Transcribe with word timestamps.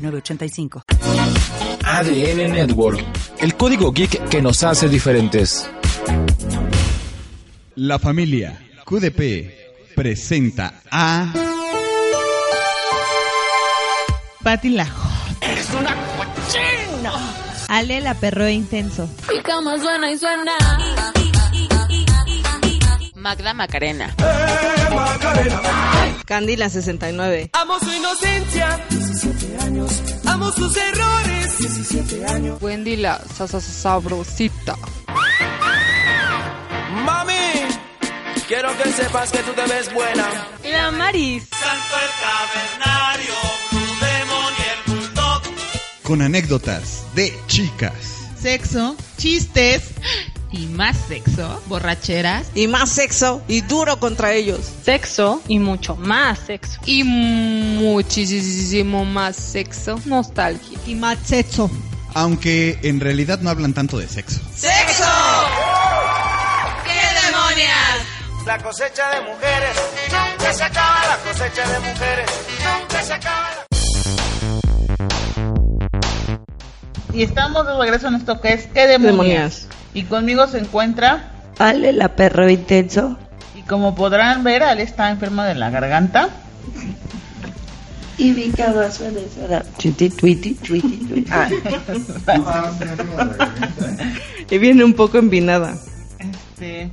906985. 0.00 0.82
ADN 1.84 2.52
Network, 2.52 3.00
el 3.38 3.54
código 3.56 3.92
geek 3.92 4.28
que 4.28 4.40
nos 4.42 4.62
hace 4.62 4.88
diferentes. 4.88 5.68
La 7.74 7.98
familia 7.98 8.58
QDP 8.84 9.94
presenta 9.94 10.82
a 10.90 11.32
Pati 14.42 14.70
la. 14.70 14.88
¡Es 15.40 15.68
una 15.78 15.94
cochina! 16.16 17.12
Ale 17.68 18.00
la 18.00 18.14
perro 18.14 18.48
intenso. 18.48 19.08
Mi 19.30 19.40
cama 19.42 19.78
suena 19.78 20.10
y 20.10 20.18
suena. 20.18 20.52
Magda 23.20 23.52
Macarena. 23.52 24.14
¡Eh, 24.18 24.94
Macarena! 24.94 25.60
Candy 26.24 26.56
la 26.56 26.70
69. 26.70 27.50
Amo 27.52 27.78
su 27.78 27.92
inocencia. 27.92 28.80
17 28.88 29.58
años. 29.62 30.02
Amo 30.24 30.50
sus 30.50 30.74
errores. 30.76 31.58
17 31.58 32.26
años. 32.26 32.62
Wendy 32.62 32.96
la 32.96 33.20
sabrosita. 33.28 34.76
Mami, 37.04 37.34
quiero 38.48 38.70
que 38.78 38.90
sepas 38.90 39.30
que 39.30 39.38
tú 39.40 39.52
te 39.52 39.66
ves 39.66 39.92
buena. 39.92 40.26
La 40.64 40.90
Maris. 40.90 41.46
Santo 41.50 41.94
el 42.02 42.80
cavernario, 42.80 43.34
Blue 43.70 43.96
Demon 44.00 44.54
y 44.56 44.62
el 44.62 44.98
Bulldog. 44.98 45.42
con 46.02 46.22
anécdotas 46.22 47.04
de 47.14 47.38
chicas. 47.46 47.92
Sexo, 48.40 48.96
chistes 49.18 49.90
Y 50.52 50.66
más 50.66 50.96
sexo, 51.06 51.62
borracheras 51.66 52.48
y 52.54 52.66
más 52.66 52.90
sexo 52.90 53.40
y 53.46 53.60
duro 53.60 54.00
contra 54.00 54.32
ellos. 54.32 54.58
sexo 54.84 55.40
y 55.46 55.60
mucho 55.60 55.94
más 55.94 56.40
sexo. 56.40 56.80
Y 56.86 57.04
muchísimo 57.04 59.04
más 59.04 59.36
sexo. 59.36 60.00
Nostalgia. 60.06 60.76
Y 60.86 60.96
más 60.96 61.18
sexo. 61.24 61.70
Aunque 62.14 62.80
en 62.82 62.98
realidad 62.98 63.38
no 63.40 63.50
hablan 63.50 63.74
tanto 63.74 63.96
de 63.98 64.08
sexo. 64.08 64.40
¡Sexo! 64.52 65.04
¡Qué 66.84 67.00
demonias! 67.26 68.00
La 68.44 68.58
cosecha 68.58 69.08
de 69.10 69.20
mujeres, 69.20 69.76
nunca 70.10 70.52
se 70.52 70.64
acaba 70.64 71.06
la 71.06 71.16
cosecha 71.18 71.68
de 71.68 71.78
mujeres, 71.78 72.28
nunca 72.80 73.02
se 73.04 73.12
acaba 73.12 73.50
la... 73.54 73.64
Y 77.12 77.22
estamos 77.22 77.64
de 77.66 77.76
regreso 77.76 78.08
en 78.08 78.16
esto 78.16 78.40
que 78.40 78.54
es 78.54 78.66
¿Qué 78.66 78.88
demonios? 78.88 79.68
Y 79.94 80.04
conmigo 80.04 80.46
se 80.46 80.58
encuentra, 80.58 81.32
Ale, 81.58 81.92
la 81.92 82.14
perro 82.16 82.48
intenso. 82.48 83.18
y 83.58 83.62
como 83.62 83.94
podrán 83.94 84.44
ver, 84.44 84.62
Ale 84.62 84.82
está 84.82 85.10
enferma 85.10 85.46
de 85.46 85.54
la 85.54 85.70
garganta. 85.70 86.28
Y 88.18 88.32
mi 88.32 88.42
y 88.42 88.52
suena. 88.52 89.62
Twitty, 89.78 90.10
twitty, 90.10 90.54
twitty, 90.54 90.96
twitty. 91.06 91.30
Ah, 91.30 91.48
Y 94.50 94.58
viene 94.58 94.84
un 94.84 94.92
poco 94.92 95.18
envinada. 95.18 95.76
este, 96.18 96.90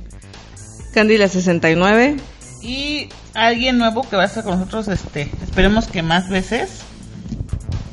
Candy 0.94 1.18
la 1.18 1.28
69. 1.28 2.16
y 2.62 3.08
alguien 3.34 3.76
nuevo 3.78 4.08
que 4.08 4.16
va 4.16 4.22
a 4.22 4.26
estar 4.26 4.42
con 4.42 4.58
nosotros, 4.58 4.88
este, 4.88 5.30
esperemos 5.42 5.86
que 5.86 6.02
más 6.02 6.28
veces. 6.30 6.80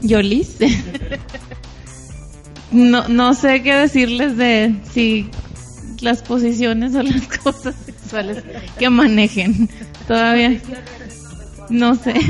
Yolis. 0.02 0.56
no, 2.76 3.08
no 3.08 3.34
sé 3.34 3.64
qué 3.64 3.74
decirles 3.74 4.38
de 4.38 4.76
si 4.92 5.30
las 6.02 6.22
posiciones 6.22 6.94
o 6.96 7.02
las 7.02 7.28
cosas 7.44 7.76
sexuales 7.86 8.44
que 8.78 8.90
manejen. 8.90 9.70
Todavía 10.08 10.60
no 11.70 11.96
sé. 11.96 12.14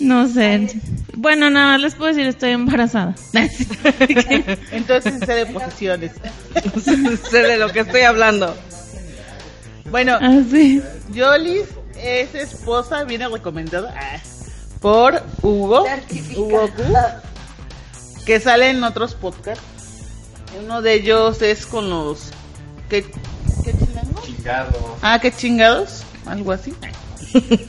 No 0.00 0.28
sé. 0.28 0.68
Bueno, 1.16 1.50
nada 1.50 1.72
más 1.72 1.80
les 1.80 1.96
puedo 1.96 2.12
decir 2.12 2.24
estoy 2.28 2.50
embarazada. 2.50 3.16
Entonces 4.70 5.14
sé 5.18 5.34
de 5.34 5.46
posiciones. 5.46 6.12
sé 7.28 7.42
de 7.42 7.58
lo 7.58 7.68
que 7.70 7.80
estoy 7.80 8.02
hablando. 8.02 8.56
Bueno, 9.90 10.16
Así. 10.20 10.80
Yolis 11.12 11.64
es 12.00 12.32
esposa, 12.36 13.02
viene 13.02 13.28
recomendada 13.28 13.92
ah, 13.98 14.20
por 14.80 15.20
Hugo, 15.42 15.84
Hugo 16.36 16.68
Q, 16.68 16.82
que 18.28 18.40
sale 18.40 18.68
en 18.68 18.84
otros 18.84 19.14
podcasts. 19.14 19.64
Uno 20.62 20.82
de 20.82 20.92
ellos 20.92 21.40
es 21.40 21.64
con 21.64 21.88
los... 21.88 22.28
¿Qué, 22.90 23.02
qué 23.64 23.72
chingangos? 23.72 24.98
Ah, 25.00 25.18
qué 25.18 25.32
chingados, 25.32 26.04
algo 26.26 26.52
así. 26.52 26.74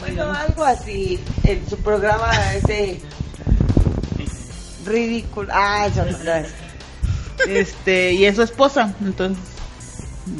Bueno, 0.00 0.30
algo 0.32 0.64
así. 0.64 1.18
En 1.44 1.66
su 1.70 1.78
programa 1.78 2.30
ese. 2.54 3.00
Ridículo. 4.84 5.48
Ah, 5.50 5.86
eso 5.86 6.04
no 6.04 6.34
es. 6.34 6.48
Este, 7.48 8.12
y 8.12 8.26
es 8.26 8.36
su 8.36 8.42
esposa, 8.42 8.92
entonces 9.02 9.42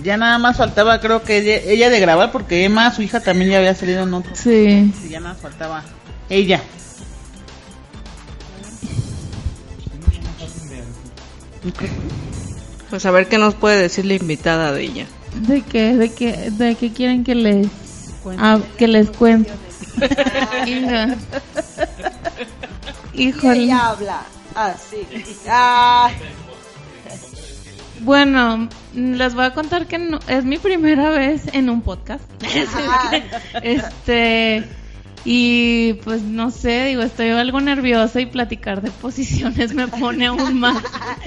ya 0.02 0.18
nada 0.18 0.36
más 0.38 0.58
faltaba 0.58 1.00
creo 1.00 1.22
que 1.22 1.38
ella, 1.38 1.70
ella 1.70 1.88
de 1.88 2.00
grabar 2.00 2.30
porque 2.30 2.64
Emma, 2.64 2.92
su 2.92 3.00
hija, 3.00 3.20
también 3.20 3.52
ya 3.52 3.58
había 3.58 3.74
salido 3.74 4.02
en 4.02 4.12
otro. 4.12 4.34
Sí. 4.34 4.92
Y 5.02 5.08
ya 5.08 5.20
nada 5.20 5.32
más 5.34 5.42
faltaba 5.42 5.82
ella. 6.28 6.60
Pues 12.90 13.06
a 13.06 13.10
ver 13.10 13.28
qué 13.28 13.38
nos 13.38 13.54
puede 13.54 13.80
decir 13.80 14.04
la 14.04 14.14
invitada 14.14 14.72
de 14.72 14.82
ella. 14.82 15.06
¿De 15.48 15.62
qué? 15.62 15.94
¿De 15.96 16.12
qué, 16.12 16.50
de 16.50 16.74
qué 16.76 16.92
quieren 16.92 17.24
que 17.24 17.34
les 17.34 17.66
ah, 18.38 18.58
que 18.78 18.86
les 18.88 19.10
cuente? 19.10 19.50
Hija. 20.66 21.16
Híjole. 23.14 23.62
Ella 23.64 23.88
habla 23.90 24.22
así. 24.54 24.98
Ah, 25.48 26.10
Bueno, 28.00 28.68
les 28.94 29.34
voy 29.34 29.44
a 29.44 29.54
contar 29.54 29.86
que 29.86 29.98
no- 29.98 30.18
es 30.28 30.44
mi 30.44 30.58
primera 30.58 31.10
vez 31.10 31.42
en 31.52 31.70
un 31.70 31.80
podcast. 31.80 32.22
este 33.62 34.64
y 35.24 35.94
pues 36.04 36.22
no 36.22 36.50
sé, 36.50 36.86
digo, 36.86 37.02
estoy 37.02 37.30
algo 37.30 37.60
nerviosa 37.60 38.20
y 38.20 38.26
platicar 38.26 38.82
de 38.82 38.90
posiciones 39.02 39.72
me 39.74 39.88
pone 39.88 40.26
aún 40.26 40.60
más 40.60 40.82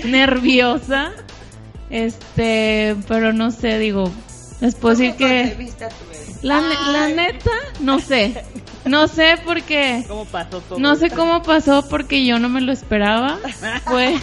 nerviosa. 0.05 1.11
Este, 1.89 2.95
pero 3.07 3.31
no 3.31 3.49
sé, 3.49 3.79
digo, 3.79 4.11
les 4.59 4.75
puedo 4.75 4.95
decir 4.95 5.11
¿cómo 5.11 5.29
que 5.29 5.71
la, 6.41 6.61
la 6.91 7.07
neta 7.07 7.51
no 7.79 7.99
sé. 7.99 8.43
No 8.85 9.07
sé 9.07 9.35
porque 9.43 10.05
¿Cómo 10.07 10.25
pasó 10.25 10.61
todo? 10.61 10.79
no 10.79 10.95
sé 10.95 11.09
cómo 11.09 11.41
pasó 11.43 11.87
porque 11.89 12.25
yo 12.25 12.39
no 12.39 12.49
me 12.49 12.61
lo 12.61 12.71
esperaba. 12.71 13.37
Fue, 13.85 14.15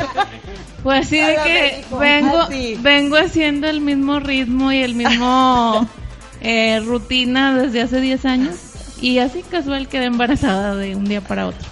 fue 0.82 0.98
así 0.98 1.18
de 1.18 1.36
que 1.44 1.84
vengo, 1.98 2.48
vengo 2.80 3.16
haciendo 3.16 3.66
el 3.66 3.80
mismo 3.80 4.20
ritmo 4.20 4.72
y 4.72 4.78
el 4.78 4.94
mismo 4.94 5.86
eh, 6.40 6.80
rutina 6.84 7.58
desde 7.58 7.82
hace 7.82 8.00
10 8.00 8.24
años 8.24 8.73
y 9.04 9.18
así 9.18 9.42
casual 9.42 9.86
quedé 9.86 10.06
embarazada 10.06 10.74
de 10.76 10.96
un 10.96 11.04
día 11.04 11.20
para 11.20 11.46
otro. 11.48 11.68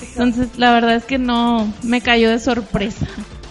Entonces 0.00 0.48
la 0.56 0.72
verdad 0.72 0.96
es 0.96 1.04
que 1.04 1.18
no 1.18 1.70
me 1.82 2.00
cayó 2.00 2.30
de 2.30 2.38
sorpresa. 2.38 3.06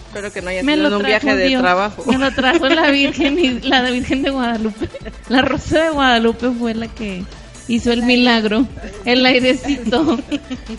Espero 0.08 0.32
que 0.32 0.42
no 0.42 0.50
haya 0.50 0.62
sido 0.62 0.96
un 0.96 1.04
viaje 1.04 1.36
de 1.36 1.46
Dios. 1.46 1.62
trabajo. 1.62 2.02
Me 2.10 2.18
lo 2.18 2.32
trajo 2.32 2.68
la 2.68 2.90
Virgen 2.90 3.38
y 3.38 3.60
la 3.60 3.88
Virgen 3.88 4.22
de 4.22 4.30
Guadalupe. 4.30 4.88
La 5.28 5.42
Rosa 5.42 5.84
de 5.84 5.90
Guadalupe 5.90 6.50
fue 6.58 6.74
la 6.74 6.88
que 6.88 7.22
hizo 7.68 7.92
el 7.92 8.02
milagro. 8.02 8.66
El 9.04 9.24
airecito. 9.24 10.18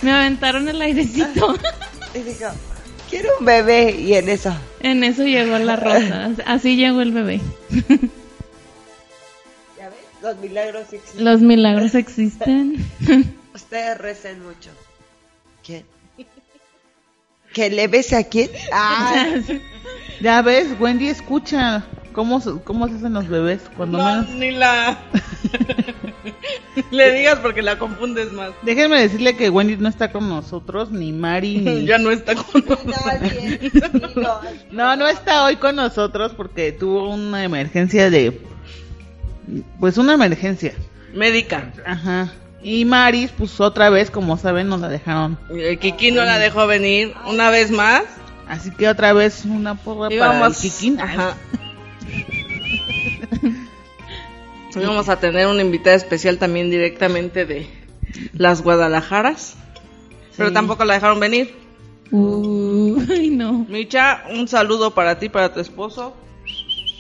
Me 0.02 0.12
aventaron 0.12 0.68
el 0.68 0.82
airecito. 0.82 1.56
Y 2.14 2.20
dijo, 2.20 2.48
quiero 3.10 3.30
un 3.40 3.46
bebé. 3.46 3.96
Y 3.98 4.14
en 4.16 4.28
eso. 4.28 4.54
En 4.82 5.06
eso 5.06 5.24
llegó 5.24 5.58
la 5.58 5.78
rosa. 5.78 6.32
Así 6.46 6.76
llegó 6.76 7.00
el 7.00 7.14
bebé. 7.14 7.40
Los 10.22 10.38
milagros 10.38 10.94
existen. 10.94 11.24
Los 11.26 11.42
milagros 11.42 11.96
existen. 11.96 12.86
Ustedes 13.56 13.98
recen 13.98 14.44
mucho. 14.44 14.70
¿Quién? 15.66 15.86
¿Que 17.54 17.70
le 17.70 17.88
bese 17.88 18.16
a 18.16 18.24
quién? 18.24 18.50
Ah, 18.72 19.26
Ya 20.22 20.42
ves, 20.44 20.68
Wendy 20.80 21.08
escucha 21.08 21.84
cómo, 22.14 22.40
se- 22.40 22.62
cómo 22.64 22.88
se 22.88 22.96
hacen 22.96 23.14
los 23.14 23.28
bebés 23.28 23.62
cuando 23.76 23.98
No, 23.98 24.06
menos. 24.06 24.30
ni 24.30 24.52
la. 24.52 24.98
Le 26.92 27.12
digas 27.14 27.40
porque 27.40 27.62
la 27.62 27.78
confundes 27.80 28.32
más. 28.32 28.52
Déjenme 28.62 29.02
decirle 29.02 29.36
que 29.36 29.50
Wendy 29.50 29.76
no 29.78 29.90
está 29.90 30.12
con 30.12 30.30
nosotros, 30.30 30.92
ni 30.92 31.12
Mari, 31.12 31.58
ni... 31.60 31.86
Ya 31.86 31.98
no 31.98 32.12
está 32.12 32.36
con 32.36 32.64
nosotros. 32.66 32.96
No, 34.72 34.96
no 34.96 35.08
está 35.08 35.44
hoy 35.46 35.58
con 35.58 35.76
nosotros 35.76 36.34
porque 36.36 36.72
tuvo 36.72 37.10
una 37.10 37.44
emergencia 37.44 38.10
de... 38.10 38.42
Pues 39.80 39.98
una 39.98 40.14
emergencia. 40.14 40.74
Médica. 41.14 41.72
Ajá. 41.86 42.32
Y 42.64 42.86
Maris, 42.86 43.32
pues 43.36 43.60
otra 43.60 43.90
vez, 43.90 44.12
como 44.12 44.38
saben, 44.38 44.68
nos 44.68 44.80
la 44.82 44.88
dejaron. 44.88 45.38
El 45.50 45.80
Kiki 45.80 46.12
no 46.12 46.24
la 46.24 46.38
dejó 46.38 46.68
venir 46.68 47.14
una 47.28 47.50
vez 47.50 47.72
más. 47.72 48.04
Así 48.48 48.70
que 48.72 48.88
otra 48.88 49.14
vez 49.14 49.46
una 49.46 49.76
porra 49.76 50.10
para 50.10 50.14
el 50.14 50.20
vamos- 50.20 50.58
Kikín. 50.58 51.00
Ajá. 51.00 51.36
A 55.08 55.16
tener 55.18 55.48
una 55.48 55.62
invitada 55.62 55.96
especial 55.96 56.38
también 56.38 56.70
directamente 56.70 57.46
de 57.46 57.68
las 58.34 58.62
Guadalajaras. 58.62 59.56
Pero 60.38 60.54
tampoco 60.54 60.86
la 60.86 60.94
dejaron 60.94 61.20
venir. 61.20 61.54
Uh, 62.12 63.02
ay, 63.10 63.30
no. 63.32 63.66
Micha, 63.68 64.24
un 64.30 64.48
saludo 64.48 64.92
para 64.94 65.20
ti, 65.20 65.28
para 65.30 65.54
tu 65.54 65.60
esposo. 65.60 66.16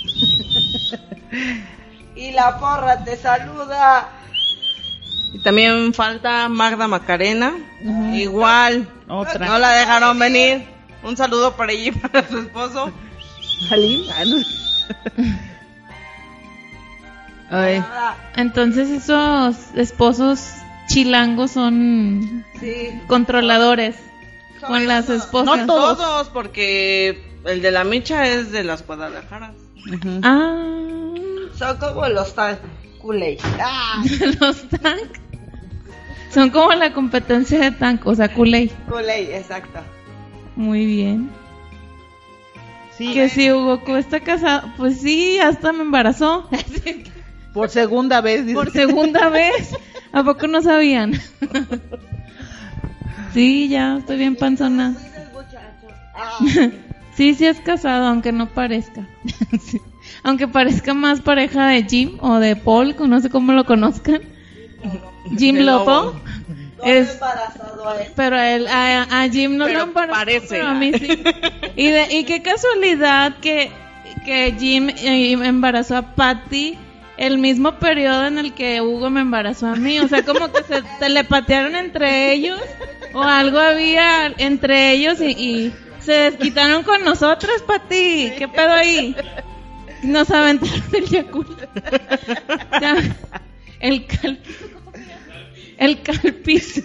Y 2.15 2.31
la 2.31 2.57
porra 2.59 3.03
te 3.03 3.15
saluda. 3.17 4.09
Y 5.33 5.39
también 5.43 5.93
falta 5.93 6.49
Magda 6.49 6.87
Macarena. 6.87 7.53
Igual. 8.13 8.87
Otra. 9.07 9.45
No 9.45 9.59
la 9.59 9.69
dejaron 9.71 10.19
venir. 10.19 10.65
Un 11.03 11.15
saludo 11.17 11.55
para 11.55 11.71
ella 11.71 11.87
y 11.87 11.91
para 11.91 12.27
su 12.27 12.39
esposo. 12.39 12.91
Jalín. 13.69 14.03
Ah. 14.11 14.23
Ay, 17.53 17.83
Entonces 18.37 18.89
esos 18.89 19.55
esposos 19.75 20.41
chilangos 20.87 21.51
son 21.51 22.45
Sí. 22.59 23.01
controladores 23.07 23.95
con 24.65 24.87
las 24.87 25.09
esposas. 25.09 25.57
No 25.59 25.65
todos. 25.65 25.97
Todos, 25.97 26.29
porque 26.29 27.21
el 27.45 27.61
de 27.61 27.71
la 27.71 27.83
Micha 27.83 28.27
es 28.27 28.51
de 28.51 28.63
las 28.63 28.85
Guadalajaras. 28.85 29.51
Ah, 30.23 31.13
Son 31.57 31.77
como 31.77 32.07
los 32.07 32.33
tan 32.35 32.59
Kool-Aid. 33.01 33.39
Ah, 33.59 34.03
los 34.39 34.61
tank. 34.69 35.19
Son 36.31 36.49
como 36.49 36.71
la 36.73 36.93
competencia 36.93 37.59
de 37.59 37.71
tank, 37.71 38.05
o 38.05 38.15
sea, 38.15 38.33
Kool-Aid. 38.33 38.71
Kool-Aid, 38.89 39.29
exacto. 39.31 39.79
Muy 40.55 40.85
bien. 40.85 41.29
Sí, 42.97 43.13
Que 43.13 43.29
si 43.29 43.51
Hugo 43.51 43.81
está 43.97 44.19
casado, 44.19 44.71
pues 44.77 45.01
sí, 45.01 45.39
hasta 45.39 45.73
me 45.73 45.81
embarazó. 45.81 46.47
por 47.53 47.69
segunda 47.69 48.21
vez. 48.21 48.45
dice. 48.45 48.55
Por 48.55 48.71
segunda 48.71 49.29
vez. 49.29 49.75
¿A 50.13 50.23
poco 50.23 50.47
no 50.47 50.61
sabían? 50.61 51.13
Sí, 53.33 53.69
ya, 53.69 53.97
estoy 53.97 54.17
bien 54.17 54.35
panzona. 54.35 54.93
Sí, 57.15 57.35
sí 57.35 57.45
es 57.45 57.59
casado, 57.59 58.05
aunque 58.05 58.31
no 58.31 58.47
parezca. 58.49 59.07
Sí. 59.61 59.81
Aunque 60.23 60.47
parezca 60.47 60.93
más 60.93 61.21
pareja 61.21 61.67
de 61.67 61.83
Jim 61.83 62.17
o 62.21 62.37
de 62.37 62.55
Paul, 62.55 62.95
no 63.07 63.19
sé 63.21 63.29
cómo 63.29 63.53
lo 63.53 63.65
conozcan. 63.65 64.21
Jim 65.37 65.57
Lopo. 65.57 65.91
Lobo. 65.91 66.21
Es, 66.83 67.13
embarazado 67.13 67.89
a 67.89 68.01
él. 68.01 68.11
pero 68.15 68.35
a, 68.35 68.49
él, 68.49 68.67
a, 68.67 69.21
a 69.21 69.29
Jim 69.29 69.55
no 69.55 69.67
lo 69.67 69.83
embarazó, 69.83 70.19
parece. 70.19 70.47
pero 70.49 70.67
a 70.67 70.73
mí 70.73 70.91
sí. 70.93 71.23
Y, 71.75 71.87
de, 71.87 72.07
y 72.09 72.23
qué 72.23 72.41
casualidad 72.41 73.37
que, 73.37 73.71
que 74.25 74.55
Jim 74.59 74.89
eh, 74.89 75.33
embarazó 75.33 75.97
a 75.97 76.15
Patty 76.15 76.77
el 77.17 77.37
mismo 77.37 77.77
periodo 77.77 78.25
en 78.25 78.39
el 78.39 78.53
que 78.53 78.81
Hugo 78.81 79.11
me 79.11 79.21
embarazó 79.21 79.67
a 79.67 79.75
mí. 79.75 79.99
O 79.99 80.07
sea, 80.07 80.23
como 80.23 80.51
que 80.51 80.63
se 80.63 80.81
telepatearon 80.99 81.75
entre 81.75 82.33
ellos 82.33 82.59
o 83.13 83.21
algo 83.21 83.59
había 83.59 84.33
entre 84.37 84.91
ellos 84.93 85.21
y, 85.21 85.29
y 85.31 85.73
se 86.01 86.11
desquitaron 86.11 86.83
con 86.83 87.03
nosotros, 87.03 87.61
Patty. 87.65 88.31
¿Qué 88.37 88.47
pedo 88.53 88.71
ahí? 88.71 89.15
Nos 90.03 90.29
aventaron 90.31 90.83
el 90.93 91.05
Yakult. 91.05 91.59
Ya, 92.81 92.95
El 93.79 94.05
cal... 94.07 94.39
El 95.77 96.01
calpis. 96.03 96.83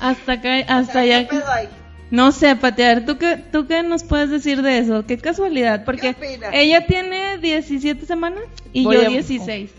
hasta 0.00 0.32
acá, 0.32 0.56
hasta 0.68 1.02
¿Qué 1.02 1.14
allá. 1.14 1.28
pedo 1.28 1.50
hay? 1.50 1.68
No 2.10 2.32
sé, 2.32 2.56
Patear, 2.56 3.04
¿tú 3.04 3.18
qué, 3.18 3.36
¿tú 3.52 3.66
qué 3.66 3.82
nos 3.82 4.02
puedes 4.02 4.30
decir 4.30 4.62
de 4.62 4.78
eso? 4.78 5.04
Qué 5.06 5.18
casualidad, 5.18 5.84
porque 5.84 6.14
¿Qué 6.14 6.40
ella 6.54 6.86
tiene 6.86 7.36
17 7.38 8.06
semanas 8.06 8.44
y 8.72 8.84
Voy 8.84 8.96
yo 8.96 9.02
a- 9.02 9.08
16. 9.08 9.70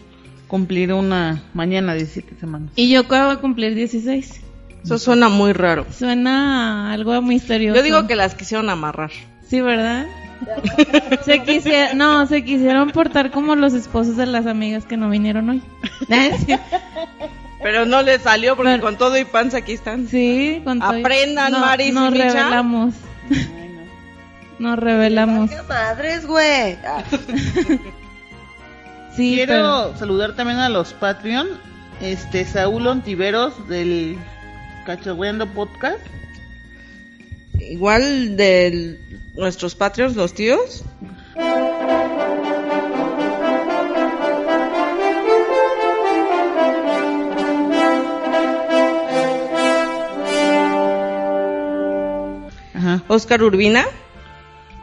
Cumplir 0.47 0.93
una 0.93 1.43
mañana 1.53 1.93
17 1.93 2.35
semanas. 2.39 2.71
Y 2.75 2.89
yo 2.89 3.01
acabo 3.01 3.31
de 3.31 3.37
cumplir 3.37 3.73
16. 3.75 4.41
Eso 4.83 4.97
suena 4.97 5.29
muy 5.29 5.53
raro. 5.53 5.85
Suena 5.97 6.91
algo 6.93 7.21
misterioso. 7.21 7.75
Yo 7.77 7.83
digo 7.83 8.07
que 8.07 8.15
las 8.15 8.35
quisieron 8.35 8.69
amarrar. 8.69 9.11
Sí, 9.47 9.61
¿verdad? 9.61 10.05
se 11.25 11.43
quisieron, 11.43 11.97
no, 11.97 12.25
se 12.27 12.43
quisieron 12.45 12.91
portar 12.91 13.29
como 13.31 13.55
los 13.55 13.73
esposos 13.73 14.15
de 14.15 14.25
las 14.25 14.45
amigas 14.45 14.85
que 14.85 14.95
no 14.97 15.09
vinieron 15.09 15.49
hoy. 15.49 15.61
Pero 17.61 17.85
no 17.85 18.01
les 18.03 18.21
salió 18.21 18.55
porque 18.55 18.71
Pero- 18.71 18.83
con 18.83 18.97
todo 18.97 19.17
y 19.17 19.25
panza 19.25 19.57
aquí 19.57 19.73
están. 19.73 20.07
Sí, 20.07 20.61
con 20.63 20.79
todo 20.79 20.97
y- 20.97 21.01
Aprendan, 21.01 21.51
no, 21.51 21.59
Maris 21.59 21.89
y 21.89 21.91
Nos 21.91 22.11
Micha. 22.11 22.27
revelamos. 22.29 22.93
Nos 24.59 24.79
revelamos. 24.79 25.49
¿Qué 25.49 25.61
madres, 25.67 26.25
güey? 26.25 26.77
Ah, 26.85 27.03
Sí, 29.15 29.33
Quiero 29.35 29.53
pero- 29.53 29.97
saludar 29.97 30.35
también 30.35 30.59
a 30.59 30.69
los 30.69 30.93
Patreon. 30.93 31.47
Este, 32.01 32.45
Saúl 32.45 32.87
Ontiveros 32.87 33.67
del 33.67 34.17
Cachagüeando 34.89 35.45
Podcast. 35.45 35.99
Igual 37.59 38.35
de 38.37 38.99
nuestros 39.35 39.75
patrios, 39.75 40.15
los 40.15 40.33
tíos. 40.33 40.83
Ajá. 52.73 53.03
Oscar 53.09 53.43
Urbina. 53.43 53.85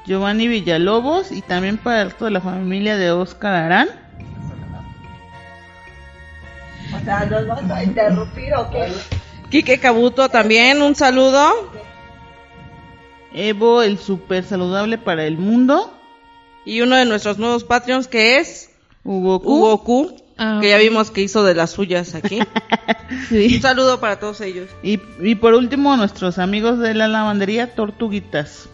Giovanni 0.07 0.47
Villalobos 0.47 1.33
y 1.33 1.43
también 1.43 1.79
para 1.79 2.11
toda 2.11 2.31
la 2.31 2.41
familia 2.41 2.97
de 2.97 3.11
Oscar 3.11 3.57
Arán. 3.57 3.89
O 6.95 7.05
sea, 7.05 7.25
¿nos 7.25 7.49
vas 7.49 7.69
a 7.69 7.83
interrumpir 7.83 8.55
o 8.55 8.71
qué? 8.71 8.93
Quique 9.51 9.79
Cabuto 9.79 10.29
también, 10.29 10.83
un 10.83 10.95
saludo. 10.95 11.71
Evo, 13.33 13.83
el 13.83 13.99
super 13.99 14.45
saludable 14.45 14.99
para 14.99 15.27
el 15.27 15.39
mundo. 15.39 15.93
Y 16.65 16.81
uno 16.81 16.97
de 16.97 17.05
nuestros 17.05 17.39
nuevos 17.39 17.65
Patreons 17.65 18.09
que 18.09 18.39
es 18.39 18.71
Hugo 19.05 19.41
Q. 19.41 19.49
Hugo 19.49 19.85
Q, 19.85 20.17
Ah, 20.39 20.59
que 20.61 20.69
ya 20.69 20.79
vimos 20.79 21.11
que 21.11 21.23
hizo 21.23 21.45
de 21.45 21.55
las 21.55 21.71
suyas 21.71 22.15
aquí. 22.15 22.41
sí. 23.29 23.55
Un 23.55 23.63
saludo 23.63 24.01
para 24.01 24.19
todos 24.19 24.41
ellos. 24.43 24.69
Y, 24.83 25.01
y 25.21 25.35
por 25.37 25.55
último, 25.55 25.97
nuestros 25.97 26.39
amigos 26.39 26.79
de 26.79 26.93
la 26.95 27.09
lavandería 27.09 27.75
Tortuguitas. 27.75 28.69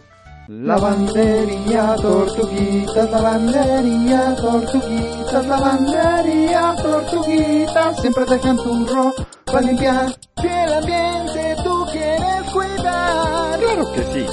Lavandería, 0.49 1.95
tortuguitas, 2.01 3.09
lavandería, 3.09 4.35
tortuguitas, 4.35 5.47
lavandería, 5.47 6.75
tortuguitas, 6.81 8.01
siempre 8.01 8.25
dejan 8.25 8.57
tu 8.57 8.85
ropa 8.85 9.61
limpia. 9.61 10.07
Si 10.41 10.47
el 10.47 10.73
ambiente 10.73 11.55
tú 11.63 11.85
quieres 11.93 12.51
cuidar, 12.51 13.57
claro 13.57 13.93
que 13.93 14.03
sí. 14.03 14.25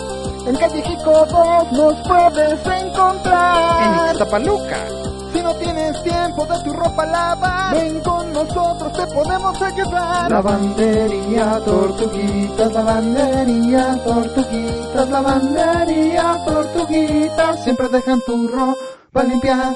En 0.49 0.57
calle 0.57 0.83
Jico 0.83 1.27
2 1.27 1.73
nos 1.73 2.09
puedes 2.09 2.67
encontrar. 2.67 3.83
En 3.83 4.11
Ixtapaluca. 4.11 5.10
Si 5.33 5.41
no 5.43 5.55
tienes 5.57 6.03
tiempo 6.03 6.45
de 6.47 6.65
tu 6.65 6.73
ropa 6.73 7.07
lavar, 7.07 7.75
ven 7.75 8.01
con 8.01 8.33
nosotros, 8.33 8.93
te 8.93 9.07
podemos 9.15 9.63
ayudar. 9.63 10.31
Lavandería, 10.31 11.61
tortuguitas, 11.65 12.73
lavandería, 12.73 13.97
tortuguitas, 14.05 15.09
lavandería, 15.09 16.37
tortuguitas, 16.45 17.65
siempre 17.65 17.89
dejan 17.89 18.21
tu 18.27 18.49
ropa 18.49 19.23
limpia. 19.23 19.73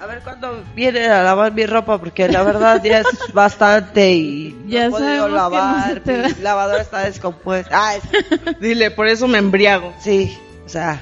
A 0.00 0.06
ver 0.06 0.20
cuándo 0.22 0.62
viene 0.74 1.06
a 1.08 1.22
lavar 1.22 1.52
mi 1.52 1.64
ropa, 1.66 1.98
porque 1.98 2.28
la 2.28 2.42
verdad 2.42 2.80
ya 2.84 3.00
es 3.00 3.06
bastante 3.32 4.12
y 4.12 4.64
Ya 4.68 4.90
no 4.90 4.98
no 4.98 5.28
lavar. 5.28 6.02
mi 6.04 6.42
lavadora 6.42 6.82
está 6.82 7.00
descompuesta. 7.00 7.70
Ah, 7.72 7.96
es- 7.96 8.58
Dile, 8.60 8.90
por 8.90 9.06
eso 9.08 9.26
me 9.26 9.38
embriago. 9.38 9.92
sí, 10.00 10.38
o 10.66 10.68
sea, 10.68 11.00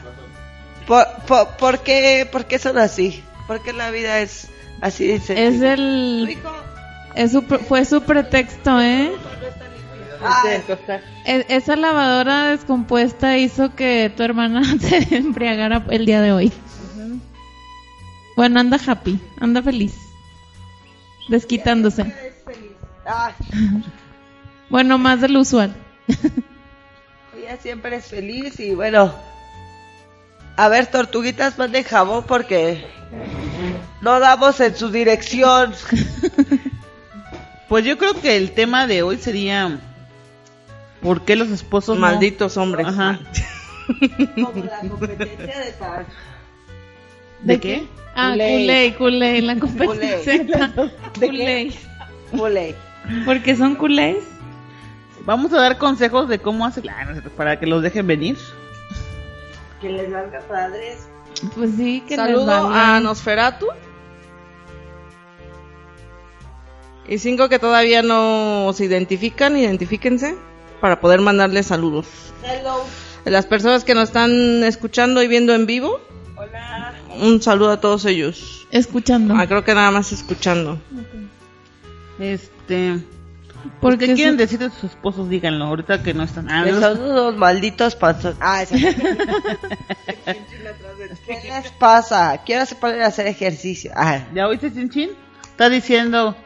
¿por, 0.86 1.06
por, 1.26 1.48
por 1.56 1.78
qué, 1.80 2.28
¿por 2.30 2.46
qué 2.46 2.58
son 2.58 2.78
así? 2.78 3.22
¿Por 3.46 3.62
qué 3.62 3.72
la 3.72 3.90
vida 3.90 4.20
es 4.20 4.48
así? 4.80 5.06
de 5.06 5.16
Es 5.16 5.60
el. 5.60 6.38
Es 7.14 7.32
su, 7.32 7.42
fue 7.42 7.84
su 7.84 8.02
pretexto, 8.02 8.80
¿eh? 8.80 9.12
ah, 10.24 10.42
E- 11.26 11.46
esa 11.48 11.76
lavadora 11.76 12.50
descompuesta 12.50 13.36
hizo 13.36 13.74
que 13.74 14.10
tu 14.16 14.22
hermana 14.22 14.62
se 14.80 15.16
embriagara 15.16 15.84
el 15.90 16.06
día 16.06 16.20
de 16.20 16.32
hoy. 16.32 16.52
Bueno, 18.36 18.60
anda 18.60 18.78
happy, 18.86 19.20
anda 19.40 19.62
feliz. 19.62 19.94
Desquitándose. 21.28 22.12
Bueno, 24.70 24.96
más 24.96 25.20
de 25.20 25.28
lo 25.28 25.40
usual. 25.40 25.74
ella 27.38 27.56
siempre 27.60 27.96
es 27.96 28.06
feliz 28.06 28.58
y 28.58 28.74
bueno. 28.74 29.14
A 30.62 30.68
ver, 30.68 30.86
tortuguitas, 30.86 31.58
manden 31.58 31.82
jabón 31.82 32.22
porque 32.24 32.86
no 34.00 34.20
damos 34.20 34.60
en 34.60 34.76
su 34.76 34.90
dirección. 34.90 35.74
Pues 37.68 37.86
yo 37.86 37.96
creo 37.96 38.12
que 38.20 38.36
el 38.36 38.52
tema 38.52 38.86
de 38.86 39.02
hoy 39.02 39.16
sería 39.16 39.80
¿Por 41.00 41.22
qué 41.22 41.36
los 41.36 41.48
esposos 41.48 41.94
no? 41.94 42.02
Malditos 42.02 42.58
hombres. 42.58 42.86
Ajá. 42.86 43.18
Como 44.34 44.64
la 44.64 44.88
competencia 44.90 45.58
de 45.58 45.72
tal. 45.78 46.06
¿De 47.40 47.58
qué? 47.58 47.88
Ah, 48.14 48.32
culé, 48.32 48.94
culé, 48.98 49.40
la 49.40 49.58
competencia. 49.58 50.74
Culé. 51.18 51.72
Culé. 52.30 52.74
Porque 53.24 53.56
son 53.56 53.74
culés. 53.74 54.18
Vamos 55.24 55.50
a 55.54 55.56
dar 55.56 55.78
consejos 55.78 56.28
de 56.28 56.38
cómo 56.38 56.66
hacer 56.66 56.84
para 57.38 57.58
que 57.58 57.66
los 57.66 57.82
dejen 57.82 58.06
venir. 58.06 58.36
Que 59.82 59.88
les 59.90 60.10
valga 60.10 60.40
padres. 60.48 61.06
Pues 61.54 61.72
sí, 61.76 62.00
que 62.06 62.16
les 62.16 62.24
Saludo 62.26 62.46
valga. 62.46 62.96
a 62.96 63.00
Nosferatu. 63.00 63.66
Y 67.08 67.18
cinco 67.18 67.48
que 67.48 67.58
todavía 67.58 68.02
no 68.02 68.70
se 68.74 68.84
identifican, 68.84 69.56
identifíquense 69.56 70.36
para 70.80 71.00
poder 71.00 71.20
mandarles 71.20 71.66
saludos. 71.66 72.06
Hello. 72.44 72.76
Las 73.24 73.44
personas 73.46 73.84
que 73.84 73.94
nos 73.94 74.04
están 74.04 74.62
escuchando 74.64 75.22
y 75.22 75.28
viendo 75.28 75.52
en 75.54 75.66
vivo, 75.66 76.00
Hola. 76.36 76.94
un 77.20 77.42
saludo 77.42 77.72
a 77.72 77.80
todos 77.80 78.04
ellos. 78.04 78.66
Escuchando. 78.70 79.34
Ah, 79.36 79.46
creo 79.46 79.64
que 79.64 79.74
nada 79.74 79.90
más 79.90 80.12
escuchando. 80.12 80.78
Este. 82.18 82.98
Porque 83.80 84.06
¿Qué 84.06 84.14
quieren 84.14 84.36
decir 84.36 84.58
de 84.58 84.70
sus 84.70 84.84
esposos? 84.90 85.28
Díganlo, 85.28 85.66
ahorita 85.66 86.02
que 86.02 86.14
no 86.14 86.22
están. 86.22 86.50
Ah, 86.50 86.64
no. 86.64 86.80
son 86.80 87.00
unos 87.02 87.36
malditos 87.36 87.96
panzos. 87.96 88.36
Ah, 88.40 88.62
esa. 88.64 88.76
¿Qué 91.26 91.40
les 91.44 91.70
pasa? 91.78 92.40
Quiero 92.44 92.66
se 92.66 92.74
poner 92.74 93.02
a 93.02 93.06
hacer 93.08 93.26
ejercicio. 93.26 93.92
Ah, 93.94 94.20
¿Ya 94.34 94.46
oíste, 94.48 94.72
Chinchín? 94.72 95.10
Está 95.42 95.68
diciendo 95.68 96.36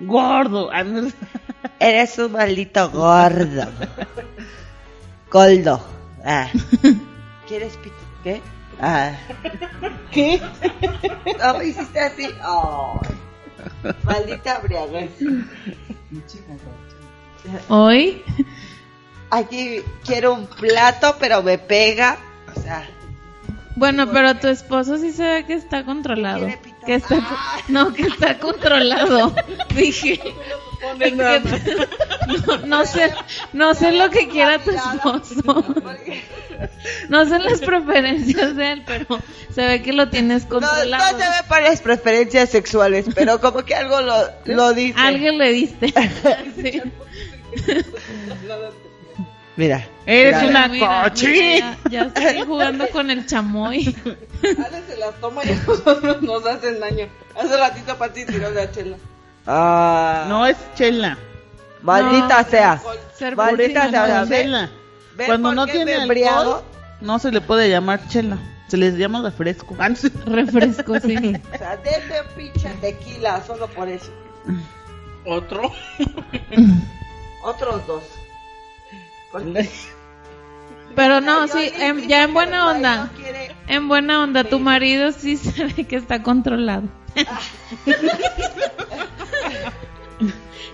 gordo. 0.00 0.70
Ah, 0.72 0.84
eres 1.78 2.18
un 2.18 2.32
maldito 2.32 2.90
gordo. 2.90 3.66
Goldo. 5.30 5.84
Ah. 6.24 6.48
¿Quieres 7.48 7.76
pito? 7.76 7.94
¿Qué? 8.22 8.40
Ah. 8.80 9.12
¿Qué? 10.10 10.40
No 11.38 11.62
hiciste 11.62 12.00
así. 12.00 12.28
Oh. 12.44 13.00
Maldita 14.04 14.60
briaguez. 14.60 15.10
Hoy, 17.68 18.22
Aquí 19.30 19.80
quiero 20.04 20.32
un 20.34 20.46
plato, 20.46 21.16
pero 21.18 21.42
me 21.42 21.58
pega. 21.58 22.18
O 22.54 22.60
sea, 22.60 22.88
bueno, 23.74 24.08
pero 24.12 24.36
tu 24.36 24.46
esposo 24.46 24.96
sí 24.98 25.10
se 25.10 25.24
ve 25.24 25.44
que 25.44 25.54
está 25.54 25.84
controlado. 25.84 26.46
Que 26.86 26.94
está, 26.96 27.16
co- 27.16 27.36
no, 27.68 27.92
que 27.92 28.02
está 28.02 28.38
controlado. 28.38 29.34
Dije. 29.74 30.20
que- 30.98 31.10
no, 31.12 32.56
no 32.66 32.84
sé, 32.86 33.12
no 33.52 33.74
sé 33.74 33.92
lo 33.92 34.10
que 34.10 34.28
quiera 34.28 34.58
tu 34.58 34.70
esposo. 34.70 35.64
No 37.08 37.24
sé 37.26 37.38
las 37.38 37.60
preferencias 37.60 38.54
de 38.56 38.72
él, 38.72 38.82
pero 38.86 39.18
se 39.54 39.64
ve 39.66 39.82
que 39.82 39.92
lo 39.92 40.08
tienes 40.10 40.44
no, 40.48 40.60
no 40.60 40.66
controlado. 40.68 41.18
se 41.18 41.24
ve 41.24 41.34
varias 41.48 41.80
preferencias 41.80 42.50
sexuales, 42.50 43.06
pero 43.14 43.40
como 43.40 43.64
que 43.64 43.74
algo 43.74 44.00
lo, 44.02 44.14
lo 44.44 44.72
dice. 44.74 44.98
Alguien 44.98 45.38
le 45.38 45.52
diste. 45.52 45.92
Sí. 46.60 46.82
Mira. 49.56 49.86
Eres 50.06 50.36
mira. 50.42 50.48
una 50.48 50.68
Mira, 50.68 51.02
cochina. 51.04 51.32
mira, 51.32 51.78
Ya, 51.84 51.90
ya 51.90 52.02
estoy 52.30 52.42
jugando 52.46 52.88
con 52.88 53.10
el 53.10 53.24
chamoy. 53.26 53.96
Ale 54.42 54.82
se 54.88 54.96
las 54.98 55.14
toma 55.20 55.42
y 55.44 55.50
a 55.52 55.54
nosotros 55.66 56.22
nos 56.22 56.44
hacen 56.46 56.80
daño. 56.80 57.06
Hace 57.36 57.56
ratito 57.56 57.96
Pati 57.96 58.24
tiró 58.26 58.50
la 58.50 58.70
chela. 58.70 58.96
Ah, 59.46 60.24
No 60.28 60.46
es 60.46 60.56
chela. 60.74 61.16
maldita 61.82 62.42
No, 62.42 62.48
sea. 62.48 62.82
Ser 63.16 63.36
Maldita 63.36 63.90
sea. 63.90 64.24
no. 64.24 64.28
Chela. 64.28 64.70
¿ven 65.16 65.26
Cuando 65.26 65.52
no 65.52 65.66
tiene 65.66 65.94
alcohol, 65.94 66.62
no 67.00 67.18
se 67.18 67.30
le 67.30 67.40
puede 67.40 67.68
llamar 67.70 68.06
chela. 68.08 68.38
Se 68.68 68.76
les 68.76 68.96
llama 68.96 69.22
refresco. 69.22 69.76
Refresco, 70.26 70.98
sí. 71.00 71.16
O 71.54 71.58
sea, 71.58 71.78
un 71.78 72.34
pinche 72.36 72.68
tequila, 72.80 73.42
solo 73.46 73.68
por 73.68 73.88
eso. 73.88 74.10
Otro. 75.26 75.70
Otros 77.42 77.86
dos. 77.86 78.02
Porque 79.34 79.68
Pero 80.94 81.20
no, 81.20 81.48
sí, 81.48 81.72
en- 81.76 82.06
ya 82.08 82.22
en 82.22 82.32
buena 82.34 82.70
onda. 82.70 83.10
quiere- 83.16 83.50
En 83.66 83.88
buena 83.88 84.22
onda, 84.22 84.44
tu 84.44 84.60
marido 84.60 85.10
sí 85.10 85.36
se 85.38 85.64
ve 85.66 85.84
que 85.84 85.96
está 85.96 86.22
controlado. 86.22 86.84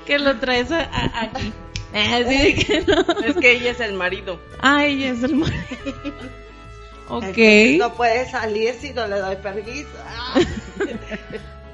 que 0.07 0.19
lo 0.19 0.37
traes 0.39 0.71
a- 0.73 0.81
a- 0.83 1.23
aquí. 1.23 1.53
Así 1.95 2.23
de 2.39 2.55
que 2.55 2.85
no. 2.87 3.01
Es 3.25 3.37
que 3.37 3.53
ella 3.53 3.71
es 3.73 3.81
el 3.81 3.95
marido. 3.95 4.39
Ay, 4.61 5.05
es 5.05 5.23
el 5.23 5.37
marido. 5.37 5.57
Ok. 7.13 7.25
Entonces 7.25 7.79
no 7.81 7.93
puede 7.95 8.31
salir 8.31 8.73
si 8.81 8.93
no 8.93 9.09
le 9.09 9.17
doy 9.19 9.35
permiso. 9.35 9.89
Ah. 10.07 10.39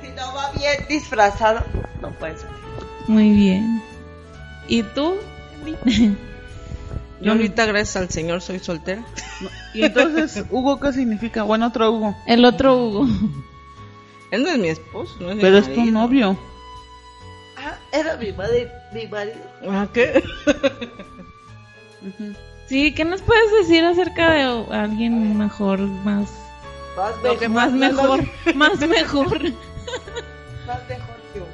si 0.00 0.08
no 0.16 0.34
va 0.34 0.50
bien 0.52 0.86
disfrazado, 0.88 1.62
no 2.00 2.10
puede 2.12 2.38
salir. 2.38 2.56
Muy 3.06 3.32
bien. 3.32 3.82
¿Y 4.66 4.82
tú? 4.82 5.16
Yo 7.20 7.32
ahorita, 7.32 7.64
gracias 7.66 7.96
al 7.96 8.10
Señor, 8.10 8.42
soy 8.42 8.58
soltera. 8.58 9.02
Y 9.74 9.84
entonces, 9.84 10.44
Hugo, 10.50 10.78
¿qué 10.80 10.92
significa? 10.92 11.42
Bueno, 11.44 11.68
otro 11.68 11.90
Hugo. 11.92 12.16
El 12.26 12.44
otro 12.44 12.76
Hugo. 12.76 13.06
Él 14.30 14.42
no 14.42 14.48
es 14.50 14.58
mi 14.58 14.68
esposo, 14.68 15.14
no 15.20 15.30
es 15.30 15.36
mi 15.36 15.42
Pero 15.42 15.58
es 15.58 15.72
tu 15.72 15.84
novio. 15.86 16.36
Ah, 17.56 17.76
era 17.92 18.16
mi 18.16 18.32
madre, 18.32 18.70
mi 18.92 19.06
marido. 19.06 19.36
¿Ah, 19.70 19.86
qué? 19.92 20.22
Sí, 22.68 22.92
¿qué 22.94 23.04
nos 23.04 23.22
puedes 23.22 23.50
decir 23.60 23.84
acerca 23.84 24.32
de 24.32 24.42
alguien 24.74 25.38
mejor, 25.38 25.78
más, 25.80 26.30
Más, 26.96 27.12
Lo 27.22 27.32
me- 27.32 27.38
que 27.38 27.48
más 27.48 27.72
mejor, 27.72 28.24
más 28.54 28.78
mejor? 28.80 29.40
más 30.66 30.88
mejor 30.88 31.16
que 31.32 31.38
yo. 31.38 31.46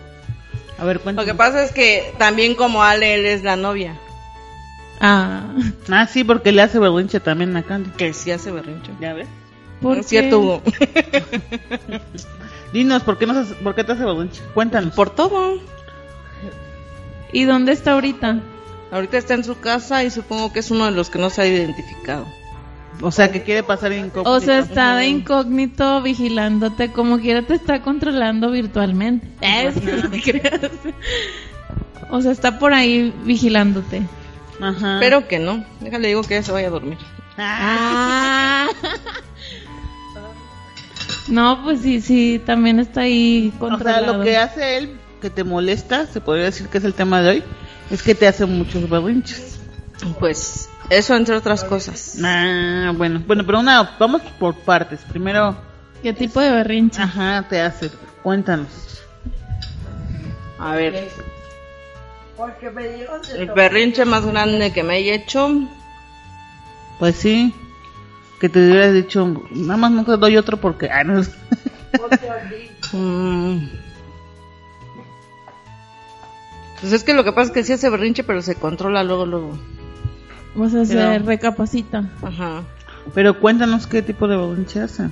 A 0.78 0.85
ver, 0.85 0.97
Lo 0.97 1.02
cuéntame. 1.02 1.26
que 1.26 1.35
pasa 1.35 1.62
es 1.64 1.73
que 1.73 2.14
también 2.19 2.54
como 2.54 2.83
Ale, 2.83 3.14
él 3.14 3.26
es 3.26 3.42
la 3.42 3.57
novia. 3.57 3.99
Ah, 5.04 5.52
Ah, 5.90 6.06
sí, 6.06 6.23
porque 6.25 6.52
le 6.52 6.62
hace 6.62 6.78
berrinche 6.78 7.18
también 7.21 7.56
a 7.56 7.62
Candy. 7.64 7.90
Que 7.90 8.12
sí 8.14 8.30
hace 8.30 8.50
berrinche. 8.52 8.92
¿Ya 9.00 9.12
ves? 9.14 9.26
¿por 9.80 9.97
qué? 9.97 10.02
cierto, 10.04 10.38
Hugo. 10.40 10.62
Dinos, 12.73 13.02
¿por 13.02 13.18
qué, 13.18 13.26
no 13.26 13.44
se- 13.44 13.54
¿por 13.56 13.75
qué 13.75 13.85
te 13.85 13.92
hace 13.92 14.04
berrinche? 14.04 14.40
Cuéntanos. 14.54 14.94
Por 14.94 15.11
todo. 15.11 15.59
¿Y 17.32 17.44
dónde 17.44 17.73
está 17.73 17.92
ahorita? 17.92 18.40
Ahorita 18.90 19.18
está 19.18 19.35
en 19.35 19.44
su 19.44 19.59
casa 19.59 20.04
y 20.04 20.11
supongo 20.11 20.52
que 20.52 20.61
es 20.61 20.71
uno 20.71 20.85
de 20.87 20.92
los 20.92 21.11
que 21.11 21.18
no 21.18 21.30
se 21.30 21.42
ha 21.42 21.47
identificado. 21.47 22.26
O 23.00 23.11
sea, 23.11 23.32
que 23.32 23.42
quiere 23.42 23.62
pasar 23.62 23.92
incógnito. 23.92 24.30
O 24.30 24.40
sea, 24.40 24.59
está 24.61 24.97
de 24.97 25.09
incógnito 25.09 26.02
vigilándote, 26.02 26.92
como 26.92 27.18
quiera 27.18 27.42
te 27.42 27.54
está 27.54 27.82
controlando 27.82 28.50
virtualmente. 28.50 29.26
Es, 29.40 29.82
no 29.82 30.11
te 30.11 30.23
creas. 30.23 30.71
O 32.11 32.21
sea, 32.21 32.32
está 32.32 32.59
por 32.59 32.75
ahí 32.75 33.12
vigilándote. 33.25 34.02
Ajá. 34.62 34.99
Pero 35.00 35.26
que 35.28 35.38
no. 35.38 35.64
Déjale, 35.81 36.09
digo 36.09 36.23
que 36.23 36.37
ella 36.37 36.42
se 36.47 36.52
vaya 36.52 36.69
a 36.69 36.71
dormir. 36.71 36.99
Ah. 37.38 38.69
No, 41.28 41.62
pues 41.62 41.81
sí, 41.81 42.00
sí, 42.00 42.42
también 42.45 42.78
está 42.81 43.02
ahí 43.02 43.49
O 43.49 43.50
sea, 43.52 43.59
controlado. 43.61 44.19
lo 44.19 44.25
que 44.25 44.37
hace 44.37 44.76
él 44.78 44.97
que 45.21 45.31
te 45.31 45.45
molesta, 45.45 46.07
se 46.07 46.21
podría 46.21 46.47
decir 46.47 46.69
que 46.69 46.78
es 46.78 46.85
el 46.85 46.95
tema 46.95 47.23
de 47.23 47.31
hoy, 47.31 47.45
es 47.90 48.02
que 48.02 48.14
te 48.14 48.26
hace 48.26 48.45
muchos 48.45 48.90
berrinches. 48.90 49.61
Pues 50.19 50.69
eso 50.90 51.14
entre 51.14 51.37
otras 51.37 51.62
cosas. 51.62 52.19
Ah, 52.25 52.92
bueno. 52.97 53.23
Bueno, 53.25 53.45
pero 53.47 53.61
una, 53.61 53.97
vamos 54.00 54.21
por 54.40 54.54
partes. 54.57 55.00
Primero, 55.09 55.57
¿Qué 56.02 56.12
tipo 56.12 56.40
de 56.40 56.50
berrinche? 56.50 57.00
ajá, 57.00 57.47
te 57.49 57.61
hace. 57.61 57.90
Cuéntanos. 58.25 59.00
A 60.59 60.75
ver, 60.75 61.09
Porque 62.44 62.70
me 62.70 62.88
dieron 62.88 63.22
de 63.22 63.42
el 63.42 63.50
berrinche 63.52 64.04
más 64.04 64.26
grande 64.26 64.72
que 64.72 64.82
me 64.82 64.99
he 64.99 65.14
hecho. 65.14 65.49
Pues 66.99 67.16
sí, 67.16 67.54
que 68.40 68.49
te 68.49 68.58
hubieras 68.58 68.92
dicho, 68.94 69.42
nada 69.52 69.76
más 69.76 69.90
no 69.92 70.04
te 70.04 70.16
doy 70.16 70.37
otro 70.37 70.56
porque... 70.56 70.90
Ah, 70.90 71.04
no. 71.04 71.22
Mm, 72.94 73.68
Pues 76.80 76.92
es 76.92 77.04
que 77.04 77.14
lo 77.14 77.25
que 77.25 77.32
pasa 77.32 77.46
es 77.49 77.50
que 77.52 77.64
sí 77.64 77.72
hace 77.72 77.88
berrinche, 77.88 78.25
pero 78.25 78.42
se 78.42 78.56
controla 78.56 79.02
luego, 79.04 79.25
luego. 79.25 79.58
O 80.56 80.68
sea, 80.68 80.84
se 80.84 80.94
Pero- 80.94 81.25
recapacita. 81.25 82.04
Ajá. 82.22 82.62
Pero 83.14 83.38
cuéntanos 83.40 83.87
qué 83.87 84.02
tipo 84.02 84.28
de 84.28 84.37
berrinche 84.37 84.80
hace. 84.80 85.08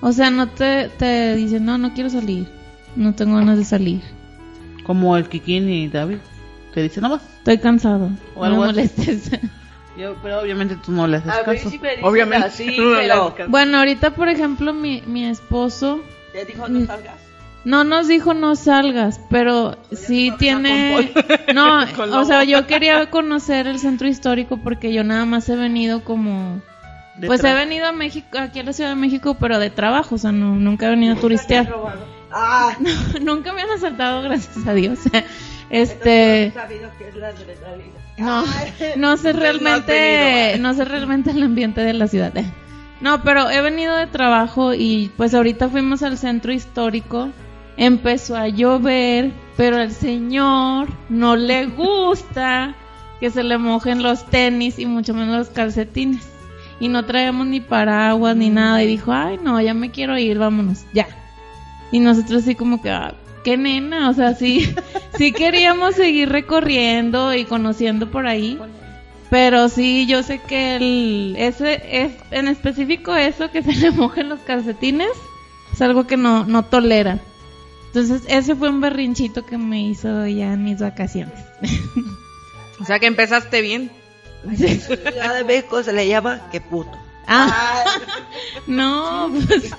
O 0.00 0.12
sea, 0.12 0.30
no 0.30 0.48
te, 0.48 0.88
te 0.88 1.34
dice, 1.36 1.60
no, 1.60 1.76
no 1.76 1.92
quiero 1.92 2.08
salir. 2.08 2.48
No 2.96 3.14
tengo 3.14 3.36
ganas 3.36 3.58
de 3.58 3.64
salir. 3.64 4.00
Como 4.84 5.16
el 5.16 5.28
Kikín 5.28 5.68
y 5.68 5.88
David. 5.88 6.18
Te 6.72 6.82
dice 6.82 7.00
nomás. 7.00 7.22
Estoy 7.38 7.58
cansado. 7.58 8.10
O 8.34 8.40
No 8.40 8.44
algo 8.44 8.64
molestes. 8.64 9.30
Yo, 9.96 10.16
pero 10.22 10.40
obviamente 10.40 10.76
tú 10.76 10.90
no 10.92 11.06
le 11.06 11.18
haces 11.18 11.30
A 11.30 11.44
caso. 11.44 11.68
dices 11.70 11.80
Obviamente. 12.02 12.48
No 12.78 13.34
pero. 13.34 13.48
Bueno, 13.48 13.78
ahorita, 13.78 14.14
por 14.14 14.28
ejemplo, 14.28 14.72
mi, 14.72 15.02
mi 15.06 15.26
esposo 15.26 16.00
te 16.32 16.46
dijo 16.46 16.66
no 16.66 16.86
salgas. 16.86 17.16
no 17.64 17.84
nos 17.84 18.08
dijo 18.08 18.32
no 18.32 18.56
salgas, 18.56 19.20
pero 19.28 19.76
sí 19.92 20.32
tiene... 20.38 21.12
No, 21.54 21.80
o 22.20 22.24
sea, 22.24 22.44
yo 22.44 22.66
quería 22.66 23.10
conocer 23.10 23.66
el 23.66 23.78
centro 23.78 24.08
histórico 24.08 24.56
porque 24.56 24.92
yo 24.92 25.04
nada 25.04 25.26
más 25.26 25.48
he 25.48 25.56
venido 25.56 26.02
como... 26.02 26.60
De 27.16 27.26
Pues 27.26 27.44
he 27.44 27.52
venido 27.52 27.86
a 27.86 27.92
México, 27.92 28.38
aquí 28.38 28.60
a 28.60 28.62
la 28.62 28.72
Ciudad 28.72 28.88
de 28.88 28.96
México, 28.96 29.36
pero 29.38 29.58
de 29.58 29.68
trabajo, 29.68 30.14
o 30.14 30.18
sea, 30.18 30.32
no, 30.32 30.56
nunca 30.56 30.86
he 30.86 30.90
venido 30.90 31.14
a 31.14 31.20
turistear. 31.20 31.70
Ah, 32.30 32.74
nunca 33.20 33.52
me 33.52 33.60
han 33.60 33.70
asaltado, 33.70 34.22
gracias 34.22 34.66
a 34.66 34.72
Dios. 34.72 35.00
Este... 35.72 36.52
no 36.54 37.26
adrenalina. 37.26 38.96
No, 38.96 39.16
sé 39.16 39.32
realmente, 39.32 40.58
no 40.58 40.74
sé 40.74 40.84
realmente 40.84 41.30
el 41.30 41.42
ambiente 41.42 41.80
de 41.80 41.94
la 41.94 42.06
ciudad. 42.06 42.32
No, 43.00 43.22
pero 43.24 43.50
he 43.50 43.60
venido 43.62 43.96
de 43.96 44.06
trabajo 44.06 44.74
y 44.74 45.10
pues 45.16 45.34
ahorita 45.34 45.70
fuimos 45.70 46.02
al 46.02 46.18
centro 46.18 46.52
histórico. 46.52 47.30
Empezó 47.78 48.36
a 48.36 48.48
llover, 48.48 49.32
pero 49.56 49.78
al 49.78 49.92
señor 49.92 50.88
no 51.08 51.36
le 51.36 51.66
gusta 51.66 52.76
que 53.18 53.30
se 53.30 53.42
le 53.42 53.56
mojen 53.56 54.02
los 54.02 54.26
tenis 54.26 54.78
y 54.78 54.84
mucho 54.84 55.14
menos 55.14 55.36
los 55.38 55.48
calcetines. 55.48 56.28
Y 56.80 56.88
no 56.88 57.06
traíamos 57.06 57.46
ni 57.46 57.60
paraguas 57.60 58.36
ni 58.36 58.50
nada. 58.50 58.82
Y 58.82 58.86
dijo, 58.86 59.10
ay 59.12 59.38
no, 59.42 59.58
ya 59.60 59.72
me 59.72 59.90
quiero 59.90 60.18
ir, 60.18 60.38
vámonos, 60.38 60.84
ya. 60.92 61.06
Y 61.90 62.00
nosotros 62.00 62.42
así 62.42 62.54
como 62.54 62.82
que, 62.82 62.90
ah, 62.90 63.14
qué 63.42 63.56
nena, 63.56 64.10
o 64.10 64.14
sea, 64.14 64.34
sí, 64.34 64.74
sí 65.18 65.32
queríamos 65.32 65.94
seguir 65.94 66.28
recorriendo 66.28 67.34
y 67.34 67.44
conociendo 67.44 68.10
por 68.10 68.26
ahí. 68.26 68.58
Pero 69.30 69.70
sí, 69.70 70.06
yo 70.06 70.22
sé 70.22 70.40
que 70.40 70.76
el, 70.76 71.34
ese 71.38 71.80
es, 72.04 72.12
en 72.30 72.48
específico 72.48 73.16
eso, 73.16 73.50
que 73.50 73.62
se 73.62 73.72
le 73.72 73.90
mojen 73.90 74.28
los 74.28 74.40
calcetines, 74.40 75.12
es 75.72 75.80
algo 75.80 76.06
que 76.06 76.18
no, 76.18 76.44
no 76.44 76.66
tolera. 76.66 77.18
Entonces, 77.86 78.22
ese 78.28 78.54
fue 78.54 78.68
un 78.68 78.80
berrinchito 78.80 79.46
que 79.46 79.56
me 79.56 79.82
hizo 79.82 80.26
ya 80.26 80.52
en 80.52 80.64
mis 80.64 80.80
vacaciones. 80.80 81.38
O 82.80 82.84
sea 82.84 82.98
que 82.98 83.06
empezaste 83.06 83.60
bien. 83.60 83.92
Ciudad 84.56 85.36
de 85.36 85.44
México 85.44 85.84
se 85.84 85.92
le 85.92 86.08
llama 86.08 86.50
que 86.50 86.60
puto. 86.60 86.98
Ah, 87.28 87.84
no, 88.66 89.30
pues, 89.46 89.70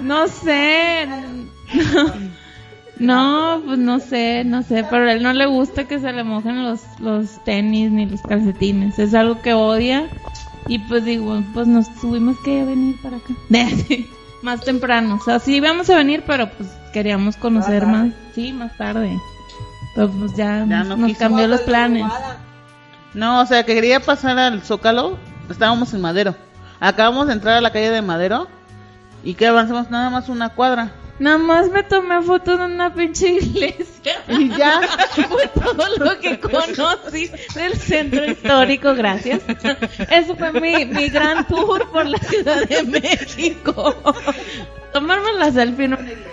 no 0.00 0.28
sé. 0.28 1.08
No, 1.08 2.12
pues 2.96 3.78
no 3.78 3.98
sé, 3.98 4.44
no 4.44 4.62
sé, 4.62 4.84
pero 4.88 5.08
a 5.08 5.12
él 5.12 5.22
no 5.22 5.32
le 5.32 5.46
gusta 5.46 5.84
que 5.84 5.98
se 5.98 6.12
le 6.12 6.24
mojen 6.24 6.62
los, 6.62 6.80
los 7.00 7.42
tenis 7.44 7.90
ni 7.90 8.06
los 8.06 8.22
calcetines. 8.22 8.98
Es 8.98 9.14
algo 9.14 9.42
que 9.42 9.54
odia. 9.54 10.08
Y 10.66 10.78
pues 10.78 11.04
digo, 11.04 11.42
pues 11.52 11.66
nos 11.66 11.92
tuvimos 11.96 12.36
que 12.44 12.64
venir 12.64 12.96
para 13.02 13.16
acá. 13.16 13.34
más 14.42 14.60
temprano. 14.60 15.16
O 15.20 15.24
sea, 15.24 15.38
sí 15.38 15.56
íbamos 15.56 15.90
a 15.90 15.96
venir, 15.96 16.22
pero 16.26 16.50
pues 16.50 16.70
queríamos 16.92 17.36
conocer 17.36 17.86
más. 17.86 18.12
Sí, 18.34 18.52
más 18.52 18.76
tarde. 18.76 19.18
Pero 19.94 20.10
pues 20.10 20.34
ya, 20.36 20.64
no 20.64 20.96
nos 20.96 21.16
cambió 21.16 21.48
los 21.48 21.62
planes. 21.62 22.04
No, 23.14 23.40
o 23.40 23.46
sea, 23.46 23.64
que 23.64 23.74
quería 23.74 24.00
pasar 24.00 24.38
al 24.38 24.62
Zócalo. 24.62 25.18
Estábamos 25.50 25.92
en 25.94 26.00
Madero. 26.00 26.34
Acabamos 26.80 27.26
de 27.26 27.34
entrar 27.34 27.56
a 27.56 27.60
la 27.60 27.72
calle 27.72 27.90
de 27.90 28.02
Madero. 28.02 28.48
Y 29.22 29.34
que 29.34 29.46
avanzamos 29.46 29.90
nada 29.90 30.10
más 30.10 30.28
una 30.28 30.50
cuadra. 30.50 30.92
Nada 31.18 31.38
más 31.38 31.70
me 31.70 31.82
tomé 31.84 32.20
fotos 32.22 32.58
en 32.58 32.72
una 32.72 32.92
pinche 32.92 33.28
iglesia. 33.28 34.22
Y 34.28 34.48
ya. 34.48 34.80
fue 35.28 35.46
todo 35.48 35.96
lo 35.98 36.18
que 36.18 36.40
conocí 36.40 37.30
del 37.54 37.76
centro 37.76 38.24
histórico, 38.24 38.94
gracias. 38.94 39.42
Eso 40.10 40.34
fue 40.36 40.52
mi, 40.52 40.84
mi 40.84 41.08
gran 41.08 41.46
tour 41.46 41.88
por 41.90 42.06
la 42.06 42.18
Ciudad 42.18 42.66
de 42.66 42.82
México. 42.82 43.94
Tomarme 44.92 45.32
la 45.34 45.52
selfie 45.52 45.84
en 45.84 45.94
una 45.94 46.02
iglesia. 46.02 46.30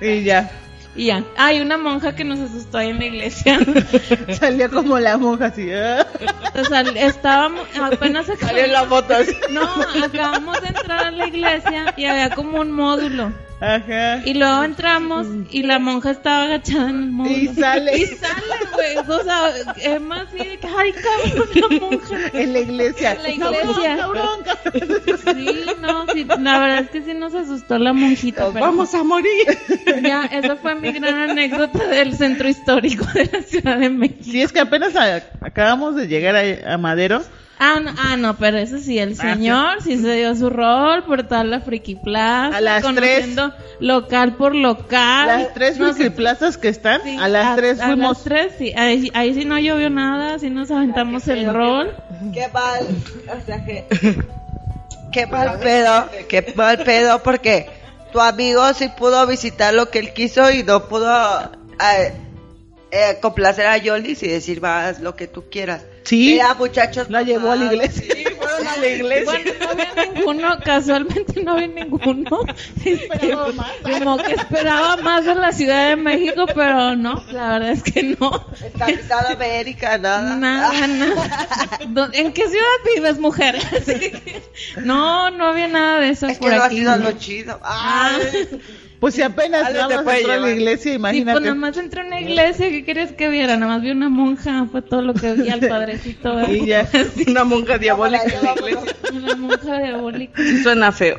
Y 0.00 0.24
ya. 0.24 0.50
Y 0.94 1.06
ya. 1.06 1.24
Hay 1.36 1.60
una 1.60 1.76
monja 1.76 2.14
que 2.14 2.22
nos 2.22 2.38
asustó 2.38 2.78
ahí 2.78 2.90
en 2.90 2.98
la 2.98 3.06
iglesia. 3.06 3.58
Salió 4.38 4.70
como 4.70 5.00
la 5.00 5.16
monja 5.18 5.46
así. 5.46 5.66
¿eh? 5.68 5.98
O 6.54 6.64
sea, 6.64 6.82
estábamos, 6.82 7.66
apenas 7.80 8.26
Salió 8.38 8.64
en 8.64 8.72
la 8.72 8.84
foto 8.84 9.14
así. 9.14 9.34
No, 9.50 9.62
acabamos 10.04 10.60
de 10.60 10.68
entrar 10.68 11.06
a 11.06 11.10
la 11.10 11.26
iglesia 11.26 11.92
y 11.96 12.04
había 12.04 12.30
como 12.30 12.60
un 12.60 12.70
módulo. 12.70 13.32
Ajá. 13.62 14.22
Y 14.24 14.34
luego 14.34 14.64
entramos 14.64 15.26
y 15.50 15.62
la 15.62 15.78
monja 15.78 16.10
estaba 16.10 16.42
agachada 16.44 16.90
en 16.90 16.96
el 17.04 17.10
módulo. 17.12 17.36
Y 17.36 17.46
sale. 17.48 17.96
Y 17.96 18.06
sale, 18.06 18.56
güey. 18.74 18.96
O 18.98 19.22
sea, 19.22 19.50
es 19.80 20.00
más 20.00 20.26
así 20.28 20.38
de 20.38 20.58
que, 20.58 20.66
ay, 20.66 20.92
cabrón, 20.92 21.48
la 21.54 21.78
monja. 21.80 22.16
En 22.32 22.52
la 22.52 22.58
iglesia. 22.58 23.12
En 23.12 23.22
la 23.22 23.30
iglesia. 23.30 23.96
Cabrón, 23.98 24.38
cabrón, 24.44 24.88
cabrón. 25.24 25.36
Sí, 25.36 25.60
no, 25.80 26.06
sí, 26.12 26.24
la 26.24 26.58
verdad 26.58 26.78
es 26.80 26.90
que 26.90 27.02
sí 27.02 27.14
nos 27.14 27.34
asustó 27.34 27.78
la 27.78 27.92
monjita. 27.92 28.42
Nos 28.44 28.52
pero 28.54 28.66
vamos 28.66 28.92
a 28.94 29.04
morir. 29.04 29.46
Ya, 30.02 30.24
esa 30.26 30.56
fue 30.56 30.74
mi 30.74 30.90
gran 30.92 31.30
anécdota 31.30 31.86
del 31.86 32.16
centro 32.16 32.48
histórico 32.48 33.04
de 33.14 33.30
la 33.32 33.42
Ciudad 33.42 33.78
de 33.78 33.90
México. 33.90 34.24
Sí, 34.24 34.42
es 34.42 34.52
que 34.52 34.60
apenas 34.60 34.96
a- 34.96 35.22
acabamos 35.40 35.94
de 35.94 36.08
llegar 36.08 36.34
a, 36.36 36.74
a 36.74 36.78
Madero. 36.78 37.22
Ah 37.58 37.78
no, 37.80 37.92
ah, 37.96 38.16
no, 38.16 38.36
pero 38.38 38.58
eso 38.58 38.78
sí, 38.78 38.98
el 38.98 39.14
señor 39.14 39.82
sí 39.82 39.96
se 39.98 40.16
dio 40.16 40.34
su 40.34 40.50
rol 40.50 41.04
por 41.04 41.22
toda 41.22 41.44
la 41.44 41.60
Friki 41.60 41.94
Plaza, 41.94 42.56
A 42.56 42.60
las 42.60 42.82
conociendo 42.82 43.54
local 43.78 44.34
por 44.34 44.54
local. 44.54 45.26
Las 45.28 45.54
tres 45.54 45.78
Nos- 45.78 45.96
plazas 46.16 46.58
que 46.58 46.68
están, 46.68 47.02
sí, 47.02 47.16
a 47.20 47.28
las 47.28 47.54
tres 47.56 47.80
a 47.80 47.86
fuimos. 47.86 48.16
las 48.18 48.24
tres, 48.24 48.52
sí, 48.58 48.72
ahí, 48.76 49.10
ahí 49.14 49.34
sí 49.34 49.44
no 49.44 49.58
llovió 49.60 49.90
nada, 49.90 50.38
sí 50.40 50.50
nos 50.50 50.70
aventamos 50.72 51.28
el 51.28 51.52
rol. 51.52 51.94
Qué 52.34 52.48
mal, 52.52 52.86
o 53.40 53.46
sea 53.46 53.64
que. 53.64 53.86
Qué 55.12 55.26
mal 55.26 55.58
pedo, 55.58 56.08
qué 56.26 56.54
mal 56.56 56.78
pedo, 56.78 57.22
porque 57.22 57.68
tu 58.12 58.20
amigo 58.20 58.72
sí 58.72 58.88
pudo 58.96 59.26
visitar 59.26 59.74
lo 59.74 59.90
que 59.90 59.98
él 59.98 60.14
quiso 60.14 60.50
y 60.50 60.62
no 60.62 60.88
pudo 60.88 61.12
eh, 61.78 62.14
eh, 62.92 63.18
complacer 63.20 63.66
a 63.66 63.78
Yolis 63.78 64.22
y 64.22 64.28
decir, 64.28 64.60
vas 64.60 65.00
lo 65.00 65.16
que 65.16 65.26
tú 65.26 65.44
quieras. 65.50 65.82
Sí. 66.04 66.32
Mira, 66.32 66.52
muchachos. 66.54 67.08
La 67.10 67.22
llevó 67.22 67.52
a 67.52 67.56
la 67.56 67.70
pasados, 67.70 67.74
iglesia. 67.96 68.14
Sí, 68.16 68.24
fueron 68.36 68.66
a 68.66 68.76
la 68.76 68.88
iglesia. 68.88 69.24
Bueno, 69.24 69.52
no 69.60 69.70
había 69.70 70.12
ninguno, 70.12 70.58
casualmente 70.64 71.42
no 71.42 71.52
había 71.52 71.68
ninguno. 71.68 72.40
Esperaba 72.84 73.52
más. 73.52 73.70
Como 73.82 74.16
que 74.18 74.32
esperaba 74.34 74.96
más 74.98 75.24
de 75.24 75.34
la 75.36 75.52
Ciudad 75.52 75.88
de 75.90 75.96
México, 75.96 76.44
pero 76.54 76.96
no, 76.96 77.24
la 77.30 77.52
verdad 77.52 77.70
es 77.70 77.82
que 77.84 78.02
no. 78.18 78.46
El 78.64 78.72
Capitán 78.72 79.26
América, 79.32 79.96
nada. 79.96 80.36
Nada, 80.36 80.86
nada. 80.88 81.48
¿Dó- 81.86 82.10
¿En 82.12 82.32
qué 82.32 82.48
ciudad 82.48 82.66
vives, 82.94 83.18
mujer? 83.18 83.56
Así 83.76 83.94
que- 84.10 84.42
No, 84.84 85.30
no 85.30 85.46
había 85.46 85.68
nada 85.68 86.00
de 86.00 86.10
eso 86.10 86.26
Es 86.26 86.38
que 86.38 86.40
por 86.46 86.52
no 86.56 86.62
ha 86.62 86.66
aquí. 86.66 86.76
sido 86.78 86.96
lo 86.98 87.12
chido. 87.12 87.60
Ah, 87.62 88.18
Pues 89.02 89.14
si 89.16 89.22
apenas 89.22 89.64
Algo 89.66 89.80
nada 89.80 90.02
más 90.04 90.16
entró 90.16 90.32
a 90.32 90.36
la 90.36 90.50
iglesia, 90.52 90.76
sí, 90.76 90.88
pues 90.90 90.94
imagínate. 91.16 91.40
nada 91.40 91.54
más 91.56 91.76
entré 91.76 92.02
a 92.02 92.04
una 92.04 92.20
iglesia, 92.20 92.68
¿qué 92.70 92.84
querías 92.84 93.10
que 93.10 93.28
viera? 93.28 93.56
Nada 93.56 93.72
más 93.72 93.82
vi 93.82 93.90
una 93.90 94.08
monja, 94.08 94.68
fue 94.70 94.80
todo 94.80 95.02
lo 95.02 95.12
que 95.12 95.32
vi 95.32 95.48
al 95.48 95.58
padrecito. 95.68 96.36
¿verdad? 96.36 96.52
y 96.52 96.66
ya. 96.66 96.88
Una 97.26 97.42
monja 97.42 97.78
diabólica 97.78 98.22
en 98.22 98.30
la 98.30 98.54
vámonos. 98.54 98.68
iglesia. 98.70 98.96
Una 99.12 99.34
monja 99.34 99.78
diabólica. 99.80 100.40
Sí 100.40 100.62
suena 100.62 100.92
feo. 100.92 101.18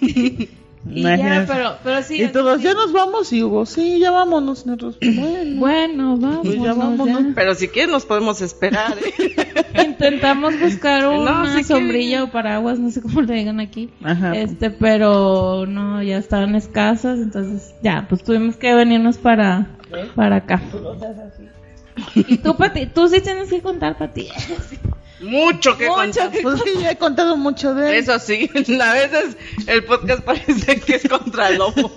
Y 0.84 1.02
ya, 1.02 1.44
pero, 1.46 1.76
pero 1.84 2.02
sí. 2.02 2.22
Y 2.22 2.28
todos, 2.28 2.60
ya 2.60 2.74
nos 2.74 2.92
vamos, 2.92 3.32
y 3.32 3.42
Hugo, 3.42 3.66
sí, 3.66 4.00
ya 4.00 4.10
vámonos. 4.10 4.66
Nosotros, 4.66 4.98
bueno. 5.00 5.60
Bueno, 5.60 6.16
vamos. 6.18 6.40
Pues 6.46 6.60
ya 6.60 6.74
vámonos. 6.74 7.22
Pero 7.34 7.54
si 7.54 7.68
quieres 7.68 7.92
nos 7.92 8.04
podemos 8.04 8.40
esperar. 8.42 8.96
¿eh? 8.98 9.54
Intentamos 9.86 10.58
buscar 10.60 11.02
No, 11.04 11.20
una 11.22 11.54
que- 11.56 11.64
sombrilla 11.64 12.24
o 12.24 12.30
paraguas, 12.32 12.78
no 12.80 12.90
sé 12.90 13.00
cómo 13.00 13.22
le 13.22 13.34
digan 13.34 13.60
aquí. 13.60 13.90
Ajá. 14.02 14.34
Este, 14.36 14.70
pero 14.70 15.66
no, 15.66 16.02
ya 16.02 16.18
estaban 16.18 16.54
escasas, 16.56 17.20
entonces 17.20 17.74
ya, 17.82 18.06
pues 18.08 18.24
tuvimos 18.24 18.56
que 18.56 18.74
venirnos 18.74 19.18
para, 19.18 19.68
para 20.16 20.36
acá. 20.36 20.60
Y 22.14 22.38
tú, 22.38 22.56
Pati, 22.56 22.86
tú 22.86 23.06
sí 23.08 23.20
tienes 23.20 23.50
que 23.50 23.60
contar, 23.60 23.96
Pati. 23.98 24.28
Mucho 25.22 25.76
que 25.78 25.86
Mucho 25.86 25.96
contar. 26.00 26.30
que- 26.30 26.42
Pues 26.42 26.62
que 26.62 26.76
ya 26.80 26.90
he 26.90 26.96
contado 26.98 27.36
mucho 27.36 27.74
de 27.74 27.90
él. 27.90 27.94
Eso 27.96 28.18
sí, 28.18 28.50
a 28.82 28.92
veces 28.92 29.36
el 29.66 29.84
podcast 29.84 30.22
parece 30.22 30.80
que 30.80 30.96
es 30.96 31.08
contra 31.08 31.48
el 31.48 31.58
lobo. 31.58 31.92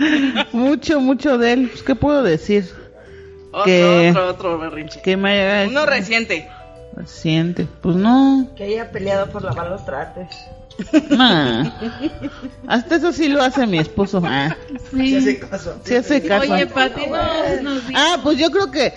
Mucho, 0.52 1.00
mucho 1.00 1.38
de 1.38 1.52
él. 1.52 1.68
Pues, 1.70 1.82
¿qué 1.82 1.94
puedo 1.94 2.22
decir? 2.22 2.68
Otro, 3.52 3.64
Que- 3.64 4.08
otro, 4.10 4.28
otro 4.28 4.58
berrinche. 4.58 5.00
Que 5.02 5.16
me 5.16 5.30
haya 5.40 5.68
Uno 5.68 5.86
reciente. 5.86 6.48
Siente. 7.06 7.66
Pues 7.82 7.96
no. 7.96 8.48
Que 8.56 8.64
haya 8.64 8.90
peleado 8.90 9.30
por 9.30 9.42
lavar 9.42 9.68
los 9.70 9.84
trastes. 9.84 10.28
Nah. 11.10 11.70
Hasta 12.66 12.96
eso 12.96 13.12
sí 13.12 13.28
lo 13.28 13.42
hace 13.42 13.66
mi 13.66 13.78
esposo. 13.78 14.20
Ah, 14.24 14.56
Sí. 14.90 15.20
sí 15.84 15.94
hace 15.94 16.22
caso. 16.22 16.52
Oye, 16.52 16.66
Pati, 16.66 17.02
no, 17.06 17.62
nos 17.62 17.86
dijo. 17.86 17.98
Ah, 18.00 18.18
pues 18.22 18.38
yo 18.38 18.50
creo 18.50 18.70
que, 18.70 18.92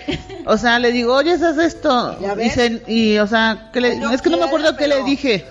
o 0.45 0.57
sea, 0.57 0.79
le 0.79 0.91
digo, 0.91 1.13
oye, 1.15 1.33
haz 1.33 1.57
esto. 1.57 2.19
¿Ya 2.19 2.35
Y, 2.41 2.49
se- 2.49 2.83
y, 2.87 3.17
o 3.17 3.27
sea, 3.27 3.69
que 3.73 3.81
le- 3.81 3.97
No 3.97 4.11
es 4.11 4.21
que 4.21 4.29
no 4.29 4.37
me 4.37 4.45
acuerdo 4.45 4.75
qué 4.75 4.87
le 4.87 5.03
dije. 5.03 5.45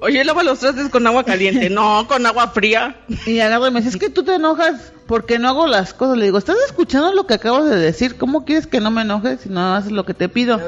Oye, 0.00 0.24
lava 0.24 0.42
los 0.42 0.58
trastes 0.58 0.88
con 0.88 1.06
agua 1.06 1.24
caliente. 1.24 1.70
No, 1.70 2.06
con 2.08 2.24
agua 2.26 2.48
fría. 2.48 2.96
Y 3.26 3.40
agarra 3.40 3.68
y 3.68 3.70
me 3.70 3.80
dice, 3.80 3.90
es 3.90 3.96
que 3.96 4.10
tú 4.10 4.22
te 4.24 4.34
enojas 4.34 4.92
porque 5.08 5.38
no 5.38 5.48
hago 5.48 5.66
las 5.66 5.94
cosas. 5.94 6.18
Le 6.18 6.26
digo, 6.26 6.38
¿estás 6.38 6.58
escuchando 6.66 7.12
lo 7.12 7.26
que 7.26 7.34
acabo 7.34 7.64
de 7.64 7.76
decir? 7.76 8.16
¿Cómo 8.16 8.44
quieres 8.44 8.66
que 8.66 8.80
no 8.80 8.90
me 8.90 9.02
enoje 9.02 9.38
si 9.38 9.48
no 9.48 9.74
haces 9.74 9.90
lo 9.90 10.04
que 10.04 10.14
te 10.14 10.28
pido? 10.28 10.60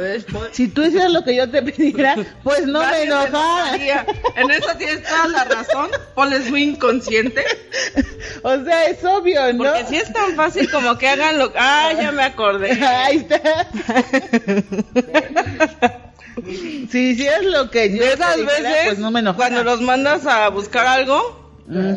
Si 0.52 0.66
tú 0.68 0.82
hicieras 0.82 1.12
lo 1.12 1.22
que 1.22 1.36
yo 1.36 1.48
te 1.48 1.62
pidiera, 1.62 2.16
pues 2.42 2.66
no 2.66 2.80
me. 2.80 3.06
María. 3.30 4.06
En 4.34 4.50
eso 4.50 4.68
tienes 4.78 5.02
toda 5.02 5.28
la 5.28 5.44
razón. 5.44 5.90
Paul 6.14 6.32
es 6.32 6.50
muy 6.50 6.62
inconsciente. 6.62 7.44
O 8.42 8.56
sea, 8.64 8.86
es 8.86 9.04
obvio, 9.04 9.52
¿no? 9.52 9.64
Porque 9.64 9.84
si 9.88 9.96
es 9.96 10.12
tan 10.12 10.34
fácil 10.34 10.70
como 10.70 10.96
que 10.96 11.08
hagan 11.08 11.38
lo... 11.38 11.52
Ah, 11.56 11.92
ya 12.00 12.10
me 12.10 12.22
acordé. 12.22 12.72
Ahí 12.82 13.18
está. 13.18 13.68
Si 16.90 16.98
hicieras 17.10 17.44
lo 17.44 17.70
que 17.70 17.90
yo 17.90 18.02
De 18.02 18.12
esas 18.12 18.34
te 18.36 18.40
dijera, 18.42 18.62
veces, 18.70 18.86
pues 18.86 18.98
no 18.98 19.10
me 19.10 19.20
enojara. 19.20 19.36
cuando 19.56 19.64
los 19.64 19.80
mandas 19.80 20.26
a 20.26 20.48
buscar 20.48 20.86
algo, 20.86 21.38
Mm. 21.66 21.94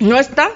no 0.00 0.16
está. 0.16 0.50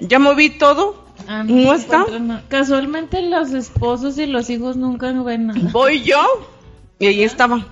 Ya 0.00 0.18
moví 0.18 0.50
todo. 0.50 1.04
Ah, 1.28 1.42
¿No 1.44 1.74
está? 1.74 2.06
nada. 2.20 2.44
Casualmente 2.48 3.20
los 3.22 3.52
esposos 3.52 4.18
y 4.18 4.26
los 4.26 4.48
hijos 4.50 4.76
nunca 4.76 5.12
ven 5.12 5.48
nada. 5.48 5.60
Voy 5.72 6.02
yo 6.02 6.20
y 6.98 7.06
ahí 7.06 7.22
estaba. 7.22 7.66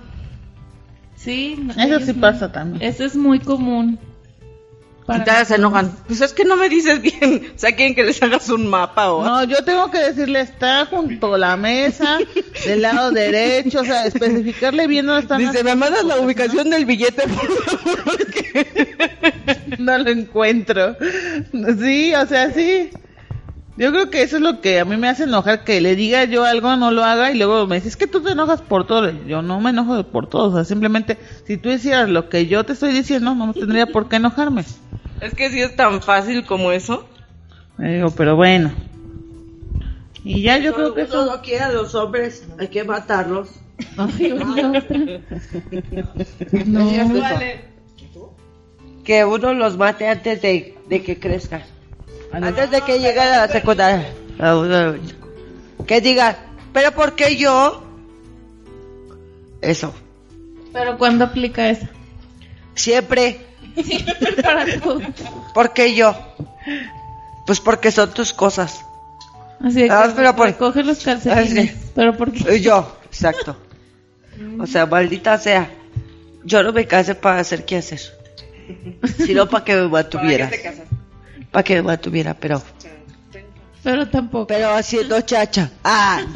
Sí, 1.15 1.55
no, 1.57 1.73
Eso 1.73 2.05
sí 2.05 2.13
no. 2.13 2.21
pasa 2.21 2.51
también. 2.51 2.81
Eso 2.81 3.03
es 3.03 3.15
muy 3.15 3.39
común. 3.39 3.99
Y 5.09 5.19
todavía 5.21 5.45
se 5.45 5.55
enojan. 5.55 5.95
Pues 6.07 6.21
es 6.21 6.33
que 6.33 6.43
no 6.43 6.57
me 6.57 6.69
dices 6.69 7.01
bien. 7.01 7.51
O 7.55 7.59
sea, 7.59 7.75
quieren 7.75 7.95
que 7.95 8.03
les 8.03 8.21
hagas 8.21 8.49
un 8.49 8.67
mapa 8.67 9.11
o 9.11 9.23
No, 9.23 9.43
yo 9.45 9.63
tengo 9.63 9.89
que 9.89 9.99
decirle, 9.99 10.41
está 10.41 10.85
junto 10.85 11.33
a 11.33 11.37
la 11.37 11.57
mesa, 11.57 12.19
del 12.65 12.81
lado 12.81 13.11
derecho, 13.13 13.81
o 13.81 13.85
sea, 13.85 14.05
especificarle 14.05 14.85
bien 14.87 15.05
dónde 15.05 15.21
están 15.21 15.39
Dice, 15.39 15.63
me 15.63 15.75
mandas 15.75 16.03
la 16.03 16.19
ubicación 16.19 16.69
del 16.69 16.85
billete, 16.85 17.23
por 17.27 17.63
favor. 17.63 18.05
¿no? 18.05 18.17
No 19.77 19.97
lo 19.97 20.09
encuentro. 20.09 20.95
Sí, 21.79 22.13
o 22.13 22.25
sea, 22.25 22.51
sí. 22.51 22.89
Yo 23.77 23.91
creo 23.91 24.09
que 24.09 24.23
eso 24.23 24.37
es 24.37 24.41
lo 24.41 24.59
que 24.59 24.79
a 24.79 24.85
mí 24.85 24.97
me 24.97 25.07
hace 25.07 25.25
enojar, 25.25 25.63
que 25.63 25.79
le 25.81 25.95
diga 25.95 26.23
yo 26.23 26.45
algo, 26.45 26.75
no 26.77 26.89
lo 26.89 27.03
haga, 27.03 27.31
y 27.31 27.37
luego 27.37 27.67
me 27.67 27.75
dice, 27.75 27.89
es 27.89 27.95
que 27.95 28.07
tú 28.07 28.21
te 28.21 28.31
enojas 28.31 28.63
por 28.63 28.87
todo. 28.87 29.11
Yo 29.27 29.43
no 29.43 29.61
me 29.61 29.69
enojo 29.69 30.03
por 30.03 30.27
todo, 30.27 30.49
o 30.49 30.53
sea, 30.53 30.63
simplemente, 30.63 31.19
si 31.45 31.57
tú 31.57 31.69
hicieras 31.69 32.09
lo 32.09 32.27
que 32.27 32.47
yo 32.47 32.63
te 32.63 32.73
estoy 32.73 32.91
diciendo, 32.91 33.35
no 33.35 33.53
tendría 33.53 33.85
por 33.85 34.09
qué 34.09 34.15
enojarme. 34.15 34.63
Es 35.21 35.35
que 35.35 35.51
si 35.51 35.61
es 35.61 35.75
tan 35.75 36.01
fácil 36.01 36.43
como 36.45 36.71
eso. 36.71 37.07
Le 37.77 37.97
digo, 37.97 38.09
pero 38.09 38.35
bueno. 38.35 38.71
Y 40.23 40.41
ya 40.41 40.57
yo 40.57 40.73
creo 40.73 40.95
que 40.95 41.01
eso... 41.03 41.25
no 41.27 41.41
quiere 41.43 41.65
a 41.65 41.71
los 41.71 41.93
hombres, 41.93 42.47
hay 42.57 42.69
que 42.69 42.83
matarlos. 42.83 43.49
Otra. 43.97 44.97
No, 46.65 46.91
Que 49.03 49.23
uno 49.23 49.53
los 49.53 49.77
mate 49.77 50.07
antes 50.07 50.41
de, 50.41 50.75
de 50.89 51.03
que 51.03 51.19
crezcan. 51.19 51.61
Antes 52.41 52.71
de 52.71 52.81
que 52.81 52.99
lleguen 52.99 53.19
a 53.19 53.37
la 53.45 53.47
secundaria. 53.47 54.07
Que 55.87 56.01
digan, 56.01 56.35
pero 56.73 56.91
¿por 56.91 57.15
qué 57.15 57.35
yo? 57.35 57.83
Eso. 59.61 59.93
pero 60.73 60.97
¿cuándo 60.97 61.25
aplica 61.25 61.69
eso? 61.69 61.87
Siempre. 62.75 63.39
Para 64.43 64.79
todo. 64.79 64.99
¿Por 65.53 65.73
qué 65.73 65.95
yo? 65.95 66.15
Pues 67.45 67.59
porque 67.59 67.91
son 67.91 68.11
tus 68.13 68.33
cosas. 68.33 68.81
Así 69.63 69.81
de 69.81 69.87
que 69.87 69.93
Ah, 69.93 70.11
pero 70.15 70.35
por- 70.35 70.47
recoge 70.47 70.83
los 70.83 71.03
calcetines. 71.03 71.71
Ah, 71.71 71.73
sí. 71.73 71.91
Pero 71.95 72.15
¿por 72.15 72.31
qué? 72.31 72.55
Y 72.57 72.61
Yo, 72.61 72.97
exacto. 73.05 73.57
O 74.59 74.67
sea, 74.67 74.85
maldita 74.85 75.37
sea. 75.39 75.71
Yo 76.43 76.61
no 76.61 76.71
me 76.71 76.85
casé 76.85 77.15
para 77.15 77.39
hacer 77.39 77.65
qué 77.65 77.77
hacer. 77.77 77.99
Sino 79.17 79.47
para 79.49 79.63
que 79.65 79.75
me 79.75 79.87
mantuviera. 79.87 80.51
Para 81.51 81.63
que 81.63 81.75
me 81.75 81.81
mantuviera, 81.83 82.33
pero. 82.33 82.61
Pero 83.83 84.07
tampoco. 84.09 84.47
Pero 84.47 84.71
haciendo 84.73 85.19
chacha. 85.21 85.69
Ah. 85.83 86.21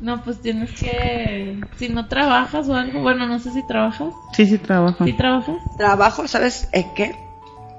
No, 0.00 0.22
pues 0.24 0.40
tienes 0.40 0.70
que... 0.80 1.62
Si 1.78 1.90
no 1.90 2.08
trabajas 2.08 2.66
o 2.70 2.74
algo... 2.74 3.02
Bueno, 3.02 3.26
no 3.26 3.38
sé 3.38 3.52
si 3.52 3.62
trabajas. 3.66 4.14
Sí, 4.32 4.46
sí 4.46 4.56
trabajo. 4.56 5.04
¿Sí 5.04 5.12
trabajas? 5.12 5.56
Trabajo, 5.76 6.26
¿sabes 6.26 6.68
en 6.72 6.94
qué? 6.94 7.14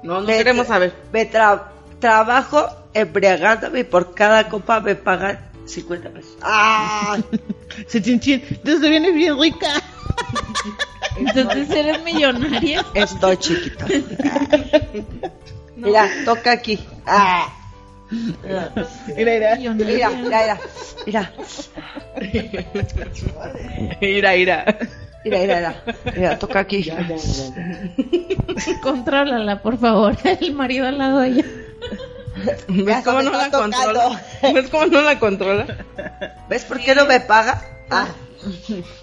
No, 0.04 0.20
no 0.20 0.26
Me- 0.28 0.36
queremos 0.38 0.68
saber. 0.68 0.94
Me 1.12 1.28
tra- 1.28 1.64
trabajo 1.98 2.64
embriagándome 2.94 3.80
y 3.80 3.84
por 3.84 4.14
cada 4.14 4.48
copa 4.48 4.78
me 4.78 4.94
pagan 4.94 5.40
50 5.66 6.10
pesos. 6.10 6.36
¡Ah! 6.42 7.18
Sí, 7.86 8.02
chin, 8.02 8.20
chin. 8.20 8.42
Entonces 8.50 8.80
vienes 8.90 9.14
bien 9.14 9.40
rica. 9.40 9.68
Entonces 11.16 11.70
eres 11.70 12.02
millonaria. 12.04 12.84
Estoy 12.94 13.36
chiquita. 13.38 13.86
Mira, 15.76 16.08
toca 16.26 16.52
aquí. 16.52 16.78
¡Ah! 17.06 17.48
Mira, 18.10 18.72
mira. 19.16 19.56
Mira, 19.56 20.10
mira, 20.10 20.10
mira. 20.10 20.58
Mira, 21.06 21.32
Ira, 24.00 24.36
ira. 24.36 24.64
mira, 25.24 25.38
mira, 25.38 25.56
mira. 25.56 25.82
Mira, 26.14 26.38
toca 26.38 26.60
aquí. 26.60 26.90
Contrólala, 28.82 29.62
por 29.62 29.78
favor. 29.78 30.16
El 30.40 30.52
marido 30.52 30.86
al 30.86 30.98
lado 30.98 31.20
de 31.20 31.28
ella. 31.28 31.44
¿Ves 32.68 33.04
cómo 33.04 33.22
no 33.22 33.30
la 33.30 33.50
controla? 33.50 34.22
¿Ves 34.42 34.70
cómo 34.70 34.86
no 34.86 35.02
la 35.02 35.18
controla? 35.18 35.66
¿Ves 36.48 36.64
por 36.64 36.80
qué 36.80 36.94
no 36.94 37.06
me 37.06 37.20
paga? 37.20 37.62
Ah. 37.90 38.08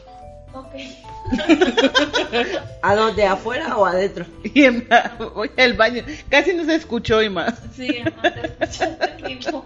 ¿A 2.82 2.96
dónde? 2.96 3.26
¿Afuera 3.26 3.78
o 3.78 3.86
adentro? 3.86 4.26
Y 4.44 4.64
Emma, 4.64 5.16
voy 5.36 5.52
al 5.58 5.74
baño. 5.74 6.04
Casi 6.30 6.54
no 6.54 6.66
se 6.66 6.76
escuchó, 6.76 7.22
Emma. 7.22 7.54
Sí, 7.76 8.04
no 8.04 8.32
te 8.32 8.48
escuchaste 8.48 9.08
tiempo. 9.24 9.66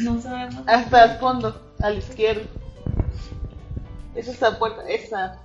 No 0.00 0.20
sabemos. 0.20 0.62
Hasta 0.66 1.04
el 1.04 1.18
fondo, 1.18 1.62
a 1.80 1.90
la 1.90 1.96
izquierda. 1.96 2.42
Esa 4.14 4.30
es 4.30 4.40
la 4.40 4.58
puerta, 4.58 4.82
esa. 4.88 5.38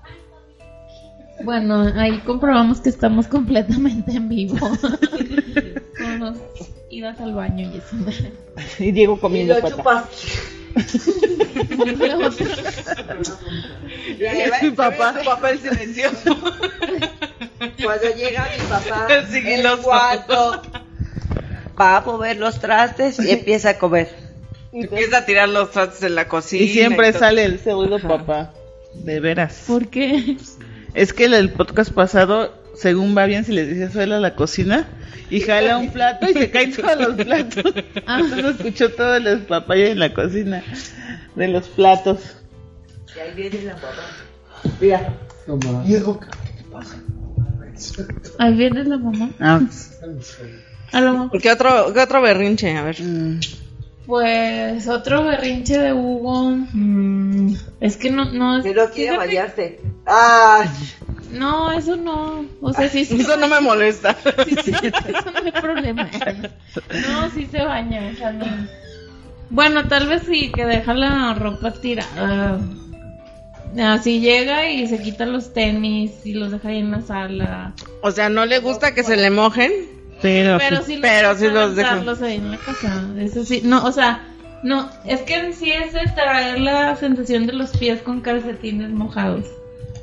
Bueno, 1.43 1.91
ahí 1.95 2.19
comprobamos 2.19 2.81
que 2.81 2.89
estamos 2.89 3.27
completamente 3.27 4.11
en 4.11 4.29
vivo. 4.29 4.57
Con 4.59 6.41
idas 6.89 7.19
al 7.19 7.33
baño 7.33 7.71
y 7.71 7.77
eso. 7.77 7.95
Y 8.79 8.91
Diego 8.91 9.15
Y 9.15 9.19
comiendo 9.19 9.55
lo 9.55 9.61
pata. 9.61 9.75
chupas. 9.75 10.05
Es 14.19 14.63
mi 14.63 14.71
papá. 14.71 15.13
Tu 15.17 15.25
papel 15.25 15.59
silencioso. 15.59 16.37
Cuando 17.83 18.15
llega 18.15 18.47
mi 18.57 18.63
papá, 18.69 19.07
El 19.29 19.47
el 19.47 19.77
cuarto 19.79 20.61
va 21.79 21.97
a 21.97 22.01
mover 22.01 22.37
los 22.37 22.59
trastes 22.59 23.19
y 23.19 23.31
empieza 23.31 23.71
a 23.71 23.77
comer. 23.77 24.09
Empieza 24.71 25.19
a 25.19 25.25
tirar 25.25 25.49
los 25.49 25.71
trastes 25.71 26.03
en 26.03 26.15
la 26.15 26.27
cocina. 26.27 26.63
Y 26.63 26.69
siempre 26.69 27.11
sale 27.13 27.43
el 27.43 27.59
segundo 27.59 27.99
papá. 27.99 28.53
De 28.93 29.19
veras. 29.19 29.63
¿Por 29.67 29.87
qué? 29.87 30.37
Es 30.93 31.13
que 31.13 31.25
el, 31.25 31.33
el 31.33 31.51
podcast 31.51 31.91
pasado, 31.91 32.53
según 32.75 33.15
va 33.17 33.25
bien, 33.25 33.45
si 33.45 33.53
les 33.53 33.69
dice 33.69 33.91
suela 33.91 34.17
a 34.17 34.19
la 34.19 34.35
cocina 34.35 34.87
y 35.29 35.39
jala 35.41 35.77
un 35.77 35.91
plato 35.91 36.29
y 36.29 36.33
se 36.33 36.51
caen 36.51 36.71
todos 36.75 36.97
los 36.97 37.15
platos. 37.15 37.63
Ah. 38.05 38.19
Entonces 38.21 38.55
escuchó 38.57 38.89
todos 38.89 39.21
los 39.21 39.41
papayas 39.41 39.89
en 39.91 39.99
la 39.99 40.13
cocina 40.13 40.63
de 41.35 41.47
los 41.47 41.67
platos. 41.69 42.19
Y 43.15 43.19
ahí 43.19 43.33
viene 43.35 43.61
la 43.63 43.73
mamá. 43.73 44.73
Mira, 44.79 45.13
Ahí 48.37 48.53
viene 48.55 48.83
la 48.83 48.97
mamá. 48.97 49.31
Ah, 49.39 49.61
A 50.91 51.01
lo 51.01 51.13
mejor. 51.13 51.41
¿Qué 51.41 51.51
otro, 51.51 51.93
¿Qué 51.93 51.99
otro 51.99 52.21
berrinche? 52.21 52.75
A 52.77 52.83
ver. 52.83 52.97
Pues 54.11 54.89
otro 54.89 55.23
berrinche 55.23 55.77
de 55.77 55.93
Hugo. 55.93 56.49
mm, 56.73 57.55
es 57.79 57.95
que 57.95 58.11
no, 58.11 58.25
no 58.25 58.57
es. 58.57 58.65
no 58.65 58.89
quiere 58.89 59.15
bañarse. 59.15 59.79
¡Ah! 60.05 60.65
No, 61.31 61.71
eso 61.71 61.95
no. 61.95 62.43
O 62.59 62.73
sea, 62.73 62.89
sí 62.89 63.05
se 63.05 63.15
Eso 63.15 63.37
no 63.37 63.47
me 63.47 63.61
molesta. 63.61 64.17
Sí, 64.45 64.55
sí, 64.65 64.71
eso 64.73 65.31
no 65.31 65.39
hay 65.45 65.51
problema. 65.53 66.09
No, 67.07 67.29
sí 67.29 67.47
se 67.49 67.63
baña, 67.63 68.11
o 68.11 68.17
sea, 68.17 68.33
no. 68.33 68.45
Bueno, 69.49 69.87
tal 69.87 70.09
vez 70.09 70.23
sí, 70.29 70.51
que 70.53 70.65
deja 70.65 70.93
la 70.93 71.33
ropa 71.33 71.71
tirada. 71.71 72.59
Así 73.81 74.19
llega 74.19 74.69
y 74.69 74.87
se 74.87 75.01
quita 75.01 75.25
los 75.25 75.53
tenis 75.53 76.25
y 76.25 76.33
los 76.33 76.51
deja 76.51 76.67
ahí 76.67 76.79
en 76.79 76.91
la 76.91 76.99
sala. 76.99 77.73
O 78.01 78.11
sea, 78.11 78.27
no 78.27 78.45
le 78.45 78.59
gusta 78.59 78.93
que 78.93 79.03
se 79.03 79.15
le 79.15 79.29
mojen. 79.29 79.71
Pero, 80.21 80.57
Pero 80.57 80.81
sí. 80.83 80.99
Pero 81.01 81.35
sí 81.35 81.47
los 81.49 81.75
deja. 81.75 81.91
dejarlos 81.91 82.21
ahí 82.21 82.37
en 82.37 82.51
la 82.51 82.57
casa. 82.57 83.03
Eso 83.17 83.43
sí, 83.43 83.61
no, 83.63 83.83
o 83.83 83.91
sea, 83.91 84.21
no, 84.63 84.89
es 85.05 85.21
que 85.21 85.35
en 85.35 85.53
sí 85.53 85.71
es 85.71 85.93
de 85.93 86.01
traer 86.13 86.59
la 86.59 86.95
sensación 86.95 87.47
de 87.47 87.53
los 87.53 87.71
pies 87.77 88.01
con 88.01 88.21
calcetines 88.21 88.91
mojados. 88.91 89.45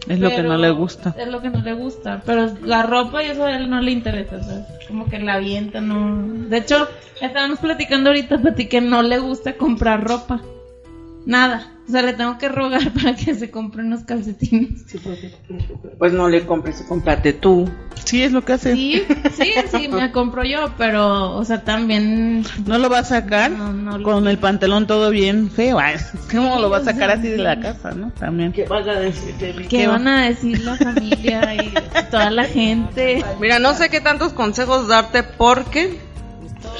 es 0.09 0.19
lo 0.19 0.31
que 0.31 0.43
no 0.43 0.57
le 0.57 0.71
gusta. 0.71 1.15
Es 1.19 1.29
lo 1.29 1.41
que 1.41 1.51
no 1.51 1.61
le 1.61 1.75
gusta. 1.75 2.23
Pero 2.27 2.53
la 2.63 2.83
ropa 2.83 3.23
y 3.23 3.27
eso 3.27 3.45
a 3.45 3.57
él 3.57 3.71
no 3.71 3.81
le 3.81 3.93
interesa. 3.93 4.37
o 4.37 4.43
sea, 4.43 4.67
es 4.81 4.87
como 4.87 5.09
que 5.09 5.19
la 5.19 5.35
avienta, 5.35 5.81
no. 5.81 6.49
De 6.49 6.59
hecho, 6.59 6.89
estábamos 7.21 7.61
platicando 7.61 8.11
ahorita, 8.11 8.43
Pati, 8.43 8.67
que 8.67 8.81
no 8.81 9.03
le 9.03 9.19
gusta 9.19 9.57
comprar 9.57 10.05
ropa. 10.05 10.43
Nada. 11.29 11.75
O 11.87 11.91
sea, 11.93 12.01
le 12.01 12.15
tengo 12.15 12.39
que 12.39 12.49
rogar 12.49 12.91
para 12.95 13.15
que 13.15 13.35
se 13.35 13.51
compre 13.51 13.83
unos 13.83 14.05
calcetines. 14.05 14.85
Pues 15.99 16.13
no 16.15 16.27
le 16.29 16.47
compres, 16.47 16.83
cómprate 16.89 17.35
tú. 17.35 17.69
Sí, 18.05 18.23
es 18.23 18.33
lo 18.33 18.43
que 18.47 18.55
hace. 18.55 18.75
Sí, 18.75 19.03
sí, 19.35 19.53
sí, 19.71 19.89
me 19.89 20.11
compro 20.13 20.43
yo, 20.43 20.73
pero, 20.79 21.35
o 21.37 21.45
sea, 21.45 21.65
también... 21.65 22.45
¿No 22.67 22.79
lo 22.79 22.89
va 22.89 23.01
a 23.01 23.05
sacar 23.05 23.51
No, 23.51 23.75
no 23.75 23.99
lo- 23.99 24.05
con 24.05 24.27
el 24.27 24.39
pantalón 24.39 24.87
todo 24.87 25.11
bien 25.11 25.51
feo? 25.51 25.79
¿Cómo 26.33 26.59
lo 26.61 26.71
va 26.71 26.79
a 26.79 26.85
sacar 26.85 27.11
así 27.11 27.29
de 27.29 27.37
la 27.39 27.61
casa, 27.61 27.91
no? 27.93 28.11
También. 28.13 28.53
¿Qué 28.53 28.65
van 28.65 28.89
a 28.89 28.99
decir 28.99 29.35
de 29.35 29.53
mí? 29.53 29.67
¿Qué 29.67 29.87
van 29.87 30.09
a 30.09 30.25
decir 30.29 30.61
la 30.65 30.77
familia 30.77 31.55
y 31.63 31.75
toda 32.11 32.31
la 32.31 32.45
gente? 32.45 33.23
Mira, 33.39 33.59
no 33.59 33.75
sé 33.75 33.91
qué 33.91 34.01
tantos 34.01 34.33
consejos 34.33 34.89
darte 34.89 35.23
porque 35.23 35.99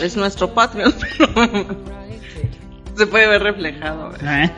es 0.01 0.17
nuestro 0.17 0.55
Patreon, 0.55 0.95
pero 1.19 1.98
se 2.99 3.07
puede 3.07 3.27
ver 3.29 3.43
reflejado 3.43 4.11
¿verdad? 4.11 4.51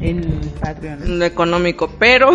en 0.00 0.40
Patreon. 0.60 1.02
en 1.02 1.18
lo 1.18 1.24
económico, 1.24 1.90
pero 1.98 2.32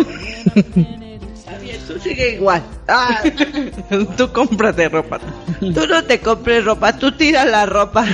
Tú 1.86 1.98
sigue 1.98 2.34
igual. 2.36 2.62
Ah, 2.88 3.20
tú 4.16 4.32
cómprate 4.32 4.88
ropa. 4.88 5.20
tú 5.60 5.86
no 5.88 6.02
te 6.04 6.18
compres 6.18 6.64
ropa, 6.64 6.92
tú 6.94 7.12
tiras 7.12 7.46
la 7.46 7.66
ropa. 7.66 8.06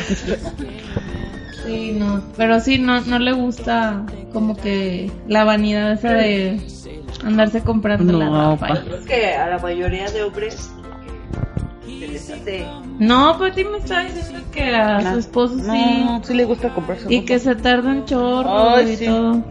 Sí, 1.65 1.93
no, 1.97 2.23
pero 2.37 2.59
sí, 2.61 2.79
no, 2.79 3.01
no 3.03 3.19
le 3.19 3.33
gusta 3.33 4.05
como 4.33 4.57
que 4.57 5.11
la 5.29 5.45
vanidad 5.45 5.93
esa 5.93 6.13
de 6.13 6.61
andarse 7.25 7.63
comprando 7.63 8.13
la 8.13 8.51
ropa. 8.51 8.69
pa. 8.69 8.81
Creo 8.81 9.05
que 9.05 9.27
a 9.35 9.47
la 9.49 9.59
mayoría 9.59 10.11
de 10.11 10.25
hombres 10.25 10.71
No, 12.99 13.37
pues 13.39 13.55
sí 13.55 13.65
me 13.65 13.79
está 13.79 14.01
diciendo 14.05 14.41
que 14.53 14.75
a 14.75 15.13
su 15.13 15.19
esposo 15.19 15.59
sí. 15.59 15.65
No, 15.67 16.21
sí 16.23 16.35
le 16.35 16.45
gusta 16.45 16.73
comprarse 16.75 17.07
Y 17.09 17.17
ropa. 17.19 17.27
que 17.27 17.39
se 17.39 17.55
tarda 17.57 17.91
un 17.91 18.05
chorro 18.05 18.75
Ay, 18.77 18.91
y 18.91 18.97
sí. 18.97 19.07
todo. 19.07 19.43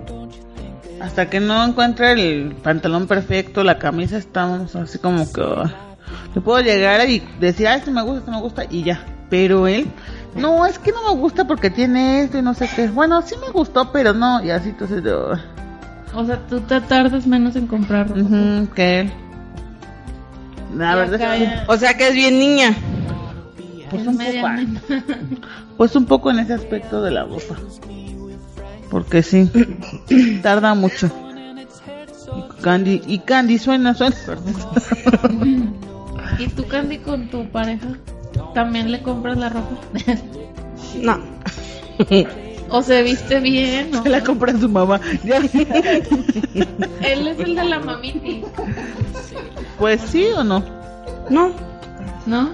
Hasta 1.01 1.29
que 1.29 1.39
no 1.39 1.63
encuentra 1.65 2.11
el 2.11 2.55
pantalón 2.61 3.07
perfecto, 3.07 3.63
la 3.63 3.79
camisa, 3.79 4.17
estamos 4.17 4.75
así 4.75 4.99
como 4.99 5.31
que... 5.31 5.41
ah, 5.41 5.71
le 6.35 6.41
puedo 6.41 6.59
llegar 6.61 7.07
y 7.09 7.23
decir, 7.39 7.67
ah, 7.67 7.75
este 7.75 7.89
me 7.91 8.01
gusta, 8.03 8.19
este 8.19 8.31
me 8.31 8.41
gusta, 8.41 8.63
y 8.69 8.83
ya. 8.83 9.05
Pero 9.29 9.67
él, 9.67 9.87
no, 10.35 10.65
es 10.65 10.77
que 10.77 10.91
no 10.91 11.01
me 11.13 11.19
gusta 11.19 11.45
porque 11.47 11.69
tiene 11.69 12.23
esto 12.23 12.37
y 12.37 12.41
no 12.41 12.53
sé 12.53 12.69
qué. 12.75 12.87
Bueno, 12.89 13.21
sí 13.21 13.35
me 13.41 13.49
gustó, 13.51 13.91
pero 13.91 14.13
no, 14.13 14.43
y 14.43 14.49
así, 14.51 14.69
entonces... 14.69 15.03
ah, 15.07 15.39
O 16.15 16.25
sea, 16.25 16.37
tú 16.47 16.59
te 16.61 16.79
tardas 16.81 17.25
menos 17.25 17.55
en 17.55 17.65
comprar 17.67 18.09
ropa. 18.09 18.21
ujú, 18.21 18.67
que 18.75 18.99
él. 19.01 19.11
La 20.75 20.95
verdad 20.95 21.35
es 21.35 21.49
que... 21.49 21.71
O 21.71 21.77
sea 21.77 21.95
que 21.95 22.09
es 22.09 22.13
bien 22.13 22.39
niña. 22.39 22.75
Pues 23.89 24.01
es 24.03 24.07
un 24.07 24.17
poco. 24.17 24.47
Pues 25.77 25.95
un 25.95 26.05
poco 26.05 26.29
en 26.29 26.39
ese 26.39 26.53
aspecto 26.53 27.01
de 27.01 27.11
la 27.11 27.23
ropa. 27.23 27.55
Porque 28.89 29.23
sí, 29.23 29.49
tarda 30.43 30.73
mucho. 30.73 31.09
Y 32.35 32.61
Candy, 32.61 33.01
y 33.07 33.19
Candy 33.19 33.57
suena, 33.57 33.93
suena. 33.93 34.15
perdón. 34.25 35.73
¿Y 36.37 36.47
tú, 36.47 36.67
Candy, 36.67 36.97
con 36.97 37.29
tu 37.29 37.49
pareja? 37.49 37.87
¿También 38.53 38.91
le 38.91 39.01
compras 39.01 39.37
la 39.37 39.49
ropa? 39.49 39.77
No. 41.01 41.19
¿O 42.71 42.81
se 42.81 43.03
viste 43.03 43.39
bien? 43.39 43.95
¿o? 43.95 44.03
Se 44.03 44.09
la 44.09 44.23
compra 44.23 44.57
su 44.57 44.67
mamá. 44.67 44.99
Él 45.23 45.49
es 47.27 47.39
el 47.39 47.55
de 47.55 47.63
la 47.63 47.79
mamiti, 47.79 48.41
Pues 49.79 50.01
sí 50.01 50.25
o 50.35 50.43
no. 50.43 50.63
No. 51.29 51.51
¿no? 52.25 52.51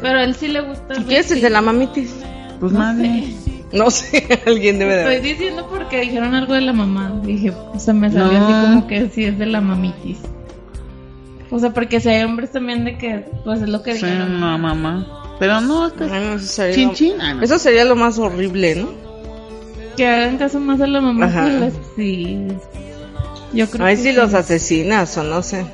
Pero 0.00 0.18
a 0.18 0.24
él 0.24 0.34
sí 0.34 0.48
le 0.48 0.60
gusta. 0.62 0.94
¿Y 0.98 1.04
qué 1.04 1.18
es 1.18 1.30
el 1.32 1.40
de 1.40 1.50
la 1.50 1.60
mamitis? 1.60 2.14
Pues 2.60 2.72
No 2.72 2.78
nadie. 2.78 3.34
sé. 3.44 3.52
No 3.72 3.90
sé, 3.90 4.26
alguien 4.46 4.78
debe 4.78 4.94
de 4.94 5.14
Estoy 5.16 5.32
diciendo 5.32 5.66
porque 5.68 6.00
dijeron 6.02 6.34
algo 6.34 6.54
de 6.54 6.60
la 6.60 6.72
mamá. 6.72 7.12
Dije, 7.24 7.52
se 7.78 7.92
me 7.92 8.10
salió 8.10 8.38
No. 8.38 8.44
así 8.46 8.66
como 8.66 8.86
que 8.86 9.08
sí 9.10 9.24
es 9.24 9.38
de 9.38 9.46
la 9.46 9.60
mamitis. 9.60 10.18
O 11.50 11.58
sea, 11.58 11.70
porque 11.74 12.00
si 12.00 12.08
hay 12.08 12.22
hombres 12.24 12.52
también 12.52 12.84
de 12.84 12.96
que, 12.96 13.24
pues 13.44 13.60
es 13.62 13.68
lo 13.68 13.82
que 13.82 13.94
Sí, 13.96 14.04
dijeron. 14.06 14.40
no, 14.40 14.56
mamá. 14.58 15.34
Pero 15.38 15.60
no, 15.60 15.88
este 15.88 16.06
es 16.06 16.12
Ay, 16.12 16.24
no, 16.24 16.32
eso, 16.36 16.46
sería 16.46 16.92
chin 16.92 17.18
lo-. 17.18 17.24
Ah, 17.24 17.34
no. 17.34 17.42
eso 17.42 17.58
sería 17.58 17.84
lo 17.84 17.96
más 17.96 18.18
horrible, 18.18 18.76
¿no? 18.76 18.88
Que 19.96 20.06
hagan 20.06 20.38
caso 20.38 20.58
más 20.60 20.80
a 20.80 20.86
la 20.86 21.00
mamá 21.00 21.26
Ajá. 21.26 21.44
que 21.46 21.52
las- 21.58 21.72
Sí. 21.96 22.46
Yo 23.52 23.68
creo 23.70 23.86
Ahí 23.86 23.96
que 23.96 24.02
sí 24.02 24.12
los 24.12 24.32
asesinas 24.34 25.16
o 25.18 25.22
no 25.24 25.42
sé. 25.42 25.66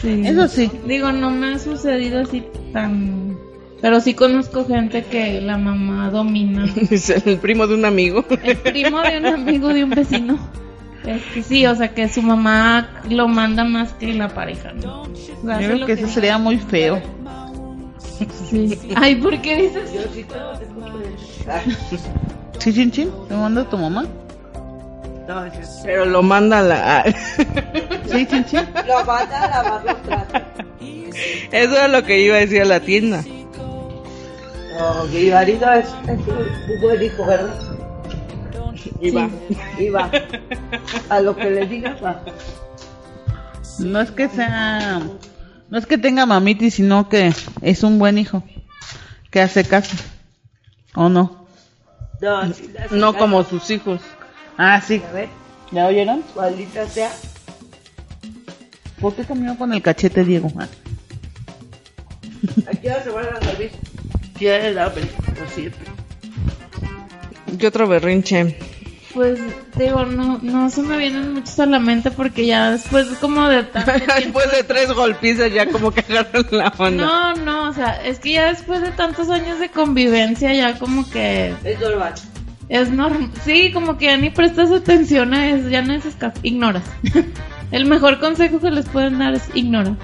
Sí. 0.00 0.22
Eso 0.24 0.48
sí. 0.48 0.70
Digo, 0.86 1.12
no 1.12 1.30
me 1.30 1.54
ha 1.54 1.58
sucedido 1.58 2.20
así 2.20 2.44
tan... 2.72 3.36
Pero 3.80 4.00
sí 4.00 4.14
conozco 4.14 4.64
gente 4.64 5.04
que 5.04 5.40
la 5.40 5.58
mamá 5.58 6.10
domina. 6.10 6.66
Dice 6.90 7.22
el 7.26 7.38
primo 7.38 7.66
de 7.66 7.74
un 7.74 7.84
amigo. 7.84 8.24
El 8.42 8.56
primo 8.56 9.00
de 9.02 9.18
un 9.18 9.26
amigo 9.26 9.68
de 9.68 9.84
un 9.84 9.90
vecino. 9.90 10.38
Este, 11.04 11.42
sí, 11.42 11.66
o 11.66 11.74
sea 11.74 11.94
que 11.94 12.08
su 12.08 12.20
mamá 12.20 12.88
lo 13.08 13.28
manda 13.28 13.64
más 13.64 13.92
que 13.92 14.12
la 14.14 14.28
pareja, 14.28 14.72
¿no? 14.72 15.02
O 15.02 15.06
sea, 15.44 15.60
Yo 15.60 15.68
creo 15.68 15.78
lo 15.78 15.86
que 15.86 15.92
eso 15.92 16.08
sería 16.08 16.36
muy 16.36 16.58
feo. 16.58 17.00
Sí. 18.50 18.78
Ay, 18.96 19.16
¿por 19.16 19.40
qué 19.40 19.56
dices? 19.56 19.90
Sí, 22.58 22.72
chin 22.72 22.90
chin. 22.90 23.10
¿Te 23.28 23.34
manda 23.34 23.68
tu 23.68 23.76
mamá? 23.76 24.06
No, 25.26 25.44
es- 25.46 25.80
Pero 25.84 26.04
lo 26.04 26.22
manda 26.22 26.58
a 26.60 26.62
la... 26.62 27.04
Sí, 28.06 28.26
chin. 28.26 28.44
lo 28.86 29.04
manda 29.04 29.42
a 29.42 29.62
lavar 29.62 29.84
los 29.84 29.94
platos. 29.96 30.42
Eso 31.50 31.72
era 31.76 31.88
lo 31.88 32.04
que 32.04 32.20
iba 32.20 32.36
a 32.36 32.40
decir 32.40 32.62
a 32.62 32.64
la 32.64 32.80
tienda. 32.80 33.24
No, 34.78 35.04
mi 35.06 35.30
marido 35.30 35.72
es, 35.72 35.86
es 35.86 36.18
un 36.28 36.80
buen 36.80 37.02
hijo, 37.02 37.26
¿verdad? 37.26 37.54
Y 39.00 39.10
va. 39.10 39.28
Y 39.78 39.88
va. 39.90 40.10
A 41.08 41.20
lo 41.20 41.34
que 41.34 41.50
le 41.50 41.66
digas 41.66 41.96
va. 42.04 42.20
No 43.80 44.00
es 44.00 44.10
que 44.12 44.28
sea. 44.28 45.00
No 45.70 45.78
es 45.78 45.86
que 45.86 45.98
tenga 45.98 46.24
mamitis, 46.26 46.74
sino 46.74 47.08
que 47.08 47.32
es 47.62 47.82
un 47.82 47.98
buen 47.98 48.18
hijo. 48.18 48.42
Que 49.30 49.40
hace 49.40 49.64
caso. 49.64 49.96
¿O 50.94 51.08
no? 51.08 51.46
No, 52.20 52.52
sí 52.54 52.70
No 52.92 53.12
caso. 53.12 53.18
como 53.24 53.42
sus 53.44 53.68
hijos. 53.70 54.00
Ah, 54.58 54.80
sí. 54.80 55.02
A 55.08 55.12
ver, 55.12 55.28
¿Ya 55.72 55.86
oyeron? 55.86 56.22
maldita 56.34 56.86
sea. 56.86 57.10
¿Por 59.00 59.14
qué 59.14 59.24
comió 59.24 59.56
con 59.58 59.72
el 59.72 59.82
cachete, 59.82 60.24
Diego? 60.24 60.50
Ah. 60.58 60.66
Aquí 62.72 62.88
ahora 62.88 63.02
se 63.04 63.10
van 63.10 63.26
a 63.26 63.38
dormir. 63.40 63.70
Tiene 64.38 64.68
el 64.68 64.78
hambre, 64.78 65.04
por 65.36 65.48
siempre. 65.48 65.80
¿Qué 67.58 67.66
otro 67.66 67.86
berrinche? 67.88 68.58
Pues 69.14 69.38
digo, 69.76 70.04
no, 70.04 70.38
no 70.42 70.68
se 70.68 70.82
me 70.82 70.98
vienen 70.98 71.32
muchos 71.32 71.58
a 71.58 71.64
la 71.64 71.78
mente 71.78 72.10
porque 72.10 72.44
ya 72.44 72.72
después 72.72 73.06
como 73.18 73.48
de 73.48 73.62
tanto. 73.64 73.92
Después 74.14 74.50
de 74.52 74.62
tres 74.62 74.92
golpizas 74.92 75.50
ya 75.52 75.66
como 75.70 75.90
que 75.90 76.00
agarran 76.00 76.46
la 76.50 76.72
onda. 76.76 77.04
No, 77.06 77.34
no, 77.36 77.68
o 77.70 77.72
sea, 77.72 78.02
es 78.04 78.18
que 78.18 78.32
ya 78.32 78.46
después 78.52 78.82
de 78.82 78.90
tantos 78.90 79.30
años 79.30 79.58
de 79.58 79.70
convivencia 79.70 80.52
ya 80.52 80.78
como 80.78 81.08
que 81.10 81.54
Es 81.64 81.80
normal. 81.80 82.12
Es 82.68 82.90
normal. 82.90 83.30
Sí, 83.44 83.72
como 83.72 83.96
que 83.96 84.06
ya 84.06 84.16
ni 84.16 84.30
prestas 84.30 84.70
atención 84.70 85.34
a 85.34 85.48
eso, 85.50 85.68
ya 85.68 85.82
no 85.82 85.92
es 85.94 86.04
caso, 86.16 86.38
ignoras. 86.42 86.84
El 87.72 87.86
mejor 87.86 88.20
consejo 88.20 88.60
que 88.60 88.70
les 88.70 88.88
pueden 88.88 89.18
dar 89.18 89.34
es 89.34 89.48
ignora. 89.54 89.96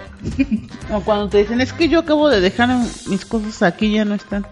O 0.90 1.00
cuando 1.00 1.28
te 1.28 1.38
dicen, 1.38 1.60
es 1.60 1.72
que 1.72 1.88
yo 1.88 2.00
acabo 2.00 2.28
de 2.28 2.40
dejar 2.40 2.68
mis 3.06 3.24
cosas 3.24 3.62
aquí, 3.62 3.92
ya 3.92 4.04
no 4.04 4.14
están. 4.14 4.44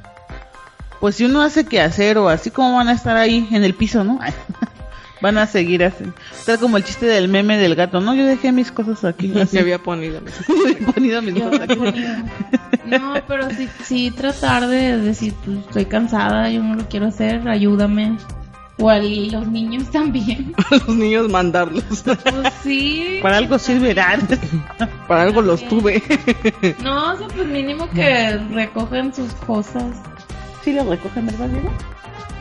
Pues 1.00 1.16
si 1.16 1.24
uno 1.24 1.40
hace 1.40 1.64
que 1.64 1.80
hacer 1.80 2.18
o 2.18 2.28
así 2.28 2.50
como 2.50 2.76
van 2.76 2.88
a 2.88 2.92
estar 2.92 3.16
ahí 3.16 3.48
en 3.50 3.64
el 3.64 3.74
piso, 3.74 4.04
¿no? 4.04 4.20
van 5.20 5.38
a 5.38 5.46
seguir 5.46 5.82
así. 5.82 6.04
Tal 6.46 6.58
como 6.58 6.76
el 6.76 6.84
chiste 6.84 7.06
del 7.06 7.28
meme 7.28 7.58
del 7.58 7.74
gato, 7.74 8.00
¿no? 8.00 8.14
Yo 8.14 8.26
dejé 8.26 8.52
mis 8.52 8.70
cosas 8.70 9.04
aquí. 9.04 9.32
Había 9.58 9.78
ponido. 9.78 10.20
Mis 11.22 11.34
cosas 11.42 11.60
aquí. 11.60 11.78
No, 12.90 13.14
pero 13.26 13.50
sí, 13.50 13.68
sí 13.84 14.10
tratar 14.10 14.66
de 14.66 14.98
decir, 14.98 15.34
pues 15.44 15.58
estoy 15.58 15.84
cansada, 15.86 16.50
yo 16.50 16.62
no 16.62 16.74
lo 16.74 16.88
quiero 16.88 17.06
hacer, 17.06 17.48
ayúdame. 17.48 18.16
O 18.78 18.88
a 18.88 18.98
los 18.98 19.46
niños 19.46 19.90
también. 19.92 20.54
A 20.70 20.76
los 20.76 20.88
niños 20.88 21.28
mandarlos. 21.28 21.84
Pues 22.02 22.52
sí. 22.62 23.18
Para 23.22 23.36
algo 23.36 23.58
sirve 23.58 23.92
dar. 23.94 24.20
Para 25.08 25.22
algo 25.22 25.42
los 25.42 25.66
tuve. 25.68 26.02
No, 26.82 27.12
o 27.12 27.16
sea, 27.18 27.28
pues 27.28 27.46
mínimo 27.46 27.88
que 27.90 28.38
recogen 28.52 29.12
sus 29.12 29.32
cosas. 29.46 29.96
Sí 30.64 30.72
lo 30.72 30.84
recogen, 30.84 31.26
¿verdad, 31.26 31.48
Diego? 31.48 31.70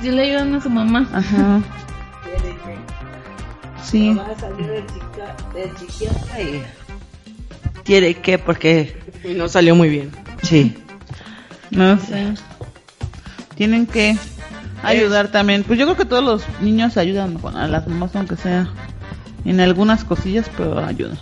Sí 0.01 0.11
le 0.11 0.21
ayudan 0.23 0.55
a 0.55 0.61
su 0.61 0.69
mamá. 0.69 1.09
Ajá. 1.11 1.61
Sí. 3.83 4.13
Va 4.13 4.27
a 4.27 4.39
salir 4.39 4.67
del, 4.67 4.85
chica, 4.85 5.35
del 5.53 5.77
psiquiatra 5.77 6.41
y... 6.41 6.63
Tiene 7.83 8.13
que, 8.13 8.37
porque... 8.37 8.95
Y 9.23 9.33
no 9.33 9.49
salió 9.49 9.75
muy 9.75 9.89
bien. 9.89 10.11
Sí. 10.43 10.75
No 11.71 11.99
sé. 11.99 12.33
Tienen 13.55 13.85
que 13.85 14.17
ayudar 14.83 15.27
también. 15.29 15.63
Pues 15.63 15.77
yo 15.77 15.85
creo 15.85 15.97
que 15.97 16.05
todos 16.05 16.23
los 16.23 16.43
niños 16.61 16.97
ayudan 16.97 17.37
con- 17.37 17.57
a 17.57 17.67
las 17.67 17.87
mamás, 17.87 18.15
aunque 18.15 18.35
sea 18.37 18.69
en 19.45 19.59
algunas 19.59 20.03
cosillas, 20.05 20.49
pero 20.57 20.79
ayudan. 20.79 21.17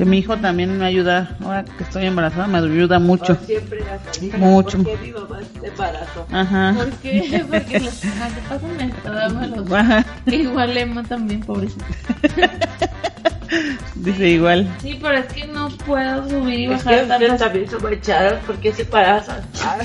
Que 0.00 0.06
mi 0.06 0.16
hijo 0.16 0.34
también 0.38 0.78
me 0.78 0.86
ayuda, 0.86 1.36
ahora 1.44 1.62
que 1.62 1.84
estoy 1.84 2.06
embarazada, 2.06 2.46
me 2.46 2.56
ayuda 2.56 2.98
mucho. 2.98 3.36
Siempre 3.44 3.80
la 3.80 4.38
Mucho. 4.38 4.78
¿Por 4.82 4.98
qué 4.98 5.06
mi 5.06 5.12
mamá 5.12 5.40
se 5.60 5.66
embarazó? 5.66 6.26
Ajá. 6.32 6.74
¿Por 6.74 6.90
qué? 7.02 7.44
Porque 7.50 7.80
los... 7.80 8.04
Ah, 8.06 8.30
¿qué 8.34 8.40
pasa? 8.48 9.78
Ajá. 9.78 10.06
Igual 10.24 10.74
Emma 10.78 11.02
también, 11.02 11.40
pobrecita. 11.40 11.84
Dice 13.96 14.28
igual. 14.28 14.74
Sí, 14.80 14.98
pero 15.02 15.18
es 15.18 15.26
que 15.34 15.46
no 15.48 15.68
puedo 15.68 16.30
subir 16.30 16.60
y 16.60 16.64
Es 16.64 16.82
bajar 16.82 17.00
que 17.02 17.06
tantas... 17.06 17.38
también 17.38 17.68
se 17.68 17.78
me 17.78 17.92
echaron 17.92 18.38
porque 18.46 18.72
se 18.72 18.82
embarazan. 18.84 19.42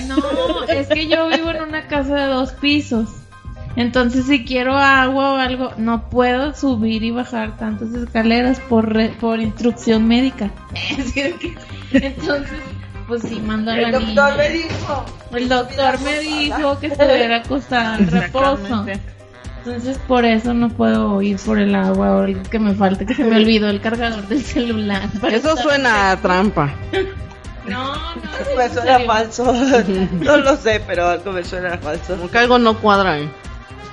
No, 0.08 0.64
es 0.70 0.88
que 0.88 1.10
yo 1.10 1.28
vivo 1.28 1.52
en 1.52 1.62
una 1.62 1.88
casa 1.88 2.16
de 2.16 2.28
dos 2.28 2.54
pisos. 2.54 3.10
Entonces, 3.76 4.26
si 4.26 4.46
quiero 4.46 4.78
agua 4.78 5.34
o 5.34 5.36
algo, 5.38 5.72
no 5.78 6.10
puedo 6.10 6.56
subir 6.56 7.04
y 7.04 7.12
bajar 7.12 7.58
tantas 7.58 7.94
escaleras 7.94 8.60
por, 8.62 8.94
re- 8.94 9.14
por 9.20 9.40
instrucción 9.42 10.08
médica. 10.08 10.50
Entonces, 11.92 12.60
pues 13.08 13.22
sí, 13.24 13.40
mando 13.46 13.72
a 13.72 13.76
la 13.76 13.88
El 13.88 13.92
doctor 13.92 14.08
niña. 14.08 14.38
me 14.38 14.50
dijo. 14.50 15.06
El 15.34 15.50
doctor 15.50 16.02
me 16.02 16.20
dijo 16.20 16.80
que 16.80 16.88
estuviera 16.88 17.38
acostada 17.38 17.98
en 17.98 18.08
reposo. 18.12 18.86
Entonces, 19.66 19.98
por 20.08 20.26
eso 20.26 20.54
no 20.54 20.70
puedo 20.70 21.22
ir 21.24 21.38
por 21.38 21.58
el 21.60 21.74
agua 21.74 22.10
ahora 22.10 22.34
que 22.44 22.60
me 22.60 22.74
falta, 22.76 23.04
que 23.06 23.16
se 23.16 23.24
me 23.24 23.36
olvidó 23.38 23.68
el 23.70 23.82
cargador 23.82 24.28
del 24.28 24.44
celular. 24.44 25.10
Eso 25.32 25.58
suena 25.58 26.12
a 26.12 26.18
trampa. 26.18 26.74
No, 27.68 27.96
no, 27.96 28.22
Me 28.56 28.66
en 28.66 28.72
suena 28.74 28.92
serio. 28.92 29.08
falso. 29.08 29.54
No 30.22 30.38
lo 30.38 30.56
sé, 30.56 30.84
pero 30.86 31.08
algo 31.10 31.32
me 31.32 31.44
suena 31.44 31.76
falso. 31.80 32.16
Como 32.16 32.30
que 32.30 32.38
algo 32.38 32.60
no 32.60 32.78
cuadra. 32.78 33.18
¿eh? 33.18 33.28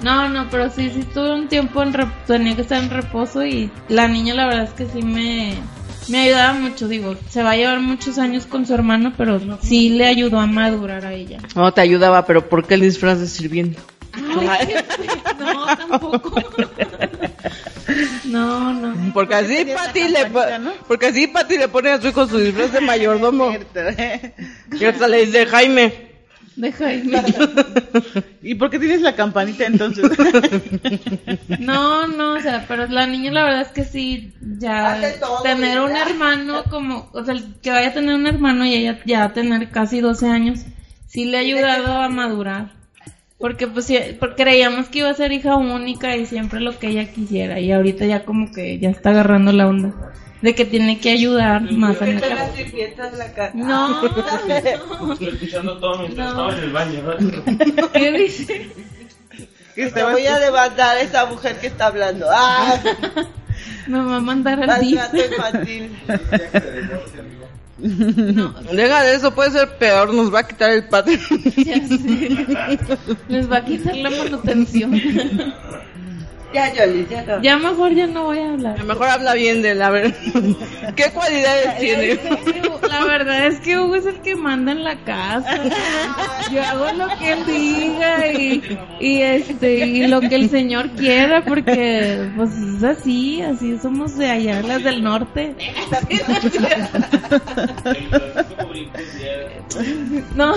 No, 0.02 0.28
no, 0.28 0.48
pero 0.50 0.70
sí, 0.70 0.90
sí 0.90 1.04
tuve 1.14 1.32
un 1.34 1.48
tiempo 1.48 1.82
en 1.82 1.92
rep- 1.92 2.24
tenía 2.26 2.56
que 2.56 2.62
estar 2.62 2.82
en 2.82 2.90
reposo 2.90 3.44
y 3.46 3.70
la 3.88 4.08
niña 4.08 4.34
la 4.34 4.46
verdad 4.46 4.64
es 4.64 4.70
que 4.72 4.86
sí 4.86 5.02
me, 5.02 5.54
me 6.08 6.18
ayudaba 6.22 6.54
mucho, 6.54 6.88
digo, 6.88 7.14
se 7.30 7.42
va 7.42 7.52
a 7.52 7.56
llevar 7.56 7.80
muchos 7.80 8.18
años 8.18 8.46
con 8.46 8.66
su 8.66 8.74
hermano, 8.74 9.12
pero 9.16 9.40
sí 9.62 9.90
le 9.90 10.06
ayudó 10.06 10.40
a 10.40 10.46
madurar 10.46 11.06
a 11.06 11.12
ella. 11.12 11.38
No, 11.54 11.72
te 11.72 11.80
ayudaba, 11.80 12.26
pero 12.26 12.48
¿por 12.48 12.66
qué 12.66 12.74
el 12.74 12.80
disfraz 12.80 13.20
de 13.20 13.26
sirviendo? 13.28 13.78
No, 15.38 15.76
tampoco. 15.76 16.34
No, 18.24 18.72
no. 18.72 19.12
Porque 19.12 19.34
así 19.34 19.64
Pati 19.74 20.08
le, 20.08 20.28
¿no? 20.58 20.72
porque 20.88 21.06
así 21.06 21.26
Pati 21.26 21.58
le 21.58 21.68
pone 21.68 21.90
a 21.90 22.00
su 22.00 22.08
hijo 22.08 22.26
su 22.26 22.38
disfraz 22.38 22.72
de 22.72 22.80
mayordomo. 22.80 23.52
Y 24.78 24.84
hasta 24.84 25.08
le 25.08 25.26
dice 25.26 25.46
Jaime. 25.46 26.11
Deja 26.56 26.92
irme. 26.92 27.22
¿Y 28.42 28.54
por 28.54 28.70
qué 28.70 28.78
tienes 28.78 29.00
la 29.00 29.14
campanita 29.14 29.66
entonces? 29.66 30.04
No, 31.58 32.06
no, 32.08 32.34
o 32.34 32.40
sea, 32.40 32.64
pero 32.66 32.86
la 32.88 33.06
niña 33.06 33.30
la 33.30 33.44
verdad 33.44 33.60
es 33.62 33.68
que 33.68 33.84
sí, 33.84 34.32
ya 34.58 35.00
tener 35.42 35.80
un 35.80 35.96
hermano 35.96 36.64
como, 36.64 37.08
o 37.12 37.24
sea, 37.24 37.36
que 37.62 37.70
vaya 37.70 37.88
a 37.88 37.94
tener 37.94 38.14
un 38.14 38.26
hermano 38.26 38.64
y 38.64 38.74
ella 38.74 38.98
ya 39.04 39.32
tener 39.32 39.70
casi 39.70 40.00
12 40.00 40.26
años, 40.26 40.60
sí 41.06 41.24
le 41.24 41.36
ha 41.36 41.40
ayudado 41.40 42.00
a 42.00 42.08
madurar. 42.08 42.72
Porque 43.38 43.66
pues 43.66 43.86
sí, 43.86 43.98
porque 44.20 44.42
creíamos 44.44 44.88
que 44.88 45.00
iba 45.00 45.10
a 45.10 45.14
ser 45.14 45.32
hija 45.32 45.56
única 45.56 46.16
y 46.16 46.26
siempre 46.26 46.60
lo 46.60 46.78
que 46.78 46.88
ella 46.88 47.12
quisiera 47.12 47.60
y 47.60 47.72
ahorita 47.72 48.06
ya 48.06 48.24
como 48.24 48.52
que 48.52 48.78
ya 48.78 48.90
está 48.90 49.10
agarrando 49.10 49.52
la 49.52 49.68
onda 49.68 50.12
de 50.42 50.54
que 50.54 50.64
tiene 50.64 50.98
que 51.00 51.10
ayudar 51.10 51.62
más 51.72 52.00
a 52.02 52.06
las 52.06 52.54
sirvientas 52.54 53.12
de 53.12 53.18
la 53.18 53.32
casa. 53.32 53.52
No, 53.54 54.06
Estoy 54.06 55.28
escuchando 55.32 55.78
todo 55.78 56.00
mientras 56.00 56.34
No. 56.34 56.50
estaba 56.50 56.58
en 56.58 56.64
el 56.64 56.72
baño. 56.72 57.02
¿no? 57.76 57.92
¿qué 57.92 58.12
dice? 58.12 58.68
Que 59.74 59.86
Te 59.90 60.02
voy 60.02 60.26
a 60.26 60.38
demandar 60.38 60.96
a 60.98 61.00
esa 61.00 61.24
mujer 61.26 61.56
que 61.58 61.68
está 61.68 61.86
hablando. 61.86 62.26
¡Ah! 62.30 62.78
Me 63.86 63.98
va 63.98 64.16
a 64.16 64.20
mandar 64.20 64.68
al 64.68 64.84
infantil. 64.84 65.90
Deja 67.78 69.02
de 69.02 69.14
eso, 69.14 69.34
puede 69.34 69.50
ser 69.50 69.76
peor, 69.78 70.12
nos 70.14 70.32
va 70.32 70.40
a 70.40 70.46
quitar 70.46 70.70
el 70.70 70.84
patio. 70.88 71.18
Ya 71.56 71.86
sé. 71.86 72.78
Les 73.28 73.50
va 73.50 73.56
a 73.58 73.64
quitar 73.64 73.96
la 73.96 74.10
manutención. 74.10 74.92
Ya, 76.52 76.72
Yoli, 76.74 77.06
ya 77.08 77.22
no. 77.22 77.42
Ya 77.42 77.56
mejor 77.56 77.94
ya 77.94 78.06
no 78.06 78.24
voy 78.24 78.38
a 78.38 78.52
hablar. 78.52 78.84
Mejor 78.84 79.08
habla 79.08 79.34
bien 79.34 79.62
de 79.62 79.70
él, 79.70 79.82
a 79.82 79.90
ver. 79.90 80.14
¿Qué 80.96 81.10
cualidades 81.12 81.78
tiene? 81.78 82.18
La 82.88 83.04
verdad 83.04 83.46
es 83.46 83.60
que 83.60 83.78
Hugo 83.78 83.96
es 83.96 84.06
el 84.06 84.20
que 84.20 84.36
manda 84.36 84.72
en 84.72 84.84
la 84.84 84.96
casa. 85.04 85.60
Yo 86.52 86.62
hago 86.62 86.92
lo 86.92 87.08
que 87.18 87.32
él 87.32 87.46
diga 87.46 88.32
y, 88.32 88.78
y 89.00 89.22
este 89.22 89.86
y 89.86 90.06
lo 90.06 90.20
que 90.20 90.34
el 90.34 90.50
señor 90.50 90.90
quiera 90.90 91.44
porque 91.44 92.30
pues 92.36 92.50
es 92.52 92.82
así, 92.84 93.40
así 93.42 93.78
somos 93.78 94.16
de 94.18 94.30
allá, 94.30 94.62
las 94.62 94.82
del 94.82 95.02
norte. 95.02 95.54
No. 100.36 100.54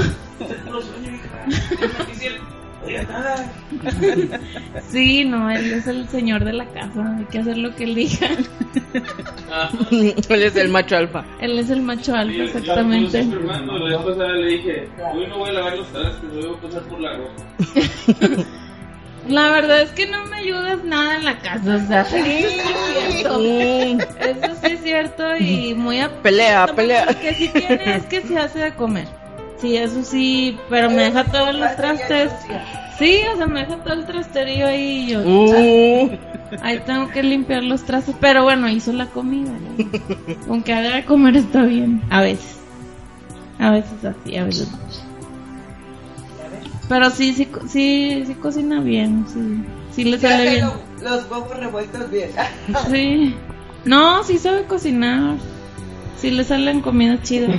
Sí, 4.89 5.25
no, 5.25 5.49
él 5.49 5.73
es 5.73 5.87
el 5.87 6.07
señor 6.09 6.43
de 6.43 6.53
la 6.53 6.65
casa, 6.65 7.15
hay 7.17 7.25
que 7.25 7.39
hacer 7.39 7.57
lo 7.57 7.73
que 7.75 7.85
él 7.85 7.95
diga. 7.95 8.27
Él 9.91 10.43
es 10.43 10.55
el 10.55 10.69
macho 10.69 10.97
alfa. 10.97 11.25
Él 11.41 11.59
es 11.59 11.69
el 11.69 11.81
macho 11.81 12.15
alfa, 12.15 12.43
exactamente. 12.43 13.27
Cuando 13.45 13.77
la 13.79 13.97
vez 13.97 14.05
pasada 14.05 14.33
le 14.33 14.47
dije, 14.47 14.89
hoy 15.13 15.27
no 15.27 15.37
voy 15.39 15.49
a 15.49 15.53
lavar 15.53 15.77
los 15.77 15.87
trastes, 15.91 16.33
voy 16.33 16.55
a 16.55 16.61
pasar 16.61 16.83
por 16.83 16.99
la 16.99 17.17
ropa. 17.17 18.45
La 19.27 19.49
verdad 19.49 19.81
es 19.81 19.89
que 19.91 20.05
no 20.05 20.23
me 20.25 20.37
ayudas 20.37 20.83
nada 20.83 21.15
en 21.15 21.25
la 21.25 21.39
casa, 21.39 21.77
o 21.83 21.87
sea, 21.87 22.01
eso 22.01 22.15
sí 22.15 22.21
es 22.21 23.15
cierto. 23.15 23.43
Eso 23.43 24.55
sí 24.61 24.71
es 24.71 24.81
cierto 24.81 25.35
y 25.37 25.73
muy 25.73 25.99
a 25.99 26.21
Pelea, 26.21 26.67
No, 26.67 26.75
pelea. 26.75 27.05
Lo 27.05 27.19
que 27.19 27.33
sí 27.33 27.49
tiene 27.49 27.95
es 27.95 28.05
que 28.05 28.21
se 28.21 28.37
hace 28.37 28.59
de 28.59 28.75
comer. 28.75 29.07
Sí, 29.59 29.75
eso 29.77 30.03
sí, 30.03 30.57
pero 30.69 30.89
me 30.89 31.03
deja 31.03 31.23
todos 31.25 31.55
los 31.55 31.75
trastes. 31.75 32.31
Sí, 32.99 33.19
o 33.33 33.37
sea, 33.37 33.47
me 33.47 33.61
deja 33.61 33.77
todo 33.77 33.93
el 33.93 34.05
trasterío 34.05 34.67
ahí 34.67 35.05
y 35.05 35.07
yo. 35.11 35.21
Uh, 35.21 36.09
Ahí 36.61 36.79
tengo 36.85 37.09
que 37.09 37.23
limpiar 37.23 37.63
los 37.63 37.83
trastes, 37.83 38.15
pero 38.21 38.43
bueno, 38.43 38.69
hizo 38.69 38.93
la 38.93 39.07
comida. 39.07 39.49
¿no? 39.51 39.85
Aunque 40.49 40.73
haga 40.73 40.95
de 40.95 41.05
comer 41.05 41.35
está 41.37 41.63
bien, 41.63 42.01
a 42.09 42.21
veces. 42.21 42.57
A 43.59 43.71
veces 43.71 43.93
así, 44.03 44.37
a 44.37 44.43
veces 44.45 44.71
no. 44.71 44.77
Pero 46.87 47.09
sí, 47.09 47.33
sí, 47.33 47.45
co- 47.47 47.67
sí, 47.67 48.23
sí 48.27 48.33
cocina 48.35 48.79
bien, 48.79 49.25
sí. 49.27 49.63
Sí 49.95 50.03
le 50.03 50.19
sale 50.19 50.49
bien. 50.51 50.65
lo- 50.65 51.09
Los 51.09 51.29
huevos 51.31 51.57
revueltos 51.57 52.11
bien. 52.11 52.29
Sí. 52.91 53.35
No, 53.85 54.23
sí 54.23 54.37
sabe 54.37 54.63
cocinar. 54.65 55.35
Sí 56.17 56.31
le 56.31 56.43
salen 56.43 56.81
comida 56.81 57.21
chida. 57.23 57.47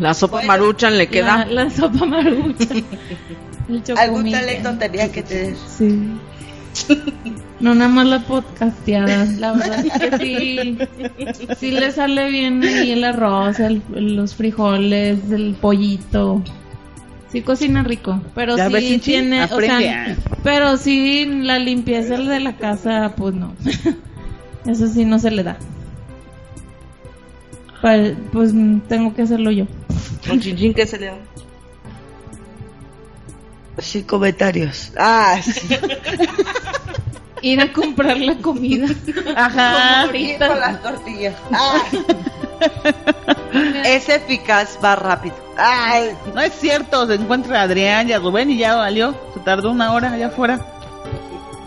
la 0.00 0.14
sopa 0.14 0.42
maruchan 0.42 0.96
le 0.98 1.08
queda. 1.08 1.44
La, 1.46 1.64
la 1.64 1.70
sopa 1.70 2.04
marucha. 2.06 2.68
El 3.68 3.82
Algún 3.98 4.30
talento 4.30 4.78
tenía 4.78 5.12
que 5.12 5.22
tener. 5.22 5.54
Sí. 5.76 6.08
No 7.60 7.74
nada 7.74 7.88
más 7.90 8.06
la 8.06 8.20
podcasteada, 8.20 9.24
la 9.24 9.52
verdad 9.52 9.84
es 9.84 9.92
que 10.10 10.18
sí, 10.18 10.78
sí 11.58 11.70
le 11.72 11.90
sale 11.90 12.30
bien 12.30 12.62
ahí 12.62 12.92
el 12.92 13.02
arroz, 13.04 13.58
el- 13.60 13.82
los 13.94 14.34
frijoles, 14.36 15.18
el 15.30 15.54
pollito. 15.60 16.42
Sí 17.32 17.42
cocina 17.42 17.82
rico, 17.82 18.22
pero 18.34 18.56
Ya 18.56 18.68
ves, 18.68 18.84
sí 18.84 18.88
Chinchi, 18.92 19.10
tiene, 19.10 19.44
o 19.44 19.60
sea, 19.60 20.16
pero 20.44 20.76
sí 20.78 21.26
la 21.26 21.58
limpieza 21.58 22.16
de 22.16 22.40
la 22.40 22.56
casa, 22.56 23.12
pues 23.16 23.34
no. 23.34 23.52
Eso 24.66 24.86
sí 24.86 25.04
no 25.04 25.18
se 25.18 25.30
le 25.32 25.42
da. 25.42 25.56
Pa- 27.82 27.96
Pues 28.32 28.52
tengo 28.88 29.14
que 29.14 29.22
hacerlo 29.22 29.50
yo. 29.50 29.66
Con 30.28 30.40
chinchín 30.40 30.74
que 30.74 30.86
se 30.86 30.98
le 30.98 31.06
da. 31.06 31.14
Sin 33.78 34.02
comentarios. 34.04 34.92
Ah, 34.98 35.38
sí. 35.42 35.68
Ir 37.42 37.60
a 37.60 37.72
comprar 37.72 38.16
la 38.18 38.34
comida. 38.38 38.88
Ajá. 39.36 40.06
Como 40.10 40.38
con 40.48 40.60
las 40.60 40.82
tortillas. 40.82 41.34
Ah. 41.52 41.80
Es 43.84 44.08
eficaz, 44.08 44.76
va 44.84 44.96
rápido. 44.96 45.36
Ay, 45.56 46.10
No 46.34 46.40
es 46.40 46.52
cierto, 46.54 47.06
se 47.06 47.14
encuentra 47.14 47.62
Adrián 47.62 48.08
y 48.08 48.12
a 48.12 48.18
Rubén 48.18 48.50
y 48.50 48.58
ya 48.58 48.74
valió. 48.74 49.14
Se 49.34 49.40
tardó 49.40 49.70
una 49.70 49.92
hora 49.92 50.10
allá 50.12 50.26
afuera. 50.26 50.58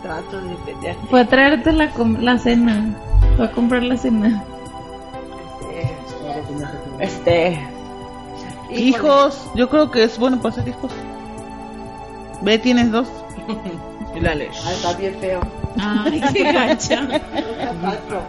trato 0.04 0.42
de 0.42 0.56
pelear. 0.66 0.96
Fue 1.10 1.22
a 1.22 1.26
traerte 1.26 1.72
la, 1.72 1.90
com- 1.92 2.18
la 2.20 2.38
cena. 2.38 2.94
Fue 3.38 3.46
a 3.46 3.52
comprar 3.52 3.84
la 3.84 3.96
cena. 3.98 4.44
Este. 7.00 7.58
Hijos, 8.72 9.50
yo 9.56 9.70
creo 9.70 9.92
que 9.92 10.04
es 10.04 10.18
bueno 10.18 10.42
para 10.42 10.56
ser 10.56 10.68
hijos. 10.68 10.92
Ve, 12.42 12.60
tienes 12.60 12.92
dos. 12.92 13.08
Y 14.16 14.20
la. 14.20 14.32
Ah, 14.32 14.74
está 14.74 14.94
bien 14.98 15.16
feo. 15.22 15.40
Ay, 15.80 16.22
qué 16.34 16.52
gacha. 16.52 17.08
Cuatro. 17.82 18.22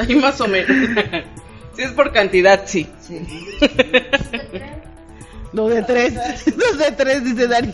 Ahí 0.00 0.16
más 0.16 0.40
o 0.40 0.48
menos. 0.48 0.76
Si 1.76 1.82
es 1.82 1.92
por 1.92 2.12
cantidad, 2.12 2.62
sí. 2.66 2.88
Sí. 3.00 3.20
Dos 5.52 5.72
de 5.72 5.82
tres. 5.82 6.14
Dos 6.56 6.78
de 6.78 6.92
tres, 6.92 7.24
dice 7.24 7.46
Dani. 7.46 7.72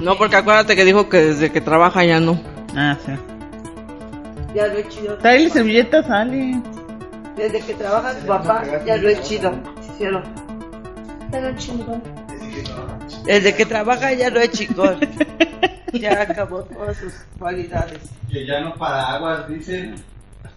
No, 0.00 0.16
porque 0.16 0.36
acuérdate 0.36 0.74
que 0.74 0.84
dijo 0.84 1.08
que 1.08 1.18
desde 1.18 1.52
que 1.52 1.60
trabaja 1.60 2.04
ya 2.04 2.20
no. 2.20 2.40
Ah, 2.74 2.96
sí. 3.04 3.12
Ya 4.56 4.66
lo 4.68 4.78
he 4.78 4.88
chido. 4.88 5.18
Trae 5.18 5.50
servilleta, 5.50 6.02
sale. 6.02 6.62
Desde 7.36 7.60
que 7.60 7.74
trabaja 7.74 8.14
tu 8.14 8.26
papá, 8.26 8.64
ya 8.86 8.96
lo 8.96 9.10
he 9.10 9.20
chido. 9.20 9.52
Cielo. 9.98 10.22
Desde 13.26 13.54
que 13.54 13.66
trabaja 13.66 14.14
ya 14.14 14.30
lo 14.30 14.40
he 14.40 14.48
chingón. 14.48 14.98
ya 15.92 16.22
acabó 16.22 16.62
todas 16.62 16.96
sus 16.96 17.12
cualidades. 17.38 18.00
Que 18.32 18.46
ya 18.46 18.60
no 18.60 18.74
para 18.76 19.16
aguas, 19.16 19.46
dice. 19.46 19.92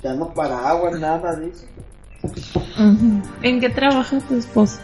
Ya 0.02 0.14
no 0.14 0.34
para 0.34 0.70
aguas, 0.70 0.98
nada, 0.98 1.36
dice. 1.36 1.68
¿En 3.42 3.60
qué 3.60 3.70
trabaja 3.70 4.18
tu 4.22 4.38
esposo? 4.38 4.80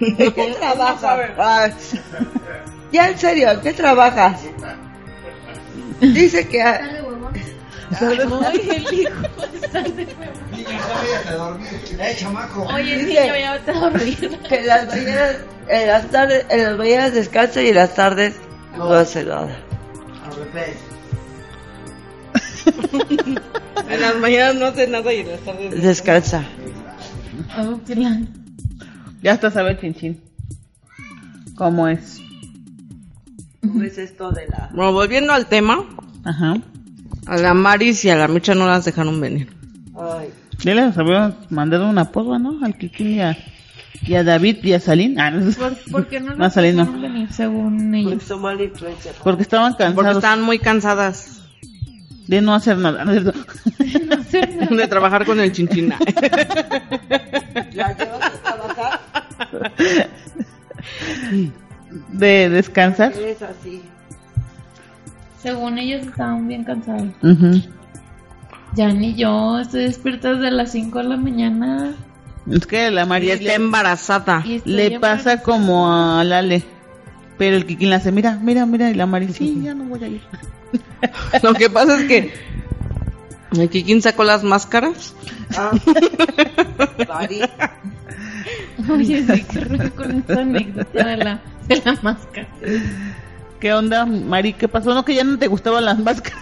¿En 0.00 0.16
qué 0.16 0.56
trabaja? 0.60 1.18
Ah, 1.36 1.68
ya 2.92 3.08
en 3.08 3.18
serio, 3.18 3.50
¿en 3.50 3.60
qué 3.60 3.72
trabajas? 3.72 4.40
Dice 6.00 6.46
que... 6.46 6.62
Ay, 8.00 8.18
el 8.68 8.94
hijo 8.94 9.18
de 9.72 10.02
¡Eh, 11.98 12.16
chamaco! 12.16 12.62
Oye, 12.74 12.96
niño, 12.96 13.14
ya 13.14 13.62
que 14.48 14.58
en 14.58 14.66
las 14.66 14.86
mañanas, 14.88 15.36
en 15.68 15.86
las 15.88 16.10
tardes, 16.10 16.46
en 16.50 16.62
las 16.64 16.76
mañanas 16.76 17.14
descansa 17.14 17.62
y 17.62 17.68
en 17.68 17.74
las 17.76 17.94
tardes 17.94 18.34
no, 18.76 18.92
hace 18.92 19.24
nada. 19.24 19.48
En 23.88 24.00
las 24.00 24.16
mañanas 24.16 24.56
no 24.56 24.66
hace 24.66 24.88
nada 24.88 25.14
y 25.14 25.20
en 25.20 25.28
las 25.28 25.40
tardes. 25.40 25.82
Descansa. 25.82 26.44
Oh, 27.58 27.80
Ya 29.22 29.32
hasta 29.32 29.50
sabe 29.50 29.78
chinchín. 29.78 30.20
¿Cómo 31.56 31.86
es? 31.86 32.20
Pues 33.60 33.96
esto 33.98 34.32
de 34.32 34.48
la... 34.48 34.70
Bueno, 34.72 34.92
volviendo 34.92 35.32
al 35.32 35.46
tema, 35.46 35.84
Ajá. 36.24 36.56
A 37.26 37.36
la 37.36 37.54
Maris 37.54 38.04
y 38.04 38.10
a 38.10 38.16
la 38.16 38.28
Micha 38.28 38.54
no 38.54 38.66
las 38.66 38.84
dejaron 38.84 39.20
venir. 39.20 39.48
Ay, 39.98 40.28
Ya 40.58 40.74
les 40.74 40.96
había 40.98 41.34
mandado 41.50 41.88
una 41.88 42.10
porra, 42.12 42.38
¿no? 42.38 42.58
Al 42.64 42.76
Kikín 42.76 43.12
y 43.14 43.20
a, 43.20 43.36
y 44.02 44.14
a 44.14 44.24
David 44.24 44.58
y 44.62 44.72
a 44.72 44.80
Salín. 44.80 45.18
Ah, 45.20 45.30
no. 45.30 45.50
¿Por, 45.52 45.74
por 45.90 46.06
qué 46.08 46.20
no 46.20 46.34
No, 46.36 46.50
Salín 46.50 46.76
no. 46.76 46.84
dejaron 46.84 47.02
venir 47.02 47.32
según 47.32 47.94
ellos? 47.94 48.22
porque. 48.24 48.70
Porque 49.22 49.42
estaban 49.42 49.72
Porque 49.72 49.94
cansados 49.94 50.16
estaban 50.16 50.42
muy 50.42 50.58
cansadas 50.58 51.32
de 52.26 52.40
no 52.40 52.54
hacer 52.54 52.76
nada. 52.78 53.04
¿no 53.04 53.12
es 53.12 53.22
cierto? 53.22 53.40
No 54.06 54.22
sé 54.24 54.46
nada. 54.56 54.76
de 54.76 54.86
trabajar 54.88 55.24
con 55.24 55.38
el 55.40 55.52
chinchina. 55.52 55.98
¿La 57.74 57.96
llevas 57.96 58.22
a 58.22 58.42
trabajar? 58.42 59.00
De 62.12 62.48
descansar. 62.50 63.12
Es 63.12 63.42
así. 63.42 63.82
Según 65.46 65.78
ellos 65.78 66.04
estaban 66.04 66.48
bien 66.48 66.64
cansados. 66.64 67.06
Ujú. 67.22 67.62
Ya 68.74 68.88
ni 68.88 69.14
yo, 69.14 69.60
estoy 69.60 69.84
despierta 69.84 70.34
desde 70.34 70.50
las 70.50 70.72
5 70.72 70.98
de 70.98 71.04
la 71.04 71.16
mañana. 71.16 71.94
Es 72.50 72.66
que 72.66 72.90
la 72.90 73.06
María 73.06 73.34
Está 73.34 73.46
le, 73.46 73.54
embarazada. 73.54 74.44
Le 74.64 74.98
pasa 74.98 75.42
como 75.42 75.88
a 75.92 76.24
Lale. 76.24 76.64
Pero 77.38 77.56
el 77.56 77.64
Kikín 77.64 77.90
le 77.90 77.94
hace, 77.94 78.10
mira, 78.10 78.40
mira, 78.42 78.66
mira. 78.66 78.90
Y 78.90 78.94
la 78.94 79.06
María, 79.06 79.28
sí, 79.28 79.60
ya 79.62 79.72
no 79.72 79.84
voy 79.84 80.02
a 80.02 80.08
ir. 80.08 80.22
Lo 81.44 81.54
que 81.54 81.70
pasa 81.70 81.96
es 82.00 82.08
que 82.08 82.34
el 83.56 83.68
Kikín 83.70 84.02
sacó 84.02 84.24
las 84.24 84.42
máscaras. 84.42 85.14
Ah. 85.56 85.70
Oye, 88.90 89.22
sí, 89.22 89.44
qué 89.44 89.90
con 89.90 90.10
esta 90.10 90.40
anécdota 90.40 91.06
de 91.06 91.16
la, 91.18 91.40
de 91.68 91.82
la 91.84 91.98
máscara. 92.02 92.48
¿Qué 93.60 93.72
onda, 93.72 94.04
Mari? 94.06 94.52
¿Qué 94.52 94.68
pasó? 94.68 94.94
No, 94.94 95.04
que 95.04 95.14
ya 95.14 95.24
no 95.24 95.38
te 95.38 95.46
gustaban 95.46 95.84
las 95.84 95.98
máscaras. 95.98 96.40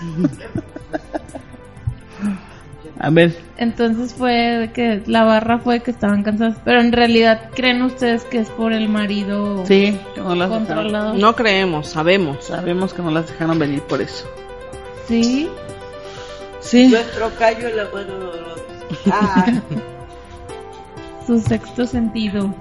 a 2.98 3.10
ver, 3.10 3.36
Entonces 3.56 4.14
fue 4.14 4.32
de 4.32 4.72
que 4.72 5.02
la 5.06 5.24
barra 5.24 5.58
fue 5.58 5.80
que 5.80 5.90
estaban 5.90 6.22
cansados. 6.22 6.56
Pero 6.64 6.80
en 6.80 6.92
realidad, 6.92 7.50
¿creen 7.54 7.82
ustedes 7.82 8.24
que 8.24 8.38
es 8.38 8.48
por 8.50 8.72
el 8.72 8.88
marido 8.88 9.64
sí, 9.66 9.98
que 10.14 10.20
no 10.20 10.34
las 10.34 10.48
dejaron. 10.50 10.66
controlado? 10.66 11.14
No 11.14 11.34
creemos, 11.36 11.88
sabemos. 11.88 12.44
Sabemos 12.46 12.92
que 12.94 13.02
no 13.02 13.10
las 13.10 13.28
dejaron 13.28 13.58
venir 13.58 13.82
por 13.82 14.00
eso. 14.00 14.26
Sí. 15.08 15.48
Sí. 16.60 16.88
nuestro 16.88 17.30
callo 17.38 17.68
en 17.68 17.76
la 17.76 17.84
mano 17.92 18.12
dolorosa. 18.14 18.62
Ah, 19.12 19.46
Su 21.26 21.40
sexto 21.40 21.86
sentido. 21.86 22.54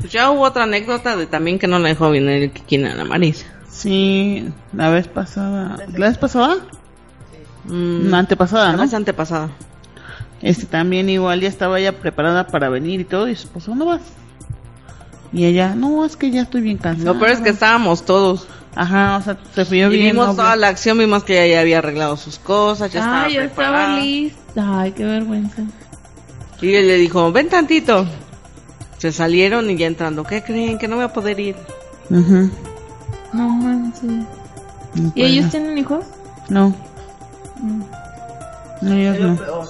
Pues 0.00 0.12
ya 0.12 0.30
hubo 0.30 0.42
otra 0.42 0.64
anécdota 0.64 1.16
de 1.16 1.26
también 1.26 1.58
que 1.58 1.66
no 1.66 1.78
la 1.78 1.88
dejó 1.88 2.10
venir 2.10 2.42
el 2.44 2.50
Kikín 2.52 2.86
a 2.86 2.94
la 2.94 3.04
Maris. 3.04 3.46
Sí, 3.70 4.48
la 4.72 4.88
vez 4.90 5.08
pasada. 5.08 5.76
¿La 5.94 6.08
vez 6.08 6.18
pasada? 6.18 6.56
Mm, 7.64 8.08
No, 8.10 8.16
antepasada, 8.16 8.66
la 8.70 8.76
¿no? 8.76 8.82
vez 8.82 8.94
antepasada. 8.94 9.50
Este 10.40 10.66
también 10.66 11.08
igual 11.10 11.40
ya 11.40 11.48
estaba 11.48 11.78
ya 11.80 11.92
preparada 11.92 12.46
para 12.46 12.68
venir 12.68 13.00
y 13.00 13.04
todo. 13.04 13.28
Y 13.28 13.34
su 13.36 13.42
esposo, 13.46 13.70
¿dónde 13.72 13.84
vas? 13.84 14.00
Y 15.32 15.44
ella, 15.44 15.74
no, 15.74 16.04
es 16.04 16.16
que 16.16 16.30
ya 16.30 16.42
estoy 16.42 16.62
bien 16.62 16.78
cansada. 16.78 17.12
Lo 17.12 17.18
peor 17.18 17.32
es 17.32 17.40
que 17.40 17.50
estábamos 17.50 18.04
todos. 18.04 18.46
Ajá, 18.74 19.16
o 19.16 19.22
sea, 19.22 19.36
se 19.54 19.64
fue 19.64 19.88
bien. 19.88 20.12
vimos 20.14 20.36
toda 20.36 20.54
la 20.56 20.68
acción, 20.68 20.98
vimos 20.98 21.24
que 21.24 21.44
ella 21.44 21.54
ya 21.56 21.60
había 21.62 21.78
arreglado 21.78 22.16
sus 22.16 22.38
cosas, 22.38 22.92
ya 22.92 23.00
estaba 23.00 23.24
Ay, 23.24 23.34
yo 23.34 23.42
estaba 23.42 23.98
lista. 23.98 24.80
Ay, 24.80 24.92
qué 24.92 25.04
vergüenza. 25.04 25.62
Y 26.62 26.74
él 26.74 26.86
le 26.86 26.94
dijo, 26.96 27.30
ven 27.32 27.48
tantito. 27.48 28.06
Se 28.98 29.12
salieron 29.12 29.68
y 29.70 29.76
ya 29.76 29.86
entrando, 29.86 30.24
¿qué 30.24 30.42
creen? 30.42 30.78
Que 30.78 30.88
no 30.88 30.96
voy 30.96 31.04
a 31.04 31.12
poder 31.12 31.38
ir. 31.40 31.56
Ujú. 32.10 32.50
No 33.32 33.48
manches. 33.48 34.02
No 34.94 35.12
¿Y 35.14 35.22
ellos 35.24 35.50
tienen 35.50 35.76
hijos? 35.78 36.04
No, 36.48 36.74
Mm. 37.60 37.82
no, 38.82 38.92
ellos 38.94 39.18
no. 39.20 39.36
peor. 39.36 39.68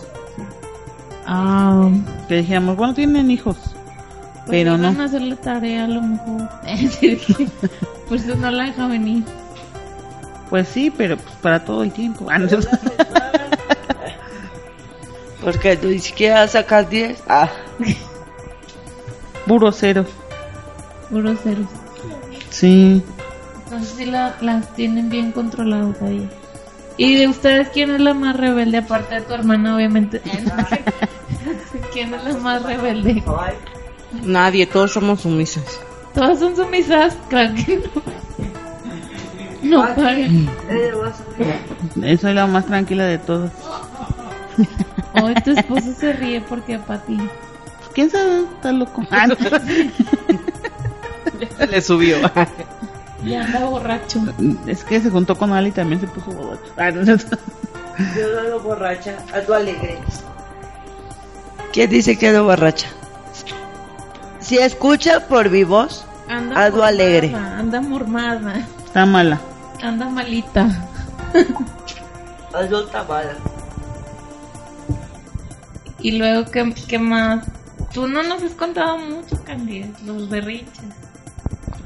Ah, 1.26 1.88
Que 2.28 2.36
dijéramos, 2.36 2.76
bueno, 2.76 2.94
tienen 2.94 3.30
hijos. 3.30 3.56
pues 3.62 3.74
Pero 4.50 4.76
no. 4.78 4.88
a 4.88 5.04
hacer 5.04 5.22
la 5.22 5.36
tarea 5.36 5.84
a 5.84 5.88
lo 5.88 6.02
mejor. 6.02 6.48
Por 8.08 8.16
eso 8.16 8.34
no 8.36 8.50
la 8.50 8.64
deja 8.64 8.86
venir. 8.86 9.24
Pues 10.50 10.68
sí, 10.68 10.90
pero 10.90 11.16
pues 11.18 11.34
para 11.42 11.62
todo 11.64 11.82
el 11.82 11.92
tiempo. 11.92 12.26
Ah, 12.30 12.38
no, 12.38 12.46
Porque 15.42 15.76
tú 15.76 15.88
ni 15.88 15.98
siquiera 15.98 16.46
sacas 16.48 16.88
10. 16.90 17.22
Ah, 17.28 17.48
Puro 19.46 19.72
cero. 19.72 20.04
Puros 21.10 21.38
ceros. 21.42 21.66
Sí. 22.50 23.02
Entonces 23.70 23.94
sí 23.96 24.06
la- 24.06 24.34
las 24.40 24.72
tienen 24.74 25.10
bien 25.10 25.30
controladas 25.32 26.00
ahí. 26.02 26.28
¿Y 26.96 27.16
de 27.16 27.28
ustedes 27.28 27.68
quién 27.68 27.90
es 27.90 28.00
la 28.00 28.14
más 28.14 28.34
rebelde? 28.36 28.78
Aparte 28.78 29.16
de 29.16 29.20
tu 29.20 29.34
hermana, 29.34 29.76
obviamente. 29.76 30.20
¿Quién 31.92 32.14
es 32.14 32.24
la 32.24 32.34
más 32.38 32.62
rebelde? 32.62 33.22
Nadie, 34.22 34.66
todos 34.66 34.92
somos 34.92 35.20
sumisas. 35.20 35.78
Todas 36.14 36.38
son 36.38 36.56
sumisas, 36.56 37.16
claro 37.28 37.54
que 37.54 37.76
no. 37.76 38.02
No 39.62 39.82
más 39.82 39.98
Eh, 42.02 42.16
Soy 42.18 42.32
la 42.34 42.46
más 42.46 42.64
tranquila 42.66 43.04
de 43.04 43.18
todas. 43.18 43.52
Hoy 45.22 45.34
tu 45.44 45.50
esposo 45.52 45.92
se 45.98 46.12
ríe 46.14 46.40
porque 46.40 46.78
para 46.78 47.02
ti. 47.02 47.16
Pues, 47.16 47.90
¿Quién 47.94 48.10
sabe? 48.10 48.40
Está 48.54 48.72
loco. 48.72 49.04
Ah, 49.10 49.26
no. 49.26 49.36
Le 51.70 51.80
subió. 51.82 52.16
Ya 53.24 53.44
anda 53.44 53.64
borracho. 53.64 54.20
es 54.66 54.84
que 54.84 55.00
se 55.00 55.10
juntó 55.10 55.36
con 55.36 55.52
Ali 55.52 55.70
y 55.70 55.72
también 55.72 56.00
se 56.00 56.06
puso 56.06 56.30
borracho. 56.30 56.72
Ah, 56.76 56.90
no, 56.90 57.02
no. 57.02 57.16
Yo 57.16 58.32
no 58.32 58.40
ando 58.40 58.60
borracha, 58.60 59.16
ando 59.34 59.54
alegre. 59.54 59.98
¿Quién 61.72 61.90
dice 61.90 62.16
que 62.16 62.28
ando 62.28 62.44
borracha? 62.44 62.88
Si 64.40 64.56
escucha 64.58 65.26
por 65.26 65.50
mi 65.50 65.64
voz, 65.64 66.04
Anda 66.28 66.66
ando 66.66 66.84
alegre. 66.84 67.34
Anda 67.34 67.80
mormada. 67.80 68.54
Está 68.84 69.04
mala. 69.04 69.40
Anda 69.82 70.08
malita. 70.08 70.68
Ando 72.54 72.88
mala. 73.08 73.32
Y 76.00 76.12
luego, 76.12 76.50
¿qué, 76.50 76.72
qué 76.86 76.98
más? 76.98 77.44
Tú 77.92 78.06
no 78.06 78.22
nos 78.22 78.42
has 78.42 78.52
contado 78.52 78.98
mucho, 78.98 79.42
Candido, 79.44 79.88
los 80.04 80.28
berrinches. 80.28 80.84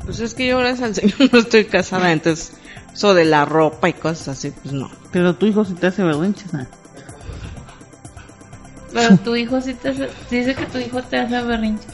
Pues 0.04 0.20
es 0.20 0.34
que 0.34 0.46
yo, 0.48 0.58
gracias 0.58 0.82
al 0.88 0.94
Señor, 0.94 1.16
no 1.32 1.38
estoy 1.38 1.64
casada, 1.66 2.12
entonces 2.12 2.52
eso 2.92 3.14
de 3.14 3.24
la 3.24 3.44
ropa 3.44 3.88
y 3.88 3.92
cosas 3.94 4.28
así, 4.28 4.50
pues 4.50 4.74
no. 4.74 4.90
Pero 5.12 5.34
tu 5.34 5.46
hijo 5.46 5.64
si 5.64 5.74
te 5.74 5.86
hace 5.86 6.02
berrinches. 6.02 6.52
ah. 6.54 6.66
Pero 8.92 9.16
tu 9.18 9.34
hijo 9.36 9.60
sí 9.60 9.74
te 9.74 9.90
hace- 9.90 10.10
dice 10.30 10.54
que 10.54 10.66
tu 10.66 10.78
hijo 10.78 11.02
te 11.02 11.18
hace 11.18 11.40
berrinches. 11.42 11.86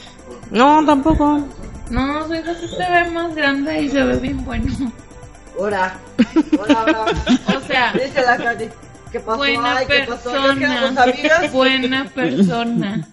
No, 0.50 0.84
tampoco. 0.84 1.46
No, 1.90 2.26
su 2.26 2.34
hijo 2.34 2.50
sí 2.60 2.66
se 2.68 2.90
ve 2.90 3.10
más 3.10 3.34
grande 3.34 3.82
y 3.82 3.88
se 3.88 4.02
ve 4.02 4.16
bien 4.16 4.44
bueno. 4.44 4.72
Hola. 5.56 5.94
Hola, 6.60 6.84
hola. 6.84 7.06
O 7.56 7.66
sea, 7.66 7.92
Dice 7.94 8.22
la 8.22 8.36
Candy. 8.36 8.68
¿Qué 9.12 9.20
pasó? 9.20 9.38
buena 9.38 9.76
Ay, 9.78 9.86
¿qué 9.86 10.04
pasó? 10.08 10.32
¿Ya 10.32 10.54
quedamos 10.54 10.94
persona. 11.04 11.48
Buena 11.52 12.04
persona. 12.10 13.08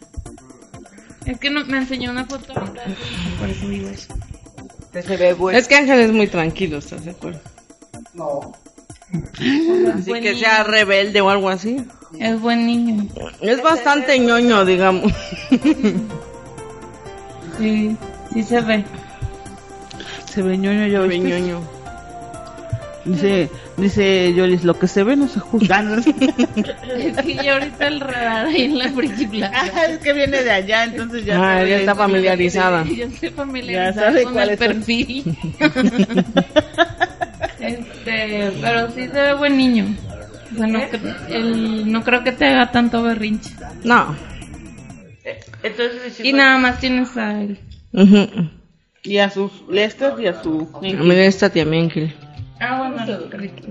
Es 1.26 1.40
que 1.40 1.50
no, 1.50 1.64
me 1.66 1.78
enseñó 1.78 2.12
una 2.12 2.26
foto 2.26 2.54
ahorita, 2.56 2.82
por 3.40 3.50
eso 3.50 3.68
digo 3.68 3.90
eso. 3.90 4.14
Se 5.02 5.18
ve 5.18 5.34
bueno. 5.34 5.58
Es 5.58 5.68
que 5.68 5.76
Ángel 5.76 6.00
es 6.00 6.12
muy 6.12 6.28
tranquilo, 6.28 6.78
¿estás 6.78 7.06
de 7.06 7.12
acuerdo? 7.12 7.40
No. 8.14 8.54
Así 9.94 10.14
que 10.14 10.36
sea 10.36 10.64
rebelde 10.64 11.22
o 11.22 11.30
algo 11.30 11.50
así. 11.50 11.78
Es 12.20 12.40
buen 12.40 12.66
niño. 12.66 13.08
Es 13.42 13.62
bastante 13.62 14.18
ñoño, 14.20 14.66
digamos. 14.66 15.12
Sí, 17.58 17.96
sí 18.34 18.44
se 18.44 18.60
ve. 18.60 18.84
Se 20.30 20.42
ve 20.42 20.58
ñoño, 20.58 20.88
yo 20.88 21.04
Se 21.04 21.08
ve 21.08 21.20
ñoño. 21.20 21.62
Dice, 23.06 23.50
dice 23.78 24.34
Yolis, 24.34 24.64
lo 24.64 24.78
que 24.80 24.88
se 24.88 25.04
ve 25.04 25.16
no 25.16 25.28
se 25.28 25.40
juzga. 25.40 25.84
Es 26.98 27.18
que 27.26 27.36
ya 27.36 27.54
ahorita 27.54 27.88
el 27.88 28.00
radar 28.00 28.46
ahí 28.48 28.64
en 28.64 28.78
la 28.78 28.90
película. 28.90 29.52
Ah, 29.54 29.86
es 29.90 29.98
que 30.00 30.14
viene 30.14 30.44
de 30.44 30.52
allá, 30.52 30.84
entonces 30.86 31.26
ya. 31.26 31.36
Ah, 31.58 31.64
ya 31.64 31.78
está 31.78 31.96
familiarizada. 31.96 32.84
Ya 32.96 33.06
estoy 33.06 33.30
Ya 33.30 33.36
familiarizada 33.36 34.08
sabe 34.08 34.24
con 34.24 34.40
el 34.40 34.50
es 34.50 34.58
perfil. 34.58 35.38
este, 37.60 38.52
pero 38.62 38.88
sí 38.92 39.08
se 39.08 39.22
ve 39.22 39.34
buen 39.36 39.58
niño. 39.58 39.86
O 40.54 40.58
sea, 40.58 40.68
no, 40.68 40.80
el- 41.30 41.92
no 41.92 42.04
creo 42.04 42.24
que 42.24 42.32
te 42.32 42.46
haga 42.46 42.72
tanto 42.72 43.02
berrinche. 43.04 43.52
No. 43.84 44.16
Entonces, 45.64 46.20
Y 46.24 46.34
nada 46.34 46.58
más 46.60 46.80
tienes 46.80 47.18
a 47.18 47.42
él. 47.42 47.60
Ujú. 47.94 48.28
Y 49.04 49.18
a 49.18 49.30
sus 49.30 49.52
Lester 49.70 50.14
y 50.20 50.28
a 50.28 50.42
su. 50.42 50.68
Mira 50.82 51.26
esta 51.26 51.50
tía 51.50 51.64
Ángel. 51.64 52.14
Ah, 52.60 52.78
bueno, 52.80 53.02
a 53.02 53.06
los 53.06 53.24
perritos. 53.24 53.66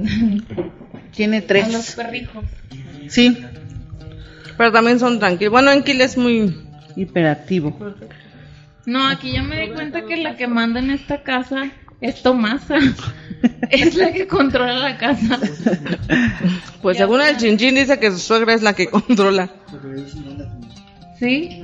Tiene 1.14 1.37
A 1.39 1.41
los 1.41 1.47
tres. 1.47 1.95
perrijos. 1.97 2.45
Sí, 3.09 3.37
Pero 4.57 4.72
también 4.72 4.99
son 4.99 5.18
tranquilos. 5.18 5.53
Bueno, 5.53 5.70
Ángel 5.70 6.01
es 6.01 6.16
muy... 6.16 6.55
hiperactivo. 6.97 7.76
No, 8.87 9.07
aquí 9.09 9.32
ya 9.32 9.43
me 9.43 9.61
di 9.61 9.68
cuenta 9.72 10.05
que 10.05 10.16
la 10.16 10.37
que 10.37 10.47
manda 10.47 10.80
en 10.80 10.91
esta 10.91 11.22
casa 11.22 11.70
es 12.01 12.22
Tomasa. 12.22 12.76
es 13.70 13.95
la 13.95 14.12
que 14.12 14.26
controla 14.26 14.78
la 14.78 14.97
casa. 14.99 15.39
Pues 16.82 16.99
según 16.99 17.22
el 17.22 17.39
chinchín 17.39 17.76
dice 17.76 17.99
que 17.99 18.11
su 18.11 18.18
suegra 18.18 18.53
es 18.53 18.61
la 18.61 18.74
que 18.74 18.89
controla. 18.89 19.49
¿Sí? 21.18 21.62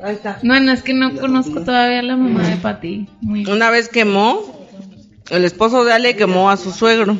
Ahí 0.00 0.14
está. 0.14 0.38
Bueno, 0.44 0.70
es 0.70 0.82
que 0.84 0.94
no 0.94 1.12
conozco 1.16 1.62
todavía 1.62 1.98
a 1.98 2.02
la 2.02 2.16
mamá 2.16 2.46
de 2.46 2.56
Pati. 2.56 3.08
Muy 3.20 3.44
Una 3.46 3.70
vez 3.70 3.88
quemó, 3.88 4.59
el 5.30 5.44
esposo 5.44 5.84
de 5.84 5.92
Ale 5.92 6.16
quemó 6.16 6.50
a 6.50 6.56
su 6.56 6.72
suegro. 6.72 7.16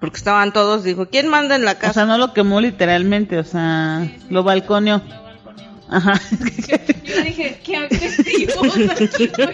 Porque 0.00 0.18
estaban 0.18 0.52
todos, 0.52 0.84
dijo, 0.84 1.06
¿quién 1.06 1.28
manda 1.28 1.56
en 1.56 1.64
la 1.64 1.72
O 1.72 1.78
casa? 1.78 1.92
sea, 1.94 2.04
no 2.06 2.18
lo 2.18 2.32
quemó 2.34 2.60
literalmente, 2.60 3.38
o 3.38 3.44
sea, 3.44 4.06
lo 4.28 4.42
balconeó. 4.42 5.02
Ajá. 5.88 6.20
Yo 7.06 7.22
dije, 7.22 7.58
qué 7.64 7.76
agresivos 7.76 8.66
aquí. 8.90 9.30
Yo 9.38 9.46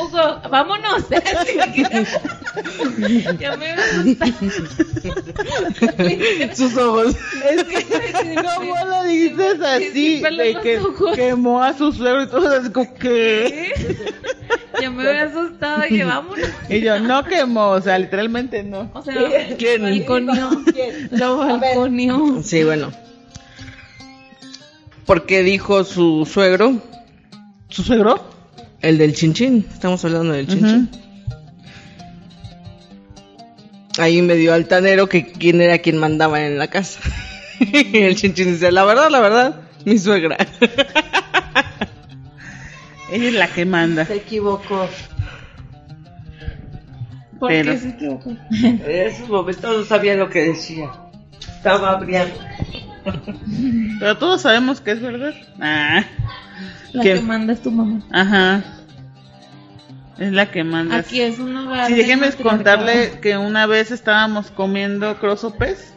Hugo, 0.00 0.40
vámonos. 0.50 1.04
ya 3.38 3.56
me 3.56 3.70
asustado. 3.72 4.34
Sus 6.54 6.76
ojos. 6.76 7.16
Es 7.50 7.64
que, 7.64 7.84
¿cómo 8.56 8.74
lo 8.86 9.02
dices 9.04 9.56
Sí, 9.58 9.64
así? 9.64 10.20
De 10.20 10.56
que 10.62 10.80
quemó 11.14 11.62
a 11.62 11.76
su 11.76 11.92
suegro 11.92 12.22
y 12.22 12.26
todo, 12.28 12.48
así 12.48 12.70
como 12.70 12.94
que... 12.94 13.72
Ya 14.80 14.90
me 14.90 15.08
había 15.08 15.24
asustado 15.24 15.84
y 15.86 15.90
dije, 15.90 16.04
vámonos. 16.04 16.48
Y 16.68 16.80
yo, 16.80 16.98
no 16.98 17.24
quemó, 17.24 17.70
o 17.70 17.80
sea, 17.80 17.98
literalmente 17.98 18.62
no. 18.62 18.90
O 18.94 19.02
sea, 19.02 19.14
¿Quién? 19.58 19.82
balconeó. 19.82 20.50
Lo 21.10 21.38
balconeó. 21.38 22.42
Sí, 22.42 22.64
bueno. 22.64 22.90
Porque 25.10 25.42
dijo 25.42 25.82
su 25.82 26.24
suegro, 26.24 26.74
¿Su 27.68 27.82
suegro? 27.82 28.24
el 28.80 28.96
del 28.96 29.12
chinchín. 29.12 29.66
Estamos 29.68 30.04
hablando 30.04 30.34
del 30.34 30.46
chinchín. 30.46 30.88
Ahí 33.98 34.22
me 34.22 34.36
dio 34.36 34.54
altanero 34.54 35.08
que 35.08 35.26
quién 35.32 35.60
era 35.62 35.78
quien 35.78 35.96
mandaba 35.96 36.46
en 36.46 36.58
la 36.58 36.68
casa. 36.68 37.00
Y 37.58 37.96
el 38.04 38.14
chinchín 38.14 38.52
dice, 38.52 38.70
la 38.70 38.84
verdad, 38.84 39.10
la 39.10 39.18
verdad, 39.18 39.60
mi 39.84 39.98
suegra. 39.98 40.36
Ella 43.10 43.26
es 43.28 43.34
la 43.34 43.48
que 43.48 43.64
manda. 43.64 44.06
Se 44.06 44.14
equivocó. 44.14 44.88
¿Por 47.40 47.48
Pero- 47.50 47.72
qué 47.72 47.78
se 47.78 47.88
equivocó? 47.88 48.30
En 48.52 48.80
esos 48.86 49.28
momentos 49.28 49.76
no 49.76 49.84
sabía 49.84 50.14
lo 50.14 50.30
que 50.30 50.44
decía. 50.44 50.88
Estaba 51.56 51.90
abriendo. 51.94 52.32
Pero 53.98 54.16
todos 54.18 54.42
sabemos 54.42 54.80
que 54.80 54.92
es 54.92 55.00
verdad. 55.00 55.34
Ah, 55.60 56.04
La 56.92 57.02
¿Qué? 57.02 57.14
que 57.14 57.20
manda 57.20 57.52
es 57.52 57.62
tu 57.62 57.70
mamá. 57.70 58.00
ajá. 58.10 58.62
Es 60.18 60.32
la 60.32 60.50
que 60.50 60.64
manda. 60.64 60.96
Aquí 60.98 61.20
es 61.22 61.38
un 61.38 61.54
lugar. 61.54 61.86
Sí, 61.86 61.94
déjenme 61.94 62.30
contarle 62.32 63.18
que 63.22 63.38
una 63.38 63.66
vez 63.66 63.90
estábamos 63.90 64.50
comiendo 64.50 65.18
crosopes. 65.18 65.94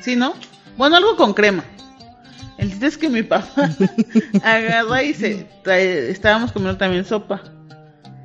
¿Sí, 0.00 0.16
no? 0.16 0.34
Bueno, 0.76 0.96
algo 0.96 1.16
con 1.16 1.32
crema. 1.32 1.64
El 2.58 2.68
chiste 2.70 2.86
es 2.86 2.98
que 2.98 3.08
mi 3.08 3.22
papá 3.22 3.70
agarra 4.44 5.02
y 5.02 5.14
se 5.14 5.46
trae- 5.64 6.10
estábamos 6.10 6.52
comiendo 6.52 6.76
también 6.76 7.04
sopa. 7.06 7.40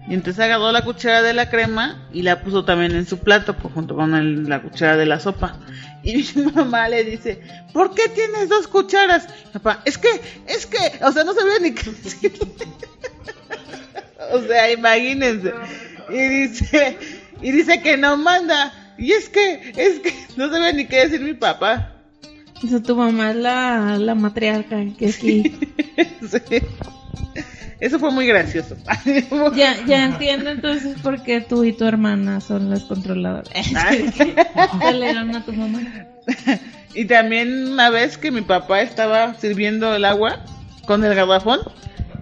Y 0.09 0.13
entonces 0.13 0.43
agarró 0.43 0.71
la 0.71 0.83
cuchara 0.83 1.21
de 1.21 1.33
la 1.33 1.49
crema 1.49 2.01
y 2.11 2.23
la 2.23 2.41
puso 2.41 2.65
también 2.65 2.91
en 2.93 3.05
su 3.05 3.19
plato 3.19 3.55
pues, 3.55 3.73
junto 3.73 3.95
con 3.95 4.15
el- 4.15 4.49
la 4.49 4.61
cuchara 4.61 4.97
de 4.97 5.05
la 5.05 5.19
sopa. 5.21 5.55
Y 6.03 6.25
mi 6.35 6.43
mamá 6.55 6.89
le 6.89 7.03
dice, 7.03 7.41
¿por 7.73 7.93
qué 7.93 8.07
tienes 8.09 8.49
dos 8.49 8.67
cucharas? 8.67 9.27
Papá, 9.53 9.81
es 9.85 9.97
que, 9.97 10.09
es 10.47 10.65
que, 10.65 10.77
o 11.03 11.11
sea, 11.11 11.23
no 11.23 11.33
sabía 11.33 11.59
ni 11.61 11.71
qué 11.73 11.89
decirle. 11.91 12.47
o 14.33 14.41
sea, 14.41 14.71
imagínense. 14.71 15.53
Y 16.09 16.17
dice, 16.17 16.97
y 17.41 17.51
dice 17.51 17.81
que 17.81 17.97
no 17.97 18.17
manda. 18.17 18.95
Y 18.97 19.11
es 19.13 19.29
que, 19.29 19.73
es 19.77 19.99
que 19.99 20.13
no 20.35 20.49
sabía 20.49 20.73
ni 20.73 20.85
qué 20.87 21.05
decir 21.05 21.21
mi 21.21 21.33
papá. 21.33 21.95
O 22.63 22.67
sea, 22.67 22.81
tu 22.81 22.95
mamá 22.95 23.31
es 23.31 23.37
la, 23.37 23.97
la 23.97 24.15
matriarca 24.15 24.77
que 24.97 25.07
aquí. 25.07 25.57
Sí. 26.29 26.61
Eso 27.79 27.97
fue 27.97 28.11
muy 28.11 28.27
gracioso. 28.27 28.75
Ya, 29.55 29.83
ya 29.85 30.05
entiendo 30.05 30.49
entonces 30.49 30.97
por 31.01 31.23
qué 31.23 31.41
tú 31.41 31.63
y 31.63 31.73
tu 31.73 31.85
hermana 31.85 32.41
son 32.41 32.69
las 32.69 32.83
controladoras. 32.83 33.49
Pelearon 34.79 35.35
a 35.35 35.45
tu 35.45 35.53
mamá. 35.53 35.81
Y 36.93 37.05
también 37.05 37.71
una 37.71 37.89
vez 37.89 38.17
que 38.17 38.31
mi 38.31 38.41
papá 38.41 38.81
estaba 38.81 39.33
sirviendo 39.35 39.93
el 39.95 40.05
agua 40.05 40.43
con 40.85 41.03
el 41.03 41.15
garrafón 41.15 41.59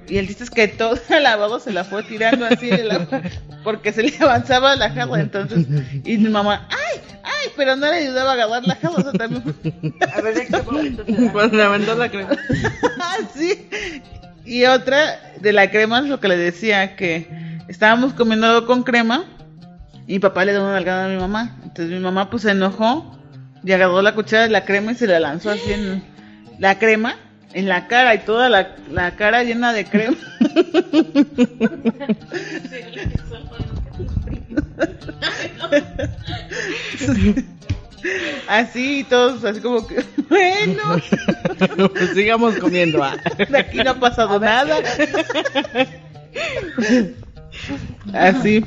y 0.08 0.18
el 0.18 0.28
chiste 0.28 0.44
es 0.46 0.50
que 0.50 0.68
todo 0.68 0.98
el 1.10 1.24
lavado 1.24 1.60
se 1.60 1.72
la 1.72 1.84
fue 1.84 2.04
tirando 2.04 2.46
así 2.46 2.70
el 2.70 2.92
agua 2.92 3.22
porque 3.64 3.92
se 3.92 4.04
le 4.04 4.14
avanzaba 4.20 4.76
la 4.76 4.90
jarra 4.92 5.20
entonces 5.20 5.66
y 6.06 6.18
mi 6.18 6.30
mamá, 6.30 6.68
ay, 6.70 7.02
ay, 7.24 7.52
pero 7.56 7.76
no 7.76 7.88
le 7.88 7.98
ayudaba 7.98 8.32
a 8.32 8.34
agarrar 8.34 8.68
la 8.68 8.76
jarra, 8.76 8.96
o 8.96 9.02
sea, 9.02 9.12
también 9.14 9.44
A 10.16 10.22
ver, 10.22 10.38
¿en 10.38 10.48
qué 10.48 10.62
momento? 10.62 11.06
Cuando 11.32 11.96
la 11.96 12.10
crema. 12.10 12.38
sí. 13.36 13.68
Y 14.48 14.66
otra 14.66 15.20
de 15.42 15.52
la 15.52 15.70
crema 15.70 16.00
es 16.00 16.06
lo 16.06 16.22
que 16.22 16.30
le 16.30 16.38
decía 16.38 16.96
que 16.96 17.28
estábamos 17.68 18.14
comiendo 18.14 18.48
algo 18.48 18.66
con 18.66 18.84
crema 18.84 19.26
y 20.08 20.14
mi 20.14 20.20
papá 20.20 20.46
le 20.46 20.54
dio 20.54 20.62
una 20.62 20.72
nalgada 20.72 21.06
a 21.06 21.10
mi 21.10 21.18
mamá. 21.18 21.58
Entonces 21.64 21.90
mi 21.90 22.00
mamá 22.00 22.30
pues 22.30 22.44
se 22.44 22.52
enojó 22.52 23.20
y 23.66 23.74
agarró 23.74 24.02
la 24.02 24.16
cuchara 24.16 24.44
de 24.44 24.50
la 24.50 24.64
crema 24.64 24.94
y 24.94 24.96
se 24.96 25.06
la 25.06 25.20
lanzó 25.20 25.50
así 25.50 25.74
en 25.74 26.02
la 26.60 26.80
crema 26.80 27.18
en 27.54 27.68
la 27.68 27.88
cara 27.88 28.16
y 28.16 28.20
toda 28.20 28.48
la, 28.48 28.74
la 28.90 29.18
cara 29.18 29.44
llena 29.44 29.74
de 29.74 29.84
crema. 29.84 30.16
Así 38.48 39.00
y 39.00 39.04
todos 39.04 39.44
así 39.44 39.60
como 39.60 39.86
que 39.88 40.04
bueno, 40.30 41.02
pues 41.90 42.10
sigamos 42.14 42.56
comiendo. 42.56 43.04
ah. 43.04 43.18
de 43.38 43.58
aquí 43.58 43.78
no 43.78 43.92
ha 43.92 44.00
pasado 44.00 44.40
nada. 44.40 44.78
Así. 48.14 48.64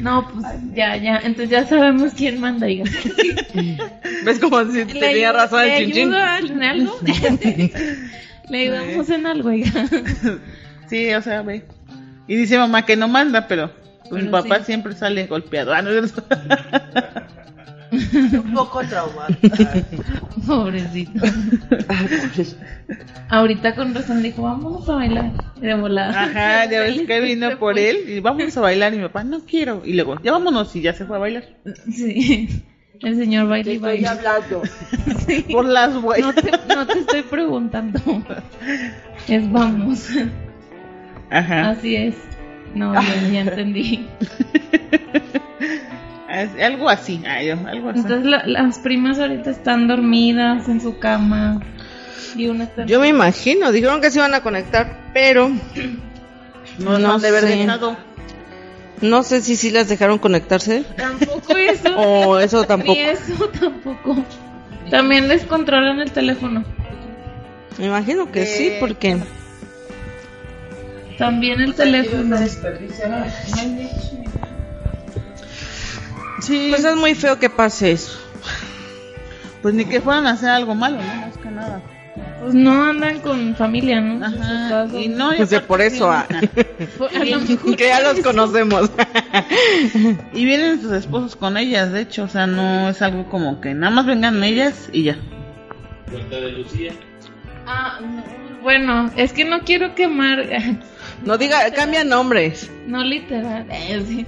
No, 0.00 0.28
pues 0.28 0.44
ya, 0.74 0.96
ya. 0.96 1.18
Entonces 1.18 1.50
ya 1.50 1.66
sabemos 1.66 2.12
quién 2.14 2.40
manda, 2.40 2.66
diga. 2.66 2.84
¿Ves 4.24 4.38
como 4.38 4.64
si 4.64 4.84
tenía 4.86 5.32
razón 5.32 5.64
el 5.64 5.84
chinchín? 5.84 6.10
¿Le 6.10 6.18
ayudo 6.18 6.52
en 6.54 6.62
algo? 6.62 6.98
Le 8.48 8.58
ayudamos 8.58 9.10
en 9.10 9.26
algo, 9.26 9.48
oiga. 9.50 9.70
Sí, 10.88 11.12
o 11.14 11.22
sea, 11.22 11.42
ve. 11.42 11.64
Y 12.26 12.36
dice 12.36 12.58
mamá 12.58 12.84
que 12.84 12.96
no 12.96 13.08
manda, 13.08 13.46
pero 13.48 13.70
pues, 14.08 14.24
mi 14.24 14.30
papá 14.30 14.58
sí. 14.58 14.64
siempre 14.66 14.94
sale 14.94 15.26
golpeado. 15.26 15.72
Ah, 15.72 15.82
no. 15.82 15.90
Un 17.92 18.54
poco 18.54 18.80
traumática. 18.84 19.56
Pobrecito. 20.46 21.12
Ahorita 23.28 23.74
con 23.74 23.94
razón 23.94 24.22
dijo, 24.22 24.42
vamos 24.42 24.88
a 24.88 24.94
bailar. 24.94 25.30
De 25.60 25.74
volada. 25.74 26.22
Ajá, 26.22 26.64
ya 26.70 26.80
ves 26.80 27.02
que 27.02 27.20
vino 27.20 27.58
por 27.58 27.78
él 27.78 27.98
y 28.08 28.20
vamos 28.20 28.56
a 28.56 28.60
bailar 28.60 28.94
y 28.94 28.96
mi 28.96 29.02
papá 29.04 29.24
no 29.24 29.40
quiero. 29.44 29.82
Y 29.84 29.92
luego, 29.94 30.18
ya 30.22 30.32
vámonos 30.32 30.74
y 30.74 30.80
ya 30.80 30.92
se 30.94 31.04
fue 31.04 31.16
a 31.16 31.20
bailar. 31.20 31.44
Sí. 31.92 32.48
El 33.00 33.16
señor 33.16 33.48
baila 33.48 33.64
Te 33.64 33.72
y 33.72 33.74
estoy 33.76 33.90
baila. 34.02 34.10
hablando. 34.12 34.62
Sí. 35.26 35.44
Por 35.52 35.64
las 35.66 35.92
No 35.92 36.00
huellas. 36.00 36.34
te, 36.34 36.50
no 36.74 36.86
te 36.86 36.98
estoy 36.98 37.22
preguntando. 37.22 38.00
Es 39.28 39.52
vamos. 39.52 40.08
Ajá. 41.30 41.70
Así 41.70 41.94
es. 41.96 42.14
No, 42.74 42.94
ya, 42.94 43.28
ya 43.32 43.40
entendí. 43.42 44.06
Es- 46.32 46.60
algo 46.62 46.88
así, 46.88 47.22
ay, 47.26 47.50
algo 47.50 47.90
así. 47.90 48.00
Entonces 48.00 48.24
la- 48.24 48.44
las 48.46 48.78
primas 48.78 49.18
ahorita 49.18 49.50
están 49.50 49.86
dormidas 49.88 50.68
en 50.68 50.80
su 50.80 50.98
cama 50.98 51.60
y 52.36 52.46
una 52.48 52.64
está... 52.64 52.86
Yo 52.86 53.00
me 53.00 53.08
imagino, 53.08 53.70
dijeron 53.72 54.00
que 54.00 54.10
se 54.10 54.18
iban 54.18 54.34
a 54.34 54.40
conectar, 54.40 55.10
pero 55.12 55.50
no, 56.78 56.98
no, 56.98 57.18
de 57.18 57.28
haber 57.28 57.42
sé. 57.44 57.56
dejado. 57.56 57.96
No 59.02 59.22
sé 59.24 59.42
si 59.42 59.56
sí 59.56 59.70
las 59.70 59.88
dejaron 59.88 60.18
conectarse. 60.18 60.84
Tampoco 60.96 61.56
eso. 61.56 61.88
O 61.96 62.38
eso 62.38 62.64
tampoco. 62.64 62.92
Ni 62.94 63.00
eso 63.00 63.48
tampoco. 63.48 64.24
También 64.90 65.28
les 65.28 65.44
controlan 65.44 66.00
el 66.00 66.12
teléfono. 66.12 66.64
Me 67.78 67.86
imagino 67.86 68.30
que 68.30 68.46
sí, 68.46 68.72
porque 68.80 69.16
También 71.18 71.60
el 71.60 71.74
teléfono. 71.74 72.36
Sí. 76.42 76.68
pues 76.70 76.84
es 76.84 76.96
muy 76.96 77.14
feo 77.14 77.38
que 77.38 77.48
pase 77.48 77.92
eso. 77.92 78.18
Pues 79.62 79.74
ni 79.74 79.84
que 79.84 80.00
fueran 80.00 80.26
a 80.26 80.30
hacer 80.32 80.48
algo 80.50 80.74
malo, 80.74 80.98
¿no? 80.98 81.14
Más 81.14 81.38
que 81.38 81.48
nada. 81.50 81.80
Pues 82.40 82.52
no 82.52 82.82
andan 82.82 83.20
con 83.20 83.54
familia, 83.54 84.00
¿no? 84.00 84.26
Ajá. 84.26 84.86
Y 84.92 85.08
no, 85.08 85.32
y 85.32 85.36
Pues 85.36 85.50
de 85.50 85.60
por 85.60 85.80
eso, 85.80 86.10
ah. 86.10 86.26
A 86.28 87.24
lo 87.24 87.40
mejor 87.40 87.76
que 87.76 87.86
ya 87.86 88.00
los 88.00 88.18
conocemos. 88.20 88.90
Y 90.34 90.44
vienen 90.44 90.82
sus 90.82 90.92
esposos 90.92 91.36
con 91.36 91.56
ellas, 91.56 91.92
de 91.92 92.00
hecho, 92.00 92.24
o 92.24 92.28
sea, 92.28 92.46
no 92.46 92.88
es 92.88 93.00
algo 93.02 93.28
como 93.28 93.60
que 93.60 93.72
nada 93.74 93.90
más 93.94 94.04
vengan 94.06 94.42
ellas 94.42 94.88
y 94.92 95.04
ya. 95.04 95.16
Cuenta 96.10 96.36
de 96.36 96.52
Lucía. 96.52 96.92
Ah, 97.66 98.00
no. 98.00 98.24
Bueno, 98.62 99.10
es 99.16 99.32
que 99.32 99.44
no 99.44 99.60
quiero 99.60 99.94
quemar. 99.94 100.44
No 101.24 101.38
diga, 101.38 101.70
cambia 101.72 102.02
nombres. 102.04 102.68
No 102.86 103.04
literal. 103.04 103.66
eh, 103.70 104.02
sí. 104.06 104.26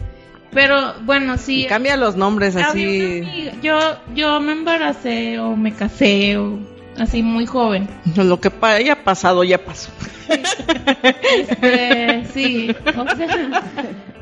Pero 0.55 0.95
bueno, 1.03 1.37
sí. 1.37 1.67
Cambia 1.69 1.97
los 1.97 2.17
nombres 2.17 2.55
así. 2.57 3.21
amiga- 3.21 3.53
Yo, 3.63 3.79
yo 4.15 4.41
me 4.41 4.53
embaracé 4.53 5.39
o 5.41 5.57
me 5.57 5.73
casé 5.75 6.39
o 6.39 6.59
así 6.99 7.23
muy 7.23 7.45
joven. 7.47 7.89
Lo 8.17 8.41
que 8.41 8.51
pa- 8.51 8.75
haya 8.75 9.03
pasado 9.05 9.43
ya 9.45 9.59
pasó. 9.65 9.91
Este, 11.23 12.25
sí, 12.33 12.75
o 12.97 13.17
sea, 13.17 13.63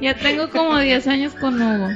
ya 0.00 0.14
tengo 0.16 0.50
como 0.50 0.78
10 0.78 1.06
años 1.06 1.32
con 1.34 1.60
Hugo 1.60 1.90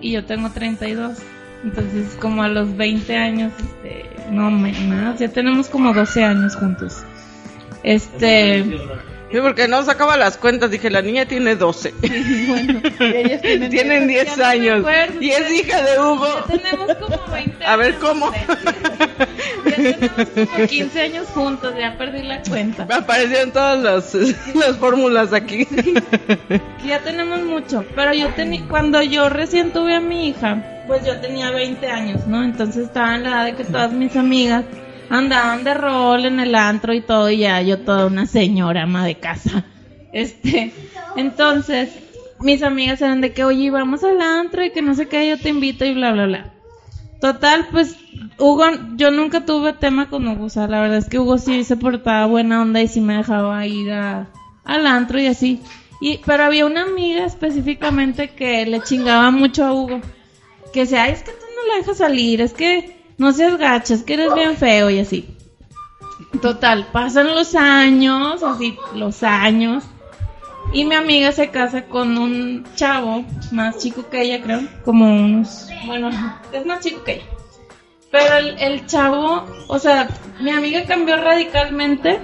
y 0.00 0.12
yo 0.12 0.24
tengo 0.24 0.50
32. 0.50 1.18
Entonces, 1.64 2.16
como 2.20 2.42
a 2.42 2.48
los 2.48 2.76
20 2.76 3.16
años, 3.16 3.52
este, 3.58 4.04
no 4.30 4.50
más, 4.50 5.18
ya 5.18 5.28
tenemos 5.28 5.68
como 5.68 5.92
12 5.94 6.22
años 6.24 6.56
juntos. 6.56 7.02
Este, 7.82 8.64
Sí, 9.34 9.40
porque 9.40 9.66
no 9.66 9.82
sacaba 9.82 10.16
las 10.16 10.36
cuentas. 10.36 10.70
Dije, 10.70 10.90
la 10.90 11.02
niña 11.02 11.26
tiene 11.26 11.56
12. 11.56 11.92
bueno, 12.46 12.80
ellas 13.00 13.40
tienen, 13.42 13.68
Tienen 13.68 14.06
10 14.06 14.24
Ya 14.26 14.30
no 14.30 14.36
me 14.36 14.44
años. 14.44 14.78
acuerdo. 14.78 15.20
Y 15.20 15.30
es 15.30 15.50
hija 15.50 15.82
de 15.82 15.98
Hugo. 15.98 16.28
ya 16.48 16.60
tenemos 16.60 16.94
como 16.94 17.32
20 17.32 17.64
A 17.66 17.74
ver 17.74 17.94
cómo. 17.96 18.30
Ya 18.30 19.74
tenemos 19.76 20.28
como 20.52 20.66
15 20.68 21.00
años 21.00 21.26
juntos, 21.34 21.74
ya 21.76 21.98
perdí 21.98 22.22
la 22.22 22.42
cuenta. 22.42 22.86
Me 22.86 22.94
aparecieron 22.94 23.50
todas 23.50 23.82
las, 23.82 24.14
las 24.54 24.76
fórmulas 24.76 25.32
aquí. 25.32 25.66
Ya 26.86 27.00
tenemos 27.00 27.42
mucho, 27.42 27.84
pero 27.96 28.14
yo 28.14 28.28
tenía, 28.34 28.62
cuando 28.68 29.02
yo 29.02 29.28
recién 29.30 29.72
tuve 29.72 29.96
a 29.96 30.00
mi 30.00 30.28
hija, 30.28 30.62
pues 30.86 31.04
yo 31.04 31.18
tenía 31.20 31.50
20 31.50 31.88
años, 31.88 32.24
¿no? 32.28 32.44
Entonces 32.44 32.84
estaba 32.84 33.16
en 33.16 33.24
la 33.24 33.30
edad 33.30 33.44
de 33.46 33.54
que 33.56 33.64
todas 33.64 33.90
mis 33.92 34.14
amigas 34.14 34.64
andaban 35.10 35.64
de 35.64 35.74
rol 35.74 36.24
en 36.24 36.40
el 36.40 36.54
antro 36.54 36.92
y 36.94 37.00
todo, 37.00 37.30
y 37.30 37.38
ya 37.38 37.60
yo 37.62 37.78
toda 37.78 38.06
una 38.06 38.26
señora 38.26 38.82
ama 38.82 39.04
de 39.04 39.16
casa. 39.16 39.64
Este, 40.12 40.72
entonces, 41.16 41.90
mis 42.40 42.62
amigas 42.62 43.02
eran 43.02 43.20
de 43.20 43.32
que, 43.32 43.44
oye, 43.44 43.70
vamos 43.70 44.04
al 44.04 44.20
antro 44.20 44.64
y 44.64 44.70
que 44.70 44.82
no 44.82 44.94
sé 44.94 45.06
qué, 45.08 45.28
yo 45.28 45.38
te 45.38 45.48
invito 45.48 45.84
y 45.84 45.94
bla, 45.94 46.12
bla, 46.12 46.26
bla. 46.26 46.52
Total, 47.20 47.66
pues, 47.70 47.96
Hugo, 48.38 48.64
yo 48.96 49.10
nunca 49.10 49.44
tuve 49.44 49.72
tema 49.72 50.08
con 50.08 50.28
Hugo, 50.28 50.44
o 50.44 50.50
sea, 50.50 50.66
la 50.68 50.80
verdad 50.80 50.98
es 50.98 51.08
que 51.08 51.18
Hugo 51.18 51.38
sí 51.38 51.64
se 51.64 51.76
portaba 51.76 52.26
buena 52.26 52.62
onda 52.62 52.82
y 52.82 52.88
sí 52.88 53.00
me 53.00 53.16
dejaba 53.16 53.66
ir 53.66 53.90
a, 53.92 54.28
al 54.64 54.86
antro 54.86 55.18
y 55.18 55.26
así. 55.26 55.60
Y, 56.00 56.18
pero 56.26 56.44
había 56.44 56.66
una 56.66 56.82
amiga 56.82 57.24
específicamente 57.24 58.28
que 58.28 58.66
le 58.66 58.82
chingaba 58.82 59.30
mucho 59.30 59.64
a 59.64 59.72
Hugo. 59.72 60.00
Que 60.72 60.80
decía, 60.80 61.04
"Ay, 61.04 61.12
es 61.12 61.22
que 61.22 61.30
tú 61.30 61.38
no 61.56 61.72
la 61.72 61.78
dejas 61.78 61.96
salir, 61.98 62.40
es 62.40 62.52
que 62.52 63.03
no 63.18 63.32
seas 63.32 63.56
gacha, 63.58 63.94
es 63.94 64.02
que 64.02 64.14
eres 64.14 64.34
bien 64.34 64.56
feo 64.56 64.90
y 64.90 64.98
así. 64.98 65.28
Total, 66.40 66.86
pasan 66.92 67.34
los 67.34 67.54
años, 67.54 68.42
así, 68.42 68.76
los 68.94 69.22
años. 69.22 69.84
Y 70.72 70.84
mi 70.84 70.94
amiga 70.94 71.30
se 71.32 71.50
casa 71.50 71.84
con 71.86 72.18
un 72.18 72.64
chavo 72.74 73.24
más 73.52 73.78
chico 73.78 74.08
que 74.08 74.22
ella, 74.22 74.42
creo. 74.42 74.62
Como 74.84 75.06
unos. 75.06 75.68
Bueno, 75.86 76.10
es 76.52 76.66
más 76.66 76.80
chico 76.80 77.04
que 77.04 77.14
ella. 77.14 77.24
Pero 78.10 78.36
el, 78.36 78.58
el 78.58 78.86
chavo, 78.86 79.44
o 79.68 79.78
sea, 79.78 80.08
mi 80.40 80.50
amiga 80.50 80.84
cambió 80.84 81.16
radicalmente. 81.16 82.18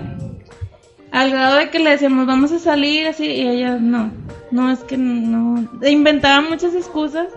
Al 1.12 1.30
grado 1.30 1.56
de 1.56 1.70
que 1.70 1.80
le 1.80 1.90
decíamos, 1.90 2.26
vamos 2.26 2.52
a 2.52 2.58
salir 2.58 3.06
así. 3.06 3.26
Y 3.26 3.48
ella, 3.48 3.76
no. 3.80 4.12
No, 4.50 4.70
es 4.70 4.80
que 4.80 4.96
no. 4.96 5.68
Inventaba 5.86 6.40
muchas 6.40 6.74
excusas. 6.74 7.28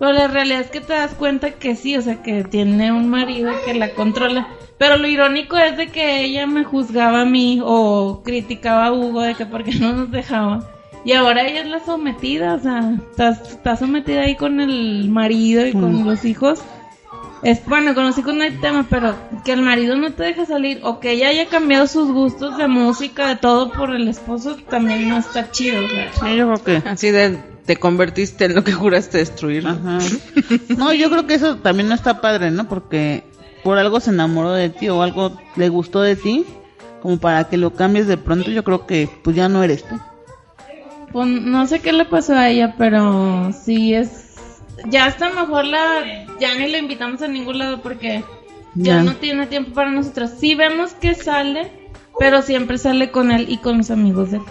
Pero 0.00 0.12
la 0.14 0.28
realidad 0.28 0.62
es 0.62 0.70
que 0.70 0.80
te 0.80 0.94
das 0.94 1.14
cuenta 1.14 1.50
que 1.50 1.76
sí, 1.76 1.94
o 1.94 2.00
sea, 2.00 2.22
que 2.22 2.42
tiene 2.42 2.90
un 2.90 3.10
marido 3.10 3.52
que 3.66 3.74
la 3.74 3.92
controla. 3.92 4.48
Pero 4.78 4.96
lo 4.96 5.06
irónico 5.06 5.58
es 5.58 5.76
de 5.76 5.88
que 5.88 6.24
ella 6.24 6.46
me 6.46 6.64
juzgaba 6.64 7.20
a 7.20 7.26
mí 7.26 7.60
o 7.62 8.22
criticaba 8.24 8.86
a 8.86 8.92
Hugo 8.92 9.20
de 9.20 9.34
que 9.34 9.44
porque 9.44 9.74
no 9.74 9.92
nos 9.92 10.10
dejaba. 10.10 10.66
Y 11.04 11.12
ahora 11.12 11.46
ella 11.46 11.60
es 11.60 11.68
la 11.68 11.80
sometida, 11.80 12.54
o 12.54 12.58
sea, 12.58 12.94
está, 13.10 13.30
está 13.30 13.76
sometida 13.76 14.22
ahí 14.22 14.36
con 14.36 14.60
el 14.60 15.10
marido 15.10 15.66
y 15.66 15.72
con 15.72 16.04
los 16.06 16.24
hijos. 16.24 16.62
Es, 17.42 17.64
bueno, 17.64 17.94
con 17.94 18.04
los 18.04 18.18
hijos 18.18 18.34
no 18.34 18.42
hay 18.42 18.52
tema, 18.58 18.86
pero 18.90 19.14
que 19.44 19.52
el 19.52 19.62
marido 19.62 19.96
no 19.96 20.12
te 20.12 20.24
deja 20.24 20.44
salir 20.44 20.80
o 20.82 21.00
que 21.00 21.12
ella 21.12 21.28
haya 21.28 21.46
cambiado 21.46 21.86
sus 21.86 22.10
gustos 22.12 22.58
de 22.58 22.68
música, 22.68 23.28
de 23.28 23.36
todo 23.36 23.72
por 23.72 23.94
el 23.94 24.08
esposo, 24.08 24.56
también 24.68 25.08
no 25.08 25.18
está 25.18 25.50
chido. 25.50 25.80
Sí, 25.88 26.36
yo 26.36 26.52
creo 26.52 26.64
que. 26.82 26.88
Así 26.88 27.10
de, 27.10 27.38
te 27.64 27.76
convertiste 27.76 28.44
en 28.44 28.54
lo 28.54 28.64
que 28.64 28.72
juraste 28.72 29.18
destruir. 29.18 29.66
Ajá. 29.66 29.98
No, 30.76 30.92
yo 30.92 31.10
creo 31.10 31.26
que 31.26 31.34
eso 31.34 31.56
también 31.56 31.88
no 31.88 31.94
está 31.94 32.20
padre, 32.20 32.50
¿no? 32.50 32.68
Porque 32.68 33.24
por 33.62 33.78
algo 33.78 34.00
se 34.00 34.10
enamoró 34.10 34.52
de 34.52 34.70
ti 34.70 34.88
o 34.88 35.02
algo 35.02 35.38
le 35.56 35.68
gustó 35.68 36.00
de 36.00 36.16
ti, 36.16 36.44
como 37.00 37.18
para 37.18 37.44
que 37.44 37.56
lo 37.56 37.74
cambies 37.74 38.06
de 38.06 38.16
pronto, 38.16 38.50
yo 38.50 38.64
creo 38.64 38.86
que 38.86 39.08
pues 39.22 39.36
ya 39.36 39.48
no 39.48 39.62
eres 39.62 39.84
tú. 39.84 39.98
Pues 41.12 41.26
no 41.28 41.66
sé 41.66 41.80
qué 41.80 41.92
le 41.92 42.04
pasó 42.04 42.34
a 42.34 42.48
ella, 42.48 42.74
pero 42.78 43.52
sí 43.52 43.94
es. 43.94 44.29
Ya 44.88 45.04
hasta 45.06 45.30
mejor 45.30 45.64
la. 45.66 46.26
Ya 46.40 46.54
ni 46.54 46.68
la 46.68 46.78
invitamos 46.78 47.22
a 47.22 47.28
ningún 47.28 47.58
lado 47.58 47.80
porque 47.82 48.24
ya, 48.74 48.96
Ya. 48.96 49.02
no 49.02 49.14
tiene 49.16 49.46
tiempo 49.46 49.72
para 49.72 49.90
nosotros. 49.90 50.30
Sí 50.38 50.54
vemos 50.54 50.92
que 50.94 51.14
sale, 51.14 51.70
pero 52.18 52.42
siempre 52.42 52.78
sale 52.78 53.10
con 53.10 53.30
él 53.32 53.46
y 53.48 53.58
con 53.58 53.78
los 53.78 53.90
amigos 53.90 54.30
de 54.30 54.38
él. 54.38 54.42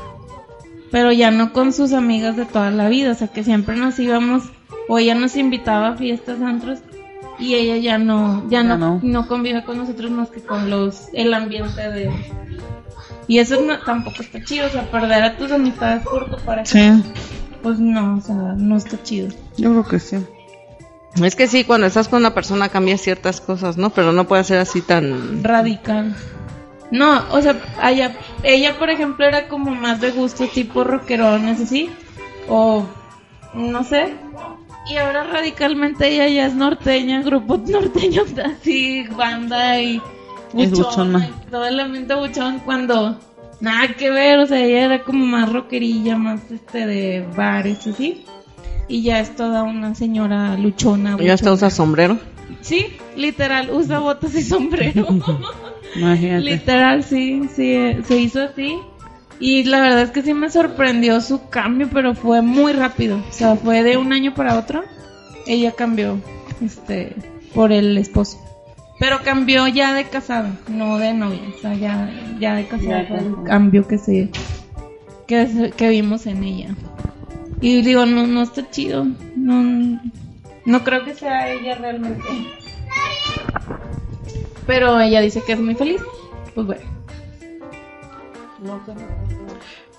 Pero 0.92 1.12
ya 1.12 1.30
no 1.32 1.54
con 1.54 1.72
sus 1.74 1.94
amigas 1.94 2.36
de 2.36 2.46
toda 2.46 2.72
la 2.72 2.90
vida. 2.90 3.12
O 3.12 3.16
sea 3.16 3.28
que 3.28 3.44
siempre 3.44 3.76
nos 3.76 3.98
íbamos. 4.00 4.44
O 4.88 4.98
ella 4.98 5.14
nos 5.16 5.36
invitaba 5.36 5.90
a 5.90 5.96
fiestas, 5.98 6.42
antros. 6.42 6.80
Y 7.38 7.54
ella 7.56 7.78
ya 7.78 7.98
no. 7.98 8.44
Ya 8.50 8.64
no. 8.64 9.00
no 9.02 9.28
convive 9.28 9.64
con 9.64 9.78
nosotros 9.78 10.10
más 10.12 10.30
que 10.30 10.42
con 10.42 10.70
los. 10.70 11.08
El 11.14 11.34
ambiente 11.34 11.82
de. 11.90 12.12
Y 13.28 13.38
eso 13.38 13.62
no- 13.62 13.78
tampoco 13.80 14.24
está 14.24 14.44
chido, 14.44 14.66
o 14.66 14.70
sea, 14.70 14.90
perder 14.90 15.22
a 15.24 15.38
tus 15.38 15.52
amistades 15.52 16.04
por 16.04 16.30
tu 16.36 16.44
pareja. 16.44 16.66
Sí, 16.66 17.04
Pues 17.62 17.80
no, 17.80 18.18
o 18.18 18.22
sea, 18.22 18.36
no 18.36 18.78
está 18.78 19.02
chido. 19.04 19.30
yo 19.58 19.70
creo 19.72 19.88
que 19.88 20.00
sí. 20.00 20.18
Es 21.24 21.36
que 21.36 21.48
sí, 21.48 21.64
cuando 21.64 21.88
estás 21.88 22.08
con 22.08 22.20
una 22.20 22.34
persona 22.34 22.70
cambias 22.70 23.02
ciertas 23.02 23.42
cosas, 23.42 23.78
¿no? 23.78 23.90
Pero 23.90 24.14
no 24.14 24.28
puede 24.28 24.44
ser 24.44 24.60
así 24.60 24.82
tan... 24.82 25.44
Radical. 25.44 26.16
No, 26.92 27.24
o 27.32 27.42
sea, 27.42 27.56
ella, 27.84 28.16
ella 28.44 28.78
por 28.80 28.90
ejemplo 28.90 29.26
era 29.26 29.48
como 29.48 29.72
más 29.72 30.02
de 30.02 30.12
gusto 30.12 30.48
tipo 30.48 30.84
rockerones 30.84 31.60
así. 31.62 31.90
O 32.48 32.86
no 33.54 33.84
sé. 33.84 34.14
Y 34.90 34.98
ahora 34.98 35.24
radicalmente 35.24 36.08
ella 36.08 36.28
ya 36.28 36.46
es 36.48 36.56
norteña, 36.56 37.22
grupo 37.22 37.58
norteño 37.68 38.24
así, 38.44 39.06
banda 39.08 39.80
y 39.80 40.02
Es 40.58 40.72
buchona, 40.72 41.20
buchona. 41.20 41.28
y 41.28 41.50
todo 41.50 41.66
el 41.66 42.06
buchón 42.08 42.60
cuando 42.60 43.20
nada 43.62 43.94
que 43.96 44.10
ver, 44.10 44.40
o 44.40 44.48
sea, 44.48 44.64
ella 44.64 44.86
era 44.86 45.04
como 45.04 45.26
más 45.26 45.52
rockerilla, 45.52 46.18
más 46.18 46.42
este 46.52 46.86
de 46.86 47.26
bares 47.36 47.86
así. 47.88 48.26
Y 48.88 49.04
ya 49.04 49.20
es 49.20 49.36
toda 49.36 49.64
una 49.64 49.94
señora 49.94 50.58
luchona. 50.58 51.18
Ya 51.18 51.34
hasta 51.34 51.54
usa 51.54 51.70
sombrero. 51.70 52.18
Sí, 52.62 52.88
literal, 53.16 53.70
usa 53.72 54.00
botas 54.00 54.34
y 54.36 54.42
sombrero. 54.42 55.08
Imagínate. 55.96 56.42
literal, 56.42 57.04
sí, 57.04 57.44
sí, 57.56 57.98
se 58.04 58.18
hizo 58.18 58.42
así. 58.42 58.78
Y 59.40 59.64
la 59.64 59.80
verdad 59.80 60.02
es 60.02 60.12
que 60.12 60.22
sí 60.22 60.34
me 60.34 60.50
sorprendió 60.50 61.22
su 61.22 61.50
cambio, 61.50 61.90
pero 61.92 62.14
fue 62.14 62.42
muy 62.42 62.74
rápido. 62.74 63.18
O 63.18 63.32
sea, 63.32 63.56
fue 63.56 63.84
de 63.84 63.98
un 63.98 64.12
año 64.12 64.34
para 64.34 64.58
otro. 64.58 64.84
Ella 65.48 65.72
cambió, 65.72 66.20
este, 66.62 67.16
por 67.54 67.72
el 67.72 67.98
esposo. 67.98 68.38
Pero 69.00 69.24
cambió 69.24 69.68
ya 69.68 69.94
de 69.94 70.04
casada, 70.04 70.58
no 70.68 70.98
de 70.98 71.14
novia. 71.14 71.42
O 71.56 71.62
sea, 71.62 71.74
ya, 71.74 72.12
ya 72.40 72.56
de 72.56 72.68
casada 72.68 73.06
fue 73.08 73.18
el 73.18 73.44
cambio 73.46 73.88
que 73.88 73.98
se 73.98 74.30
que, 75.26 75.72
que 75.76 75.90
vimos 75.90 76.26
en 76.26 76.44
ella. 76.44 76.76
Y 77.62 77.82
digo, 77.82 78.06
no, 78.06 78.28
no 78.28 78.42
está 78.42 78.70
chido. 78.70 79.06
No, 79.36 80.00
no 80.66 80.84
creo 80.84 81.06
que 81.06 81.16
sea 81.16 81.50
ella 81.50 81.76
realmente. 81.76 82.24
Pero 84.68 85.00
ella 85.00 85.22
dice 85.22 85.42
que 85.46 85.54
es 85.54 85.60
muy 85.60 85.76
feliz. 85.76 86.02
Pues 86.54 86.68
bueno. 86.68 86.82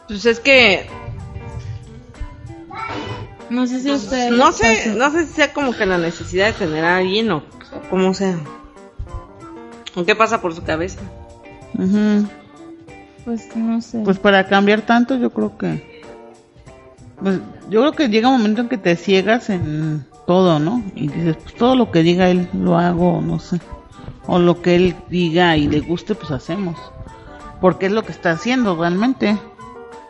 Pues 0.06 0.26
es 0.26 0.40
que 0.40 0.86
No 3.48 3.66
sé 3.66 3.80
si 3.80 3.90
usted. 3.90 4.30
no 4.30 4.52
sé, 4.52 4.94
no 4.94 5.10
sé 5.10 5.26
si 5.26 5.32
sea 5.32 5.52
como 5.52 5.72
que 5.72 5.86
la 5.86 5.96
necesidad 5.96 6.48
de 6.48 6.52
tener 6.52 6.84
a 6.84 6.98
alguien 6.98 7.30
o, 7.30 7.38
o 7.38 7.80
cómo 7.88 8.12
sea. 8.12 8.38
¿O 9.94 10.04
qué 10.04 10.14
pasa 10.14 10.40
por 10.40 10.54
su 10.54 10.62
cabeza? 10.62 11.00
Pues 13.24 13.54
no 13.56 13.80
sé. 13.80 14.00
Pues 14.04 14.18
para 14.18 14.46
cambiar 14.46 14.82
tanto, 14.82 15.16
yo 15.16 15.30
creo 15.30 15.56
que. 15.56 16.02
Pues 17.20 17.38
yo 17.68 17.80
creo 17.80 17.92
que 17.92 18.08
llega 18.08 18.28
un 18.28 18.38
momento 18.38 18.62
en 18.62 18.68
que 18.68 18.78
te 18.78 18.96
ciegas 18.96 19.50
en 19.50 20.06
todo, 20.26 20.58
¿no? 20.58 20.82
Y 20.94 21.08
dices, 21.08 21.36
pues 21.36 21.54
todo 21.54 21.76
lo 21.76 21.90
que 21.90 22.02
diga 22.02 22.30
él 22.30 22.48
lo 22.52 22.78
hago, 22.78 23.20
no 23.20 23.38
sé. 23.38 23.60
O 24.26 24.38
lo 24.38 24.62
que 24.62 24.76
él 24.76 24.96
diga 25.08 25.56
y 25.56 25.68
le 25.68 25.80
guste, 25.80 26.14
pues 26.14 26.30
hacemos. 26.30 26.76
Porque 27.60 27.86
es 27.86 27.92
lo 27.92 28.04
que 28.04 28.12
está 28.12 28.30
haciendo 28.30 28.76
realmente. 28.76 29.36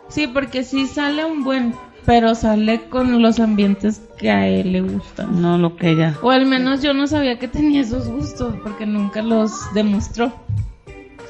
Sí, 0.07 0.27
porque 0.27 0.63
sí 0.63 0.87
sale 0.87 1.25
un 1.25 1.43
buen. 1.43 1.73
Pero 2.05 2.35
sale 2.35 2.81
con 2.89 3.21
los 3.21 3.39
ambientes 3.39 4.01
que 4.17 4.31
a 4.31 4.47
él 4.47 4.73
le 4.73 4.81
gustan. 4.81 5.41
No 5.41 5.57
lo 5.57 5.75
que 5.75 5.91
ella. 5.91 6.17
O 6.21 6.31
al 6.31 6.45
menos 6.45 6.81
yo 6.81 6.93
no 6.93 7.07
sabía 7.07 7.37
que 7.37 7.47
tenía 7.47 7.81
esos 7.81 8.07
gustos, 8.07 8.55
porque 8.63 8.85
nunca 8.85 9.21
los 9.21 9.51
demostró. 9.73 10.33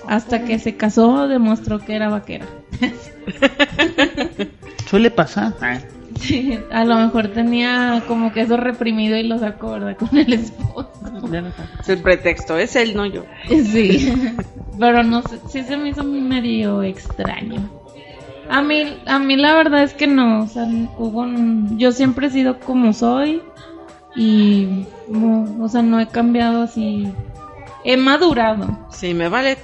Hasta 0.07 0.45
que 0.45 0.59
se 0.59 0.77
casó, 0.77 1.27
demostró 1.27 1.79
que 1.79 1.95
era 1.95 2.09
vaquera. 2.09 2.45
Suele 4.89 5.11
pasar. 5.11 5.53
Sí, 6.19 6.59
a 6.71 6.83
lo 6.83 6.95
mejor 6.95 7.29
tenía 7.29 8.03
como 8.07 8.33
que 8.33 8.41
eso 8.41 8.57
reprimido 8.57 9.17
y 9.17 9.23
lo 9.23 9.39
sacó, 9.39 9.71
¿verdad? 9.71 9.97
Con 9.97 10.17
el 10.17 10.33
esposo. 10.33 10.91
Es 11.79 11.89
el 11.89 11.99
pretexto, 11.99 12.57
es 12.57 12.75
él, 12.75 12.95
no 12.95 13.05
yo. 13.05 13.23
Sí, 13.47 14.13
pero 14.79 15.03
no 15.03 15.21
sé, 15.21 15.39
sí 15.49 15.63
se 15.63 15.77
me 15.77 15.89
hizo 15.89 16.03
medio 16.03 16.83
extraño. 16.83 17.80
A 18.51 18.61
mí, 18.61 19.01
a 19.05 19.17
mí 19.19 19.37
la 19.37 19.55
verdad 19.55 19.81
es 19.83 19.93
que 19.93 20.07
no, 20.07 20.43
o 20.43 20.47
sea, 20.47 20.65
hubo 20.97 21.21
un- 21.21 21.77
yo 21.79 21.91
siempre 21.91 22.27
he 22.27 22.29
sido 22.29 22.59
como 22.59 22.91
soy 22.93 23.41
y, 24.15 24.85
no, 25.07 25.47
o 25.63 25.69
sea, 25.69 25.81
no 25.81 25.99
he 25.99 26.07
cambiado 26.07 26.63
así, 26.63 27.11
he 27.85 27.95
madurado. 27.97 28.67
Sí, 28.91 29.13
me 29.13 29.29
vale 29.29 29.57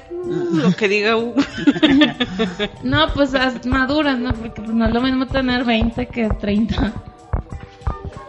lo 0.53 0.71
que 0.71 0.87
diga 0.87 1.17
Hugo. 1.17 1.35
No, 2.83 3.13
pues 3.13 3.33
as- 3.35 3.65
maduras, 3.65 4.17
¿no? 4.19 4.33
Porque 4.33 4.61
pues 4.61 4.69
no 4.73 4.85
es 4.85 4.93
lo 4.93 5.01
mismo 5.01 5.27
tener 5.27 5.65
20 5.65 6.07
que 6.07 6.29
30. 6.29 6.93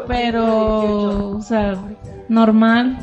Pero, 0.07 1.37
o 1.37 1.43
sea, 1.43 1.77
normal. 2.29 2.99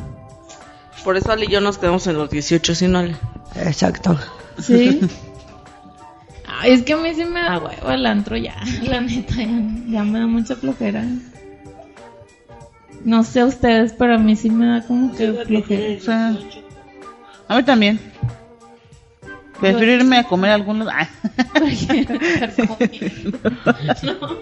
Por 1.04 1.16
eso 1.16 1.32
Ale 1.32 1.46
y 1.46 1.48
yo 1.48 1.60
nos 1.60 1.78
quedamos 1.78 2.06
en 2.06 2.18
los 2.18 2.28
18 2.30 2.74
sin 2.74 2.96
Ale. 2.96 3.16
Exacto. 3.54 4.18
Sí. 4.58 5.00
Ay, 6.48 6.72
es 6.72 6.82
que 6.82 6.92
a 6.92 6.96
mí 6.96 7.14
sí 7.14 7.24
me 7.24 7.40
da 7.40 7.58
huevo 7.58 7.90
el 7.90 8.06
antro 8.06 8.36
ya. 8.36 8.56
La 8.82 9.00
neta, 9.00 9.34
ya, 9.36 9.62
ya 9.88 10.04
me 10.04 10.20
da 10.20 10.26
mucha 10.26 10.56
flojera. 10.56 11.04
No 13.04 13.22
sé 13.22 13.40
a 13.40 13.46
ustedes, 13.46 13.92
pero 13.92 14.14
a 14.14 14.18
mí 14.18 14.36
sí 14.36 14.50
me 14.50 14.66
da 14.66 14.86
como 14.86 15.14
que 15.14 15.32
flojera. 15.32 15.96
O 15.96 16.00
sea, 16.00 16.36
a 17.48 17.56
mí 17.56 17.62
también. 17.62 18.00
Prefiero 19.60 19.92
irme 19.92 20.18
a 20.18 20.24
comer 20.24 20.50
algunos. 20.50 20.88
Ah. 20.90 21.08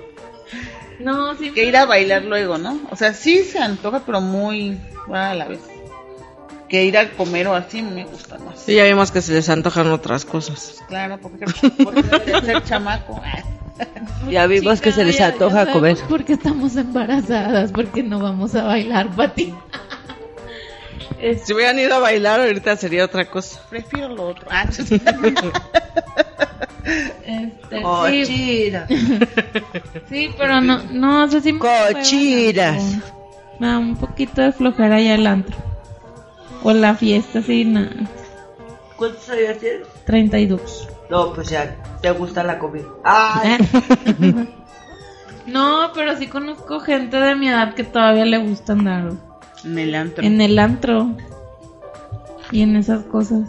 No, 1.00 1.34
sí. 1.34 1.50
Que 1.50 1.66
ir 1.66 1.76
a 1.76 1.86
bailar 1.86 2.24
luego, 2.24 2.56
¿no? 2.56 2.80
O 2.90 2.96
sea, 2.96 3.12
sí 3.12 3.42
se 3.42 3.58
antoja, 3.58 4.02
pero 4.06 4.20
muy 4.20 4.78
a 5.12 5.34
la 5.34 5.48
vez. 5.48 5.60
Que 6.74 6.84
ir 6.86 6.98
a 6.98 7.08
comer 7.10 7.46
o 7.46 7.54
así 7.54 7.82
me 7.82 8.04
gusta 8.04 8.36
más. 8.38 8.58
Sí, 8.58 8.74
ya 8.74 8.82
vimos 8.82 9.12
que 9.12 9.22
se 9.22 9.32
les 9.32 9.48
antojan 9.48 9.86
otras 9.92 10.24
cosas. 10.24 10.82
Claro, 10.88 11.18
porque, 11.22 11.44
porque 11.84 12.02
debe 12.02 12.40
de 12.40 12.46
ser 12.46 12.64
chamaco. 12.64 13.22
Ya 14.28 14.46
vimos 14.48 14.80
que 14.80 14.90
se 14.90 15.04
les 15.04 15.16
ya- 15.18 15.28
ya 15.28 15.32
antoja 15.34 15.64
sabemos 15.66 15.72
comer. 15.74 15.96
Porque 16.08 16.32
estamos 16.32 16.74
embarazadas, 16.74 17.70
porque 17.70 18.02
no 18.02 18.18
vamos 18.18 18.56
a 18.56 18.64
bailar, 18.64 19.08
Pati. 19.14 19.54
Si 21.44 21.52
hubieran 21.54 21.78
ido 21.78 21.94
a 21.94 21.98
bailar, 22.00 22.40
ahorita 22.40 22.76
sería 22.76 23.04
otra 23.04 23.24
cosa. 23.30 23.60
Prefiero 23.70 24.08
lo 24.08 24.28
otro. 24.30 24.46
Ah, 24.50 24.66
Este. 27.24 27.82
Sí. 28.26 28.72
Sí, 30.08 30.30
pero 30.36 30.60
no, 30.60 30.82
no 30.90 31.30
sé 31.30 31.40
si 31.40 31.52
me 31.52 31.60
Cochinas. 31.60 32.82
Me 33.60 33.66
da 33.68 33.78
un 33.78 33.96
poquito 33.96 34.42
de 34.42 34.50
flojera 34.52 35.00
ya 35.00 35.14
el 35.14 35.26
antro. 35.26 35.56
O 36.64 36.72
la 36.72 36.94
fiesta, 36.96 37.40
sí, 37.42 37.64
nada. 37.64 37.92
¿Cuántos 38.96 39.28
años 39.28 39.58
tienes? 39.58 39.86
32. 40.06 40.88
No, 41.10 41.32
pues 41.32 41.50
ya, 41.50 41.76
te 42.00 42.10
gusta 42.10 42.42
la 42.42 42.58
comida. 42.58 42.86
Ay, 43.04 43.58
No, 45.46 45.90
pero 45.94 46.16
sí 46.16 46.26
conozco 46.26 46.80
gente 46.80 47.18
de 47.18 47.34
mi 47.36 47.48
edad 47.48 47.74
que 47.74 47.84
todavía 47.84 48.24
le 48.24 48.38
gusta 48.38 48.72
andar 48.72 49.12
en 49.62 49.78
el 49.78 49.94
antro. 49.94 50.24
en 50.24 50.40
el 50.40 50.58
antro. 50.58 51.08
Y 52.50 52.62
en 52.62 52.76
esas 52.76 53.04
cosas. 53.04 53.40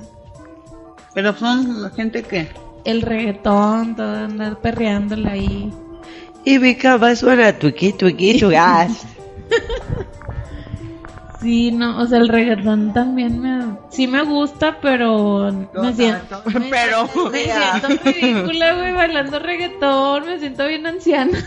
Pero 1.13 1.33
son 1.35 1.89
gente 1.93 2.23
que. 2.23 2.49
El 2.83 3.01
reggaetón, 3.01 3.95
todo 3.95 4.13
andar 4.15 4.59
perreándola 4.59 5.31
ahí. 5.31 5.73
y 6.43 6.59
mi 6.59 6.75
cama 6.75 7.15
suena 7.15 7.57
tuqui, 7.57 7.93
tuqui, 7.93 8.39
tuqui. 8.39 8.55
Sí, 11.45 11.71
no, 11.71 11.99
o 12.01 12.07
sea, 12.07 12.17
el 12.17 12.27
reggaetón 12.27 12.91
también 12.91 13.39
me, 13.39 13.77
sí 13.91 14.07
me 14.07 14.23
gusta, 14.23 14.79
pero 14.81 15.51
me 15.79 15.93
siento, 15.93 16.41
me, 16.45 16.59
Pero. 16.71 17.07
me 17.31 17.43
siento 17.43 18.03
ridícula, 18.03 18.73
güey, 18.73 18.93
bailando 18.93 19.37
reggaetón, 19.37 20.25
me 20.25 20.39
siento 20.39 20.65
bien 20.65 20.87
anciana. 20.87 21.37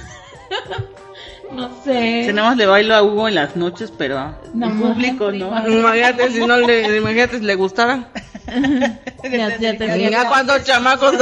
no 1.53 1.69
sé. 1.83 2.23
Que 2.27 2.33
nada 2.33 2.51
más 2.51 2.57
le 2.57 2.67
bailo 2.67 2.95
a 2.95 3.03
Hugo 3.03 3.27
en 3.27 3.35
las 3.35 3.57
noches, 3.57 3.93
pero 3.99 4.37
No, 4.55 4.67
en 4.67 4.79
público, 4.79 5.33
¿no? 5.33 5.69
Imagínate 5.69 6.31
si 6.31 6.47
no 6.47 6.59
le, 6.59 6.97
imagínate 6.97 7.41
si 7.41 7.45
le 7.45 7.57
gustara. 7.57 8.07
Ya, 9.25 9.59
ya 9.59 9.77
tendría 9.77 10.11
Mira 10.11 10.29
cuántos 10.29 10.63
chamacos. 10.63 11.17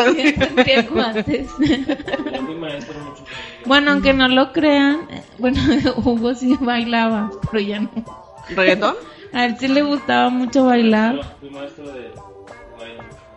bueno, 3.64 3.92
aunque 3.92 4.12
no 4.12 4.28
lo 4.28 4.52
crean, 4.52 5.08
eh, 5.10 5.22
bueno, 5.38 5.62
Hugo 6.04 6.34
sí 6.34 6.58
bailaba, 6.60 7.30
pero 7.50 7.60
ya 7.62 7.80
no. 7.80 8.25
¿Reggaetón? 8.54 8.94
A 9.32 9.44
él 9.44 9.56
sí 9.58 9.68
le 9.68 9.82
gustaba 9.82 10.28
mucho 10.30 10.64
bailar. 10.66 11.20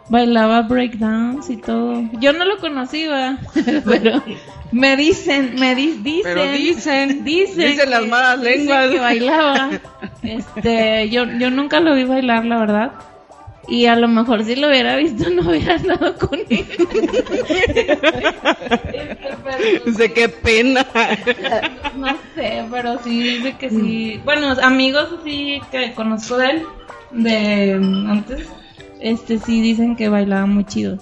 Bailaba 0.10 0.64
breakdance 0.64 1.53
y 1.53 1.57
todo. 1.57 2.03
Yo 2.20 2.34
no 2.34 2.43
lo 2.45 2.57
conocía, 2.57 3.38
pero 3.86 4.24
me 4.72 4.95
dicen, 4.97 5.60
me 5.60 5.76
di- 5.76 5.99
dicen, 6.01 6.22
Pero 6.24 6.51
dicen, 6.51 7.24
dicen, 7.24 7.68
dicen 7.72 7.89
las 7.91 8.07
malas 8.07 8.41
dicen 8.41 8.60
lenguas. 8.68 8.89
que 8.89 8.99
bailaba. 8.99 9.70
Este, 10.22 11.10
yo, 11.10 11.26
yo 11.26 11.49
nunca 11.49 11.80
lo 11.80 11.95
vi 11.95 12.03
bailar, 12.03 12.43
la 12.45 12.57
verdad. 12.57 12.91
Y 13.70 13.86
a 13.86 13.95
lo 13.95 14.07
mejor 14.07 14.43
si 14.43 14.55
lo 14.55 14.67
hubiera 14.67 14.95
visto 14.95 15.30
no 15.30 15.49
hubiera 15.49 15.76
andado 15.76 16.15
con 16.17 16.39
él. 16.49 16.65
Dice 19.86 20.11
qué 20.13 20.30
pena. 20.30 20.86
No 21.95 22.07
sé, 22.36 22.65
pero 22.72 22.99
sí 23.03 23.22
dice 23.22 23.55
que 23.57 23.70
sí. 23.70 24.22
Bueno, 24.26 24.55
amigos 24.61 25.09
así 25.20 25.61
que 25.72 25.93
conozco 25.93 26.38
de 26.38 26.49
él, 26.49 26.63
de 27.11 27.74
antes, 28.07 28.47
este 28.99 29.38
sí 29.39 29.61
dicen 29.61 29.95
que 29.95 30.09
bailaba 30.09 30.45
muy 30.45 30.65
chido. 30.65 30.97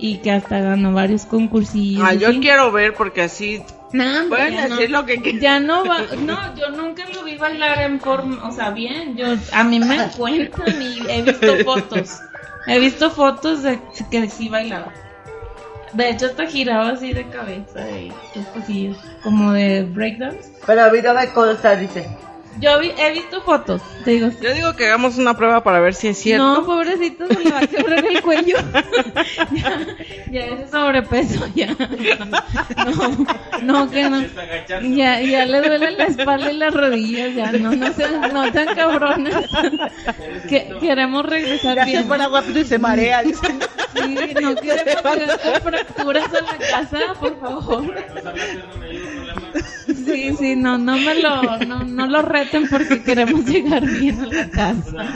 Y 0.00 0.18
que 0.18 0.30
hasta 0.30 0.60
ganó 0.60 0.92
varios 0.92 1.24
concursillos. 1.24 2.04
Ah, 2.04 2.14
yo 2.14 2.38
quiero 2.40 2.70
ver 2.70 2.94
porque 2.94 3.22
así 3.22 3.62
No, 3.92 4.04
hombre, 4.04 4.28
pueden 4.28 4.52
ya 4.52 4.68
no. 4.68 4.76
decir 4.76 4.90
lo 4.90 5.06
que 5.06 5.20
quieran. 5.20 5.40
Ya 5.40 5.60
no 5.60 5.84
va, 5.84 6.00
no, 6.18 6.54
yo 6.54 6.70
nunca 6.70 7.08
lo 7.08 7.24
vi 7.24 7.36
bailar 7.36 7.80
en 7.82 8.00
forma, 8.00 8.46
o 8.46 8.52
sea, 8.52 8.70
bien, 8.70 9.16
yo, 9.16 9.26
a 9.52 9.64
mí 9.64 9.80
me 9.80 10.08
cuentan 10.16 10.82
y 10.82 10.98
he 11.08 11.22
visto 11.22 11.56
fotos, 11.64 12.20
he 12.66 12.78
visto 12.78 13.10
fotos 13.10 13.62
de 13.62 13.78
que 14.10 14.28
sí 14.28 14.48
bailaba. 14.48 14.92
De 15.92 16.10
hecho, 16.10 16.26
hasta 16.26 16.46
giraba 16.46 16.90
así 16.90 17.14
de 17.14 17.26
cabeza 17.28 17.90
y 17.90 18.12
cosillas, 18.52 18.98
como 19.22 19.52
de 19.52 19.84
breakdance. 19.84 20.52
Pero 20.66 20.84
a 20.84 20.90
mí 20.90 20.98
no 21.02 21.14
me 21.14 21.28
consta, 21.28 21.76
dice. 21.76 22.06
Yo 22.60 22.78
vi- 22.80 22.92
he 22.98 23.12
visto 23.12 23.40
fotos, 23.42 23.80
te 24.04 24.12
digo. 24.12 24.30
Yo 24.40 24.52
digo 24.54 24.74
que 24.74 24.86
hagamos 24.86 25.16
una 25.18 25.34
prueba 25.36 25.62
para 25.62 25.80
ver 25.80 25.94
si 25.94 26.08
es 26.08 26.18
cierto. 26.18 26.44
No, 26.44 26.66
pobrecito, 26.66 27.26
se 27.26 27.38
le 27.44 27.50
va 27.50 27.58
a 27.60 27.66
quebrar 27.66 28.04
el 28.04 28.20
cuello. 28.22 28.56
ya, 29.52 29.80
ya 30.30 30.40
ese 30.40 30.68
sobrepeso, 30.70 31.46
ya. 31.54 31.76
No, 32.86 33.26
no, 33.62 33.90
que 33.90 34.08
no. 34.08 34.22
Ya, 34.96 35.20
ya 35.20 35.44
le 35.46 35.60
duele 35.60 35.90
la 35.92 36.04
espalda 36.04 36.50
y 36.50 36.56
las 36.56 36.74
rodillas, 36.74 37.34
ya. 37.34 37.52
No, 37.52 37.74
no 37.74 37.92
sean, 37.92 38.20
no 38.32 38.52
sean 38.52 38.74
cabrones. 38.74 39.34
que, 40.48 40.76
queremos 40.80 41.24
regresar 41.26 41.76
Ya 41.76 41.84
se 41.84 41.90
bien. 41.90 42.08
pone 42.08 42.28
rápido 42.28 42.60
y 42.60 42.64
se 42.64 42.78
marea. 42.78 43.22
dice. 43.22 43.46
Sí, 43.94 44.14
no 44.40 44.54
queremos 44.54 45.02
con 45.42 45.62
fracturas 45.62 46.24
a 46.34 46.40
la 46.42 46.58
casa, 46.70 46.98
por 47.20 47.40
favor. 47.40 47.94
Sí, 49.86 50.36
sí, 50.36 50.56
no, 50.56 50.78
no 50.78 50.98
me 50.98 51.14
lo, 51.14 51.58
no, 51.58 51.84
no 51.84 52.06
lo 52.06 52.22
reten 52.22 52.68
porque 52.68 53.02
queremos 53.02 53.44
llegar 53.46 53.86
bien 53.86 54.20
a 54.20 54.26
la 54.26 54.50
casa. 54.50 55.06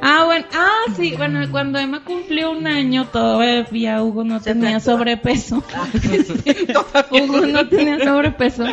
Ah, 0.00 0.22
bueno, 0.26 0.46
ah, 0.54 0.92
sí, 0.96 1.14
bueno, 1.16 1.40
cuando 1.50 1.78
Emma 1.78 2.04
cumplió 2.04 2.52
un 2.52 2.66
año, 2.66 3.06
todavía 3.08 4.02
Hugo 4.02 4.22
no 4.24 4.40
tenía 4.40 4.78
sobrepeso. 4.80 5.62
Este, 5.94 6.72
Hugo 7.10 7.40
no 7.46 7.68
tenía 7.68 7.98
sobrepeso. 7.98 8.64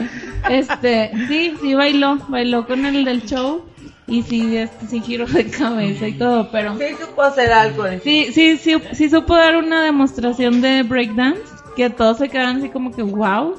Este, 0.50 1.12
sí, 1.28 1.58
sí 1.60 1.74
bailó, 1.74 2.18
bailó 2.30 2.68
con 2.68 2.86
el 2.86 3.04
del 3.06 3.24
show 3.26 3.64
y 4.08 4.22
sí, 4.22 4.56
este, 4.56 4.86
sí 4.86 5.02
giró 5.02 5.26
de 5.26 5.48
cabeza 5.50 6.08
y 6.08 6.14
todo, 6.14 6.52
pero 6.52 6.78
Sí, 6.78 6.86
supo 7.00 7.24
hacer 7.24 7.52
algo. 7.52 7.84
de- 7.84 8.00
sí, 8.02 8.28
sí, 8.32 8.58
sí, 8.58 8.76
sí 8.94 9.10
supo 9.10 9.36
dar 9.36 9.56
una 9.58 9.84
demostración 9.84 10.62
de 10.62 10.84
breakdance 10.84 11.42
que 11.76 11.90
todos 11.90 12.18
se 12.18 12.30
quedaron 12.30 12.58
así 12.58 12.70
como 12.70 12.92
que 12.92 13.02
wow. 13.04 13.56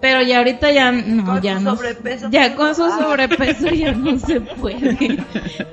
Pero 0.00 0.22
ya 0.22 0.38
ahorita 0.38 0.72
ya 0.72 0.92
no, 0.92 1.24
Con 1.24 1.40
ya 1.42 1.58
su 1.58 1.64
no. 1.64 1.76
sobrepeso, 1.76 2.28
ya 2.30 2.54
con 2.54 2.74
su 2.74 2.88
sobrepeso 2.90 3.68
ya 3.68 3.92
no 3.92 4.18
se 4.26 4.40
puede. 4.40 5.18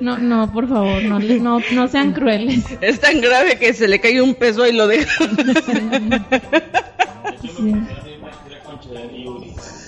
No, 0.00 0.18
no, 0.18 0.50
por 0.52 0.68
favor, 0.68 1.02
no, 1.02 1.18
no, 1.18 1.60
no 1.72 1.88
sean 1.88 2.12
crueles. 2.12 2.64
Es 2.80 3.00
tan 3.00 3.20
grave 3.20 3.58
que 3.58 3.72
se 3.74 3.86
le 3.88 4.00
cae 4.00 4.20
un 4.22 4.34
peso 4.34 4.66
y 4.66 4.72
lo 4.72 4.86
deja. 4.86 5.24
Sí. 7.56 7.74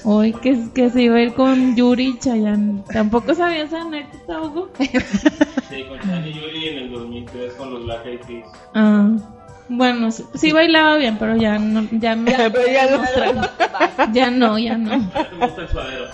Hoy 0.05 0.33
que, 0.33 0.59
que 0.75 0.91
se 0.91 1.03
iba 1.03 1.17
a 1.17 1.21
ir 1.21 1.35
con 1.35 1.77
Yuri 1.77 2.09
y 2.09 2.19
Chayanne. 2.19 2.83
Tampoco 2.93 3.35
sabía 3.35 3.65
esa 3.65 3.83
anécdota, 3.83 4.41
Hugo. 4.41 4.71
Sí, 4.79 4.89
con 5.85 6.01
Chani 6.01 6.33
Yuri 6.33 6.69
en 6.69 6.79
el 6.79 6.91
2003 6.93 7.53
con 7.55 7.75
los 7.75 7.85
Black 7.85 8.07
Eyed 8.07 8.21
Peas. 8.27 8.49
Ah, 8.75 9.11
bueno, 9.71 10.11
sí, 10.11 10.53
bailaba 10.53 10.97
bien, 10.97 11.17
pero 11.19 11.37
ya 11.37 11.59
no, 11.59 11.87
ya 11.93 12.17
no. 12.17 12.25
Pero 12.53 12.67
ya 12.73 13.33
no. 13.33 14.13
Ya 14.13 14.31
no, 14.31 14.59
ya 14.59 14.77
no. 14.77 14.99
Me 14.99 15.47
gusta 15.47 15.63
el 15.63 15.69
suadero. 15.69 16.05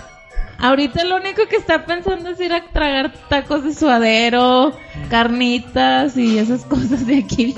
Ahorita 0.59 1.03
lo 1.03 1.17
único 1.17 1.45
que 1.47 1.55
está 1.55 1.85
pensando 1.85 2.29
es 2.29 2.39
ir 2.39 2.51
a 2.53 2.63
tragar 2.65 3.13
tacos 3.29 3.63
de 3.63 3.73
suadero, 3.75 4.71
carnitas 5.09 6.17
y 6.17 6.39
esas 6.39 6.65
cosas 6.65 7.05
de 7.05 7.19
aquí. 7.19 7.55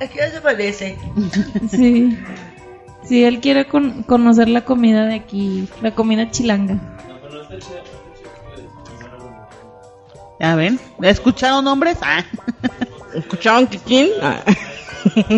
Aquí 0.00 0.16
ya 0.18 0.30
se 0.30 0.40
parece. 0.40 0.98
Sí. 1.70 2.18
Sí, 3.04 3.24
él 3.24 3.40
quiere 3.40 3.66
con- 3.66 4.02
conocer 4.04 4.48
la 4.48 4.62
comida 4.64 5.04
de 5.06 5.14
aquí, 5.14 5.68
la 5.82 5.92
comida 5.92 6.30
chilanga. 6.30 6.78
Ya 10.40 10.56
ven, 10.56 10.80
¿escucharon 11.02 11.64
nombres? 11.64 11.98
Ah. 12.02 12.24
¿Escucharon 13.14 13.66
Kikín? 13.68 14.08
Ah. 14.20 14.40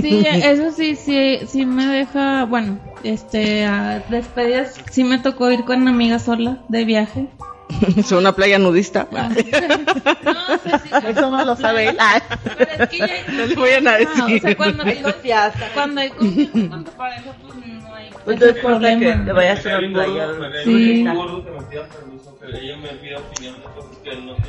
Sí, 0.03 0.25
eso 0.27 0.71
sí, 0.73 0.97
sí, 0.97 1.41
sí 1.47 1.65
me 1.67 1.87
deja, 1.87 2.45
bueno, 2.45 2.79
este, 3.03 3.65
a 3.65 4.01
despedidas, 4.09 4.75
sí 4.91 5.05
me 5.05 5.19
tocó 5.19 5.51
ir 5.51 5.65
con 5.65 5.87
amiga 5.89 6.19
sola 6.19 6.59
de 6.69 6.85
viaje. 6.85 7.27
Es 7.97 8.13
una 8.13 8.33
playa 8.33 8.59
nudista. 8.59 9.09
Ah. 9.17 9.31
No, 10.25 10.55
o 10.55 10.59
sea, 10.59 10.79
sí, 10.79 10.89
Eso 11.09 11.31
no 11.31 11.45
lo 11.45 11.57
sabe 11.57 11.89
él. 11.89 11.97
Ah. 11.99 12.21
pero 12.57 12.85
es 12.85 12.89
que 12.91 12.99
ya- 12.99 13.09
No 13.33 13.47
le 13.47 13.55
vayan 13.57 13.89
a 13.89 13.93
Ah, 13.93 13.97
o 13.97 14.27
decir. 14.27 14.43
sea, 14.43 14.57
cuando 14.57 14.85
Hay 14.85 14.97
confianza. 15.03 15.67
cuando 15.75 16.01
hay 16.01 16.11
confianza 16.11 16.69
con 16.71 16.85
tu 16.85 16.91
pareja, 16.93 17.33
pues 17.43 17.55
no 17.57 17.95
hay, 17.95 18.11
Pues 18.25 18.41
no 18.41 18.47
importa 18.49 18.89
que 18.89 18.97
problema. 18.97 19.25
te 19.25 19.33
vayas 19.33 19.67
a 19.67 19.79
una 19.79 19.93
playa. 19.93 20.29
Sí. 20.65 21.05
gordo 21.05 21.45
que 21.45 21.51
me 21.51 21.63
pida 21.63 21.89
permiso, 21.89 22.39
que 22.39 22.59
ella 22.67 22.77
me 22.77 22.89
pida 22.89 23.19
opinión 23.19 23.55
de 23.57 23.63
cosas 23.63 23.97
que 24.03 24.17
no 24.17 24.37
sé. 24.37 24.43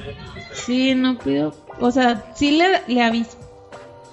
Sí, 0.53 0.95
no 0.95 1.18
pido, 1.18 1.53
o 1.80 1.91
sea, 1.91 2.24
sí 2.36 2.51
le, 2.57 2.82
le 2.88 3.01
aviso, 3.03 3.38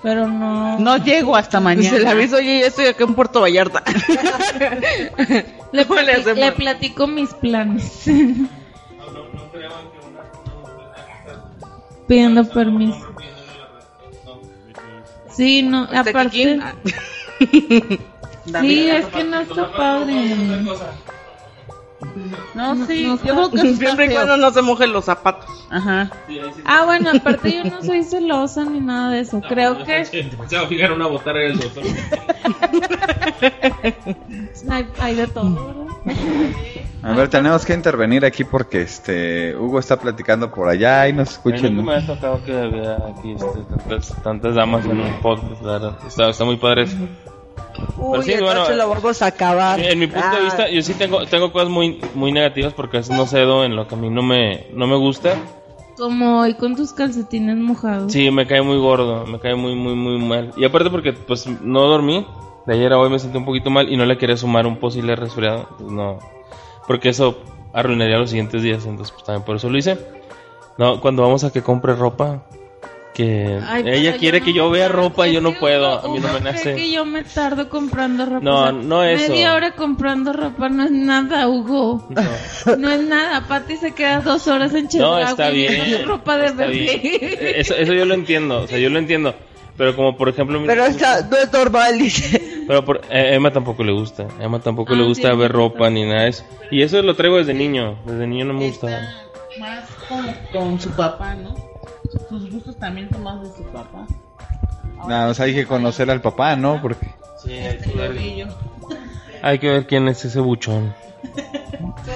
pero 0.03 0.27
no. 0.27 0.79
No 0.79 0.97
llego 0.97 1.37
hasta 1.37 1.61
mañana. 1.61 1.89
Se 1.91 2.01
le 2.01 2.09
aviso, 2.09 2.37
oye, 2.37 2.61
ya 2.61 2.67
estoy 2.67 2.87
acá 2.87 3.05
en 3.05 3.15
Puerto 3.15 3.41
Vallarta. 3.41 3.83
Le, 5.73 5.87
¿Cómo 5.87 6.01
le 6.03 6.35
le 6.35 6.53
platico 6.53 7.07
mis 7.07 7.33
planes. 7.33 8.03
Pidiendo 12.07 12.47
permiso. 12.47 13.07
Sí, 15.31 15.63
no, 15.63 15.85
¿Está 15.85 16.01
aparte. 16.01 16.59
Ah. 16.61 16.75
Sí, 18.61 18.91
es 18.91 19.07
que 19.07 19.25
no 19.25 19.41
está 19.41 19.73
padre. 19.73 20.37
No, 22.55 22.87
sí, 22.87 23.05
no, 23.05 23.17
yo 23.23 23.35
creo 23.35 23.51
que 23.51 23.75
Siempre 23.75 24.07
y 24.07 24.11
cuando 24.11 24.37
no 24.37 24.51
se 24.51 24.63
mojen 24.63 24.93
los 24.93 25.05
zapatos. 25.05 25.67
Ajá. 25.71 26.11
Ah, 26.65 26.85
bueno, 26.85 27.11
aparte 27.15 27.53
yo 27.53 27.65
no 27.65 27.83
soy 27.83 28.05
celosa 28.05 28.65
ni 28.65 28.81
nada 28.81 29.11
de 29.13 29.21
eso. 29.21 29.41
Creo 29.49 29.83
que 29.85 30.05
Se 30.05 30.57
va 30.57 30.63
a 30.63 30.67
fijar 30.67 30.93
una 30.93 31.07
botarga 31.07 31.41
del 31.41 31.59
doctor. 31.59 31.85
hay, 34.71 34.89
hay 35.01 35.15
de 35.15 35.27
todo, 35.29 35.67
¿verdad? 35.67 35.83
A 37.03 37.15
ver, 37.15 37.29
tenemos 37.29 37.65
que 37.65 37.75
intervenir 37.75 38.25
aquí 38.25 38.45
porque 38.45 38.83
este 38.83 39.57
Hugo 39.57 39.81
está 39.81 39.99
platicando 39.99 40.53
por 40.53 40.69
allá 40.69 41.09
y 41.09 41.13
nos 41.13 41.33
escuchen. 41.33 41.77
Nunca 41.77 41.93
me 41.93 41.97
ha 41.99 42.07
tocado 42.07 42.45
que 42.45 42.53
vea 42.53 42.97
aquí 43.11 43.33
este, 43.33 43.65
tantas, 43.65 44.23
tantas 44.23 44.55
damas 44.55 44.85
en 44.85 45.01
un 45.01 45.21
podcast, 45.21 45.63
la 45.63 45.73
verdad. 45.73 45.99
Está, 46.07 46.31
está 46.31 46.45
muy 46.45 46.57
padre 46.57 46.83
eso. 46.83 46.97
Uy, 47.97 48.23
sí, 48.25 48.33
entonces 48.33 48.41
bueno, 48.67 48.77
lo 48.77 48.89
vamos 48.89 49.23
a 49.23 49.27
acabar. 49.27 49.81
En 49.81 49.99
mi 49.99 50.07
punto 50.07 50.29
de 50.29 50.37
Ah, 50.37 50.41
vista, 50.45 50.69
yo 50.71 50.83
sí 50.83 50.95
tengo, 50.95 51.25
tengo 51.27 51.53
cosas 51.53 51.69
muy, 51.69 52.01
muy 52.15 52.33
negativas 52.33 52.73
porque 52.75 52.99
a 52.99 53.01
veces 53.01 53.17
no 53.17 53.27
cedo 53.27 53.65
en 53.65 53.77
lo 53.77 53.87
que 53.89 53.95
a 53.95 53.99
mí 53.99 54.11
no 54.11 54.23
me, 54.23 54.67
no 54.73 54.87
me 54.87 54.97
gusta. 54.97 55.35
Como 55.97 56.41
hoy 56.41 56.55
con 56.55 56.75
tus 56.75 56.93
calcetines 56.93 57.57
mojados. 57.57 58.13
Sí, 58.13 58.31
me 58.31 58.47
cae 58.47 58.63
muy 58.63 58.79
gordo, 58.79 59.27
me 59.27 59.39
cae 59.39 59.55
muy, 59.55 59.75
muy, 59.75 59.95
muy 59.95 60.19
mal. 60.19 60.53
Y 60.57 60.65
aparte 60.65 60.91
porque 60.91 61.13
pues 61.13 61.47
no 61.47 61.83
dormí, 61.83 62.27
de 62.67 62.75
ayer 62.75 62.93
a 62.93 62.99
hoy 62.99 63.11
me 63.11 63.19
sentí 63.19 63.37
un 63.37 63.45
poquito 63.45 63.71
mal 63.71 63.91
y 63.93 63.97
no 63.97 64.05
le 64.07 64.17
quería 64.19 64.37
sumar 64.37 64.67
un 64.67 64.79
posible 64.79 65.15
resfriado. 65.17 65.69
Pues 65.79 65.91
no, 65.93 66.19
porque 66.87 67.11
eso 67.11 67.39
arruinaría 67.73 68.19
los 68.19 68.31
siguientes 68.31 68.63
días, 68.63 68.85
entonces 68.87 69.13
pues 69.13 69.25
también 69.25 69.45
por 69.45 69.57
eso 69.57 69.69
lo 69.69 69.79
hice. 69.79 69.99
No, 70.79 71.01
cuando 71.01 71.23
vamos 71.23 71.45
a 71.45 71.53
que 71.53 71.63
compre 71.63 71.95
ropa, 71.95 72.43
que 73.15 73.61
Ay, 73.69 73.85
ella 73.87 74.17
quiere 74.17 74.41
no 74.41 74.47
que 74.47 74.53
yo 74.55 74.71
vea 74.71 74.89
ropa 74.89 75.29
y 75.29 75.33
yo 75.33 75.39
es 75.39 75.43
no 75.43 75.53
puedo, 75.59 76.05
a 76.05 76.09
mí 76.09 76.19
no 76.19 76.33
me 76.33 76.41
nace. 76.41 76.75
que 76.75 76.91
yo 76.91 77.05
me 77.05 77.23
tardo 77.25 77.69
comprando 77.69 78.25
ropa. 78.25 78.41
No, 78.41 78.61
o 78.61 78.63
sea, 78.65 78.73
no 78.73 79.05
eso. 79.05 79.31
Media 79.33 79.55
hora 79.55 79.73
comprando 79.73 80.33
ropa 80.33 80.69
no 80.69 80.85
es 80.85 80.91
nada, 80.91 81.49
Hugo. 81.49 82.07
No. 82.09 82.77
No 82.77 82.91
es 82.91 83.01
nada. 83.03 83.47
Pati 83.49 83.77
se 83.77 83.93
queda 83.93 84.21
dos 84.21 84.47
horas 84.49 84.73
en 84.75 84.89
No, 84.99 85.19
está 85.19 85.51
bien. 85.51 86.07
ropa 86.07 86.37
de 86.39 86.47
está 86.47 86.67
bien. 86.67 87.01
bebé. 87.03 87.61
Eso, 87.61 87.75
eso 87.75 87.93
yo 87.93 88.05
lo 88.05 88.15
entiendo, 88.15 88.61
o 88.63 88.67
sea, 88.67 88.79
yo 88.79 88.89
lo 88.89 88.99
entiendo. 88.99 89.35
Pero 89.77 89.97
como 89.97 90.17
por 90.17 90.29
ejemplo... 90.29 90.63
Pero 90.67 90.85
está, 90.85 91.23
no 91.31 91.37
es 91.39 91.51
normal, 91.53 91.99
dice. 91.99 92.65
Pero 92.69 92.85
por, 92.85 93.01
a 93.11 93.19
Emma 93.19 93.51
tampoco 93.51 93.83
le 93.83 93.93
gusta. 93.93 94.27
A 94.39 94.45
Emma 94.45 94.61
tampoco 94.61 94.93
Ah, 94.93 94.97
le 94.97 95.05
gusta 95.05 95.31
sí, 95.31 95.37
ver 95.37 95.51
sí, 95.51 95.53
ropa 95.57 95.89
sí. 95.89 95.95
ni 95.95 96.05
nada 96.05 96.23
de 96.25 96.29
eso. 96.29 96.45
Y 96.71 96.83
eso 96.83 97.01
lo 97.03 97.15
traigo 97.17 97.39
desde 97.39 97.55
niño. 97.55 97.97
Desde 98.05 98.27
niño 98.27 98.45
no 98.45 98.55
me. 98.55 98.69
Está 98.69 99.01
más 99.59 99.85
con, 100.09 100.27
con 100.53 100.81
su 100.81 100.91
papá, 100.91 101.35
¿no? 101.35 101.72
Sus 102.29 102.51
gustos 102.51 102.77
también 102.79 103.09
son 103.11 103.23
más 103.23 103.41
de 103.43 103.49
su 103.57 103.63
papá. 103.73 104.07
Nada 105.09 105.29
más 105.29 105.41
hay 105.41 105.55
que 105.55 105.67
conocer 105.67 106.11
al 106.11 106.21
papá, 106.21 106.57
¿no? 106.57 106.81
Porque 106.81 107.07
Sí, 107.43 107.53
hay 107.53 107.79
que, 107.79 107.91
ver, 107.99 108.13
gordillo. 108.13 108.47
hay 109.43 109.59
que 109.59 109.69
ver 109.71 109.87
quién 109.87 110.07
es 110.09 110.25
ese 110.25 110.41
buchón. 110.41 110.95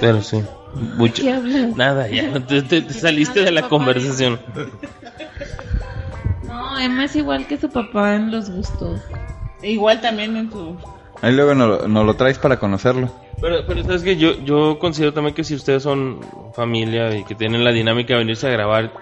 Pero 0.01 0.23
sí. 0.23 0.43
Buchón. 0.97 1.25
¿Qué 1.27 1.33
hablas? 1.33 1.77
Nada, 1.77 2.09
ya 2.09 2.29
no 2.29 2.43
te, 2.45 2.63
te- 2.63 2.83
te 2.83 2.95
saliste 2.95 3.41
de 3.43 3.51
la 3.51 3.69
conversación. 3.69 4.39
No, 6.47 6.79
Emma 6.79 7.05
es 7.05 7.17
igual 7.17 7.47
que 7.47 7.59
su 7.59 7.69
papá 7.71 8.15
en 8.15 8.31
los 8.31 8.51
gustos. 8.51 9.01
E 9.63 9.71
Igual 9.73 10.01
también 10.01 10.37
en 10.37 10.51
su... 10.51 10.77
ahí 11.23 11.33
luego 11.35 11.55
nos, 11.55 11.89
nos 11.89 12.05
lo 12.07 12.15
traes 12.15 12.39
para 12.39 12.59
conocerlo. 12.59 13.11
Pero, 13.41 13.67
pero 13.67 13.83
sabes 13.85 14.03
que 14.03 14.17
yo, 14.17 14.33
yo 14.45 14.79
considero 14.79 15.13
también 15.13 15.35
que 15.35 15.45
si 15.45 15.55
ustedes 15.55 15.83
son 15.83 16.21
familia 16.55 17.15
y 17.17 17.25
que 17.25 17.35
tienen 17.35 17.65
la 17.65 17.73
dinámica 17.73 18.15
de 18.15 18.19
venirse 18.21 18.47
a 18.47 18.51
grabar, 18.51 18.93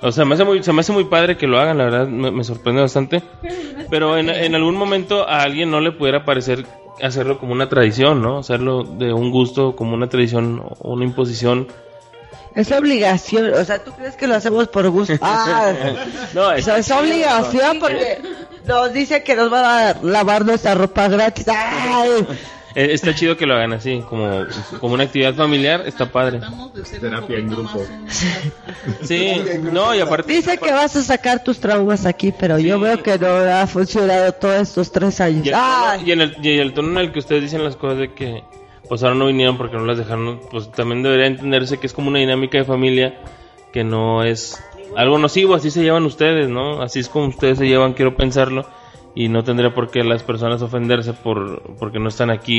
o 0.00 0.12
sea, 0.12 0.24
me 0.24 0.34
hace 0.34 0.44
muy, 0.44 0.62
se 0.62 0.72
me 0.72 0.80
hace 0.80 0.92
muy 0.92 1.04
padre 1.04 1.36
que 1.36 1.46
lo 1.46 1.58
hagan, 1.58 1.78
la 1.78 1.84
verdad, 1.84 2.06
me, 2.06 2.30
me 2.30 2.44
sorprende 2.44 2.80
bastante. 2.82 3.22
Pero 3.90 4.16
en, 4.18 4.28
en 4.28 4.54
algún 4.54 4.76
momento 4.76 5.28
a 5.28 5.42
alguien 5.42 5.70
no 5.70 5.80
le 5.80 5.92
pudiera 5.92 6.24
parecer 6.24 6.66
hacerlo 7.02 7.38
como 7.38 7.52
una 7.52 7.68
tradición, 7.68 8.22
¿no? 8.22 8.38
Hacerlo 8.38 8.82
de 8.84 9.12
un 9.12 9.30
gusto, 9.30 9.74
como 9.76 9.94
una 9.94 10.08
tradición 10.08 10.62
o 10.80 10.92
una 10.92 11.04
imposición. 11.04 11.68
Es 12.54 12.72
obligación. 12.72 13.52
O 13.54 13.64
sea, 13.64 13.82
¿tú 13.84 13.92
crees 13.92 14.16
que 14.16 14.26
lo 14.26 14.34
hacemos 14.34 14.68
por 14.68 14.88
gusto? 14.90 15.14
Ah, 15.22 15.72
No, 16.34 16.48
o 16.48 16.58
sea, 16.60 16.78
es 16.78 16.90
obligación 16.90 17.78
porque 17.78 18.18
nos 18.66 18.92
dice 18.92 19.22
que 19.22 19.36
nos 19.36 19.48
van 19.50 19.64
a 19.64 19.96
lavar 20.02 20.44
nuestra 20.44 20.74
ropa 20.74 21.08
gratis. 21.08 21.46
Ay, 21.48 22.26
Está 22.78 23.12
chido 23.12 23.36
que 23.36 23.44
lo 23.44 23.54
hagan 23.54 23.72
así, 23.72 24.04
como, 24.08 24.46
como 24.78 24.94
una 24.94 25.02
actividad 25.02 25.34
familiar, 25.34 25.82
está 25.84 26.12
padre. 26.12 26.40
Terapia 27.00 27.38
en 27.38 27.48
grupo. 27.48 27.84
Sí, 29.02 29.32
no, 29.72 29.96
y 29.96 30.00
aparte... 30.00 30.32
Dice 30.32 30.58
que 30.58 30.70
vas 30.70 30.94
a 30.94 31.02
sacar 31.02 31.42
tus 31.42 31.58
traumas 31.58 32.06
aquí, 32.06 32.32
pero 32.32 32.56
yo 32.60 32.78
veo 32.78 33.02
que 33.02 33.18
no 33.18 33.26
ha 33.28 33.66
funcionado 33.66 34.30
todos 34.30 34.68
estos 34.68 34.92
tres 34.92 35.20
años. 35.20 35.44
Y 35.44 35.48
el, 35.48 35.54
tono, 35.54 36.06
y 36.06 36.12
en 36.12 36.20
el, 36.20 36.36
y 36.40 36.58
el 36.58 36.72
tono 36.72 36.90
en 36.92 36.98
el 36.98 37.12
que 37.12 37.18
ustedes 37.18 37.42
dicen 37.42 37.64
las 37.64 37.74
cosas 37.74 37.98
de 37.98 38.12
que 38.12 38.44
pues 38.88 39.02
ahora 39.02 39.16
no 39.16 39.26
vinieron 39.26 39.58
porque 39.58 39.76
no 39.76 39.84
las 39.84 39.98
dejaron, 39.98 40.40
pues 40.48 40.70
también 40.70 41.02
debería 41.02 41.26
entenderse 41.26 41.78
que 41.78 41.88
es 41.88 41.92
como 41.92 42.08
una 42.08 42.20
dinámica 42.20 42.58
de 42.58 42.64
familia 42.64 43.18
que 43.72 43.82
no 43.82 44.22
es 44.22 44.62
algo 44.96 45.18
nocivo, 45.18 45.56
así 45.56 45.72
se 45.72 45.82
llevan 45.82 46.04
ustedes, 46.04 46.48
¿no? 46.48 46.80
Así 46.80 47.00
es 47.00 47.08
como 47.08 47.26
ustedes 47.26 47.58
se 47.58 47.66
llevan, 47.66 47.92
quiero 47.94 48.16
pensarlo. 48.16 48.66
Y 49.20 49.28
no 49.28 49.42
tendría 49.42 49.74
por 49.74 49.90
qué 49.90 50.04
las 50.04 50.22
personas 50.22 50.62
ofenderse 50.62 51.12
por 51.12 51.60
porque 51.76 51.98
no 51.98 52.08
están 52.08 52.30
aquí 52.30 52.52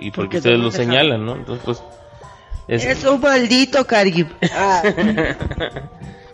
y 0.00 0.10
porque, 0.10 0.12
Porque 0.12 0.36
ustedes 0.38 0.58
lo 0.58 0.70
señalan, 0.70 1.26
¿no? 1.26 1.34
Entonces, 1.36 1.62
pues... 1.62 1.82
es- 2.68 2.86
Es 2.86 3.04
un 3.04 3.20
maldito 3.20 3.86
Carib. 3.86 4.28
Ah. 4.50 4.82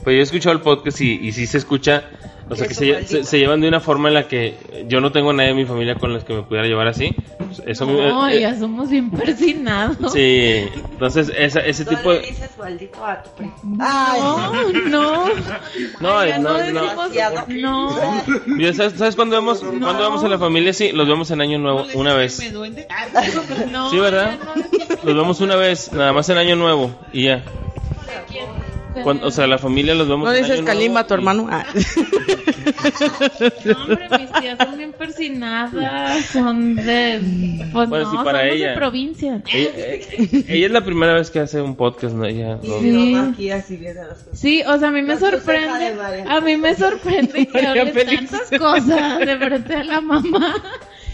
Pues 0.04 0.14
yo 0.14 0.20
he 0.20 0.22
escuchado 0.22 0.54
el 0.54 0.60
podcast 0.60 1.00
y, 1.00 1.12
y 1.26 1.32
sí 1.32 1.46
se 1.46 1.58
escucha, 1.58 2.04
o 2.50 2.56
sea, 2.56 2.66
que 2.66 2.74
se, 2.74 2.86
lle- 2.86 3.04
se- 3.04 3.22
se 3.24 3.38
llevan 3.38 3.60
de 3.60 3.68
una 3.68 3.78
forma 3.80 4.08
en 4.08 4.14
la 4.14 4.26
que 4.26 4.56
yo 4.88 5.00
no 5.00 5.12
tengo 5.12 5.30
a 5.30 5.32
nadie 5.32 5.50
en 5.50 5.56
mi 5.56 5.64
familia 5.64 5.94
con 5.94 6.12
los 6.12 6.24
que 6.24 6.34
me 6.34 6.42
pudiera 6.42 6.66
llevar 6.66 6.88
así. 6.88 7.14
Pues 7.38 7.62
Eso 7.66 7.86
me- 7.86 8.08
No, 8.08 8.28
eh, 8.28 8.40
ya 8.40 8.58
somos 8.58 8.90
bien 8.90 9.10
persinados. 9.10 10.12
Sí, 10.12 10.64
entonces 10.92 11.30
esa- 11.36 11.60
ese 11.60 11.84
tipo 11.84 12.12
de... 12.12 12.20
dices 12.20 12.50
maldito 12.58 13.04
a 13.06 13.22
tu 13.22 13.30
primo. 13.36 13.54
No, 13.62 14.62
no. 14.72 15.26
No, 16.00 16.24
no, 16.40 16.48
no. 16.72 17.08
decimos- 17.08 17.48
no. 17.48 18.72
¿Sabes, 18.74 18.94
sabes 18.98 19.14
cuándo 19.16 19.36
vemos, 19.36 19.60
cuándo 19.60 19.98
vemos 19.98 20.24
a 20.24 20.28
la 20.28 20.38
familia? 20.38 20.72
Sí, 20.72 20.90
los 20.92 21.06
vemos 21.06 21.30
en 21.30 21.40
Año 21.42 21.58
Nuevo, 21.58 21.86
una 21.94 22.14
vez. 22.14 22.40
No, 23.70 23.90
Sí, 23.90 23.98
¿verdad? 23.98 24.36
Los 25.04 25.14
vemos 25.14 25.40
una 25.40 25.54
vez, 25.56 25.92
nada 25.92 26.12
más 26.12 26.28
en 26.28 26.38
Año 26.38 26.56
Nuevo 26.56 26.90
y 27.12 27.24
ya. 27.26 27.44
Cuando- 29.02 29.26
o 29.26 29.30
sea, 29.30 29.46
la 29.46 29.58
familia 29.58 29.94
los 29.94 30.08
vemos 30.08 30.26
¿No 30.28 30.32
dices 30.34 30.60
Kalimba, 30.62 31.06
tu 31.06 31.14
hermano? 31.14 31.48
Ah. 31.50 31.64
No, 33.64 33.72
hombre, 33.82 34.08
mis 34.18 34.32
tías 34.32 34.58
son 34.58 34.76
bien 34.78 34.92
persinadas, 34.92 36.24
son 36.26 36.76
de... 36.76 37.20
Pues 37.72 37.88
Bueno, 37.88 38.04
no, 38.04 38.10
sí, 38.10 38.16
para 38.24 38.40
somos 38.40 38.54
ella. 38.54 38.70
de 38.70 38.76
provincia. 38.76 39.42
Ella, 39.52 39.70
eh, 39.76 40.44
ella 40.48 40.66
es 40.66 40.72
la 40.72 40.84
primera 40.84 41.14
vez 41.14 41.30
que 41.30 41.40
hace 41.40 41.60
un 41.60 41.76
podcast, 41.76 42.14
¿no? 42.14 42.24
Ella, 42.24 42.58
no- 42.62 42.80
Sí. 42.80 43.14
Aquí 43.16 43.50
así 43.50 43.76
viene 43.76 44.00
las 44.04 44.18
cosas. 44.18 44.38
Sí, 44.38 44.62
o 44.66 44.78
sea, 44.78 44.88
a 44.88 44.90
mí 44.92 45.02
me 45.02 45.16
sorprende, 45.16 45.94
a 46.28 46.40
mí 46.40 46.56
me 46.56 46.74
sorprende 46.74 47.46
que 47.52 47.52
María 47.62 47.70
hable 47.82 47.92
Félix. 47.92 48.30
tantas 48.30 48.58
cosas 48.58 49.18
de 49.18 49.36
frente 49.38 49.74
a 49.74 49.84
la 49.84 50.00
mamá. 50.00 50.54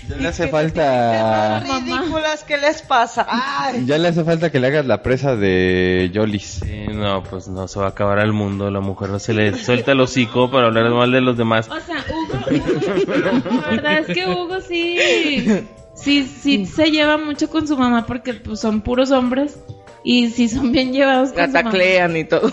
Ya 0.09 0.17
le 0.17 0.29
hace 0.29 0.49
falta. 0.49 1.61
Ridículas, 1.61 2.45
¿qué 2.45 2.57
les 2.57 2.83
pasa? 2.83 3.27
Ay. 3.29 3.85
Ya 3.87 3.99
le 3.99 4.09
hace 4.09 4.25
falta 4.25 4.51
que 4.51 4.59
le 4.59 4.69
hagas 4.69 4.87
la 4.87 5.03
presa 5.03 5.37
de 5.37 6.11
Yolis. 6.13 6.61
Sí, 6.65 6.87
no, 6.93 7.23
pues 7.23 7.49
no 7.49 7.69
se 7.69 7.79
va 7.79 7.87
a 7.87 7.89
acabar 7.91 8.19
el 8.21 8.33
mundo. 8.33 8.71
La 8.71 8.81
mujer 8.81 9.11
no 9.11 9.19
se 9.19 9.35
le 9.35 9.55
suelta 9.57 9.93
el 9.93 10.01
hocico 10.01 10.51
para 10.51 10.69
hablar 10.69 10.91
mal 10.91 11.13
de 11.13 11.21
los 11.21 11.37
demás. 11.37 11.69
O 11.69 11.81
sea, 11.81 12.05
Hugo, 12.09 13.61
la 13.61 13.69
verdad 13.69 13.99
es 13.99 14.07
que 14.07 14.27
Hugo 14.27 14.61
sí, 14.61 14.99
sí, 15.95 16.25
sí 16.25 16.67
se 16.67 16.91
lleva 16.91 17.19
mucho 17.19 17.51
con 17.51 17.69
su 17.69 17.77
mamá 17.77 18.07
porque 18.07 18.35
pues, 18.35 18.61
son 18.61 18.81
puros 18.81 19.11
hombres 19.11 19.59
y 20.05 20.31
sí 20.31 20.49
son 20.49 20.73
bien 20.73 20.93
llevados 20.93 21.33
con 21.33 21.47
su 21.47 21.53
mamá. 21.53 21.71
Taclean 21.71 22.17
y 22.17 22.25
todo. 22.25 22.51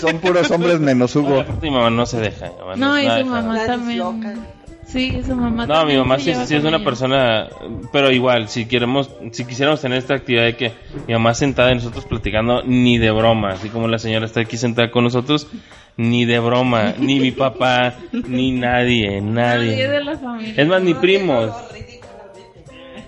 Son 0.00 0.18
puros 0.18 0.50
hombres 0.50 0.80
menos 0.80 1.14
Hugo. 1.14 1.44
Mi 1.62 1.70
mamá 1.70 1.90
no 1.90 2.06
se 2.06 2.18
deja. 2.18 2.50
No, 2.76 2.96
es 2.96 3.04
y 3.04 3.20
su 3.20 3.26
mamá 3.26 3.66
también. 3.66 4.57
Sí, 4.88 5.20
su 5.24 5.36
mamá 5.36 5.66
No, 5.66 5.84
mi 5.84 5.96
mamá 5.98 6.18
sí, 6.18 6.30
es 6.30 6.50
una 6.64 6.76
ella. 6.76 6.84
persona, 6.84 7.46
pero 7.92 8.10
igual, 8.10 8.48
si 8.48 8.66
queremos, 8.66 9.10
si 9.32 9.44
quisiéramos 9.44 9.82
tener 9.82 9.98
esta 9.98 10.14
actividad 10.14 10.44
de 10.44 10.56
que 10.56 10.72
mi 11.06 11.12
mamá 11.12 11.34
sentada 11.34 11.70
y 11.72 11.74
nosotros 11.74 12.06
platicando, 12.06 12.62
ni 12.64 12.96
de 12.96 13.10
broma, 13.10 13.50
así 13.50 13.68
como 13.68 13.86
la 13.86 13.98
señora 13.98 14.24
está 14.24 14.40
aquí 14.40 14.56
sentada 14.56 14.90
con 14.90 15.04
nosotros, 15.04 15.46
ni 15.98 16.24
de 16.24 16.38
broma, 16.38 16.94
ni 16.98 17.20
mi 17.20 17.32
papá, 17.32 17.94
ni 18.28 18.52
nadie, 18.52 19.20
Nadie 19.20 19.76
de 19.76 19.88
nadie. 19.88 20.04
la 20.04 20.16
familia. 20.16 20.54
Es 20.56 20.66
más, 20.66 20.82
ni 20.82 20.94
primos, 20.94 21.50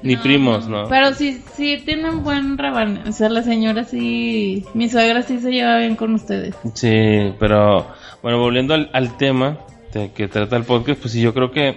ni 0.02 0.16
primos, 0.16 0.66
¿no? 0.68 0.86
Pero 0.88 1.14
sí, 1.14 1.42
sí 1.54 1.82
tienen 1.84 2.22
buen 2.22 2.56
reban. 2.58 3.04
O 3.08 3.12
sea, 3.12 3.28
la 3.28 3.42
señora 3.42 3.84
sí, 3.84 4.64
mi 4.74 4.88
suegra 4.88 5.22
sí 5.22 5.38
se 5.40 5.50
lleva 5.50 5.78
bien 5.78 5.96
con 5.96 6.14
ustedes. 6.14 6.54
Sí, 6.74 7.32
pero 7.38 7.86
bueno, 8.22 8.38
volviendo 8.38 8.74
al, 8.74 8.90
al 8.92 9.16
tema 9.16 9.58
de 9.92 10.12
que 10.12 10.28
trata 10.28 10.56
el 10.56 10.64
podcast, 10.64 11.00
pues 11.00 11.12
sí, 11.12 11.20
yo 11.20 11.32
creo 11.34 11.50
que 11.50 11.68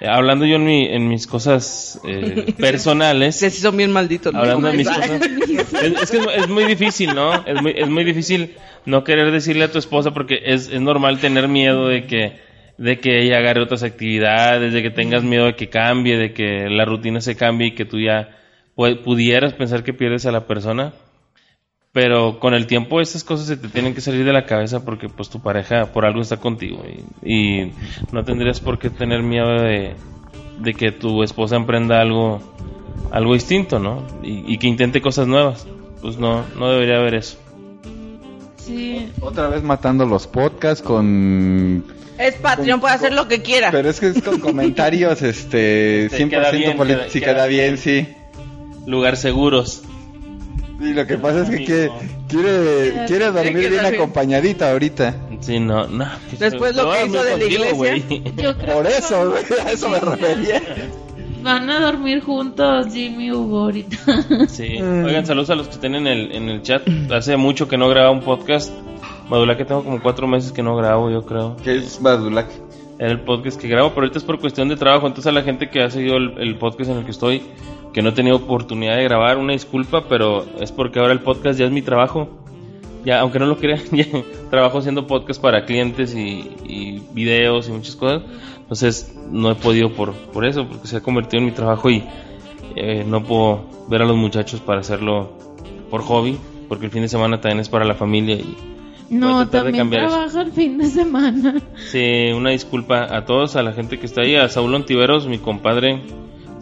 eh, 0.00 0.08
hablando 0.08 0.44
yo 0.44 0.56
en, 0.56 0.64
mi, 0.64 0.86
en 0.86 1.08
mis 1.08 1.26
cosas 1.26 2.00
eh, 2.06 2.54
personales, 2.58 3.36
Sí, 3.36 3.50
sí 3.50 3.60
son 3.60 3.76
bien 3.76 3.92
malditos. 3.92 4.32
¿no? 4.32 4.40
hablando 4.40 4.68
de 4.68 4.76
mis 4.76 4.88
cosas, 4.88 5.10
es, 5.20 6.02
es 6.02 6.10
que 6.10 6.18
es, 6.18 6.26
es 6.38 6.48
muy 6.48 6.64
difícil, 6.64 7.14
¿no? 7.14 7.34
Es 7.46 7.60
muy, 7.62 7.72
es 7.76 7.88
muy 7.88 8.04
difícil 8.04 8.54
no 8.86 9.04
querer 9.04 9.30
decirle 9.30 9.64
a 9.64 9.70
tu 9.70 9.78
esposa 9.78 10.12
porque 10.12 10.40
es, 10.44 10.68
es 10.68 10.80
normal 10.80 11.18
tener 11.20 11.48
miedo 11.48 11.88
de 11.88 12.06
que 12.06 12.52
de 12.78 12.98
que 12.98 13.22
ella 13.22 13.36
agarre 13.38 13.62
otras 13.62 13.82
actividades, 13.84 14.72
de 14.72 14.82
que 14.82 14.90
tengas 14.90 15.22
miedo 15.22 15.44
de 15.44 15.54
que 15.54 15.68
cambie, 15.68 16.16
de 16.16 16.32
que 16.32 16.68
la 16.68 16.84
rutina 16.84 17.20
se 17.20 17.36
cambie 17.36 17.68
y 17.68 17.74
que 17.74 17.84
tú 17.84 18.00
ya 18.00 18.30
pu- 18.74 19.02
pudieras 19.02 19.52
pensar 19.52 19.84
que 19.84 19.92
pierdes 19.92 20.26
a 20.26 20.32
la 20.32 20.46
persona. 20.46 20.92
Pero 21.92 22.38
con 22.40 22.54
el 22.54 22.66
tiempo 22.66 23.00
estas 23.02 23.22
cosas 23.22 23.46
se 23.46 23.56
te 23.58 23.68
tienen 23.68 23.94
que 23.94 24.00
salir 24.00 24.24
de 24.24 24.32
la 24.32 24.46
cabeza 24.46 24.82
porque 24.84 25.08
pues 25.10 25.28
tu 25.28 25.40
pareja 25.42 25.92
por 25.92 26.06
algo 26.06 26.22
está 26.22 26.38
contigo 26.38 26.82
y, 27.22 27.30
y 27.30 27.72
no 28.12 28.24
tendrías 28.24 28.60
por 28.60 28.78
qué 28.78 28.88
tener 28.88 29.22
miedo 29.22 29.60
de, 29.60 29.94
de 30.60 30.74
que 30.74 30.90
tu 30.90 31.22
esposa 31.22 31.56
emprenda 31.56 32.00
algo 32.00 32.40
algo 33.10 33.34
distinto, 33.34 33.78
¿no? 33.78 34.06
Y, 34.22 34.54
y 34.54 34.56
que 34.58 34.68
intente 34.68 35.02
cosas 35.02 35.26
nuevas. 35.26 35.66
Pues 36.00 36.16
no, 36.16 36.44
no 36.58 36.70
debería 36.70 36.96
haber 36.96 37.14
eso. 37.14 37.36
Sí. 38.56 39.10
Otra 39.20 39.48
vez 39.48 39.62
matando 39.62 40.06
los 40.06 40.26
podcasts 40.26 40.82
con. 40.82 41.84
Es 42.18 42.36
Patreon, 42.36 42.80
puede 42.80 42.94
hacer 42.94 43.12
lo 43.12 43.28
que 43.28 43.42
quiera. 43.42 43.70
Pero 43.70 43.90
es 43.90 44.00
que 44.00 44.08
es 44.08 44.22
con 44.22 44.40
comentarios, 44.40 45.20
este. 45.20 46.08
Sí, 46.10 46.24
100% 46.24 46.28
queda 46.30 46.50
bien, 46.52 46.78
queda- 47.12 47.46
bien. 47.46 47.76
sí. 47.76 48.08
Lugar 48.86 49.16
seguros. 49.18 49.82
Sí, 50.82 50.92
lo 50.94 51.06
que 51.06 51.16
pasa 51.18 51.42
es 51.42 51.50
que 51.50 51.64
quiere, 51.64 51.90
quiere, 52.28 53.04
quiere 53.06 53.26
dormir 53.30 53.70
bien 53.70 53.84
acompañadita 53.86 54.72
ahorita. 54.72 55.14
Sí, 55.40 55.60
no, 55.60 55.86
no. 55.86 56.06
Después 56.38 56.74
lo 56.76 56.84
No, 56.84 56.92
que 56.92 56.98
no 57.00 57.06
hizo 57.06 57.24
de 57.24 57.36
la 57.38 57.44
iglesia. 57.44 57.74
güey. 57.74 58.04
Yo 58.36 58.56
creo 58.58 58.74
Por 58.74 58.86
que 58.88 58.96
eso, 58.98 59.30
güey, 59.30 59.44
a 59.64 59.70
eso 59.70 59.88
me 59.88 60.00
refería. 60.00 60.60
Van 61.42 61.68
a 61.70 61.80
dormir 61.80 62.20
juntos 62.22 62.86
Jimmy 62.92 63.26
y 63.26 63.32
Hugo 63.32 63.60
ahorita. 63.62 63.96
Sí. 64.48 64.80
Oigan, 64.80 65.26
saludos 65.26 65.50
a 65.50 65.54
los 65.56 65.66
que 65.68 65.74
estén 65.74 65.94
en 65.94 66.06
el, 66.06 66.32
en 66.32 66.48
el 66.48 66.62
chat. 66.62 66.82
Hace 67.12 67.36
mucho 67.36 67.66
que 67.68 67.76
no 67.76 67.88
grababa 67.88 68.12
un 68.12 68.20
podcast. 68.22 68.72
Madula 69.28 69.56
que 69.56 69.64
tengo 69.64 69.82
como 69.82 70.00
cuatro 70.02 70.26
meses 70.26 70.52
que 70.52 70.62
no 70.62 70.76
grabo, 70.76 71.10
yo 71.10 71.24
creo. 71.24 71.56
¿Qué 71.62 71.76
es 71.76 72.00
Badulac? 72.00 72.48
Era 72.98 73.10
el 73.10 73.20
podcast 73.20 73.60
que 73.60 73.66
grabo, 73.66 73.88
pero 73.90 74.02
ahorita 74.02 74.18
es 74.18 74.24
por 74.24 74.38
cuestión 74.38 74.68
de 74.68 74.76
trabajo. 74.76 75.06
Entonces 75.06 75.28
a 75.28 75.32
la 75.32 75.42
gente 75.42 75.68
que 75.70 75.82
ha 75.82 75.90
seguido 75.90 76.16
el, 76.16 76.34
el 76.38 76.56
podcast 76.58 76.90
en 76.90 76.98
el 76.98 77.04
que 77.04 77.10
estoy, 77.10 77.42
que 77.92 78.02
no 78.02 78.10
he 78.10 78.12
tenido 78.12 78.36
oportunidad 78.36 78.96
de 78.96 79.04
grabar, 79.04 79.38
una 79.38 79.52
disculpa, 79.52 80.04
pero 80.08 80.46
es 80.60 80.72
porque 80.72 80.98
ahora 80.98 81.12
el 81.12 81.20
podcast 81.20 81.58
ya 81.58 81.66
es 81.66 81.72
mi 81.72 81.82
trabajo. 81.82 82.28
Ya, 83.04 83.20
aunque 83.20 83.38
no 83.38 83.46
lo 83.46 83.56
crean, 83.56 83.80
ya 83.92 84.06
trabajo 84.50 84.78
haciendo 84.78 85.06
podcast 85.06 85.40
para 85.40 85.64
clientes 85.64 86.14
y, 86.14 86.50
y 86.64 87.02
videos 87.12 87.68
y 87.68 87.72
muchas 87.72 87.96
cosas. 87.96 88.22
Entonces 88.60 89.14
no 89.30 89.50
he 89.50 89.54
podido 89.54 89.92
por, 89.92 90.12
por 90.14 90.46
eso, 90.46 90.66
porque 90.66 90.86
se 90.86 90.96
ha 90.96 91.00
convertido 91.02 91.40
en 91.40 91.46
mi 91.46 91.52
trabajo 91.52 91.90
y 91.90 92.04
eh, 92.76 93.04
no 93.06 93.22
puedo 93.22 93.66
ver 93.88 94.02
a 94.02 94.06
los 94.06 94.16
muchachos 94.16 94.60
para 94.60 94.80
hacerlo 94.80 95.32
por 95.90 96.02
hobby, 96.02 96.38
porque 96.68 96.86
el 96.86 96.90
fin 96.90 97.02
de 97.02 97.08
semana 97.08 97.40
también 97.40 97.60
es 97.60 97.68
para 97.68 97.84
la 97.84 97.94
familia 97.94 98.36
y 98.36 98.56
No, 99.10 99.46
también 99.48 99.90
trabaja 99.90 100.40
el 100.40 100.52
fin 100.52 100.78
de 100.78 100.86
semana. 100.86 101.56
Sí, 101.90 102.32
una 102.34 102.50
disculpa 102.50 103.14
a 103.14 103.26
todos, 103.26 103.56
a 103.56 103.62
la 103.62 103.72
gente 103.72 103.98
que 103.98 104.06
está 104.06 104.22
ahí, 104.22 104.36
a 104.36 104.48
Saúl 104.48 104.74
Ontiveros, 104.74 105.26
mi 105.26 105.38
compadre. 105.38 106.00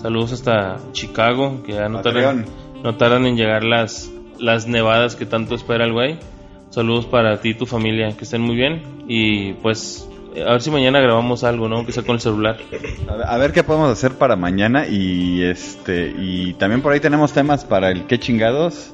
Saludos 0.00 0.32
hasta 0.32 0.78
Chicago, 0.92 1.62
que 1.62 1.72
ya 1.72 1.90
no 1.90 2.00
tardan, 2.00 2.46
no 2.82 2.96
tardan 2.96 3.26
en 3.26 3.36
llegar 3.36 3.64
las, 3.64 4.10
las 4.38 4.66
nevadas 4.66 5.14
que 5.14 5.26
tanto 5.26 5.54
espera 5.54 5.84
el 5.84 5.92
güey. 5.92 6.18
Saludos 6.70 7.04
para 7.04 7.40
ti 7.40 7.50
y 7.50 7.54
tu 7.54 7.66
familia, 7.66 8.16
que 8.16 8.24
estén 8.24 8.40
muy 8.40 8.56
bien. 8.56 9.04
Y 9.08 9.52
pues, 9.54 10.08
a 10.36 10.52
ver 10.52 10.62
si 10.62 10.70
mañana 10.70 11.00
grabamos 11.00 11.44
algo, 11.44 11.68
¿no? 11.68 11.76
Aunque 11.76 11.92
sea 11.92 12.02
con 12.02 12.14
el 12.14 12.20
celular. 12.20 12.58
A 13.08 13.16
ver, 13.16 13.26
a 13.26 13.38
ver 13.38 13.52
qué 13.52 13.62
podemos 13.64 13.90
hacer 13.90 14.12
para 14.12 14.36
mañana 14.36 14.86
y 14.86 15.42
este 15.42 16.14
y 16.16 16.54
también 16.54 16.82
por 16.82 16.92
ahí 16.92 17.00
tenemos 17.00 17.32
temas 17.32 17.64
para 17.64 17.90
el 17.90 18.06
qué 18.06 18.18
chingados. 18.18 18.92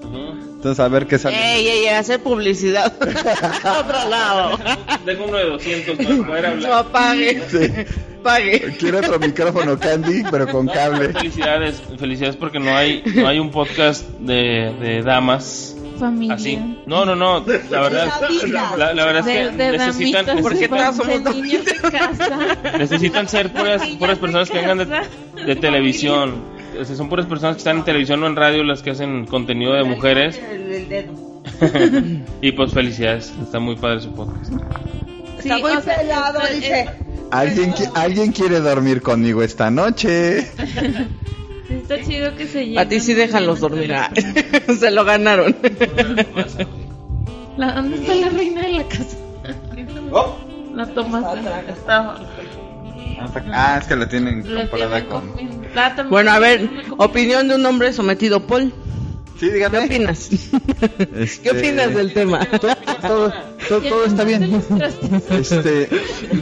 Entonces 0.56 0.80
a 0.80 0.88
ver 0.88 1.06
qué 1.06 1.18
sale. 1.18 1.36
Ey, 1.36 1.68
ey, 1.68 1.88
hacer 1.88 2.20
publicidad. 2.20 2.92
Otro 3.00 4.08
lado. 4.08 4.58
Dejo 5.04 5.24
uno 5.24 5.36
de 5.36 5.44
200 5.44 5.96
para 5.96 6.26
poder 6.26 6.46
hablar. 6.46 6.84
No 6.84 6.92
pague. 6.92 7.86
Pague. 8.22 8.74
Quiero 8.76 8.98
otro 8.98 9.20
micrófono 9.20 9.78
Candy, 9.78 10.24
pero 10.28 10.48
con 10.48 10.66
cable. 10.66 11.10
Felicidades, 11.10 11.80
felicidades 11.96 12.34
porque 12.34 12.58
no 12.58 12.76
hay, 12.76 13.00
no 13.14 13.28
hay 13.28 13.38
un 13.38 13.52
podcast 13.52 14.04
de, 14.18 14.74
de 14.80 15.02
damas. 15.02 15.75
Familia. 15.96 16.34
Así. 16.34 16.58
No, 16.86 17.04
no, 17.04 17.14
no. 17.16 17.44
La 17.70 17.80
verdad, 17.80 18.08
la, 18.76 18.94
la 18.94 19.04
verdad 19.06 19.28
es 19.28 19.34
que 19.50 19.56
De, 19.56 19.70
de 19.72 19.78
necesitan, 19.78 20.26
necesitan, 20.26 20.96
de, 21.06 21.18
de 21.20 21.42
niños 21.42 21.64
de 21.64 21.74
casa. 21.90 22.38
necesitan 22.78 23.28
ser 23.28 23.52
puras, 23.52 23.82
puras 23.98 24.18
personas 24.18 24.50
que 24.50 24.58
vengan 24.58 24.78
de, 24.78 24.86
de 25.44 25.56
televisión. 25.56 26.34
O 26.80 26.84
sea, 26.84 26.94
son 26.94 27.08
puras 27.08 27.26
personas 27.26 27.56
que 27.56 27.60
están 27.60 27.78
en 27.78 27.84
televisión 27.84 28.22
o 28.22 28.26
en 28.26 28.36
radio 28.36 28.62
las 28.62 28.82
que 28.82 28.90
hacen 28.90 29.26
contenido 29.26 29.72
de 29.74 29.84
mujeres. 29.84 30.40
Y 32.42 32.52
pues 32.52 32.72
felicidades, 32.72 33.32
está 33.42 33.58
muy 33.58 33.76
padre 33.76 34.00
su 34.00 34.12
podcast. 34.12 34.52
Sí, 34.52 35.48
Está 35.48 35.58
muy 35.58 35.70
o 35.72 35.80
sea, 35.80 35.96
pelado, 35.96 36.40
es- 36.42 36.56
dice. 36.56 36.86
¿Alguien, 37.30 37.72
qui- 37.72 37.90
alguien 37.94 38.32
quiere 38.32 38.60
dormir 38.60 39.00
conmigo 39.02 39.42
esta 39.42 39.70
noche. 39.70 40.46
Está 41.68 42.00
chido 42.02 42.34
que 42.36 42.46
se 42.46 42.64
lleven. 42.66 42.78
A 42.78 42.88
ti 42.88 43.00
sí 43.00 43.14
déjalos 43.14 43.60
dormir. 43.60 43.92
ah. 43.94 44.10
Se 44.78 44.90
lo 44.90 45.04
ganaron. 45.04 45.54
La- 47.56 47.72
¿Dónde 47.74 47.96
está 47.96 48.14
la 48.14 48.28
reina 48.28 48.62
de 48.62 48.72
la 48.72 48.84
casa? 48.84 49.16
La 50.74 50.86
tomaste. 50.86 51.40
Está- 51.70 52.16
Ah, 53.52 53.78
es 53.80 53.86
que 53.88 53.96
la 53.96 54.06
tienen 54.08 54.42
comparada 54.42 55.02
con... 55.06 55.22
también- 55.74 56.10
Bueno, 56.10 56.30
a 56.32 56.38
ver, 56.38 56.68
opinión 56.98 57.48
de 57.48 57.54
un 57.54 57.64
hombre 57.64 57.92
sometido, 57.94 58.46
Paul. 58.46 58.72
Sí, 59.38 59.50
dígame. 59.50 59.78
¿Qué 59.80 59.84
opinas? 59.96 60.30
Este, 61.16 61.42
¿Qué 61.42 61.50
opinas 61.50 61.94
del 61.94 62.12
tema? 62.12 62.46
Todo, 63.02 63.32
todo, 63.68 63.80
todo 63.82 64.04
está 64.04 64.24
bien. 64.24 64.62
Este, 65.30 65.88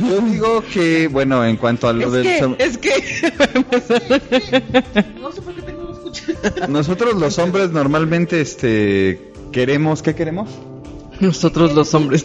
yo 0.08 0.20
digo 0.20 0.62
que, 0.72 1.08
bueno, 1.08 1.44
en 1.44 1.56
cuanto 1.56 1.88
a 1.88 1.92
lo 1.92 2.10
del... 2.10 2.26
Es 2.26 2.42
som- 2.42 2.56
que, 2.56 2.64
es 2.64 2.78
que... 2.78 4.62
No 5.20 5.32
sé 5.32 5.42
por 5.42 5.54
qué 5.54 5.62
tengo 5.62 5.86
que 5.86 5.92
escuchar. 6.20 6.68
Nosotros 6.68 7.14
los 7.14 7.38
hombres 7.38 7.70
normalmente, 7.70 8.40
este, 8.40 9.32
queremos, 9.52 10.02
¿qué 10.02 10.14
queremos? 10.14 10.48
Nosotros 11.20 11.74
los 11.74 11.92
hombres. 11.94 12.24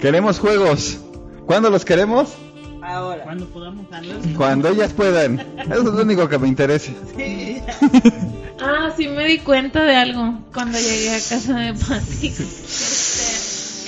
Queremos 0.00 0.38
juegos. 0.38 0.98
¿Cuándo 1.46 1.70
los 1.70 1.84
queremos? 1.84 2.30
Ahora. 2.82 3.24
Cuando 3.24 3.46
podamos 3.46 3.88
darlos. 3.90 4.16
Cuando 4.36 4.68
ellas 4.68 4.92
puedan. 4.92 5.40
Eso 5.40 5.78
es 5.78 5.84
lo 5.84 6.02
único 6.02 6.28
que 6.28 6.38
me 6.38 6.48
interesa. 6.48 6.92
Ah, 8.60 8.90
sí 8.96 9.08
me 9.08 9.26
di 9.26 9.38
cuenta 9.38 9.84
de 9.84 9.94
algo 9.96 10.40
cuando 10.52 10.78
llegué 10.78 11.10
a 11.10 11.14
casa 11.14 11.58
de 11.58 11.74
Pati. 11.74 12.32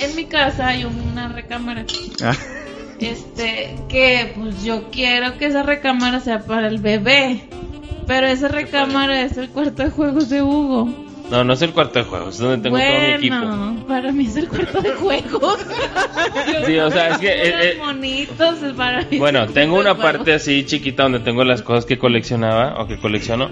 Este, 0.01 0.05
en 0.05 0.15
mi 0.15 0.25
casa 0.25 0.67
hay 0.69 0.83
una 0.85 1.27
recámara. 1.27 1.85
Ah, 2.23 2.33
Este, 2.99 3.75
que 3.89 4.33
pues 4.35 4.63
yo 4.63 4.89
quiero 4.91 5.37
que 5.37 5.45
esa 5.47 5.61
recámara 5.63 6.19
sea 6.19 6.39
para 6.45 6.67
el 6.67 6.79
bebé. 6.79 7.43
Pero 8.07 8.25
esa 8.27 8.47
recámara 8.47 9.21
es 9.21 9.37
el 9.37 9.49
cuarto 9.49 9.83
de 9.83 9.89
juegos 9.91 10.29
de 10.29 10.41
Hugo. 10.41 10.89
No, 11.29 11.43
no 11.45 11.53
es 11.53 11.61
el 11.61 11.71
cuarto 11.71 11.99
de 11.99 12.05
juegos, 12.05 12.35
es 12.35 12.41
donde 12.41 12.57
tengo 12.57 12.77
todo 12.77 12.87
mi 12.87 13.13
equipo. 13.13 13.35
Bueno, 13.37 13.85
para 13.87 14.11
mí 14.11 14.25
es 14.25 14.35
el 14.35 14.47
cuarto 14.49 14.81
de 14.81 14.91
juegos. 14.91 15.57
Sí, 16.65 16.77
o 16.77 16.91
sea, 16.91 17.09
es 17.09 17.17
que, 17.19 17.27
eh, 17.27 17.71
eh, 17.73 17.77
para 18.75 19.03
mí 19.03 19.17
Bueno, 19.17 19.47
tengo 19.53 19.75
una 19.79 19.95
juegos. 19.95 20.11
parte 20.13 20.33
así 20.33 20.65
chiquita 20.65 21.03
donde 21.03 21.19
tengo 21.19 21.43
las 21.43 21.61
cosas 21.61 21.85
que 21.85 21.97
coleccionaba 21.97 22.81
o 22.81 22.87
que 22.87 22.97
colecciono, 22.97 23.49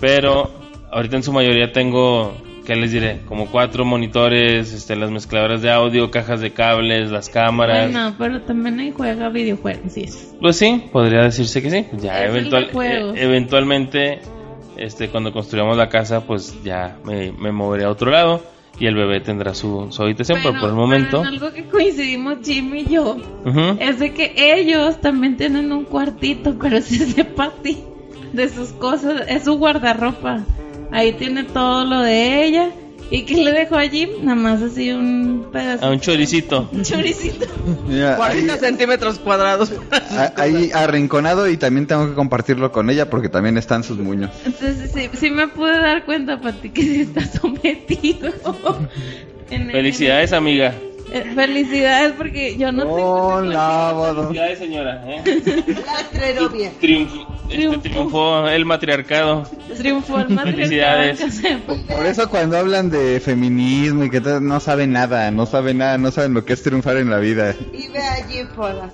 pero 0.00 0.50
ahorita 0.90 1.16
en 1.16 1.22
su 1.22 1.32
mayoría 1.32 1.72
tengo, 1.72 2.34
¿qué 2.66 2.76
les 2.76 2.92
diré? 2.92 3.20
Como 3.26 3.46
cuatro 3.46 3.84
monitores, 3.84 4.72
este, 4.72 4.96
las 4.96 5.10
mezcladoras 5.10 5.62
de 5.62 5.70
audio, 5.70 6.10
cajas 6.10 6.40
de 6.40 6.52
cables, 6.52 7.10
las 7.10 7.28
cámaras. 7.28 7.90
Bueno, 7.92 8.14
pero 8.18 8.40
también 8.42 8.78
hay 8.80 8.92
juega 8.92 9.28
videojuegos, 9.28 9.92
sí. 9.92 10.06
Pues 10.40 10.56
sí, 10.56 10.84
podría 10.92 11.22
decirse 11.22 11.62
que 11.62 11.70
sí. 11.70 11.86
Ya 12.00 12.24
eventual- 12.24 12.70
eh, 12.82 13.12
eventualmente, 13.16 14.20
este, 14.76 15.08
cuando 15.08 15.32
construyamos 15.32 15.76
la 15.76 15.88
casa, 15.88 16.26
pues 16.26 16.54
ya 16.62 16.98
me, 17.04 17.32
me 17.32 17.52
moveré 17.52 17.84
a 17.84 17.90
otro 17.90 18.10
lado 18.10 18.42
y 18.78 18.86
el 18.86 18.94
bebé 18.94 19.20
tendrá 19.20 19.54
su, 19.54 19.88
su 19.90 20.02
habitación, 20.02 20.38
pero 20.40 20.60
por 20.60 20.68
el 20.68 20.76
momento... 20.76 21.20
Algo 21.22 21.52
que 21.52 21.64
coincidimos 21.64 22.38
Jimmy 22.44 22.82
y 22.82 22.94
yo 22.94 23.16
es 23.80 23.98
de 23.98 24.12
que 24.12 24.32
ellos 24.36 25.00
también 25.00 25.36
tienen 25.36 25.72
un 25.72 25.84
cuartito, 25.84 26.54
pero 26.60 26.76
ese 26.76 26.94
es 27.02 27.16
de 27.16 27.24
Patty, 27.24 27.76
de 28.32 28.48
sus 28.48 28.70
cosas, 28.70 29.22
es 29.28 29.44
su 29.44 29.54
guardarropa. 29.58 30.40
Ahí 30.90 31.12
tiene 31.12 31.44
todo 31.44 31.84
lo 31.84 32.00
de 32.00 32.44
ella. 32.44 32.70
¿Y 33.10 33.22
qué 33.22 33.36
le 33.42 33.52
dejó 33.52 33.76
a 33.76 33.82
Jim? 33.88 34.10
Nada 34.22 34.34
más 34.36 34.60
así 34.60 34.90
un 34.90 35.46
pedazo. 35.50 35.86
A 35.86 35.90
un 35.90 35.98
choricito. 36.00 36.68
Un 36.72 36.82
choricito. 36.84 37.46
mira, 37.86 38.10
ahí, 38.12 38.16
40 38.18 38.56
centímetros 38.58 39.18
cuadrados. 39.18 39.72
ahí 40.36 40.70
arrinconado 40.74 41.48
y 41.48 41.56
también 41.56 41.86
tengo 41.86 42.06
que 42.06 42.14
compartirlo 42.14 42.70
con 42.70 42.90
ella 42.90 43.08
porque 43.08 43.30
también 43.30 43.56
están 43.56 43.82
sus 43.82 43.96
muños. 43.98 44.30
Entonces 44.44 44.90
sí, 44.92 45.08
sí 45.14 45.30
me 45.30 45.48
pude 45.48 45.78
dar 45.78 46.04
cuenta, 46.04 46.38
Patty, 46.38 46.68
que 46.68 46.82
sí 46.82 47.00
está 47.02 47.24
sometido. 47.26 48.30
En- 49.50 49.70
Felicidades, 49.70 50.34
amiga. 50.34 50.74
En- 51.12 51.28
eh, 51.28 51.34
felicidades 51.34 52.12
porque 52.12 52.56
yo 52.56 52.70
no 52.72 52.82
tengo... 52.82 53.26
Hola, 53.26 53.92
bodo. 53.94 54.22
Felicidades, 54.28 54.58
señora. 54.58 55.02
¿eh? 55.06 55.22
Bien. 56.52 56.72
Triunf- 56.80 57.26
este, 57.50 57.78
triunfó 57.88 58.46
el 58.48 58.64
matriarcado. 58.64 59.44
Triunfó 59.76 60.18
el 60.20 60.28
matriarcado 60.30 61.02
en 61.02 61.16
Felicidades. 61.16 61.56
Por 61.96 62.06
eso 62.06 62.28
cuando 62.28 62.58
hablan 62.58 62.90
de 62.90 63.20
feminismo 63.20 64.04
y 64.04 64.10
que 64.10 64.20
tal, 64.20 64.46
no 64.46 64.60
saben 64.60 64.92
nada, 64.92 65.30
no 65.30 65.46
saben 65.46 65.78
nada, 65.78 65.98
no 65.98 66.10
saben 66.10 66.34
lo 66.34 66.44
que 66.44 66.52
es 66.52 66.62
triunfar 66.62 66.96
en 66.98 67.10
la 67.10 67.18
vida. 67.18 67.54
Vive 67.72 68.00
allí 68.00 68.44
por 68.54 68.74
las... 68.74 68.92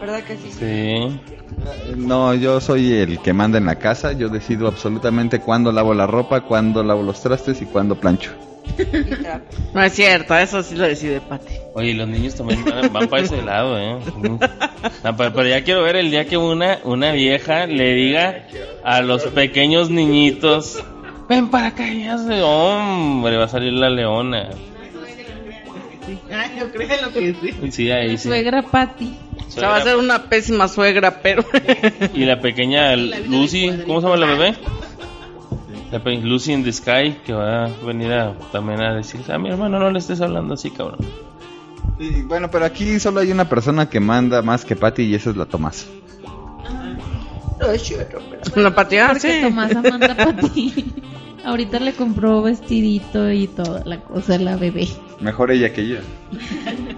¿Verdad 0.00 0.22
que 0.24 0.36
sí? 0.36 0.50
Sí. 0.58 1.20
No, 1.96 2.34
yo 2.34 2.60
soy 2.60 2.92
el 2.94 3.20
que 3.20 3.32
manda 3.32 3.58
en 3.58 3.66
la 3.66 3.76
casa, 3.76 4.12
yo 4.12 4.28
decido 4.28 4.66
absolutamente 4.66 5.38
cuándo 5.40 5.70
lavo 5.70 5.94
la 5.94 6.06
ropa, 6.08 6.40
cuándo 6.40 6.82
lavo 6.82 7.02
los 7.02 7.22
trastes 7.22 7.62
y 7.62 7.66
cuándo 7.66 7.94
plancho. 8.00 8.32
No 9.74 9.82
es 9.82 9.92
cierto, 9.92 10.36
eso 10.36 10.62
sí 10.62 10.74
lo 10.76 10.84
decide 10.86 11.20
Pati. 11.20 11.54
Oye, 11.74 11.94
los 11.94 12.08
niños 12.08 12.34
también 12.34 12.64
van, 12.64 12.92
van 12.92 13.08
para 13.08 13.22
ese 13.22 13.42
lado, 13.42 13.78
¿eh? 13.78 13.96
No, 15.04 15.16
pero, 15.16 15.32
pero 15.32 15.48
ya 15.48 15.62
quiero 15.64 15.82
ver 15.82 15.96
el 15.96 16.10
día 16.10 16.26
que 16.26 16.36
una, 16.36 16.78
una 16.84 17.12
vieja 17.12 17.66
le 17.66 17.94
diga 17.94 18.46
a 18.84 19.00
los 19.02 19.24
pequeños 19.26 19.90
niñitos, 19.90 20.82
ven 21.28 21.48
para 21.50 21.68
acá, 21.68 21.90
ya 21.92 22.16
se- 22.18 22.42
hombre, 22.42 23.36
va 23.36 23.44
a 23.44 23.48
salir 23.48 23.72
la 23.72 23.90
leona. 23.90 24.50
Ah, 26.32 26.46
yo 26.58 26.70
creo 26.72 26.88
lo 27.02 27.12
que 27.12 27.34
sí. 27.40 27.70
Sí, 27.70 27.90
ahí 27.90 28.16
sí. 28.18 28.28
Suegra 28.28 28.62
Patty. 28.62 29.14
O 29.48 29.50
sea, 29.50 29.68
va 29.68 29.76
a 29.76 29.82
ser 29.82 29.96
una 29.96 30.24
pésima 30.24 30.66
suegra, 30.66 31.20
pero... 31.22 31.44
Y 32.14 32.24
la 32.24 32.40
pequeña 32.40 32.96
Lucy, 32.96 33.70
¿cómo 33.86 34.00
se 34.00 34.06
llama 34.06 34.16
la 34.16 34.26
bebé? 34.26 34.54
Lucy 36.22 36.52
in 36.52 36.64
the 36.64 36.72
Sky, 36.72 37.18
que 37.24 37.32
va 37.32 37.66
a 37.66 37.68
venir 37.84 38.12
a, 38.12 38.34
también 38.50 38.80
a 38.80 38.94
decir, 38.94 39.20
a 39.30 39.38
mi 39.38 39.50
hermano 39.50 39.78
no 39.78 39.90
le 39.90 39.98
estés 39.98 40.20
hablando 40.20 40.54
así, 40.54 40.70
cabrón. 40.70 40.98
Y 41.98 42.22
bueno, 42.22 42.50
pero 42.50 42.64
aquí 42.64 42.98
solo 42.98 43.20
hay 43.20 43.30
una 43.30 43.48
persona 43.48 43.88
que 43.88 44.00
manda 44.00 44.42
más 44.42 44.64
que 44.64 44.76
Patty 44.76 45.02
y 45.02 45.14
esa 45.14 45.30
es 45.30 45.36
la 45.36 45.46
Tomás. 45.46 45.86
No 47.60 47.70
es 47.70 47.82
cierto, 47.82 48.18
pero... 48.28 48.62
La 48.62 48.74
Pati, 48.74 48.98
ah, 48.98 49.08
Porque 49.10 49.32
sí. 49.32 49.42
Tomás 49.42 49.74
manda 49.74 50.16
Patty. 50.16 50.94
Ahorita 51.44 51.80
le 51.80 51.92
compró 51.92 52.42
vestidito 52.42 53.30
y 53.30 53.48
toda 53.48 53.82
la 53.84 54.00
cosa 54.00 54.36
a 54.36 54.38
la 54.38 54.56
bebé. 54.56 54.88
Mejor 55.20 55.50
ella 55.50 55.72
que 55.72 55.88
yo. 55.88 55.96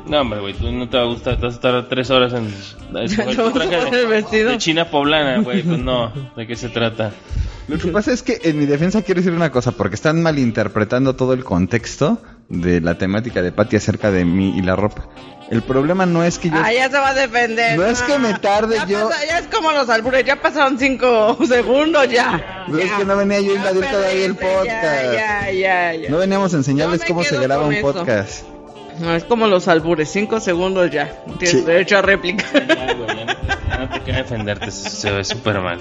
No, 0.07 0.21
hombre, 0.21 0.41
güey, 0.41 0.55
tú 0.55 0.71
no 0.71 0.89
te 0.89 0.97
va 0.97 1.05
a 1.05 1.07
gustar, 1.07 1.37
te 1.37 1.43
vas 1.47 1.55
a 1.55 1.57
estar 1.57 1.89
tres 1.89 2.11
horas 2.11 2.33
en 2.35 2.47
traje 3.53 4.03
el 4.03 4.07
vestido. 4.09 4.51
de 4.51 4.59
china 4.59 4.91
poblana, 4.91 5.41
güey, 5.41 5.63
pues 5.63 5.79
no, 5.79 6.13
¿de 6.37 6.47
qué 6.47 6.57
se 6.57 6.69
trata? 6.69 7.13
Lo 7.69 7.79
que 7.79 7.89
pasa 7.89 8.13
es 8.13 8.23
que 8.23 8.41
en 8.45 8.59
mi 8.59 8.67
defensa 8.67 9.03
quiero 9.03 9.21
decir 9.21 9.33
una 9.33 9.51
cosa, 9.51 9.73
porque 9.73 9.95
están 9.95 10.23
malinterpretando 10.23 11.17
todo 11.17 11.33
el 11.33 11.45
contexto 11.45 12.21
de 12.51 12.81
la 12.83 12.99
temática 12.99 13.41
de 13.41 13.53
Patty 13.53 13.77
acerca 13.77 14.11
de 14.11 14.25
mí 14.27 14.55
y 14.57 14.63
la 14.63 14.77
ropa. 14.77 15.09
El 15.55 15.63
problema 15.63 16.05
no 16.05 16.25
es 16.25 16.39
que 16.39 16.51
yo... 16.51 16.57
Ah, 16.63 16.73
ya 16.73 16.91
se 16.91 16.99
va 16.99 17.11
a 17.11 17.15
defender. 17.15 17.79
No 17.79 17.87
es 17.87 18.03
que 18.03 18.19
me 18.19 18.35
tarde 18.35 18.75
Ya 18.77 18.87
yo- 18.87 19.09
pasa- 19.09 19.25
ya 19.25 19.39
es 19.39 19.47
como 19.47 19.71
los 19.73 19.89
albures, 19.89 20.25
ya 20.25 20.41
pasaron 20.41 20.79
cinco 20.79 21.39
segundos 21.49 22.09
ya. 22.11 22.65
No 22.67 22.79
es 22.79 22.91
Ya. 22.91 22.97
que 22.99 23.05
no 23.05 23.17
venía 23.17 23.41
yo 23.41 23.53
a 23.53 23.55
invadir 23.57 23.85
todavía 23.87 24.25
el 24.27 24.35
podcast. 24.35 24.67
Ya, 24.67 25.13
ya, 25.53 25.53
ya, 25.53 25.95
ya. 25.95 26.11
No 26.11 26.19
veníamos 26.19 26.53
a 26.55 26.57
enseñarles 26.57 27.05
cómo 27.05 27.23
se 27.23 27.37
graba 27.39 27.67
un 27.67 27.73
eso. 27.75 27.93
No, 29.01 29.15
es 29.15 29.25
como 29.25 29.47
los 29.47 29.69
albures, 29.69 30.09
cinco 30.11 30.41
segundos 30.41 30.91
ya. 30.91 31.13
Tienes 31.39 31.51
Sí. 31.51 31.61
derecho 31.63 31.99
a 31.99 32.03
réplica. 32.03 32.45
Ya, 32.53 32.95
güey, 32.95 33.09
ya 33.69 33.79
no, 33.79 33.89
te 33.89 34.01
queda 34.01 34.17
defenderte, 34.19 34.71
se, 34.71 35.11
ve 35.11 35.25
súper 35.25 35.59
mal. 35.61 35.79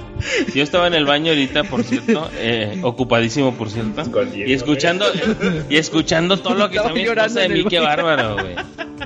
Yo 0.55 0.63
estaba 0.63 0.87
en 0.87 0.93
el 0.95 1.05
baño 1.05 1.29
ahorita, 1.31 1.63
por 1.65 1.83
cierto, 1.83 2.29
eh, 2.37 2.79
ocupadísimo, 2.83 3.53
por 3.53 3.69
cierto, 3.69 4.03
y 4.35 4.53
escuchando, 4.53 5.05
y 5.69 5.77
escuchando 5.77 6.37
todo 6.37 6.55
lo 6.55 6.69
que 6.69 6.77
Estaba 6.77 6.89
está 6.89 6.99
mi 6.99 7.05
llorando 7.05 7.39
esposa 7.39 7.39
de 7.39 7.45
en 7.45 7.63
mí, 7.63 7.69
qué 7.69 7.79
bárbaro, 7.79 8.33
güey. 8.35 8.55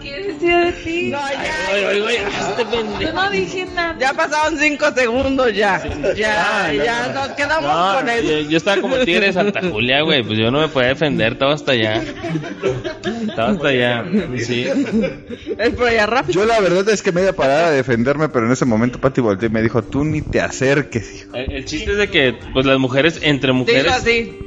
¿Qué 0.02 0.24
decía 0.32 0.58
de 0.60 0.72
ti? 0.74 1.10
No, 1.10 1.18
ya, 1.18 1.56
Ay, 1.70 1.84
ay, 1.84 2.04
ay, 2.08 2.16
este 2.50 3.04
Yo 3.06 3.14
no 3.14 3.30
dije 3.32 3.66
nada. 3.74 3.96
ya 4.00 4.14
pasaron 4.14 4.58
cinco 4.60 4.86
segundos 4.96 5.54
ya. 5.54 5.82
Ya, 6.16 6.72
ya, 6.72 7.08
nos 7.14 7.30
quedamos 7.30 7.64
No, 7.64 7.96
con 8.00 8.10
eso. 8.10 8.24
yo, 8.24 8.40
yo 8.50 8.58
estaba 8.58 8.80
como 8.82 8.96
el 8.96 9.06
tigre 9.06 9.28
de 9.28 9.34
Santa 9.34 9.60
Julia, 9.68 10.02
güey. 10.02 10.24
Pues 10.24 10.38
yo 10.38 10.52
no 10.52 10.60
me 10.62 10.68
podía 10.68 10.90
defender, 10.90 11.34
estaba 11.34 11.54
hasta 11.56 11.72
allá. 11.74 12.02
Estaba 13.28 13.50
hasta 13.52 13.68
allá, 13.68 13.97
sí. 14.38 14.66
Es 15.58 15.70
por 15.76 15.88
allá 15.88 16.06
rápido. 16.06 16.42
Yo 16.42 16.46
la 16.46 16.60
verdad 16.60 16.88
es 16.90 17.02
que 17.02 17.12
me 17.12 17.22
iba 17.22 17.32
a 17.32 17.34
parar 17.34 17.66
a 17.66 17.72
defenderme, 17.72 18.30
pero 18.30 18.46
en 18.46 18.52
ese 18.52 18.66
momento 18.66 19.00
Patty 19.00 19.22
volteó 19.22 19.48
y 19.48 19.52
me 19.52 19.62
dijo, 19.62 19.84
tú 19.84 20.04
ni 20.04 20.22
te 20.22 20.42
acerques, 20.42 21.14
hijo. 21.24 21.36
El, 21.36 21.52
el 21.52 21.66
chiste 21.66 21.92
es 21.92 21.98
de 21.98 22.10
que, 22.10 22.36
pues 22.54 22.66
las 22.66 22.80
mujeres 22.80 23.20
entre 23.24 23.52
mujeres, 23.54 23.92
así. 23.92 24.38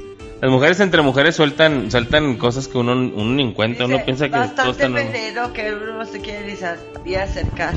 las 0.40 0.50
mujeres 0.50 0.80
entre 0.80 1.02
mujeres 1.02 1.34
sueltan, 1.36 1.90
sueltan 1.90 2.36
cosas 2.36 2.68
que 2.68 2.78
uno, 2.78 2.92
uno 2.92 3.24
ni 3.34 3.42
encuentra, 3.42 3.86
uno 3.86 4.04
piensa 4.04 4.28
que 4.28 4.36
Bastante 4.36 4.88
veneno 4.88 5.52
que 5.52 5.72
uno 5.72 6.04
se 6.06 6.20
quiere 6.20 6.56
ni 7.04 7.14
acercar. 7.14 7.74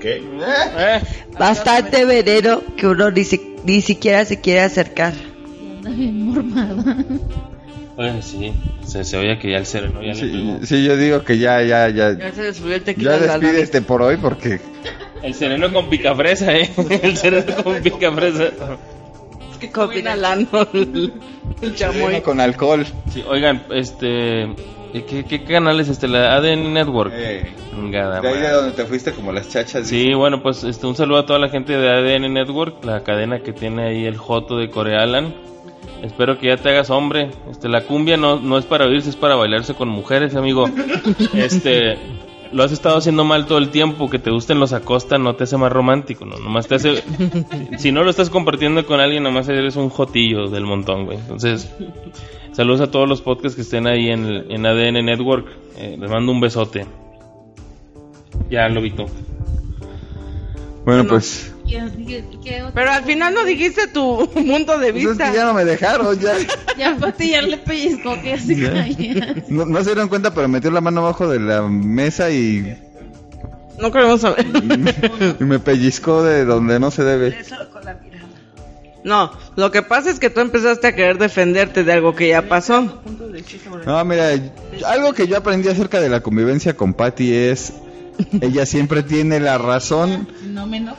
Eh, 0.00 1.02
Bastante 1.38 2.04
veneno 2.04 2.62
que 2.76 2.86
uno 2.86 3.10
ni, 3.10 3.24
si- 3.24 3.56
ni 3.64 3.80
siquiera 3.82 4.24
se 4.24 4.40
quiere 4.40 4.60
acercar. 4.60 5.12
Anda 5.78 5.90
bien 5.90 6.22
mormada. 6.26 6.96
Oye, 7.98 8.22
sí, 8.22 8.52
se, 8.86 9.04
se 9.04 9.16
oye 9.18 9.38
que 9.38 9.50
ya 9.50 9.58
el 9.58 9.66
sereno 9.66 10.00
ya 10.00 10.08
le 10.08 10.14
Sí, 10.14 10.26
pegó. 10.30 10.58
sí, 10.66 10.84
yo 10.84 10.96
digo 10.96 11.22
que 11.24 11.36
ya, 11.38 11.62
ya, 11.62 11.88
ya, 11.90 12.12
Ya 12.16 12.32
se 12.32 12.64
le 12.66 12.76
el 12.76 12.82
tequila. 12.82 13.18
ya 13.18 13.38
despídete 13.38 13.82
por 13.82 14.00
hoy 14.02 14.16
porque 14.16 14.60
El 15.22 15.34
sereno 15.34 15.72
con 15.72 15.90
picafresa, 15.90 16.52
eh. 16.56 16.70
El 17.02 17.16
sereno 17.16 17.62
con 17.62 17.82
picafresa. 17.82 18.44
Es 19.52 19.58
que 19.58 19.70
combina 19.70 20.12
inhalando 20.12 20.68
el, 20.72 21.12
el 21.60 21.74
chamoy. 21.74 22.20
con 22.22 22.40
alcohol. 22.40 22.86
Sí, 23.12 23.22
oigan, 23.28 23.64
este. 23.74 24.44
¿Y 24.94 25.02
¿Qué, 25.02 25.24
qué 25.24 25.44
canal 25.44 25.80
es 25.80 25.88
este? 25.88 26.06
La 26.08 26.34
ADN 26.36 26.72
Network. 26.72 27.12
Eh, 27.14 27.52
Chingada 27.74 28.20
de 28.22 28.28
ahí 28.28 28.40
de 28.40 28.48
donde 28.50 28.72
te 28.72 28.84
fuiste 28.86 29.12
como 29.12 29.32
las 29.32 29.48
chachas. 29.48 29.86
Sí, 29.88 30.14
bueno, 30.14 30.42
pues 30.42 30.62
este, 30.64 30.86
un 30.86 30.94
saludo 30.96 31.18
a 31.18 31.26
toda 31.26 31.38
la 31.40 31.48
gente 31.50 31.76
de 31.76 31.88
ADN 31.90 32.32
Network, 32.32 32.84
la 32.84 33.02
cadena 33.02 33.40
que 33.40 33.52
tiene 33.52 33.88
ahí 33.88 34.06
el 34.06 34.16
Joto 34.16 34.56
de 34.56 34.70
Corealan. 34.70 35.34
Espero 36.02 36.38
que 36.38 36.46
ya 36.48 36.56
te 36.56 36.68
hagas 36.70 36.90
hombre. 36.90 37.30
Este, 37.50 37.68
la 37.68 37.82
cumbia 37.84 38.16
no, 38.16 38.38
no 38.38 38.56
es 38.58 38.64
para 38.64 38.86
oírse, 38.86 39.10
es 39.10 39.16
para 39.16 39.34
bailarse 39.34 39.74
con 39.74 39.88
mujeres, 39.88 40.34
amigo. 40.36 40.66
Este, 41.34 41.96
lo 42.52 42.62
has 42.62 42.70
estado 42.72 42.96
haciendo 42.98 43.24
mal 43.24 43.46
todo 43.46 43.58
el 43.58 43.70
tiempo. 43.70 44.08
Que 44.08 44.18
te 44.18 44.30
gusten 44.30 44.60
los 44.60 44.72
Acosta 44.72 45.18
no 45.18 45.34
te 45.34 45.44
hace 45.44 45.56
más 45.56 45.72
romántico, 45.72 46.24
no, 46.24 46.36
nomás 46.38 46.68
te 46.68 46.76
hace. 46.76 47.02
si 47.78 47.90
no 47.92 48.04
lo 48.04 48.10
estás 48.10 48.30
compartiendo 48.30 48.86
con 48.86 49.00
alguien, 49.00 49.22
nomás 49.24 49.48
eres 49.48 49.74
un 49.76 49.88
jotillo 49.90 50.48
del 50.48 50.64
montón, 50.64 51.04
güey. 51.06 51.18
Entonces, 51.18 51.68
saludos 52.52 52.80
a 52.80 52.90
todos 52.90 53.08
los 53.08 53.20
podcasts 53.20 53.56
que 53.56 53.62
estén 53.62 53.86
ahí 53.88 54.08
en, 54.08 54.24
el- 54.24 54.50
en 54.52 54.66
ADN 54.66 55.04
Network. 55.04 55.46
Eh, 55.76 55.96
les 55.98 56.10
mando 56.10 56.30
un 56.32 56.40
besote. 56.40 56.86
Ya, 58.50 58.68
Lobito. 58.68 59.06
Bueno, 60.84 61.04
pues. 61.08 61.54
Pero 62.74 62.90
al 62.90 63.04
final 63.04 63.34
no 63.34 63.44
dijiste 63.44 63.88
tu 63.88 64.28
punto 64.34 64.78
de 64.78 64.92
pues 64.92 65.04
es 65.04 65.08
vista. 65.10 65.30
que 65.30 65.36
ya 65.36 65.44
no 65.44 65.54
me 65.54 65.64
dejaron, 65.64 66.18
ya. 66.18 66.34
Ya 66.76 66.96
Pati 66.96 67.30
ya 67.30 67.42
le 67.42 67.58
pellizcó 67.58 68.20
que 68.22 68.38
se. 68.38 68.54
No, 69.48 69.66
no 69.66 69.78
se 69.80 69.86
dieron 69.86 70.08
cuenta, 70.08 70.32
pero 70.32 70.48
metió 70.48 70.70
la 70.70 70.80
mano 70.80 71.00
abajo 71.00 71.28
de 71.28 71.40
la 71.40 71.62
mesa 71.62 72.30
y, 72.30 72.76
No 73.80 73.90
queremos 73.92 74.20
saber. 74.20 74.46
y 75.40 75.44
me 75.44 75.58
pellizcó 75.58 76.22
de 76.22 76.44
donde 76.44 76.78
no 76.80 76.90
se 76.90 77.04
debe. 77.04 77.36
No, 79.04 79.32
lo 79.56 79.70
que 79.70 79.82
pasa 79.82 80.10
es 80.10 80.18
que 80.18 80.28
tú 80.28 80.40
empezaste 80.40 80.88
a 80.88 80.94
querer 80.94 81.18
defenderte 81.18 81.84
de 81.84 81.92
algo 81.92 82.14
que 82.14 82.28
ya 82.28 82.48
pasó. 82.48 83.00
No, 83.86 84.04
mira, 84.04 84.30
algo 84.86 85.12
que 85.12 85.28
yo 85.28 85.36
aprendí 85.38 85.68
acerca 85.68 86.00
de 86.00 86.08
la 86.08 86.20
convivencia 86.20 86.74
con 86.74 86.94
Patty 86.94 87.32
es. 87.32 87.72
Ella 88.40 88.66
siempre 88.66 89.02
tiene 89.02 89.40
la 89.40 89.58
razón. 89.58 90.28
No 90.44 90.66
me 90.66 90.78
enojo. 90.78 90.98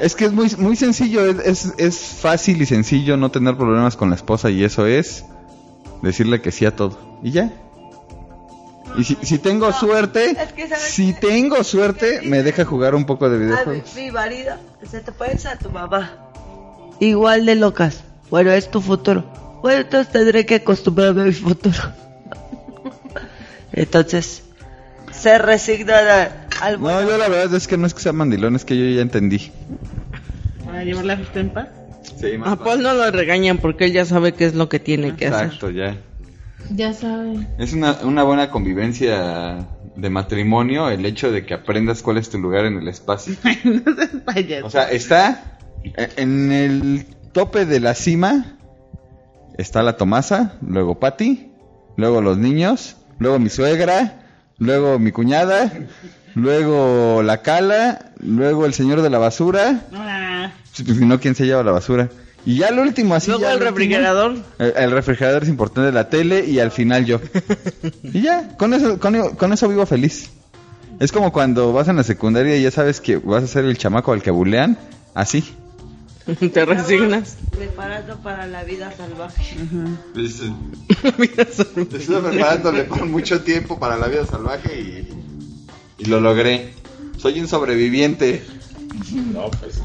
Es 0.00 0.14
que 0.14 0.26
es 0.26 0.32
muy, 0.32 0.50
muy 0.58 0.76
sencillo, 0.76 1.26
es, 1.26 1.72
es, 1.78 1.98
fácil 1.98 2.60
y 2.60 2.66
sencillo 2.66 3.16
no 3.16 3.30
tener 3.30 3.56
problemas 3.56 3.96
con 3.96 4.10
la 4.10 4.16
esposa 4.16 4.50
y 4.50 4.62
eso 4.64 4.86
es 4.86 5.24
decirle 6.02 6.40
que 6.40 6.52
sí 6.52 6.66
a 6.66 6.74
todo. 6.74 7.18
Y 7.22 7.30
ya. 7.30 7.52
Y 8.96 9.04
si, 9.04 9.18
si 9.22 9.38
tengo 9.38 9.72
suerte, 9.72 10.30
es 10.30 10.52
que, 10.52 10.68
¿sabes 10.68 10.84
si 10.84 11.12
tengo 11.12 11.62
suerte, 11.64 12.20
me 12.22 12.42
deja 12.42 12.64
jugar 12.64 12.94
un 12.94 13.04
poco 13.04 13.28
de 13.28 13.36
A 13.36 13.38
mi, 13.38 13.44
videojuegos. 13.46 13.94
mi 13.94 14.10
marido 14.10 14.54
se 14.88 15.00
te 15.00 15.12
parece 15.12 15.48
a 15.48 15.58
tu 15.58 15.70
mamá. 15.70 16.12
Igual 17.00 17.44
de 17.44 17.56
locas. 17.56 18.02
Bueno, 18.30 18.52
es 18.52 18.70
tu 18.70 18.80
futuro. 18.80 19.24
Bueno, 19.62 19.82
entonces 19.82 20.12
tendré 20.12 20.46
que 20.46 20.56
acostumbrarme 20.56 21.22
a 21.22 21.24
mi 21.26 21.32
futuro. 21.32 21.78
entonces, 23.72 24.42
se 25.18 25.38
resigna 25.38 25.94
a- 25.98 26.46
al 26.60 26.80
No, 26.80 27.02
yo 27.02 27.16
la 27.18 27.28
verdad 27.28 27.54
es 27.54 27.66
que 27.66 27.76
no 27.76 27.86
es 27.86 27.94
que 27.94 28.00
sea 28.00 28.12
mandilón, 28.12 28.56
es 28.56 28.64
que 28.64 28.76
yo 28.76 28.84
ya 28.96 29.02
entendí. 29.02 29.50
Para 30.64 30.84
llevar 30.84 31.04
la 31.04 31.16
fiesta 31.16 31.40
en 31.40 31.50
paz. 31.50 31.68
Sí, 32.20 32.28
A 32.44 32.56
Paul 32.56 32.82
no 32.82 32.94
lo 32.94 33.10
regañan 33.10 33.58
porque 33.58 33.86
él 33.86 33.92
ya 33.92 34.04
sabe 34.04 34.32
qué 34.32 34.46
es 34.46 34.54
lo 34.54 34.68
que 34.68 34.78
tiene 34.80 35.16
que 35.16 35.26
hacer. 35.28 35.46
Exacto, 35.46 35.70
ya. 35.70 35.96
Ya 36.70 36.92
sabe. 36.92 37.46
Es 37.58 37.72
una, 37.72 37.92
una 38.02 38.22
buena 38.22 38.50
convivencia 38.50 39.66
de 39.94 40.10
matrimonio 40.10 40.88
el 40.90 41.04
hecho 41.06 41.30
de 41.30 41.44
que 41.46 41.54
aprendas 41.54 42.02
cuál 42.02 42.16
es 42.18 42.28
tu 42.30 42.38
lugar 42.38 42.64
en 42.64 42.78
el 42.78 42.88
espacio. 42.88 43.34
O 44.64 44.70
sea, 44.70 44.90
está 44.90 45.58
en 46.16 46.52
el 46.52 47.06
tope 47.32 47.64
de 47.66 47.80
la 47.80 47.94
cima. 47.94 48.56
Está 49.58 49.82
la 49.82 49.96
Tomasa, 49.96 50.54
luego 50.60 50.98
Patty, 51.00 51.50
luego 51.96 52.20
los 52.20 52.36
niños, 52.36 52.96
luego 53.18 53.38
mi 53.38 53.48
suegra, 53.48 54.25
luego 54.58 54.98
mi 54.98 55.12
cuñada, 55.12 55.72
luego 56.34 57.22
la 57.22 57.42
cala, 57.42 58.12
luego 58.20 58.66
el 58.66 58.74
señor 58.74 59.02
de 59.02 59.10
la 59.10 59.18
basura. 59.18 59.82
Si 60.72 60.82
pues, 60.84 61.00
no, 61.00 61.18
¿quién 61.20 61.34
se 61.34 61.46
lleva 61.46 61.62
la 61.62 61.72
basura? 61.72 62.08
Y 62.44 62.58
ya 62.58 62.70
lo 62.70 62.82
último, 62.82 63.14
así 63.14 63.30
Luego 63.30 63.42
ya 63.42 63.48
el 63.50 63.54
último, 63.56 63.70
refrigerador. 63.70 64.36
el, 64.58 64.72
el 64.76 64.90
refrigerador 64.92 65.42
es 65.42 65.48
importante, 65.48 65.90
la 65.90 66.08
tele 66.08 66.44
y 66.46 66.60
al 66.60 66.70
final 66.70 67.04
yo. 67.04 67.20
y 68.04 68.22
ya, 68.22 68.56
con 68.56 68.72
eso, 68.72 69.00
con, 69.00 69.34
con 69.34 69.52
eso 69.52 69.68
vivo 69.68 69.84
feliz. 69.86 70.30
Es 71.00 71.12
como 71.12 71.32
cuando 71.32 71.72
vas 71.72 71.88
en 71.88 71.96
la 71.96 72.04
secundaria 72.04 72.56
y 72.56 72.62
ya 72.62 72.70
sabes 72.70 73.00
que 73.00 73.16
vas 73.16 73.42
a 73.42 73.46
ser 73.48 73.64
el 73.64 73.76
chamaco 73.76 74.12
al 74.12 74.22
que 74.22 74.30
bulean, 74.30 74.78
así. 75.14 75.44
Te 76.52 76.64
resignas. 76.64 77.36
Preparando 77.56 78.16
para 78.18 78.46
la 78.46 78.64
vida 78.64 78.92
salvaje. 78.96 79.56
Estoy 81.36 81.74
preparándole 82.20 82.86
con 82.86 83.10
mucho 83.10 83.42
tiempo 83.42 83.78
para 83.78 83.96
la 83.96 84.08
vida 84.08 84.26
salvaje 84.26 84.80
y, 84.80 86.02
y 86.02 86.04
lo 86.06 86.20
logré. 86.20 86.74
Soy 87.18 87.40
un 87.40 87.48
sobreviviente. 87.48 88.44
No, 89.32 89.50
pues. 89.50 89.80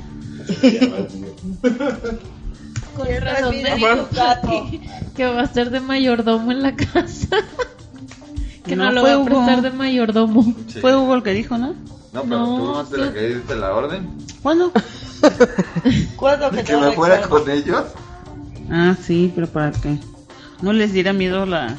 Con 2.96 3.08
razón 3.22 3.56
me 3.62 3.76
dijo. 3.76 4.08
Katy 4.14 4.82
que 5.16 5.26
va 5.26 5.42
a 5.42 5.48
ser 5.48 5.70
de 5.70 5.80
mayordomo 5.80 6.52
en 6.52 6.64
la 6.64 6.76
casa. 6.76 7.38
que 8.66 8.76
no, 8.76 8.86
No, 8.86 8.92
lo 8.92 9.04
va 9.04 9.14
a 9.14 9.26
prestar 9.26 9.62
de 9.62 9.72
mayordomo. 9.72 10.56
Fue 10.82 10.96
Hugo 10.96 11.16
el 11.16 11.24
que 11.24 11.34
dijo, 11.34 11.58
¿no? 11.58 11.76
No, 12.14 12.24
pero 12.24 12.40
No, 12.40 12.58
tú 12.58 12.74
fuiste 12.76 12.96
sí. 12.96 13.02
la 13.02 13.14
que 13.14 13.36
diste 13.36 13.56
la 13.56 13.74
orden. 13.76 14.10
¿Cuándo? 14.42 14.72
¿Cuándo 16.16 16.50
que 16.52 16.58
¿De 16.58 16.64
te 16.64 16.72
que 16.74 16.78
me 16.78 16.92
fuera 16.94 17.22
con 17.24 17.50
ellos? 17.50 17.84
Ah, 18.70 18.96
sí, 19.02 19.32
pero 19.34 19.48
para 19.48 19.72
qué. 19.72 19.98
No 20.62 20.74
les 20.74 20.94
diera 20.94 21.14
miedo 21.14 21.46
la, 21.46 21.78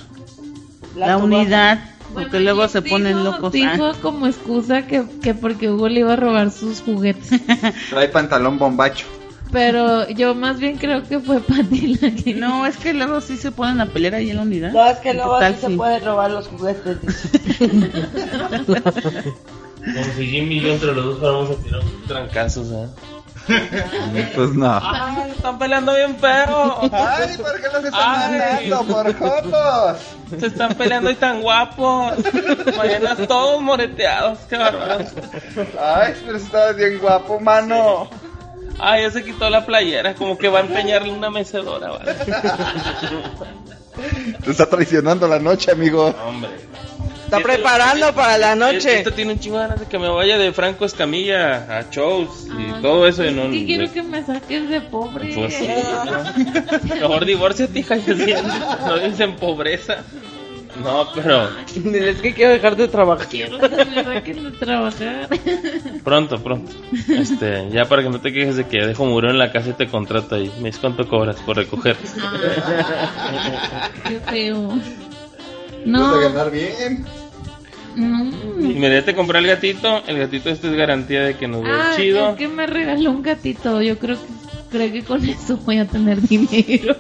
La 0.96 1.06
la 1.08 1.16
unidad, 1.18 1.78
porque 2.12 2.28
Bueno, 2.30 2.44
luego 2.44 2.68
se 2.68 2.80
dijo- 2.80 2.94
ponen 2.96 3.24
locos. 3.24 3.52
Dijo 3.52 3.86
Ah. 3.86 3.94
como 4.02 4.26
excusa 4.26 4.86
que, 4.86 5.04
que 5.22 5.34
porque 5.34 5.70
Hugo 5.70 5.88
le 5.88 6.00
iba 6.00 6.12
a 6.12 6.16
robar 6.16 6.50
sus 6.50 6.80
juguetes. 6.82 7.30
Trae 7.90 8.08
pantalón 8.08 8.58
bombacho. 8.58 9.06
Pero 9.52 10.08
yo 10.08 10.34
más 10.34 10.58
bien 10.58 10.78
creo 10.78 11.02
que 11.02 11.20
fue 11.20 11.40
Pati 11.40 11.98
la 12.00 12.10
que... 12.14 12.32
No, 12.34 12.64
es 12.66 12.78
que 12.78 12.94
luego 12.94 13.20
sí 13.20 13.36
se 13.36 13.52
ponen 13.52 13.82
a 13.82 13.86
pelear 13.86 14.14
ahí 14.14 14.30
en 14.30 14.36
la 14.36 14.42
unidad. 14.42 14.72
No, 14.72 14.82
es 14.86 14.96
que 14.98 15.12
luego 15.12 15.34
¿Qué 15.38 15.44
tal 15.44 15.54
sí 15.56 15.60
se 15.60 15.70
puede 15.76 15.98
robar 16.00 16.30
los 16.30 16.48
juguetes. 16.48 16.96
Como 19.84 20.04
si 20.16 20.26
Jimmy 20.26 20.56
y 20.56 20.60
yo 20.60 20.72
entre 20.72 20.94
los 20.94 21.04
dos 21.04 21.18
fuéramos 21.18 21.50
a 21.50 21.54
tirar 21.62 21.80
un 21.80 22.06
trancazo, 22.06 22.90
Pues 24.34 24.50
no. 24.54 24.80
¡Ay, 24.82 25.32
están 25.32 25.58
peleando 25.58 25.94
bien 25.94 26.16
feo! 26.16 26.80
Ay, 26.92 27.36
¿por 27.36 27.60
qué 27.60 27.68
los 27.72 27.84
están 27.84 28.32
Ay. 28.32 28.68
matando? 28.70 28.94
Por 28.94 29.18
jotos. 29.18 29.98
Se 30.38 30.46
están 30.46 30.74
peleando 30.74 31.10
y 31.10 31.14
tan 31.14 31.42
guapos. 31.42 32.14
Mañana 32.76 33.16
todos 33.26 33.60
moreteados, 33.60 34.38
qué 34.48 34.56
bárbaro. 34.56 35.04
Ay, 35.80 36.14
pero 36.24 36.36
estás 36.36 36.76
bien 36.76 36.98
guapo, 36.98 37.40
mano. 37.40 38.08
Ay, 38.78 39.02
ya 39.02 39.10
se 39.10 39.24
quitó 39.24 39.50
la 39.50 39.66
playera, 39.66 40.14
como 40.14 40.38
que 40.38 40.48
va 40.48 40.60
a 40.60 40.62
empeñarle 40.62 41.12
una 41.12 41.30
mecedora, 41.30 41.90
¿vale? 41.90 42.14
Te 44.42 44.50
está 44.50 44.66
traicionando 44.66 45.28
la 45.28 45.38
noche, 45.38 45.70
amigo. 45.70 46.14
Hombre. 46.26 46.50
Está 47.32 47.42
preparando 47.42 48.14
para 48.14 48.36
la 48.36 48.54
noche. 48.54 48.98
Esto 48.98 49.12
tiene 49.12 49.32
un 49.32 49.40
chingo 49.40 49.56
de 49.58 49.62
ganas 49.64 49.80
de 49.80 49.86
que 49.86 49.98
me 49.98 50.08
vaya 50.08 50.36
de 50.36 50.52
Franco 50.52 50.84
Escamilla 50.84 51.78
a 51.78 51.90
shows 51.90 52.46
y 52.46 52.82
todo 52.82 53.06
eso. 53.06 53.24
Y 53.24 53.32
no, 53.32 53.50
Sí, 53.50 53.64
quiero 53.66 53.90
que 53.90 54.02
me 54.02 54.22
saques 54.22 54.68
de 54.68 54.80
pobre. 54.82 55.32
Pues 55.34 55.54
sí, 55.54 55.66
¿no? 56.04 56.94
Mejor 56.94 57.24
divórciate, 57.24 57.78
hija, 57.78 57.96
y 57.96 58.02
no 58.86 58.98
dicen 58.98 59.36
pobreza. 59.36 60.04
No, 60.82 61.06
pero 61.14 61.48
Es 61.94 62.20
que 62.20 62.34
quiero 62.34 62.52
dejar 62.52 62.76
de 62.76 62.88
trabajar. 62.88 63.26
Quiero 63.28 63.58
que 63.58 63.68
me 63.84 64.04
saquen 64.04 64.44
de 64.44 64.50
trabajar. 64.58 65.28
pronto, 66.04 66.42
pronto. 66.42 66.70
Este, 67.08 67.68
ya 67.70 67.86
para 67.86 68.02
que 68.02 68.10
no 68.10 68.20
te 68.20 68.32
quejes 68.32 68.56
de 68.56 68.66
que 68.66 68.78
dejo 68.86 69.06
muro 69.06 69.30
en 69.30 69.38
la 69.38 69.50
casa 69.52 69.70
y 69.70 69.72
te 69.72 69.86
contrato 69.86 70.34
ahí. 70.34 70.50
Me 70.58 70.64
dices 70.68 70.80
cuánto 70.80 71.08
cobras 71.08 71.36
por 71.36 71.56
recoger. 71.56 71.96
Qué 74.06 74.20
feo. 74.30 74.68
Vas 74.68 74.78
a 74.78 75.86
No, 75.86 76.20
ganar 76.20 76.50
bien. 76.50 77.04
No. 77.96 78.24
Y 78.60 78.74
me 78.78 79.02
te 79.02 79.14
compré 79.14 79.38
el 79.40 79.46
gatito. 79.46 80.02
El 80.06 80.18
gatito 80.18 80.50
este 80.50 80.68
es 80.68 80.74
garantía 80.74 81.22
de 81.24 81.36
que 81.36 81.48
nos 81.48 81.62
ve 81.62 81.70
Ah, 81.72 81.92
chido. 81.96 82.30
es 82.30 82.36
que 82.36 82.48
me 82.48 82.66
regaló 82.66 83.10
un 83.10 83.22
gatito. 83.22 83.82
Yo 83.82 83.98
creo 83.98 84.16
que 84.16 84.22
creo 84.70 84.92
que 84.92 85.02
con 85.02 85.24
eso 85.28 85.56
voy 85.58 85.78
a 85.78 85.86
tener 85.86 86.20
dinero. 86.20 86.96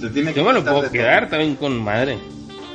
Se 0.00 0.10
tiene 0.10 0.34
Yo 0.34 0.44
me 0.44 0.52
lo 0.52 0.62
puedo 0.64 0.90
quedar 0.90 1.28
también 1.30 1.56
con 1.56 1.82
madre. 1.82 2.18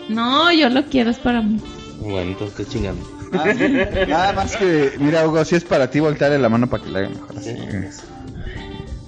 No, 0.10 0.52
yo 0.52 0.69
lo 0.69 0.84
quiero 0.85 1.10
es 1.11 1.19
para 1.19 1.41
mí. 1.41 1.60
Bueno, 1.99 2.31
entonces 2.31 2.60
estoy 2.60 2.73
chingando. 2.81 3.03
todo. 3.31 3.41
Ah, 3.43 3.53
Nada 4.07 4.34
más 4.34 4.57
que, 4.57 4.93
mira, 4.99 5.26
Hugo, 5.27 5.45
si 5.45 5.56
es 5.56 5.64
para 5.64 5.89
ti, 5.89 5.99
voltearle 5.99 6.39
la 6.39 6.49
mano 6.49 6.68
para 6.68 6.84
que 6.84 6.89
le 6.89 6.99
haga 6.99 7.10
mejor. 7.10 7.38
Así. 7.38 7.56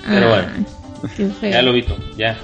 Pero 0.08 0.30
bueno. 0.30 0.48
Qué 1.18 1.28
feo. 1.28 1.52
Ya 1.52 1.62
lo 1.62 1.74
vito, 1.74 1.98
ya. 2.18 2.38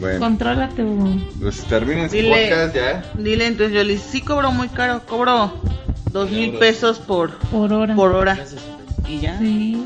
Bueno, 0.00 0.20
Contrólate, 0.20 0.84
Hugo. 0.84 1.10
pues 1.40 1.64
terminen 1.64 2.08
su 2.08 2.16
Dile. 2.16 2.48
podcast 2.50 2.74
ya. 2.74 3.12
Dile, 3.18 3.46
entonces 3.46 3.74
yo 3.74 3.82
le 3.84 3.94
dije, 3.94 4.04
sí 4.10 4.20
cobro 4.20 4.52
muy 4.52 4.68
caro, 4.68 5.02
cobro 5.06 5.52
dos 6.12 6.30
mil 6.30 6.52
pesos 6.58 6.98
por, 6.98 7.36
Por 7.50 7.72
hora. 7.72 7.94
por 7.96 8.12
hora. 8.14 8.38
Y 9.08 9.18
ya, 9.20 9.38
Sí. 9.38 9.82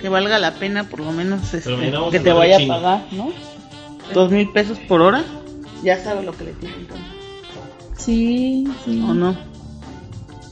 que 0.00 0.08
valga 0.08 0.38
la 0.38 0.54
pena 0.54 0.84
por 0.84 1.00
lo 1.00 1.10
menos 1.12 1.52
este, 1.54 1.74
que 2.12 2.20
te 2.20 2.32
vaya 2.32 2.56
a 2.62 2.68
pagar, 2.68 3.04
¿no? 3.12 3.30
Dos 4.14 4.30
mil 4.30 4.48
pesos 4.50 4.78
por 4.86 5.00
hora, 5.02 5.24
ya 5.82 5.98
sabes 6.02 6.24
lo 6.24 6.32
que 6.36 6.44
le 6.44 6.52
tienen. 6.52 6.86
Sí, 7.96 8.64
sí. 8.84 9.02
¿O 9.06 9.12
no? 9.14 9.36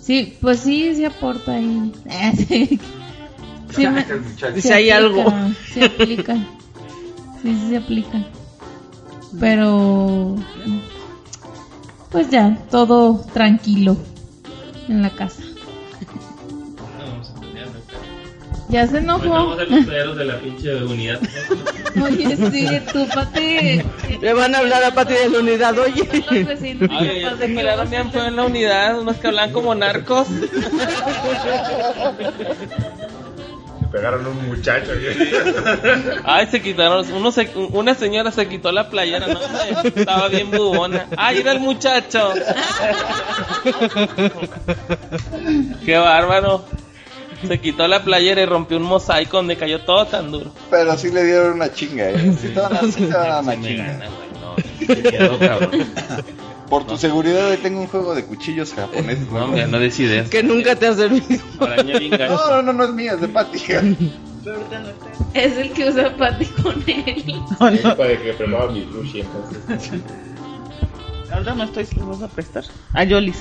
Sí, 0.00 0.36
pues 0.40 0.60
sí, 0.60 0.94
sí 0.94 1.04
aporta 1.04 1.52
ahí. 1.52 1.92
Sí, 2.36 2.80
sí, 3.82 3.86
me- 3.88 4.04
Dice, 4.54 4.60
sí 4.62 4.72
hay 4.72 4.90
aplica, 4.90 4.96
algo. 4.96 5.32
Sí 5.72 5.82
aplica. 5.84 6.34
Sí, 7.42 7.54
sí 7.60 7.66
se 7.70 7.76
aplica. 7.76 8.24
Pero... 9.38 10.36
Pues 12.10 12.30
ya, 12.30 12.58
todo 12.70 13.24
tranquilo 13.32 13.96
en 14.88 15.02
la 15.02 15.10
casa. 15.10 15.42
Ya 18.68 18.86
se 18.86 18.98
enojó. 18.98 19.28
Vamos 19.28 19.58
a 19.58 19.64
los 19.64 20.16
de 20.16 20.24
la 20.24 20.38
pinche 20.40 20.74
unidad. 20.82 21.20
Oye, 22.02 22.36
sí, 22.36 22.68
tú, 22.92 23.06
Pati. 23.14 23.80
Le 24.20 24.34
van 24.34 24.54
a 24.54 24.58
hablar 24.58 24.82
a 24.84 24.92
Pati 24.92 25.14
de 25.14 25.28
la 25.28 25.38
unidad, 25.38 25.78
oye. 25.78 26.08
Los 26.30 26.46
vecinos, 26.46 26.90
Ay, 26.92 27.20
ya 27.20 27.36
se 27.36 27.48
pelearon 27.48 27.88
bien 27.88 28.10
fue 28.10 28.26
en 28.26 28.36
la 28.36 28.44
unidad, 28.44 28.98
unos 28.98 29.16
que 29.16 29.28
hablan 29.28 29.52
como 29.52 29.74
narcos. 29.74 30.26
Pegaron 33.96 34.26
a 34.26 34.28
un 34.28 34.46
muchacho. 34.48 34.90
Ay, 36.24 36.46
se 36.50 36.60
quitaron, 36.60 37.10
uno 37.12 37.32
se- 37.32 37.50
una 37.56 37.94
señora 37.94 38.30
se 38.30 38.46
quitó 38.46 38.70
la 38.70 38.90
playera, 38.90 39.26
no 39.26 39.40
sé, 39.40 39.88
estaba 40.00 40.28
bien 40.28 40.50
bubona. 40.50 41.06
Ay, 41.16 41.38
era 41.38 41.52
el 41.52 41.60
muchacho. 41.60 42.34
Qué 45.84 45.96
bárbaro. 45.96 46.64
Se 47.46 47.58
quitó 47.60 47.86
la 47.88 48.02
playera 48.02 48.42
y 48.42 48.46
rompió 48.46 48.76
un 48.78 48.82
mosaico 48.82 49.36
donde 49.38 49.56
cayó 49.56 49.80
todo 49.80 50.06
tan 50.06 50.30
duro. 50.32 50.50
Pero 50.70 50.96
sí 50.98 51.10
le 51.10 51.24
dieron 51.24 51.52
una 51.54 51.72
chinga, 51.72 52.10
¿eh? 52.10 52.34
Sí 52.40 52.48
sí 52.92 53.02
chinga. 53.62 54.00
Por 56.68 56.86
tu 56.86 56.96
seguridad, 56.96 57.50
hoy 57.50 57.58
tengo 57.58 57.80
un 57.80 57.86
juego 57.86 58.14
de 58.14 58.24
cuchillos 58.24 58.72
japoneses. 58.74 59.30
No, 59.30 59.44
hombre, 59.44 59.66
no 59.66 59.78
des 59.78 59.98
ideas. 60.00 60.28
Que 60.28 60.42
nunca 60.42 60.74
te 60.74 60.88
has 60.88 60.96
servido. 60.96 61.42
No, 61.60 62.50
no, 62.50 62.62
no, 62.62 62.72
no 62.72 62.84
es 62.84 62.90
mío, 62.92 63.14
es 63.14 63.20
de 63.20 63.28
Pati. 63.28 63.58
Es 65.34 65.58
el 65.58 65.72
que 65.72 65.88
usa 65.88 66.16
Pati 66.16 66.46
con 66.46 66.82
él. 66.86 67.40
Para 67.58 67.76
que 68.22 68.32
prepara 68.32 68.68
mi 68.68 68.84
sushi, 68.90 69.20
entonces. 69.20 70.00
Ahora 71.32 71.54
no 71.54 71.64
estoy, 71.64 71.86
¿los 71.96 72.20
vas 72.20 72.22
a 72.22 72.28
prestar? 72.34 72.64
A 72.92 73.04
Yolis. 73.04 73.36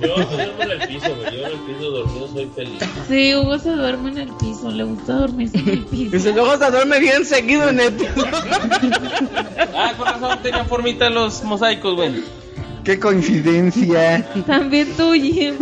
Yo 0.00 0.14
duermo 0.16 0.62
en 0.62 0.70
el 0.70 0.88
piso, 0.88 1.14
güey. 1.16 1.36
Yo 1.36 1.46
en 1.46 1.52
el 1.52 1.58
piso 1.60 1.90
dormido 1.90 2.28
soy 2.32 2.50
feliz. 2.54 2.82
Sí, 3.08 3.34
Hugo 3.34 3.58
se 3.58 3.70
duerme 3.70 4.10
en 4.10 4.18
el 4.18 4.28
piso, 4.34 4.70
le 4.70 4.84
gusta 4.84 5.12
dormirse 5.14 5.58
en 5.58 5.68
el 5.68 5.84
piso. 5.84 6.16
Dice, 6.16 6.32
luego 6.32 6.56
se 6.58 6.70
duerme 6.70 7.00
bien 7.00 7.24
seguido 7.24 7.68
en 7.68 7.80
el 7.80 7.92
piso. 7.92 8.12
Ah, 9.78 9.92
con 9.96 10.06
razón 10.06 10.38
tenían 10.42 10.66
formita 10.66 11.10
los 11.10 11.42
mosaicos, 11.44 11.94
güey. 11.96 12.22
Qué 12.84 12.98
coincidencia. 12.98 14.24
También 14.46 14.88
tú, 14.96 15.12
Jim. 15.12 15.56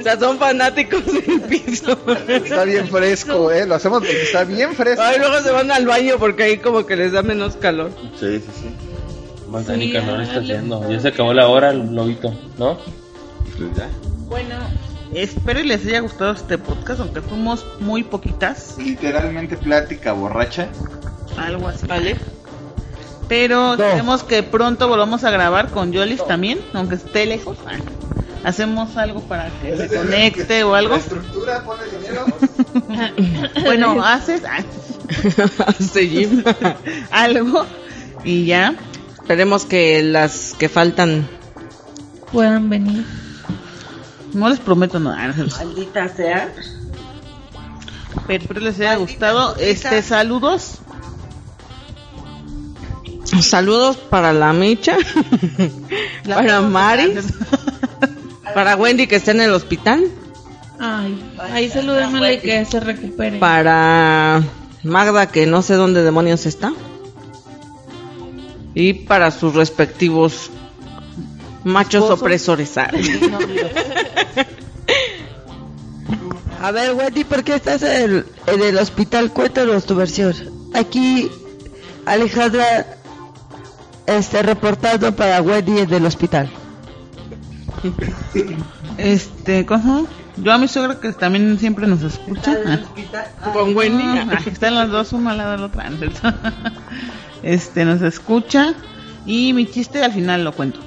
O 0.00 0.02
sea, 0.02 0.18
son 0.18 0.38
fanáticos 0.38 1.04
del 1.04 1.40
piso. 1.42 1.98
Está 2.26 2.64
bien 2.64 2.88
fresco, 2.88 3.52
¿eh? 3.52 3.66
Lo 3.66 3.74
hacemos 3.74 3.98
porque 3.98 4.22
está 4.22 4.44
bien 4.44 4.74
fresco. 4.74 5.02
Ay, 5.02 5.18
luego 5.18 5.38
se 5.42 5.50
van 5.50 5.70
al 5.70 5.86
baño 5.86 6.16
porque 6.18 6.44
ahí 6.44 6.58
como 6.58 6.86
que 6.86 6.96
les 6.96 7.12
da 7.12 7.22
menos 7.22 7.56
calor. 7.56 7.90
Sí, 8.18 8.38
sí, 8.38 8.46
sí. 8.62 8.85
Más 9.50 9.68
ni 9.68 9.92
calor 9.92 10.20
está 10.20 10.40
haciendo. 10.40 10.90
Ya 10.90 11.00
se 11.00 11.08
acabó 11.08 11.32
la 11.32 11.48
hora, 11.48 11.70
el 11.70 11.94
lobito, 11.94 12.34
¿no? 12.58 12.78
Pues 13.56 13.74
ya. 13.76 13.88
Bueno, 14.28 14.56
espero 15.14 15.60
y 15.60 15.64
les 15.64 15.84
haya 15.86 16.00
gustado 16.00 16.32
este 16.32 16.58
podcast, 16.58 17.00
aunque 17.00 17.20
fuimos 17.22 17.64
muy 17.80 18.02
poquitas. 18.02 18.76
Literalmente 18.78 19.56
plática 19.56 20.12
borracha. 20.12 20.68
Algo 21.38 21.68
así. 21.68 21.86
¿Vale? 21.86 22.16
Pero 23.28 23.76
queremos 23.76 24.22
que 24.22 24.42
pronto 24.42 24.88
volvamos 24.88 25.24
a 25.24 25.30
grabar 25.30 25.70
con 25.70 25.92
Yolis 25.92 26.24
también, 26.26 26.60
aunque 26.72 26.94
esté 26.96 27.26
lejos. 27.26 27.58
Ah, 27.66 27.72
Hacemos 28.44 28.96
algo 28.96 29.20
para 29.22 29.48
que 29.60 29.76
se 29.76 29.88
conecte 29.96 30.62
o 30.62 30.74
algo. 30.74 30.94
estructura, 30.94 31.64
ponle 31.64 31.84
dinero. 31.90 32.24
Bueno, 33.64 34.04
haces 34.04 34.42
ah, 34.44 34.62
Seguimos. 35.92 36.44
algo 37.10 37.66
y 38.24 38.46
ya. 38.46 38.74
Esperemos 39.26 39.64
que 39.64 40.04
las 40.04 40.54
que 40.56 40.68
faltan 40.68 41.26
Puedan 42.30 42.70
venir. 42.70 43.04
No 44.32 44.48
les 44.48 44.60
prometo 44.60 45.00
nada. 45.00 45.34
Maldita 45.58 46.08
sea. 46.14 46.54
Pero 48.28 48.42
espero 48.44 48.60
les 48.60 48.78
haya 48.78 48.94
gustado. 48.94 49.56
Este, 49.56 50.00
saludos. 50.02 50.78
Saludos 53.40 53.96
para 53.96 54.32
la 54.32 54.52
Micha, 54.52 54.96
para 56.28 56.60
Mari, 56.60 57.14
para 58.54 58.76
Wendy 58.76 59.08
que 59.08 59.16
está 59.16 59.32
en 59.32 59.40
el 59.40 59.52
hospital, 59.52 60.04
Ay, 60.78 61.18
ahí 61.52 61.68
saludémosle 61.68 62.40
que 62.40 62.64
se 62.64 62.78
recupere. 62.78 63.38
para 63.40 64.40
Magda 64.84 65.26
que 65.26 65.46
no 65.46 65.62
sé 65.62 65.74
dónde 65.74 66.04
demonios 66.04 66.46
está 66.46 66.72
y 68.76 68.92
para 68.92 69.30
sus 69.30 69.54
respectivos 69.54 70.50
machos 71.64 72.10
opresores. 72.10 72.76
Ah. 72.76 72.90
A 76.62 76.70
ver, 76.72 76.92
Wendy, 76.92 77.24
¿por 77.24 77.42
qué 77.42 77.54
estás 77.54 77.82
en 77.82 78.02
el, 78.02 78.26
en 78.46 78.62
el 78.62 78.76
hospital? 78.76 79.32
Cuéntanos 79.32 79.86
tu 79.86 79.94
versión. 79.94 80.34
Aquí, 80.74 81.30
Alejandra, 82.04 82.98
este, 84.06 84.42
reportando 84.42 85.16
para 85.16 85.40
Wendy 85.40 85.78
en 85.78 85.94
el 85.94 86.04
hospital. 86.04 86.50
Este, 88.98 89.64
¿cómo? 89.64 90.06
Yo 90.36 90.52
a 90.52 90.58
mi 90.58 90.68
suegra 90.68 91.00
que 91.00 91.14
también 91.14 91.58
siempre 91.58 91.86
nos 91.86 92.02
escucha. 92.02 92.58
Ah. 92.66 93.52
Con 93.54 93.74
Wendy. 93.74 94.04
Ah, 94.04 94.38
están 94.44 94.74
las 94.74 94.90
dos 94.90 95.14
una 95.14 95.30
al 95.30 95.38
lado 95.38 95.52
de 95.52 95.58
la 95.58 95.64
otra. 95.64 95.90
Este, 97.42 97.84
nos 97.84 98.00
escucha. 98.02 98.74
Y 99.26 99.52
mi 99.52 99.66
chiste 99.66 100.02
al 100.04 100.12
final 100.12 100.44
lo 100.44 100.52
cuento. 100.52 100.78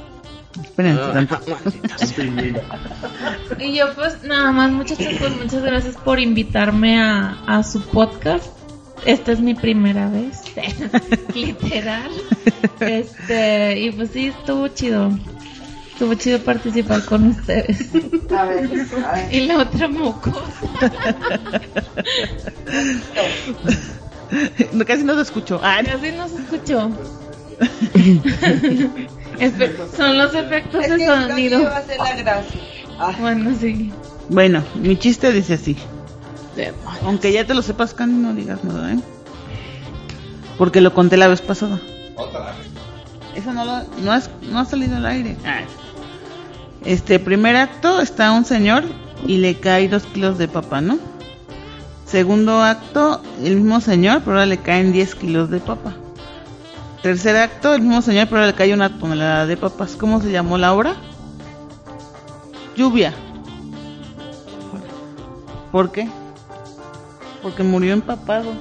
Esperen 0.63 0.97
Ah. 1.01 1.11
tanto. 1.13 1.39
Y 3.59 3.76
yo 3.76 3.93
pues 3.95 4.23
nada 4.23 4.51
más 4.51 4.71
muchachos, 4.71 5.07
pues 5.19 5.35
muchas 5.35 5.61
gracias 5.63 5.95
por 5.97 6.19
invitarme 6.19 7.01
a, 7.01 7.38
a 7.47 7.63
su 7.63 7.81
podcast. 7.81 8.45
Esta 9.05 9.31
es 9.31 9.39
mi 9.41 9.53
primera 9.55 10.09
vez, 10.09 10.41
literal. 11.35 12.09
Este, 12.80 13.80
y 13.80 13.91
pues 13.91 14.09
sí, 14.11 14.27
estuvo 14.27 14.67
chido. 14.69 15.11
Estuvo 15.93 16.13
chido 16.15 16.39
participar 16.39 17.03
con 17.05 17.27
ustedes. 17.27 17.89
A 18.38 18.43
ver, 18.45 18.69
a 19.05 19.11
ver. 19.13 19.34
Y 19.34 19.47
la 19.47 19.57
otra 19.59 19.88
moco. 19.89 20.31
No, 24.73 24.85
Casi 24.88 25.03
no 25.03 25.15
se 25.15 25.22
escuchó. 25.22 25.60
Ah, 25.64 25.80
Casi 25.84 26.11
no 26.11 26.27
se 26.27 26.35
escuchó. 26.35 26.89
Efe- 29.39 29.76
son 29.95 30.18
los 30.18 30.34
efectos 30.34 30.84
Es 30.85 30.97
de 30.97 31.06
sonido. 31.06 31.61
iba 31.61 31.77
a 31.77 31.81
ser 31.84 31.97
la 31.97 32.15
gracia. 32.15 32.61
Ah. 32.99 33.14
Bueno, 33.19 33.51
sí. 33.60 33.91
Bueno, 34.30 34.64
mi 34.76 34.97
chiste 34.97 35.31
dice 35.31 35.53
así. 35.56 35.76
Aunque 37.03 37.31
ya 37.31 37.45
te 37.45 37.53
lo 37.53 37.61
sepas, 37.61 37.93
Candy, 37.93 38.18
no 38.22 38.34
digas 38.34 38.64
nada, 38.65 38.91
¿eh? 38.93 38.99
Porque 40.57 40.81
lo 40.81 40.93
conté 40.93 41.15
la 41.15 41.27
vez 41.30 41.41
pasada. 41.41 41.80
Otra. 42.18 42.53
Eso 43.35 43.53
no, 43.53 43.64
lo- 43.64 43.84
no, 44.03 44.14
es- 44.14 44.30
no 44.51 44.60
ha 44.60 44.65
salido 44.65 44.97
al 44.97 45.06
aire. 45.06 45.38
Este 46.85 47.19
primer 47.19 47.56
acto 47.56 48.01
está 48.01 48.31
un 48.31 48.43
señor 48.45 48.84
y 49.26 49.38
le 49.38 49.56
cae 49.56 49.88
dos 49.88 50.03
kilos 50.03 50.38
de 50.38 50.47
papa, 50.49 50.81
¿no? 50.81 50.99
Segundo 52.10 52.64
acto, 52.64 53.22
el 53.44 53.57
mismo 53.57 53.81
señor, 53.81 54.22
pero 54.26 54.38
ahora 54.38 54.48
le 54.48 54.57
caen 54.57 54.91
10 54.91 55.14
kilos 55.14 55.52
de 55.52 55.60
papa. 55.60 55.94
Tercer 57.03 57.36
acto, 57.36 57.76
el 57.76 57.81
mismo 57.81 58.02
señor, 58.02 58.26
pero 58.27 58.38
ahora 58.38 58.48
le 58.48 58.56
cae 58.56 58.73
una 58.73 58.98
tonelada 58.98 59.45
de 59.45 59.56
papas. 59.56 59.95
¿Cómo 59.95 60.19
se 60.19 60.31
llamó 60.31 60.57
la 60.57 60.73
obra? 60.73 60.95
Lluvia. 62.76 63.14
¿Por 65.72 65.91
qué? 65.91 66.10
Porque 67.44 67.61
murió 67.61 67.94
empapado. 67.94 68.53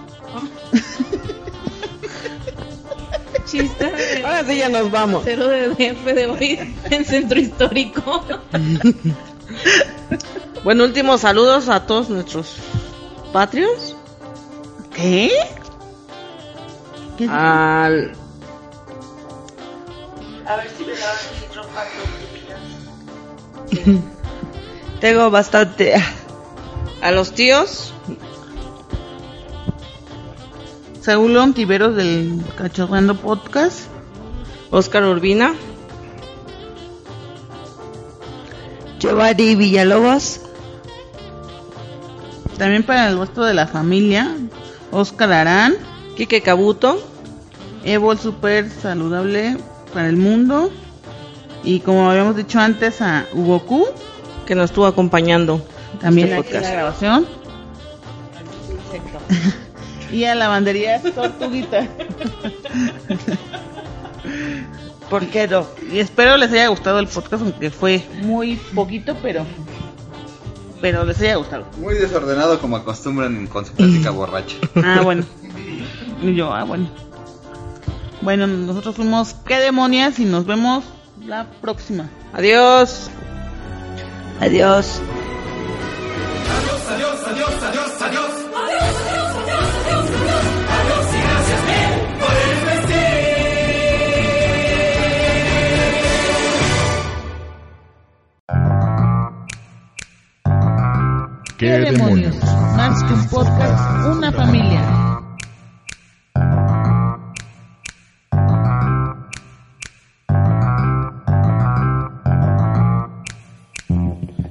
Chiste 3.46 3.86
de 3.86 4.24
Ahora 4.26 4.44
sí 4.44 4.58
ya 4.58 4.68
nos 4.68 4.90
vamos. 4.90 5.22
cero 5.24 5.48
de 5.48 5.70
DF 5.70 6.04
de 6.04 6.26
hoy 6.26 6.74
en 6.90 7.04
Centro 7.04 7.40
Histórico. 7.40 8.24
Bueno, 10.64 10.82
últimos 10.84 11.20
saludos 11.20 11.68
a 11.68 11.86
todos 11.86 12.10
nuestros 12.10 12.56
Patreons. 13.32 13.94
¿Qué? 14.94 15.30
¿Qué? 17.16 17.26
Al 17.28 18.12
A 20.46 20.56
ver 20.56 20.70
si 20.76 20.84
me 20.84 20.92
daban 20.94 21.18
mi 21.40 21.46
ropa 21.54 21.84
Tengo 25.00 25.30
bastante. 25.30 25.94
a 27.00 27.12
los 27.12 27.32
tíos, 27.32 27.92
Saúl 31.00 31.36
Ontiveros 31.36 31.94
del 31.94 32.42
Cachorreando 32.56 33.14
Podcast. 33.14 33.86
Oscar 34.70 35.04
Urbina, 35.04 35.54
Giovanni 38.98 39.54
Villalobos. 39.54 40.40
También 42.58 42.82
para 42.82 43.08
el 43.08 43.18
resto 43.18 43.44
de 43.44 43.54
la 43.54 43.66
familia, 43.66 44.34
Oscar 44.90 45.32
Arán, 45.32 45.76
Quique 46.16 46.42
Cabuto, 46.42 47.00
Evo 47.84 48.12
el 48.12 48.18
super 48.18 48.68
saludable 48.68 49.56
para 49.94 50.08
el 50.08 50.16
mundo 50.16 50.70
y 51.62 51.80
como 51.80 52.10
habíamos 52.10 52.36
dicho 52.36 52.58
antes 52.58 53.00
a 53.00 53.24
Hugo 53.32 53.60
Q, 53.64 53.86
que 54.46 54.54
nos 54.54 54.66
estuvo 54.66 54.86
acompañando 54.86 55.64
también 56.00 56.28
este 56.28 56.40
aquí 56.40 56.48
en 56.48 56.54
la 56.54 56.60
podcast. 56.60 56.74
grabación 56.74 57.26
y 60.12 60.24
a 60.24 60.34
lavandería 60.34 61.00
Tortuguita. 61.02 61.86
¿Por 65.08 65.26
qué 65.28 65.48
no? 65.48 65.66
Y 65.90 66.00
espero 66.00 66.36
les 66.36 66.52
haya 66.52 66.66
gustado 66.68 66.98
el 66.98 67.06
podcast, 67.06 67.42
aunque 67.42 67.70
fue 67.70 68.04
muy 68.22 68.56
poquito, 68.74 69.16
pero 69.22 69.46
pero 70.80 71.04
les 71.04 71.20
haya 71.20 71.36
gustado. 71.36 71.64
Muy 71.78 71.94
desordenado 71.94 72.58
como 72.60 72.76
acostumbran 72.76 73.46
con 73.46 73.64
su 73.64 73.72
plática 73.72 74.10
borracha. 74.10 74.56
Ah, 74.76 75.00
bueno. 75.02 75.24
Y 76.22 76.34
yo, 76.34 76.52
ah, 76.52 76.64
bueno. 76.64 76.88
Bueno, 78.20 78.46
nosotros 78.46 78.96
fuimos 78.96 79.34
qué 79.46 79.58
demonias 79.58 80.18
y 80.18 80.24
nos 80.24 80.44
vemos 80.46 80.84
la 81.24 81.46
próxima. 81.60 82.08
Adiós. 82.32 83.10
Adiós. 84.40 85.00
Adiós, 86.90 87.20
adiós, 87.28 87.62
adiós, 87.62 88.02
adiós. 88.02 88.37
¿Qué 101.58 101.76
demonios? 101.76 102.36
Más 102.76 103.02
que 103.02 103.14
un 103.14 103.28
podcast, 103.30 104.06
una 104.16 104.30
familia. 104.30 104.80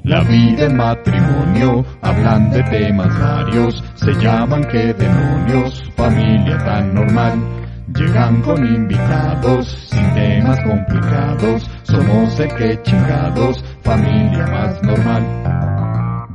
La 0.04 0.22
vida 0.24 0.66
en 0.66 0.76
matrimonio, 0.76 1.86
hablan 2.02 2.52
de 2.52 2.62
temas 2.64 3.20
varios, 3.22 3.82
se 3.96 4.14
llaman 4.16 4.66
que 4.66 4.94
demonios, 4.94 5.82
familia 5.96 6.58
tan 6.58 6.94
normal. 6.94 7.40
Llegan 7.96 8.42
con 8.42 8.66
invitados, 8.66 9.66
sin 9.90 10.14
temas 10.14 10.60
complicados, 10.62 11.70
somos 11.84 12.38
de 12.38 12.50
que 12.50 12.82
chingados, 12.84 13.64
familia 13.82 14.46
más 14.48 14.84
normal. 14.84 15.47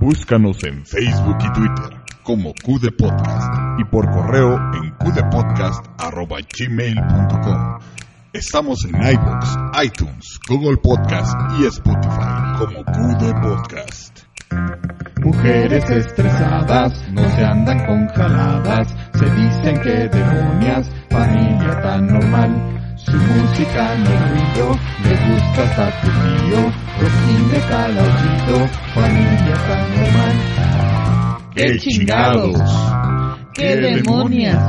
Búscanos 0.02 0.58
en 0.64 0.84
Facebook 0.84 1.38
y 1.38 1.52
Twitter 1.52 2.02
como 2.24 2.52
QD 2.54 2.96
Podcast 2.98 3.54
y 3.78 3.84
por 3.84 4.10
correo 4.10 4.58
en 4.74 4.90
qdpodcast.gmail.com. 4.98 7.78
Estamos 8.32 8.84
en 8.84 8.96
iBox, 8.96 9.56
iTunes, 9.84 10.40
Google 10.48 10.78
Podcast 10.78 11.38
y 11.56 11.66
Spotify 11.66 12.56
como 12.58 12.82
QD 12.82 13.32
Podcast. 13.42 14.24
Mujeres 15.20 15.88
estresadas 15.88 17.08
no 17.12 17.22
se 17.36 17.44
andan 17.44 17.86
con 17.86 18.08
jaladas, 18.08 18.88
se 19.14 19.26
dicen 19.26 19.80
que 19.82 20.08
demonias, 20.08 20.90
familia 21.10 21.80
tan 21.80 22.08
normal. 22.08 22.71
Su 23.04 23.16
música 23.16 23.94
no 23.96 24.10
ruido, 24.28 24.78
les 25.04 25.20
gusta 25.28 25.62
hasta 25.62 26.00
tu 26.00 26.08
tío, 26.08 26.60
rocking 27.00 27.50
de 27.50 27.60
tal 27.68 27.98
aullido, 27.98 28.68
familia 28.94 29.56
tan 29.68 29.84
normal. 29.96 30.34
¡Qué 31.54 31.78
chingados! 31.78 32.62
¡Qué 33.54 33.76
demonias! 33.76 34.62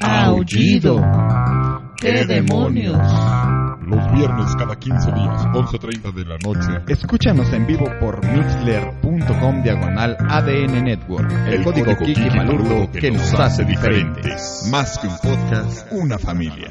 Aullido. 0.00 1.02
¡Qué 2.00 2.24
demonios! 2.24 2.98
Los 3.88 4.12
viernes 4.12 4.54
cada 4.56 4.76
15 4.76 5.12
días, 5.12 5.46
11.30 5.46 6.12
de 6.12 6.24
la 6.26 6.36
noche. 6.44 6.84
Escúchanos 6.88 7.50
en 7.54 7.66
vivo 7.66 7.86
por 7.98 8.22
mixler.com 8.22 9.62
diagonal 9.62 10.14
ADN 10.28 10.84
Network. 10.84 11.32
El, 11.46 11.64
código 11.64 11.96
Kiki 11.96 12.28
Malurdo 12.36 12.92
que 12.92 13.10
nos 13.10 13.32
hace 13.32 13.64
diferentes. 13.64 14.68
Más 14.70 14.98
que 14.98 15.06
un 15.06 15.16
podcast, 15.16 15.90
una 15.90 16.18
familia. 16.18 16.70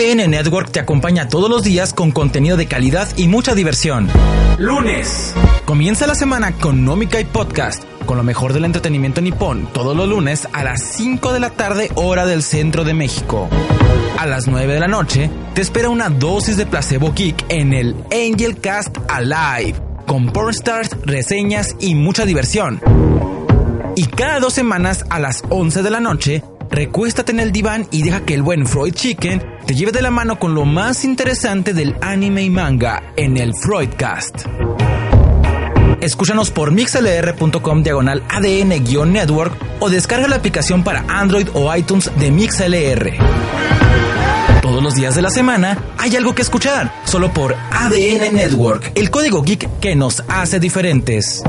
ADN 0.00 0.30
Network 0.30 0.70
te 0.70 0.80
acompaña 0.80 1.28
todos 1.28 1.50
los 1.50 1.62
días 1.62 1.92
con 1.92 2.10
contenido 2.10 2.56
de 2.56 2.64
calidad 2.64 3.06
y 3.18 3.28
mucha 3.28 3.54
diversión. 3.54 4.08
Lunes. 4.56 5.34
Comienza 5.66 6.06
la 6.06 6.14
semana 6.14 6.52
con 6.52 6.86
Nomikai 6.86 7.26
Podcast, 7.26 7.84
con 8.06 8.16
lo 8.16 8.22
mejor 8.22 8.54
del 8.54 8.64
entretenimiento 8.64 9.20
nipón, 9.20 9.68
todos 9.74 9.94
los 9.94 10.08
lunes 10.08 10.48
a 10.54 10.64
las 10.64 10.82
5 10.82 11.34
de 11.34 11.40
la 11.40 11.50
tarde 11.50 11.90
hora 11.96 12.24
del 12.24 12.42
centro 12.42 12.84
de 12.84 12.94
México. 12.94 13.50
A 14.16 14.24
las 14.24 14.46
9 14.46 14.72
de 14.72 14.80
la 14.80 14.88
noche 14.88 15.30
te 15.54 15.60
espera 15.60 15.90
una 15.90 16.08
dosis 16.08 16.56
de 16.56 16.64
placebo 16.64 17.12
geek 17.12 17.44
en 17.50 17.74
el 17.74 17.94
Angel 18.10 18.58
Cast 18.58 18.96
Alive, 19.06 19.78
con 20.06 20.32
pornstars, 20.32 20.96
reseñas 21.04 21.76
y 21.78 21.94
mucha 21.94 22.24
diversión. 22.24 22.80
Y 23.96 24.06
cada 24.06 24.40
dos 24.40 24.54
semanas 24.54 25.04
a 25.10 25.18
las 25.18 25.42
11 25.50 25.82
de 25.82 25.90
la 25.90 26.00
noche, 26.00 26.42
recuéstate 26.70 27.32
en 27.32 27.40
el 27.40 27.52
diván 27.52 27.86
y 27.90 28.02
deja 28.02 28.20
que 28.20 28.34
el 28.34 28.42
buen 28.42 28.66
Freud 28.66 28.94
Chicken 28.94 29.42
te 29.66 29.74
lleve 29.74 29.92
de 29.92 30.02
la 30.02 30.10
mano 30.10 30.38
con 30.38 30.54
lo 30.54 30.64
más 30.64 31.04
interesante 31.04 31.74
del 31.74 31.96
anime 32.00 32.42
y 32.42 32.50
manga 32.50 33.12
en 33.16 33.36
el 33.36 33.54
Freudcast. 33.54 34.46
Escúchanos 36.00 36.50
por 36.50 36.72
mixlr.com 36.72 37.82
diagonal 37.82 38.22
ADN-network 38.28 39.54
o 39.80 39.90
descarga 39.90 40.28
la 40.28 40.36
aplicación 40.36 40.82
para 40.82 41.04
Android 41.08 41.48
o 41.52 41.74
iTunes 41.76 42.10
de 42.18 42.30
MixLR. 42.30 43.12
Todos 44.62 44.82
los 44.82 44.94
días 44.94 45.14
de 45.14 45.22
la 45.22 45.30
semana 45.30 45.76
hay 45.98 46.16
algo 46.16 46.34
que 46.34 46.42
escuchar, 46.42 46.92
solo 47.04 47.32
por 47.32 47.54
ADN 47.54 48.34
Network, 48.34 48.92
el 48.94 49.10
código 49.10 49.42
geek 49.42 49.80
que 49.80 49.94
nos 49.94 50.22
hace 50.28 50.60
diferentes. 50.60 51.42